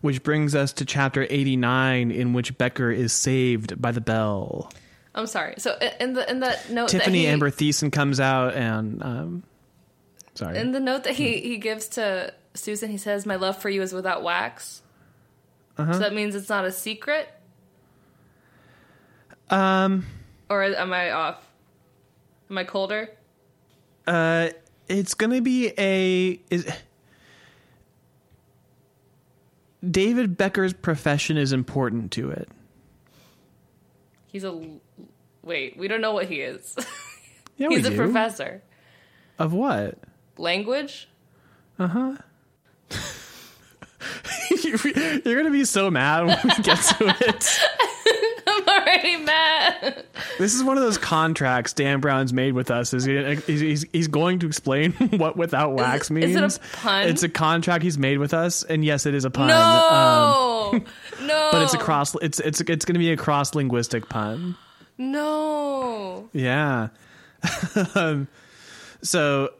which 0.00 0.22
brings 0.22 0.54
us 0.54 0.72
to 0.74 0.84
chapter 0.84 1.26
89, 1.28 2.10
in 2.10 2.32
which 2.32 2.56
Becker 2.58 2.90
is 2.90 3.12
saved 3.12 3.80
by 3.80 3.90
the 3.90 4.00
bell. 4.00 4.70
I'm 5.14 5.26
sorry. 5.26 5.54
So 5.58 5.76
in 5.98 6.12
the 6.12 6.30
in 6.30 6.40
that 6.40 6.70
note 6.70 6.90
Tiffani 6.90 7.04
that 7.04 7.10
he, 7.10 7.26
Amber 7.26 7.50
Thiessen 7.50 7.90
comes 7.90 8.20
out, 8.20 8.54
and 8.54 9.02
um, 9.02 9.42
sorry, 10.34 10.58
in 10.58 10.70
the 10.70 10.80
note 10.80 11.04
that 11.04 11.14
he 11.14 11.40
he 11.40 11.56
gives 11.56 11.88
to 11.88 12.32
Susan, 12.54 12.88
he 12.88 12.98
says, 12.98 13.26
"My 13.26 13.34
love 13.34 13.60
for 13.60 13.68
you 13.68 13.82
is 13.82 13.92
without 13.92 14.22
wax." 14.22 14.80
Uh-huh. 15.78 15.92
So 15.92 15.98
that 16.00 16.12
means 16.12 16.34
it's 16.34 16.48
not 16.48 16.64
a 16.64 16.72
secret, 16.72 17.28
um, 19.50 20.04
or 20.50 20.62
am 20.64 20.92
I 20.92 21.12
off? 21.12 21.36
Am 22.50 22.58
I 22.58 22.64
colder? 22.64 23.10
uh, 24.06 24.48
it's 24.88 25.14
gonna 25.14 25.40
be 25.40 25.72
a 25.78 26.40
is. 26.50 26.68
David 29.88 30.36
Becker's 30.36 30.72
profession 30.72 31.36
is 31.36 31.52
important 31.52 32.10
to 32.12 32.30
it. 32.30 32.48
He's 34.26 34.42
a 34.44 34.60
wait. 35.42 35.76
We 35.78 35.86
don't 35.86 36.00
know 36.00 36.12
what 36.12 36.26
he 36.26 36.40
is. 36.40 36.74
Yeah, 37.56 37.68
He's 37.70 37.82
we 37.82 37.86
a 37.88 37.90
do. 37.90 37.96
professor. 37.96 38.62
Of 39.38 39.52
what? 39.52 39.98
Language. 40.36 41.08
You're 45.24 45.36
gonna 45.36 45.50
be 45.50 45.64
so 45.64 45.90
mad 45.90 46.26
when 46.26 46.38
we 46.44 46.62
get 46.62 46.78
to 46.78 47.14
it. 47.20 47.58
I'm 48.46 48.66
already 48.68 49.16
mad. 49.16 50.04
This 50.38 50.54
is 50.54 50.64
one 50.64 50.78
of 50.78 50.82
those 50.82 50.98
contracts 50.98 51.72
Dan 51.72 52.00
Brown's 52.00 52.32
made 52.32 52.52
with 52.54 52.70
us. 52.70 52.94
Is 52.94 53.04
he, 53.04 53.34
he's, 53.46 53.84
he's, 53.92 54.08
going 54.08 54.38
to 54.40 54.46
explain 54.46 54.92
what 55.18 55.36
without 55.36 55.74
wax 55.74 56.10
it- 56.10 56.14
means. 56.14 56.30
is 56.36 56.36
it 56.36 56.60
a 56.64 56.76
pun? 56.78 57.08
It's 57.08 57.22
a 57.22 57.28
contract 57.28 57.82
he's 57.84 57.98
made 57.98 58.18
with 58.18 58.32
us, 58.34 58.62
and 58.62 58.84
yes, 58.84 59.04
it 59.06 59.14
is 59.14 59.24
a 59.24 59.30
pun. 59.30 59.50
Um, 59.50 59.56
No, 59.58 60.80
no. 61.26 61.48
but 61.52 61.62
it's 61.62 61.74
a 61.74 61.78
cross. 61.78 62.14
It's 62.22 62.40
it's 62.40 62.60
it's 62.60 62.84
going 62.84 62.94
to 62.94 62.98
be 63.00 63.10
a 63.12 63.16
cross 63.16 63.54
linguistic 63.54 64.08
pun. 64.08 64.56
No. 64.96 66.28
Yeah. 66.32 66.88
um, 67.94 68.28
so 69.02 69.50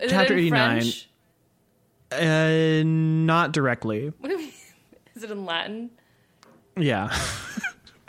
Is 0.00 0.10
Chapter 0.10 0.34
89. 0.34 0.80
French? 0.80 1.07
Uh, 2.12 2.82
not 2.84 3.52
directly. 3.52 4.12
What 4.18 4.28
do 4.28 4.34
you 4.34 4.38
mean? 4.38 4.52
Is 5.14 5.24
it 5.24 5.30
in 5.30 5.44
Latin? 5.44 5.90
Yeah. 6.76 7.14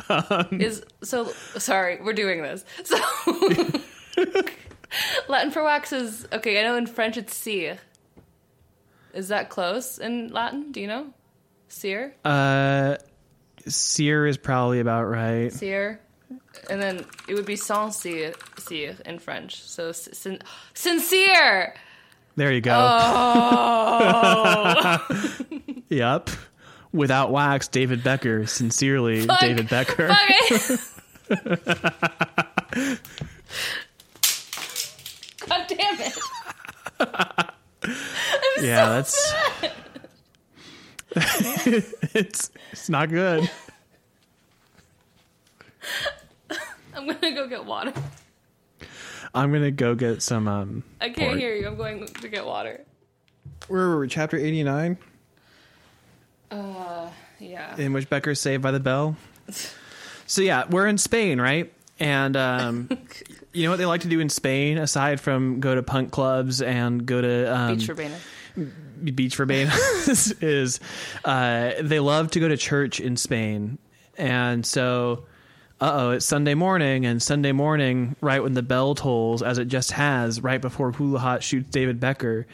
Is 0.51 0.83
so 1.03 1.25
sorry, 1.57 1.99
we're 2.01 2.13
doing 2.13 2.41
this. 2.41 2.65
So 2.83 2.97
Latin 5.27 5.51
for 5.51 5.63
wax 5.63 5.93
is 5.93 6.27
okay, 6.33 6.59
I 6.59 6.63
know 6.63 6.75
in 6.75 6.87
French 6.87 7.17
it's 7.17 7.33
cire. 7.33 7.77
Is 9.13 9.27
that 9.29 9.49
close 9.49 9.97
in 9.99 10.29
Latin? 10.29 10.71
Do 10.71 10.81
you 10.81 10.87
know? 10.87 11.13
Cire? 11.69 12.13
Uh, 12.25 12.97
sear 13.67 14.25
is 14.25 14.37
probably 14.37 14.79
about 14.79 15.05
right. 15.05 15.51
Cire. 15.51 15.99
And 16.69 16.81
then 16.81 17.05
it 17.27 17.33
would 17.33 17.45
be 17.45 17.55
sans 17.55 17.95
cire, 17.97 18.33
cire 18.57 18.99
in 19.05 19.19
French. 19.19 19.61
So 19.61 19.91
sin- 19.91 20.41
sincere. 20.73 21.75
There 22.39 22.53
you 22.53 22.61
go. 22.61 22.71
Oh, 24.01 24.97
Yep. 25.89 26.29
Without 26.93 27.31
wax, 27.33 27.67
David 27.67 28.01
Becker. 28.01 28.47
Sincerely, 28.47 29.25
Fuck. 29.25 29.41
David 29.41 29.67
Becker. 29.67 30.07
God 30.07 30.17
damn 35.67 35.99
it. 35.99 36.17
Yeah, 38.61 38.87
that's. 38.87 39.33
it's 42.15 42.51
it's 42.71 42.87
not 42.87 43.09
good. 43.09 43.51
I'm 46.95 47.05
gonna 47.05 47.35
go 47.35 47.47
get 47.49 47.65
water. 47.65 47.91
I'm 49.33 49.51
gonna 49.51 49.71
go 49.71 49.95
get 49.95 50.21
some. 50.21 50.47
Um, 50.47 50.83
I 50.99 51.09
can't 51.09 51.29
Pork. 51.31 51.37
hear 51.39 51.55
you. 51.55 51.67
I'm 51.67 51.77
going 51.77 52.05
to 52.07 52.27
get 52.29 52.45
water. 52.45 52.83
where 53.67 53.89
were 53.89 53.99
we? 53.99 54.07
Chapter 54.07 54.37
89, 54.37 54.97
Uh, 56.51 57.09
yeah. 57.39 57.75
in 57.77 57.93
which 57.93 58.09
Becker's 58.09 58.39
saved 58.41 58.63
by 58.63 58.71
the 58.71 58.79
bell. 58.79 59.15
So 60.27 60.41
yeah, 60.41 60.65
we're 60.69 60.87
in 60.87 60.97
Spain, 60.97 61.39
right? 61.39 61.71
And 61.99 62.35
um, 62.37 62.89
you 63.53 63.63
know 63.63 63.69
what 63.71 63.77
they 63.77 63.85
like 63.85 64.01
to 64.01 64.07
do 64.07 64.19
in 64.19 64.29
Spain, 64.29 64.77
aside 64.77 65.19
from 65.19 65.59
go 65.59 65.75
to 65.75 65.83
punk 65.83 66.11
clubs 66.11 66.61
and 66.61 67.05
go 67.05 67.21
to 67.21 67.55
um, 67.55 67.75
Beach 67.75 67.85
Verbena. 67.87 68.17
beach 69.13 69.35
verbatim 69.35 69.71
is 70.41 70.79
uh, 71.25 71.71
they 71.81 71.99
love 71.99 72.31
to 72.31 72.39
go 72.39 72.47
to 72.47 72.57
church 72.57 72.99
in 72.99 73.15
Spain, 73.17 73.77
and 74.17 74.65
so 74.65 75.25
oh, 75.81 76.11
it's 76.11 76.25
Sunday 76.25 76.53
morning, 76.53 77.05
and 77.05 77.21
Sunday 77.21 77.51
morning, 77.51 78.15
right 78.21 78.41
when 78.43 78.53
the 78.53 78.61
bell 78.63 78.95
tolls, 78.95 79.41
as 79.41 79.57
it 79.57 79.65
just 79.65 79.91
has, 79.93 80.41
right 80.41 80.61
before 80.61 80.91
Hulohot 80.91 81.41
shoots 81.41 81.69
David 81.69 81.99
Becker. 81.99 82.47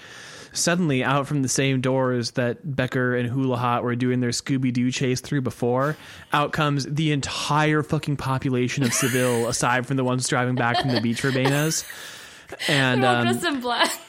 Suddenly, 0.54 1.04
out 1.04 1.28
from 1.28 1.42
the 1.42 1.50
same 1.50 1.82
doors 1.82 2.32
that 2.32 2.76
Becker 2.76 3.14
and 3.16 3.30
Hulohot 3.30 3.84
were 3.84 3.96
doing 3.96 4.22
their 4.22 4.30
Scooby 4.30 4.72
Doo 4.72 4.90
chase 4.90 5.20
through 5.20 5.42
before, 5.42 5.98
out 6.32 6.54
comes 6.54 6.86
the 6.86 7.12
entire 7.12 7.84
fucking 7.84 8.16
population 8.16 8.84
of 8.84 8.94
Seville, 8.94 9.48
aside 9.50 9.86
from 9.86 9.98
the 9.98 10.04
ones 10.06 10.28
driving 10.28 10.56
back 10.56 10.80
from 10.80 10.92
the 10.92 11.02
beach 11.02 11.22
verbenas. 11.22 11.84
And 12.70 13.02
They're 13.02 13.10
all 13.10 13.16
um, 13.18 13.24
dressed 13.26 13.46
in 13.46 13.60
black. 13.60 14.02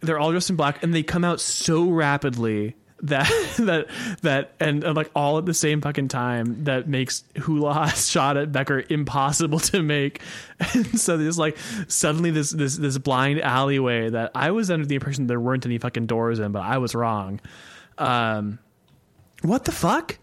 they're 0.00 0.18
all 0.18 0.30
dressed 0.32 0.50
in 0.50 0.56
black 0.56 0.82
and 0.82 0.92
they 0.92 1.04
come 1.04 1.24
out 1.24 1.40
so 1.40 1.88
rapidly 1.88 2.74
that 3.02 3.28
that 3.58 3.88
that 4.22 4.52
and, 4.60 4.84
and, 4.84 4.96
like 4.96 5.10
all 5.14 5.38
at 5.38 5.46
the 5.46 5.54
same 5.54 5.80
fucking 5.80 6.08
time 6.08 6.64
that 6.64 6.88
makes 6.88 7.24
Hulohot's 7.34 8.08
shot 8.10 8.36
at 8.36 8.52
Becker 8.52 8.84
impossible 8.88 9.60
to 9.60 9.82
make. 9.82 10.20
And 10.72 10.98
so 10.98 11.18
there's 11.18 11.38
like 11.38 11.58
suddenly 11.86 12.30
this 12.30 12.50
this 12.50 12.76
this 12.78 12.96
blind 12.96 13.42
alleyway 13.42 14.08
that 14.08 14.30
I 14.34 14.52
was 14.52 14.70
under 14.70 14.86
the 14.86 14.94
impression 14.94 15.26
there 15.26 15.38
weren't 15.38 15.66
any 15.66 15.76
fucking 15.76 16.06
doors 16.06 16.38
in, 16.38 16.52
but 16.52 16.62
I 16.62 16.78
was 16.78 16.94
wrong. 16.94 17.40
Um, 17.98 18.58
what 19.42 19.66
the 19.66 19.72
fuck? 19.72 20.18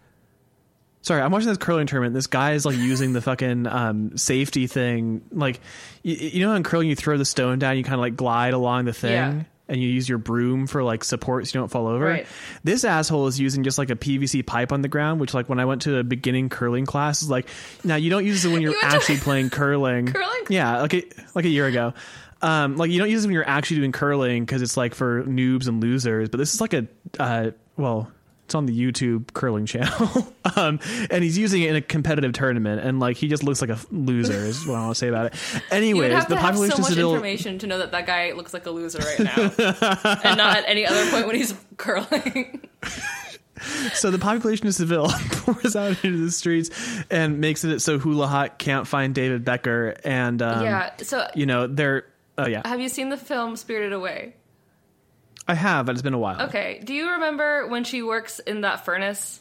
Sorry, 1.02 1.22
I'm 1.22 1.30
watching 1.30 1.48
this 1.48 1.58
curling 1.58 1.86
tournament. 1.86 2.14
This 2.14 2.26
guy 2.26 2.54
is 2.54 2.66
like 2.66 2.76
using 2.76 3.12
the 3.12 3.20
fucking 3.20 3.66
um, 3.66 4.16
safety 4.16 4.66
thing. 4.66 5.22
Like, 5.30 5.60
you, 6.02 6.14
you 6.14 6.46
know, 6.46 6.54
in 6.54 6.62
curling, 6.62 6.88
you 6.88 6.96
throw 6.96 7.18
the 7.18 7.26
stone 7.26 7.58
down, 7.58 7.76
you 7.76 7.84
kind 7.84 7.94
of 7.94 8.00
like 8.00 8.16
glide 8.16 8.54
along 8.54 8.86
the 8.86 8.92
thing. 8.92 9.12
Yeah. 9.12 9.42
And 9.68 9.80
you 9.80 9.88
use 9.88 10.08
your 10.08 10.18
broom 10.18 10.66
for 10.66 10.82
like 10.82 11.04
support 11.04 11.46
so 11.46 11.56
you 11.56 11.62
don't 11.62 11.70
fall 11.70 11.86
over. 11.86 12.04
Right. 12.04 12.26
This 12.62 12.84
asshole 12.84 13.26
is 13.28 13.40
using 13.40 13.64
just 13.64 13.78
like 13.78 13.90
a 13.90 13.96
PVC 13.96 14.44
pipe 14.44 14.72
on 14.72 14.82
the 14.82 14.88
ground, 14.88 15.20
which 15.20 15.34
like 15.34 15.48
when 15.48 15.58
I 15.58 15.64
went 15.64 15.82
to 15.82 15.96
a 15.98 16.04
beginning 16.04 16.48
curling 16.48 16.86
class 16.86 17.22
is 17.22 17.30
like 17.30 17.48
now 17.82 17.96
you 17.96 18.10
don't 18.10 18.24
use 18.26 18.44
it 18.44 18.52
when 18.52 18.60
you're 18.62 18.72
You 18.72 18.80
actually 18.82 19.18
playing 19.18 19.50
curling. 19.50 20.06
Curling? 20.12 20.44
Yeah, 20.48 20.82
like 20.82 20.94
a, 20.94 21.04
like 21.34 21.44
a 21.44 21.48
year 21.48 21.66
ago. 21.66 21.94
Um, 22.42 22.76
like 22.76 22.90
you 22.90 22.98
don't 22.98 23.08
use 23.10 23.24
it 23.24 23.28
when 23.28 23.34
you're 23.34 23.48
actually 23.48 23.78
doing 23.78 23.92
curling 23.92 24.44
because 24.44 24.60
it's 24.60 24.76
like 24.76 24.94
for 24.94 25.22
noobs 25.24 25.66
and 25.66 25.82
losers. 25.82 26.28
But 26.28 26.38
this 26.38 26.52
is 26.52 26.60
like 26.60 26.74
a 26.74 26.86
uh, 27.18 27.50
well, 27.76 28.10
it's 28.44 28.54
on 28.54 28.66
the 28.66 28.78
YouTube 28.78 29.32
curling 29.32 29.64
channel, 29.64 30.32
um, 30.56 30.78
and 31.10 31.24
he's 31.24 31.38
using 31.38 31.62
it 31.62 31.70
in 31.70 31.76
a 31.76 31.80
competitive 31.80 32.34
tournament, 32.34 32.82
and 32.84 33.00
like 33.00 33.16
he 33.16 33.26
just 33.26 33.42
looks 33.42 33.60
like 33.62 33.70
a 33.70 33.78
loser. 33.90 34.34
Is 34.34 34.66
what 34.66 34.76
I 34.76 34.80
want 34.82 34.94
to 34.94 34.98
say 34.98 35.08
about 35.08 35.26
it. 35.26 35.34
You 35.54 35.76
Anyways, 35.78 36.12
have 36.12 36.28
the 36.28 36.34
to 36.34 36.40
have 36.40 36.54
so 36.56 36.60
population 36.60 36.82
much 36.82 36.92
still 36.92 37.14
information 37.14 37.58
to 37.60 37.66
know 37.66 37.78
that 37.78 37.92
that 37.92 38.06
guy 38.06 38.32
looks 38.32 38.52
like 38.52 38.66
a 38.66 38.70
loser 38.70 38.98
right 38.98 39.18
now, 39.20 39.42
and 40.24 40.36
not 40.36 40.58
at 40.58 40.64
any 40.66 40.86
other 40.86 41.10
point 41.10 41.26
when 41.26 41.36
he's 41.36 41.54
curling. 41.78 42.60
so 43.94 44.10
the 44.10 44.18
population 44.18 44.66
of 44.66 44.74
Seville 44.74 45.08
pours 45.08 45.74
out 45.74 46.04
into 46.04 46.24
the 46.24 46.30
streets 46.30 46.70
and 47.10 47.40
makes 47.40 47.64
it 47.64 47.80
so 47.80 47.98
Hulohot 47.98 48.58
can't 48.58 48.86
find 48.86 49.14
David 49.14 49.44
Becker, 49.44 49.96
and 50.04 50.42
um, 50.42 50.64
yeah. 50.64 50.92
So, 50.98 51.26
you 51.34 51.46
know 51.46 51.66
they're. 51.66 52.04
Oh 52.36 52.46
yeah, 52.46 52.66
have 52.66 52.80
you 52.80 52.88
seen 52.88 53.08
the 53.08 53.16
film 53.16 53.56
Spirited 53.56 53.92
Away? 53.92 54.34
I 55.46 55.54
have, 55.54 55.86
but 55.86 55.92
it's 55.92 56.02
been 56.02 56.14
a 56.14 56.18
while. 56.18 56.42
Okay. 56.42 56.80
Do 56.82 56.94
you 56.94 57.10
remember 57.12 57.66
when 57.66 57.84
she 57.84 58.02
works 58.02 58.38
in 58.38 58.62
that 58.62 58.84
furnace, 58.84 59.40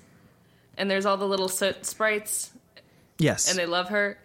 and 0.77 0.89
there's 0.91 1.05
all 1.05 1.17
the 1.17 1.27
little 1.27 1.47
soot 1.47 1.85
sprites, 1.85 2.51
Yes, 3.19 3.49
and 3.49 3.57
they 3.57 3.65
love 3.65 3.89
her? 3.89 4.17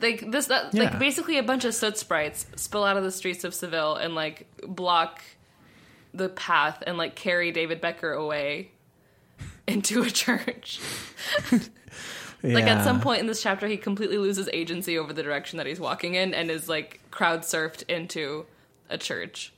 Like 0.00 0.30
this, 0.30 0.46
that, 0.48 0.74
Yeah. 0.74 0.82
like 0.84 0.98
basically 0.98 1.38
a 1.38 1.42
bunch 1.42 1.64
of 1.64 1.74
soot 1.74 1.96
sprites 1.96 2.46
spill 2.56 2.84
out 2.84 2.98
of 2.98 3.02
the 3.04 3.10
streets 3.10 3.44
of 3.44 3.54
Seville 3.54 3.94
and 3.94 4.14
like 4.14 4.46
block 4.66 5.22
the 6.12 6.28
path 6.28 6.82
and 6.86 6.98
like 6.98 7.14
carry 7.14 7.50
David 7.50 7.80
Becker 7.80 8.12
away 8.12 8.72
into 9.66 10.02
a 10.02 10.10
church. 10.10 10.80
Like 12.42 12.66
at 12.66 12.84
some 12.84 13.00
point 13.00 13.20
in 13.20 13.26
this 13.26 13.42
chapter, 13.42 13.66
he 13.66 13.76
completely 13.76 14.18
loses 14.18 14.48
agency 14.52 14.98
over 14.98 15.12
the 15.12 15.22
direction 15.24 15.56
that 15.56 15.66
he's 15.66 15.80
walking 15.80 16.14
in 16.14 16.32
and 16.32 16.48
is 16.48 16.68
like 16.68 17.00
crowd 17.10 17.40
surfed 17.40 17.82
into 17.88 18.46
a 18.88 18.96
church. 18.96 19.52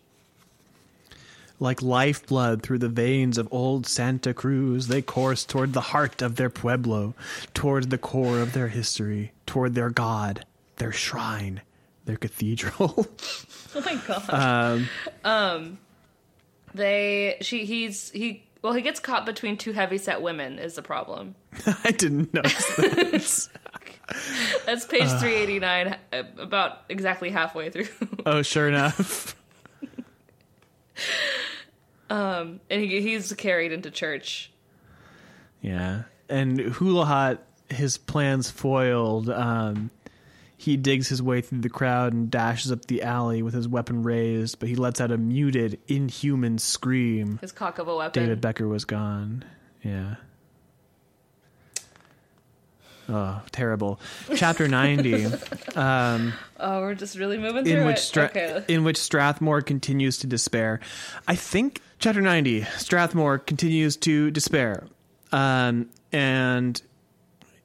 Like 1.60 1.82
lifeblood 1.82 2.62
through 2.62 2.78
the 2.78 2.88
veins 2.88 3.36
of 3.36 3.48
old 3.50 3.86
Santa 3.86 4.32
Cruz, 4.32 4.86
they 4.86 5.02
course 5.02 5.44
toward 5.44 5.72
the 5.72 5.80
heart 5.80 6.22
of 6.22 6.36
their 6.36 6.50
pueblo, 6.50 7.14
toward 7.52 7.90
the 7.90 7.98
core 7.98 8.38
of 8.40 8.52
their 8.52 8.68
history, 8.68 9.32
toward 9.44 9.74
their 9.74 9.90
god, 9.90 10.44
their 10.76 10.92
shrine, 10.92 11.60
their 12.04 12.16
cathedral. 12.16 13.06
Oh 13.74 13.82
my 13.82 13.96
god. 14.06 14.88
Um, 15.24 15.78
they 16.72 17.36
she 17.42 17.66
he's 17.66 18.10
he 18.10 18.44
well 18.62 18.72
he 18.72 18.80
gets 18.80 18.98
caught 18.98 19.26
between 19.26 19.58
two 19.58 19.72
heavy 19.72 19.98
set 19.98 20.22
women 20.22 20.58
is 20.58 20.74
the 20.74 20.82
problem. 20.82 21.34
I 21.84 21.90
didn't 21.90 22.32
notice 22.32 22.66
that. 22.76 23.48
That's 24.66 24.86
page 24.86 25.10
three 25.20 25.34
eighty 25.34 25.58
nine, 25.58 25.96
about 26.38 26.78
exactly 26.88 27.28
halfway 27.28 27.68
through, 27.68 27.88
oh, 28.24 28.40
sure 28.40 28.68
enough. 28.68 29.36
And 32.10 32.60
he, 32.68 33.00
he's 33.00 33.32
carried 33.34 33.72
into 33.72 33.90
church. 33.90 34.50
Yeah. 35.60 36.02
And 36.28 36.58
Hulohot, 36.58 37.38
his 37.68 37.98
plans 37.98 38.50
foiled. 38.50 39.30
Um, 39.30 39.90
he 40.56 40.76
digs 40.76 41.08
his 41.08 41.22
way 41.22 41.40
through 41.40 41.60
the 41.60 41.68
crowd 41.68 42.12
and 42.12 42.30
dashes 42.30 42.72
up 42.72 42.86
the 42.86 43.02
alley 43.02 43.42
with 43.42 43.54
his 43.54 43.68
weapon 43.68 44.02
raised, 44.02 44.58
but 44.58 44.68
he 44.68 44.74
lets 44.74 45.00
out 45.00 45.12
a 45.12 45.16
muted, 45.16 45.78
inhuman 45.86 46.58
scream. 46.58 47.38
His 47.40 47.52
cock 47.52 47.78
of 47.78 47.86
a 47.88 47.96
weapon. 47.96 48.22
David 48.22 48.40
Becker 48.40 48.66
was 48.66 48.84
gone. 48.84 49.44
Yeah. 49.84 50.16
Oh, 53.10 53.40
terrible. 53.52 53.98
Chapter 54.36 54.68
90, 54.68 55.26
oh, 55.76 56.32
we're 56.60 56.94
just 56.94 57.16
really 57.16 57.38
moving 57.38 57.64
through 57.64 57.80
in 57.80 57.86
which 57.86 57.96
it. 57.96 58.00
Stra- 58.00 58.24
okay. 58.24 58.64
in 58.68 58.84
which 58.84 58.98
Strathmore 58.98 59.62
continues 59.62 60.18
to 60.18 60.26
despair. 60.26 60.80
I 61.26 61.34
think 61.34 61.80
chapter 61.98 62.20
90, 62.20 62.64
Strathmore 62.76 63.38
continues 63.38 63.96
to 63.98 64.30
despair. 64.30 64.86
Um, 65.32 65.88
and 66.12 66.80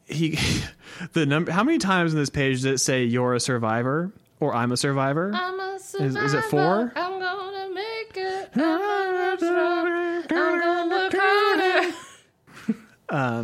he 0.05 0.37
the 1.13 1.25
number 1.25 1.51
how 1.51 1.63
many 1.63 1.77
times 1.77 2.13
in 2.13 2.19
this 2.19 2.29
page 2.29 2.57
does 2.57 2.65
it 2.65 2.77
say 2.79 3.03
you're 3.03 3.33
a 3.33 3.39
survivor 3.39 4.11
or 4.39 4.53
I'm 4.53 4.71
a 4.71 4.77
survivor? 4.77 5.31
I'm 5.33 5.59
a 5.59 5.79
survivor. 5.79 6.07
is 6.25 6.33
it 6.33 6.43
survivor. 6.43 6.49
four? 6.49 6.93
I'm 6.95 7.19
gonna 7.19 7.73
make 7.73 8.15
it. 8.15 8.49
I'm 8.55 8.61
gonna 8.61 9.37
try. 9.37 10.23
I'm 10.29 10.59
gonna 10.59 10.95
work 10.95 11.13
harder. 11.15 11.93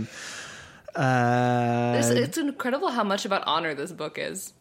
Uh, 0.99 1.95
It's, 1.97 2.09
it's 2.09 2.37
incredible 2.37 2.89
how 2.89 3.03
much 3.03 3.25
about 3.25 3.43
honor 3.47 3.73
this 3.73 3.91
book 3.91 4.17
is. 4.17 4.53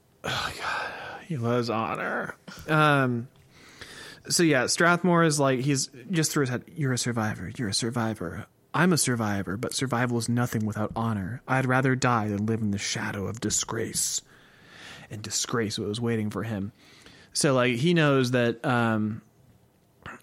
He 1.27 1.37
loves 1.37 1.69
honor. 1.69 2.37
Um. 2.69 3.29
So 4.29 4.43
yeah, 4.43 4.67
Strathmore 4.67 5.25
is 5.25 5.41
like 5.41 5.61
he's 5.61 5.91
just 6.11 6.33
through 6.33 6.43
his 6.43 6.51
head. 6.51 6.65
You're 6.75 6.93
a 6.93 6.99
survivor. 6.99 7.51
You're 7.57 7.69
a 7.69 7.75
survivor. 7.75 8.47
I'm 8.75 8.93
a 8.93 8.99
survivor, 8.99 9.57
but 9.57 9.75
survival 9.75 10.19
is 10.19 10.29
nothing 10.29 10.67
without 10.67 10.93
honor. 10.95 11.41
I'd 11.49 11.67
rather 11.67 11.97
die 11.97 12.29
than 12.29 12.47
live 12.47 12.61
in 12.61 12.71
the 12.71 12.79
shadow 12.79 13.27
of 13.27 13.41
disgrace. 13.41 14.21
And 15.11 15.23
disgrace 15.23 15.79
was 15.79 16.01
waiting 16.01 16.31
for 16.31 16.43
him. 16.43 16.73
So 17.33 17.55
like 17.55 17.77
he 17.77 17.95
knows 17.95 18.33
that 18.33 18.65
um, 18.65 19.23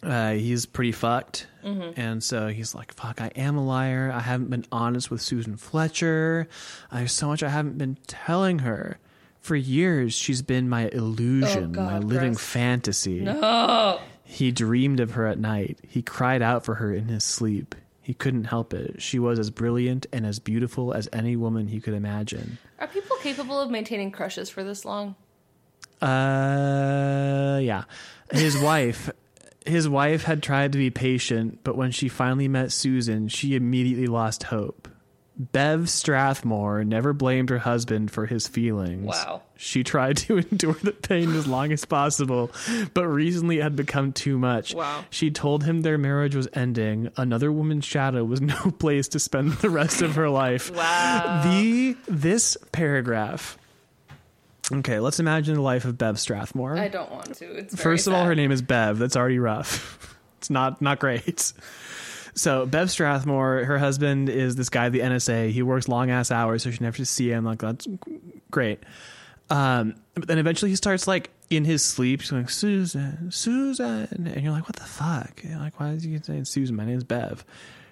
uh, 0.05 0.31
he's 0.33 0.65
pretty 0.65 0.91
fucked, 0.91 1.47
and 1.63 2.23
so 2.23 2.47
he's 2.47 2.75
like, 2.75 2.93
"Fuck, 2.93 3.19
I 3.21 3.31
am 3.35 3.57
a 3.57 3.65
liar. 3.65 4.11
I 4.13 4.19
haven't 4.19 4.49
been 4.51 4.65
honest 4.71 5.09
with 5.09 5.21
Susan 5.21 5.57
Fletcher. 5.57 6.47
There's 6.91 7.11
so 7.11 7.27
much 7.27 7.41
I 7.43 7.49
haven't 7.49 7.77
been 7.77 7.97
telling 8.07 8.59
her." 8.59 8.99
For 9.41 9.55
years, 9.55 10.15
she's 10.15 10.41
been 10.41 10.69
my 10.69 10.87
illusion, 10.89 11.65
Oh, 11.65 11.67
God, 11.75 11.91
my 11.91 11.99
living 11.99 12.31
gross. 12.33 12.43
fantasy. 12.43 13.23
Oh, 13.29 14.01
He 14.23 14.51
dreamed 14.51 14.99
of 14.99 15.11
her 15.11 15.27
at 15.27 15.37
night. 15.37 15.77
He 15.87 16.01
cried 16.01 16.41
out 16.41 16.65
for 16.65 16.73
her 16.75 16.91
in 16.91 17.09
his 17.09 17.23
sleep. 17.23 17.75
He 18.01 18.15
couldn't 18.15 18.45
help 18.45 18.73
it. 18.73 19.03
She 19.03 19.19
was 19.19 19.37
as 19.37 19.51
brilliant 19.51 20.07
and 20.11 20.25
as 20.25 20.39
beautiful 20.39 20.93
as 20.95 21.07
any 21.13 21.35
woman 21.35 21.67
he 21.67 21.79
could 21.79 21.93
imagine. 21.93 22.57
are 22.79 22.87
people 22.87 23.15
capable 23.17 23.61
of 23.61 23.69
maintaining 23.69 24.09
crushes 24.09 24.49
for 24.49 24.63
this 24.63 24.83
long? 24.83 25.13
Uh, 26.01 27.59
yeah. 27.61 27.83
His 28.31 28.57
wife, 28.61 29.11
his 29.65 29.89
wife 29.89 30.23
had 30.23 30.43
tried 30.43 30.71
to 30.73 30.77
be 30.77 30.89
patient, 30.89 31.59
but 31.63 31.75
when 31.75 31.91
she 31.91 32.07
finally 32.07 32.47
met 32.47 32.71
Susan, 32.71 33.27
she 33.27 33.55
immediately 33.55 34.07
lost 34.07 34.43
hope. 34.43 34.87
Bev 35.37 35.89
Strathmore 35.89 36.85
never 36.85 37.11
blamed 37.11 37.49
her 37.49 37.57
husband 37.57 38.09
for 38.09 38.25
his 38.25 38.47
feelings. 38.47 39.05
Wow. 39.05 39.41
She 39.57 39.83
tried 39.83 40.17
to 40.17 40.37
endure 40.51 40.77
the 40.81 40.93
pain 40.93 41.35
as 41.35 41.45
long 41.45 41.73
as 41.73 41.83
possible, 41.83 42.51
but 42.93 43.05
recently 43.07 43.59
it 43.59 43.63
had 43.63 43.75
become 43.75 44.13
too 44.13 44.37
much. 44.37 44.73
Wow. 44.73 45.03
She 45.09 45.31
told 45.31 45.65
him 45.65 45.81
their 45.81 45.97
marriage 45.97 46.35
was 46.35 46.47
ending. 46.53 47.09
Another 47.17 47.51
woman's 47.51 47.85
shadow 47.85 48.23
was 48.23 48.39
no 48.41 48.71
place 48.79 49.09
to 49.09 49.19
spend 49.19 49.53
the 49.53 49.69
rest 49.69 50.01
of 50.01 50.15
her 50.15 50.29
life. 50.29 50.73
Wow. 50.73 51.41
The 51.43 51.97
this 52.07 52.57
paragraph. 52.71 53.57
Okay, 54.71 54.99
let's 54.99 55.19
imagine 55.19 55.55
the 55.55 55.61
life 55.61 55.85
of 55.85 55.97
Bev 55.97 56.19
Strathmore. 56.19 56.77
I 56.77 56.87
don't 56.87 57.11
want 57.11 57.35
to. 57.35 57.45
It's 57.55 57.75
very 57.75 57.83
First 57.83 58.07
of 58.07 58.13
all, 58.13 58.25
her 58.25 58.35
name 58.35 58.51
is 58.51 58.61
Bev. 58.61 58.97
That's 58.97 59.15
already 59.15 59.39
rough. 59.39 60.01
It's 60.37 60.49
not 60.51 60.79
not 60.79 60.99
great. 60.99 61.53
So 62.35 62.67
Bev 62.67 62.91
Strathmore, 62.91 63.63
her 63.63 63.79
husband 63.79 64.29
is 64.29 64.55
this 64.57 64.69
guy 64.69 64.87
at 64.87 64.91
the 64.91 64.99
NSA. 64.99 65.49
He 65.49 65.63
works 65.63 65.87
long 65.87 66.11
ass 66.11 66.29
hours, 66.29 66.61
so 66.61 66.69
she 66.69 66.83
never 66.83 66.97
to 66.97 67.05
see 67.05 67.31
him. 67.31 67.45
Like 67.45 67.59
that's 67.59 67.87
great. 68.51 68.83
Um, 69.49 69.95
but 70.13 70.27
then 70.27 70.37
eventually 70.37 70.69
he 70.69 70.75
starts 70.75 71.07
like 71.07 71.31
in 71.49 71.65
his 71.65 71.83
sleep, 71.83 72.21
she's 72.21 72.31
going 72.31 72.47
Susan, 72.47 73.31
Susan, 73.31 74.07
and 74.27 74.43
you're 74.43 74.51
like, 74.51 74.67
what 74.67 74.75
the 74.75 74.83
fuck? 74.83 75.41
Like, 75.43 75.79
why 75.79 75.91
is 75.91 76.03
he 76.03 76.17
saying 76.19 76.45
Susan? 76.45 76.75
My 76.75 76.85
name's 76.85 77.03
Bev. 77.03 77.43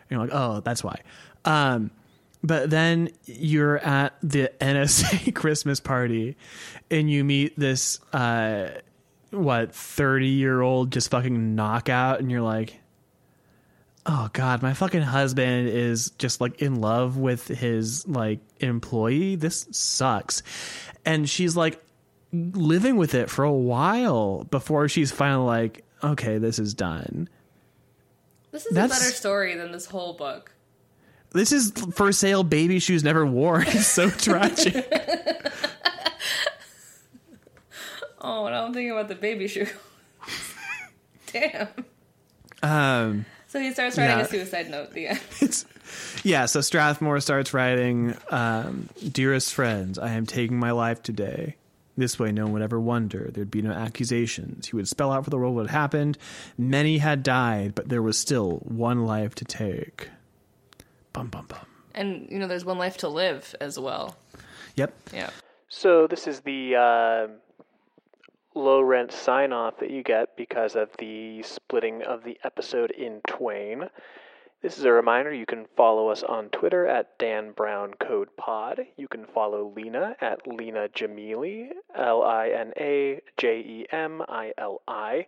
And 0.09 0.11
you're 0.11 0.19
like, 0.19 0.31
oh, 0.33 0.59
that's 0.59 0.83
why. 0.83 0.99
Um, 1.45 1.91
but 2.43 2.69
then 2.69 3.09
you're 3.25 3.77
at 3.77 4.13
the 4.21 4.51
NSA 4.61 5.33
Christmas 5.33 5.79
party, 5.79 6.35
and 6.91 7.09
you 7.09 7.23
meet 7.23 7.57
this 7.57 7.99
uh, 8.13 8.69
what 9.31 9.73
thirty 9.73 10.27
year 10.27 10.61
old 10.61 10.91
just 10.91 11.09
fucking 11.11 11.55
knockout, 11.55 12.19
and 12.19 12.29
you're 12.29 12.41
like, 12.41 12.79
oh 14.05 14.29
god, 14.33 14.61
my 14.61 14.73
fucking 14.73 15.01
husband 15.01 15.69
is 15.69 16.11
just 16.17 16.41
like 16.41 16.61
in 16.61 16.81
love 16.81 17.17
with 17.17 17.47
his 17.47 18.07
like 18.07 18.39
employee. 18.59 19.35
This 19.35 19.67
sucks, 19.71 20.43
and 21.05 21.29
she's 21.29 21.55
like 21.55 21.81
living 22.31 22.97
with 22.97 23.13
it 23.13 23.29
for 23.29 23.43
a 23.45 23.51
while 23.53 24.43
before 24.45 24.89
she's 24.89 25.11
finally 25.11 25.45
like, 25.45 25.85
okay, 26.03 26.39
this 26.39 26.57
is 26.59 26.73
done. 26.73 27.29
This 28.51 28.65
is 28.65 28.73
That's- 28.75 28.97
a 28.97 29.01
better 29.03 29.15
story 29.15 29.55
than 29.55 29.71
this 29.71 29.85
whole 29.85 30.13
book. 30.13 30.52
This 31.33 31.51
is 31.51 31.71
for 31.93 32.11
sale 32.11 32.43
baby 32.43 32.79
shoes 32.79 33.03
never 33.03 33.25
worn. 33.25 33.63
It's 33.67 33.87
so 33.87 34.09
tragic. 34.09 34.87
Oh, 38.25 38.45
and 38.45 38.55
I'm 38.55 38.73
thinking 38.73 38.91
about 38.91 39.09
the 39.09 39.15
baby 39.15 39.49
shoe. 39.49 39.67
Damn. 41.33 41.67
Um, 42.61 43.25
So 43.47 43.59
he 43.59 43.73
starts 43.73 43.97
writing 43.97 44.17
Yeah. 44.17 44.23
a 44.23 44.27
suicide 44.29 44.69
note 44.71 44.83
at 44.83 44.93
the 44.93 45.07
end. 45.07 45.19
it's, 45.41 45.65
yeah, 46.23 46.45
so 46.45 46.61
Strathmore 46.61 47.19
starts 47.19 47.53
writing, 47.53 48.15
um, 48.29 48.87
"Dearest 49.11 49.53
friends, 49.53 49.99
I 49.99 50.11
am 50.11 50.25
taking 50.25 50.57
my 50.57 50.71
life 50.71 51.03
today. 51.03 51.57
This 51.97 52.17
way, 52.17 52.31
no 52.31 52.43
one 52.45 52.53
would 52.53 52.61
ever 52.61 52.79
wonder. 52.79 53.29
There'd 53.31 53.51
be 53.51 53.61
no 53.61 53.71
accusations. 53.73 54.67
He 54.67 54.75
would 54.77 54.87
spell 54.87 55.11
out 55.11 55.25
for 55.25 55.29
the 55.29 55.37
world 55.37 55.55
what 55.55 55.67
had 55.67 55.77
happened. 55.77 56.17
Many 56.57 56.99
had 56.99 57.23
died, 57.23 57.75
but 57.75 57.89
there 57.89 58.01
was 58.01 58.17
still 58.17 58.59
one 58.63 59.05
life 59.05 59.35
to 59.35 59.43
take." 59.45 60.09
Bum 61.13 61.27
bum 61.27 61.45
bum. 61.47 61.65
And, 61.95 62.27
you 62.29 62.39
know, 62.39 62.47
there's 62.47 62.65
one 62.65 62.79
life 62.79 62.97
to 62.97 63.07
live 63.07 63.55
as 63.61 63.79
well. 63.79 64.17
Yep. 64.75 64.93
Yeah. 65.13 65.29
So 65.69 66.07
this 66.07 66.27
is 66.27 66.41
the 66.41 66.75
uh, 66.75 67.27
low 68.55 68.81
rent 68.81 69.11
sign 69.11 69.53
off 69.53 69.79
that 69.79 69.91
you 69.91 70.03
get 70.03 70.35
because 70.35 70.75
of 70.75 70.89
the 70.97 71.43
splitting 71.43 72.01
of 72.03 72.23
the 72.23 72.37
episode 72.43 72.91
in 72.91 73.21
twain. 73.27 73.89
This 74.63 74.77
is 74.77 74.85
a 74.85 74.91
reminder 74.91 75.33
you 75.33 75.45
can 75.45 75.65
follow 75.75 76.07
us 76.07 76.23
on 76.23 76.47
Twitter 76.49 76.87
at 76.87 77.19
Dan 77.19 77.51
Brown 77.51 77.93
Code 77.99 78.29
Pod. 78.37 78.79
You 78.95 79.09
can 79.09 79.25
follow 79.25 79.73
Lina 79.75 80.15
at 80.21 80.47
Lina 80.47 80.87
Jemili, 80.87 81.69
L 81.93 82.23
I 82.23 82.47
N 82.49 82.71
A 82.79 83.21
J 83.37 83.59
E 83.59 83.85
M 83.91 84.21
I 84.29 84.53
L 84.57 84.81
I. 84.87 85.27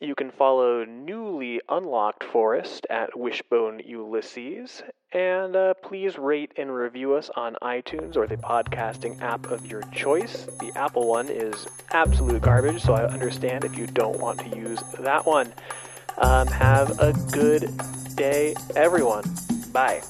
You 0.00 0.14
can 0.14 0.30
follow 0.30 0.84
newly 0.84 1.60
unlocked 1.68 2.22
Forrest 2.22 2.86
at 2.88 3.18
Wishbone 3.18 3.80
Ulysses. 3.84 4.82
And 5.12 5.56
uh, 5.56 5.74
please 5.82 6.16
rate 6.16 6.52
and 6.56 6.72
review 6.72 7.14
us 7.14 7.30
on 7.34 7.56
iTunes 7.62 8.16
or 8.16 8.26
the 8.28 8.36
podcasting 8.36 9.20
app 9.20 9.50
of 9.50 9.66
your 9.66 9.82
choice. 9.92 10.46
The 10.60 10.70
Apple 10.76 11.08
one 11.08 11.28
is 11.28 11.66
absolute 11.90 12.42
garbage, 12.42 12.82
so 12.82 12.94
I 12.94 13.06
understand 13.06 13.64
if 13.64 13.76
you 13.76 13.86
don't 13.88 14.20
want 14.20 14.38
to 14.40 14.56
use 14.56 14.80
that 15.00 15.26
one. 15.26 15.52
Um, 16.18 16.46
have 16.48 17.00
a 17.00 17.12
good 17.32 17.68
day, 18.14 18.54
everyone. 18.76 19.24
Bye. 19.72 20.02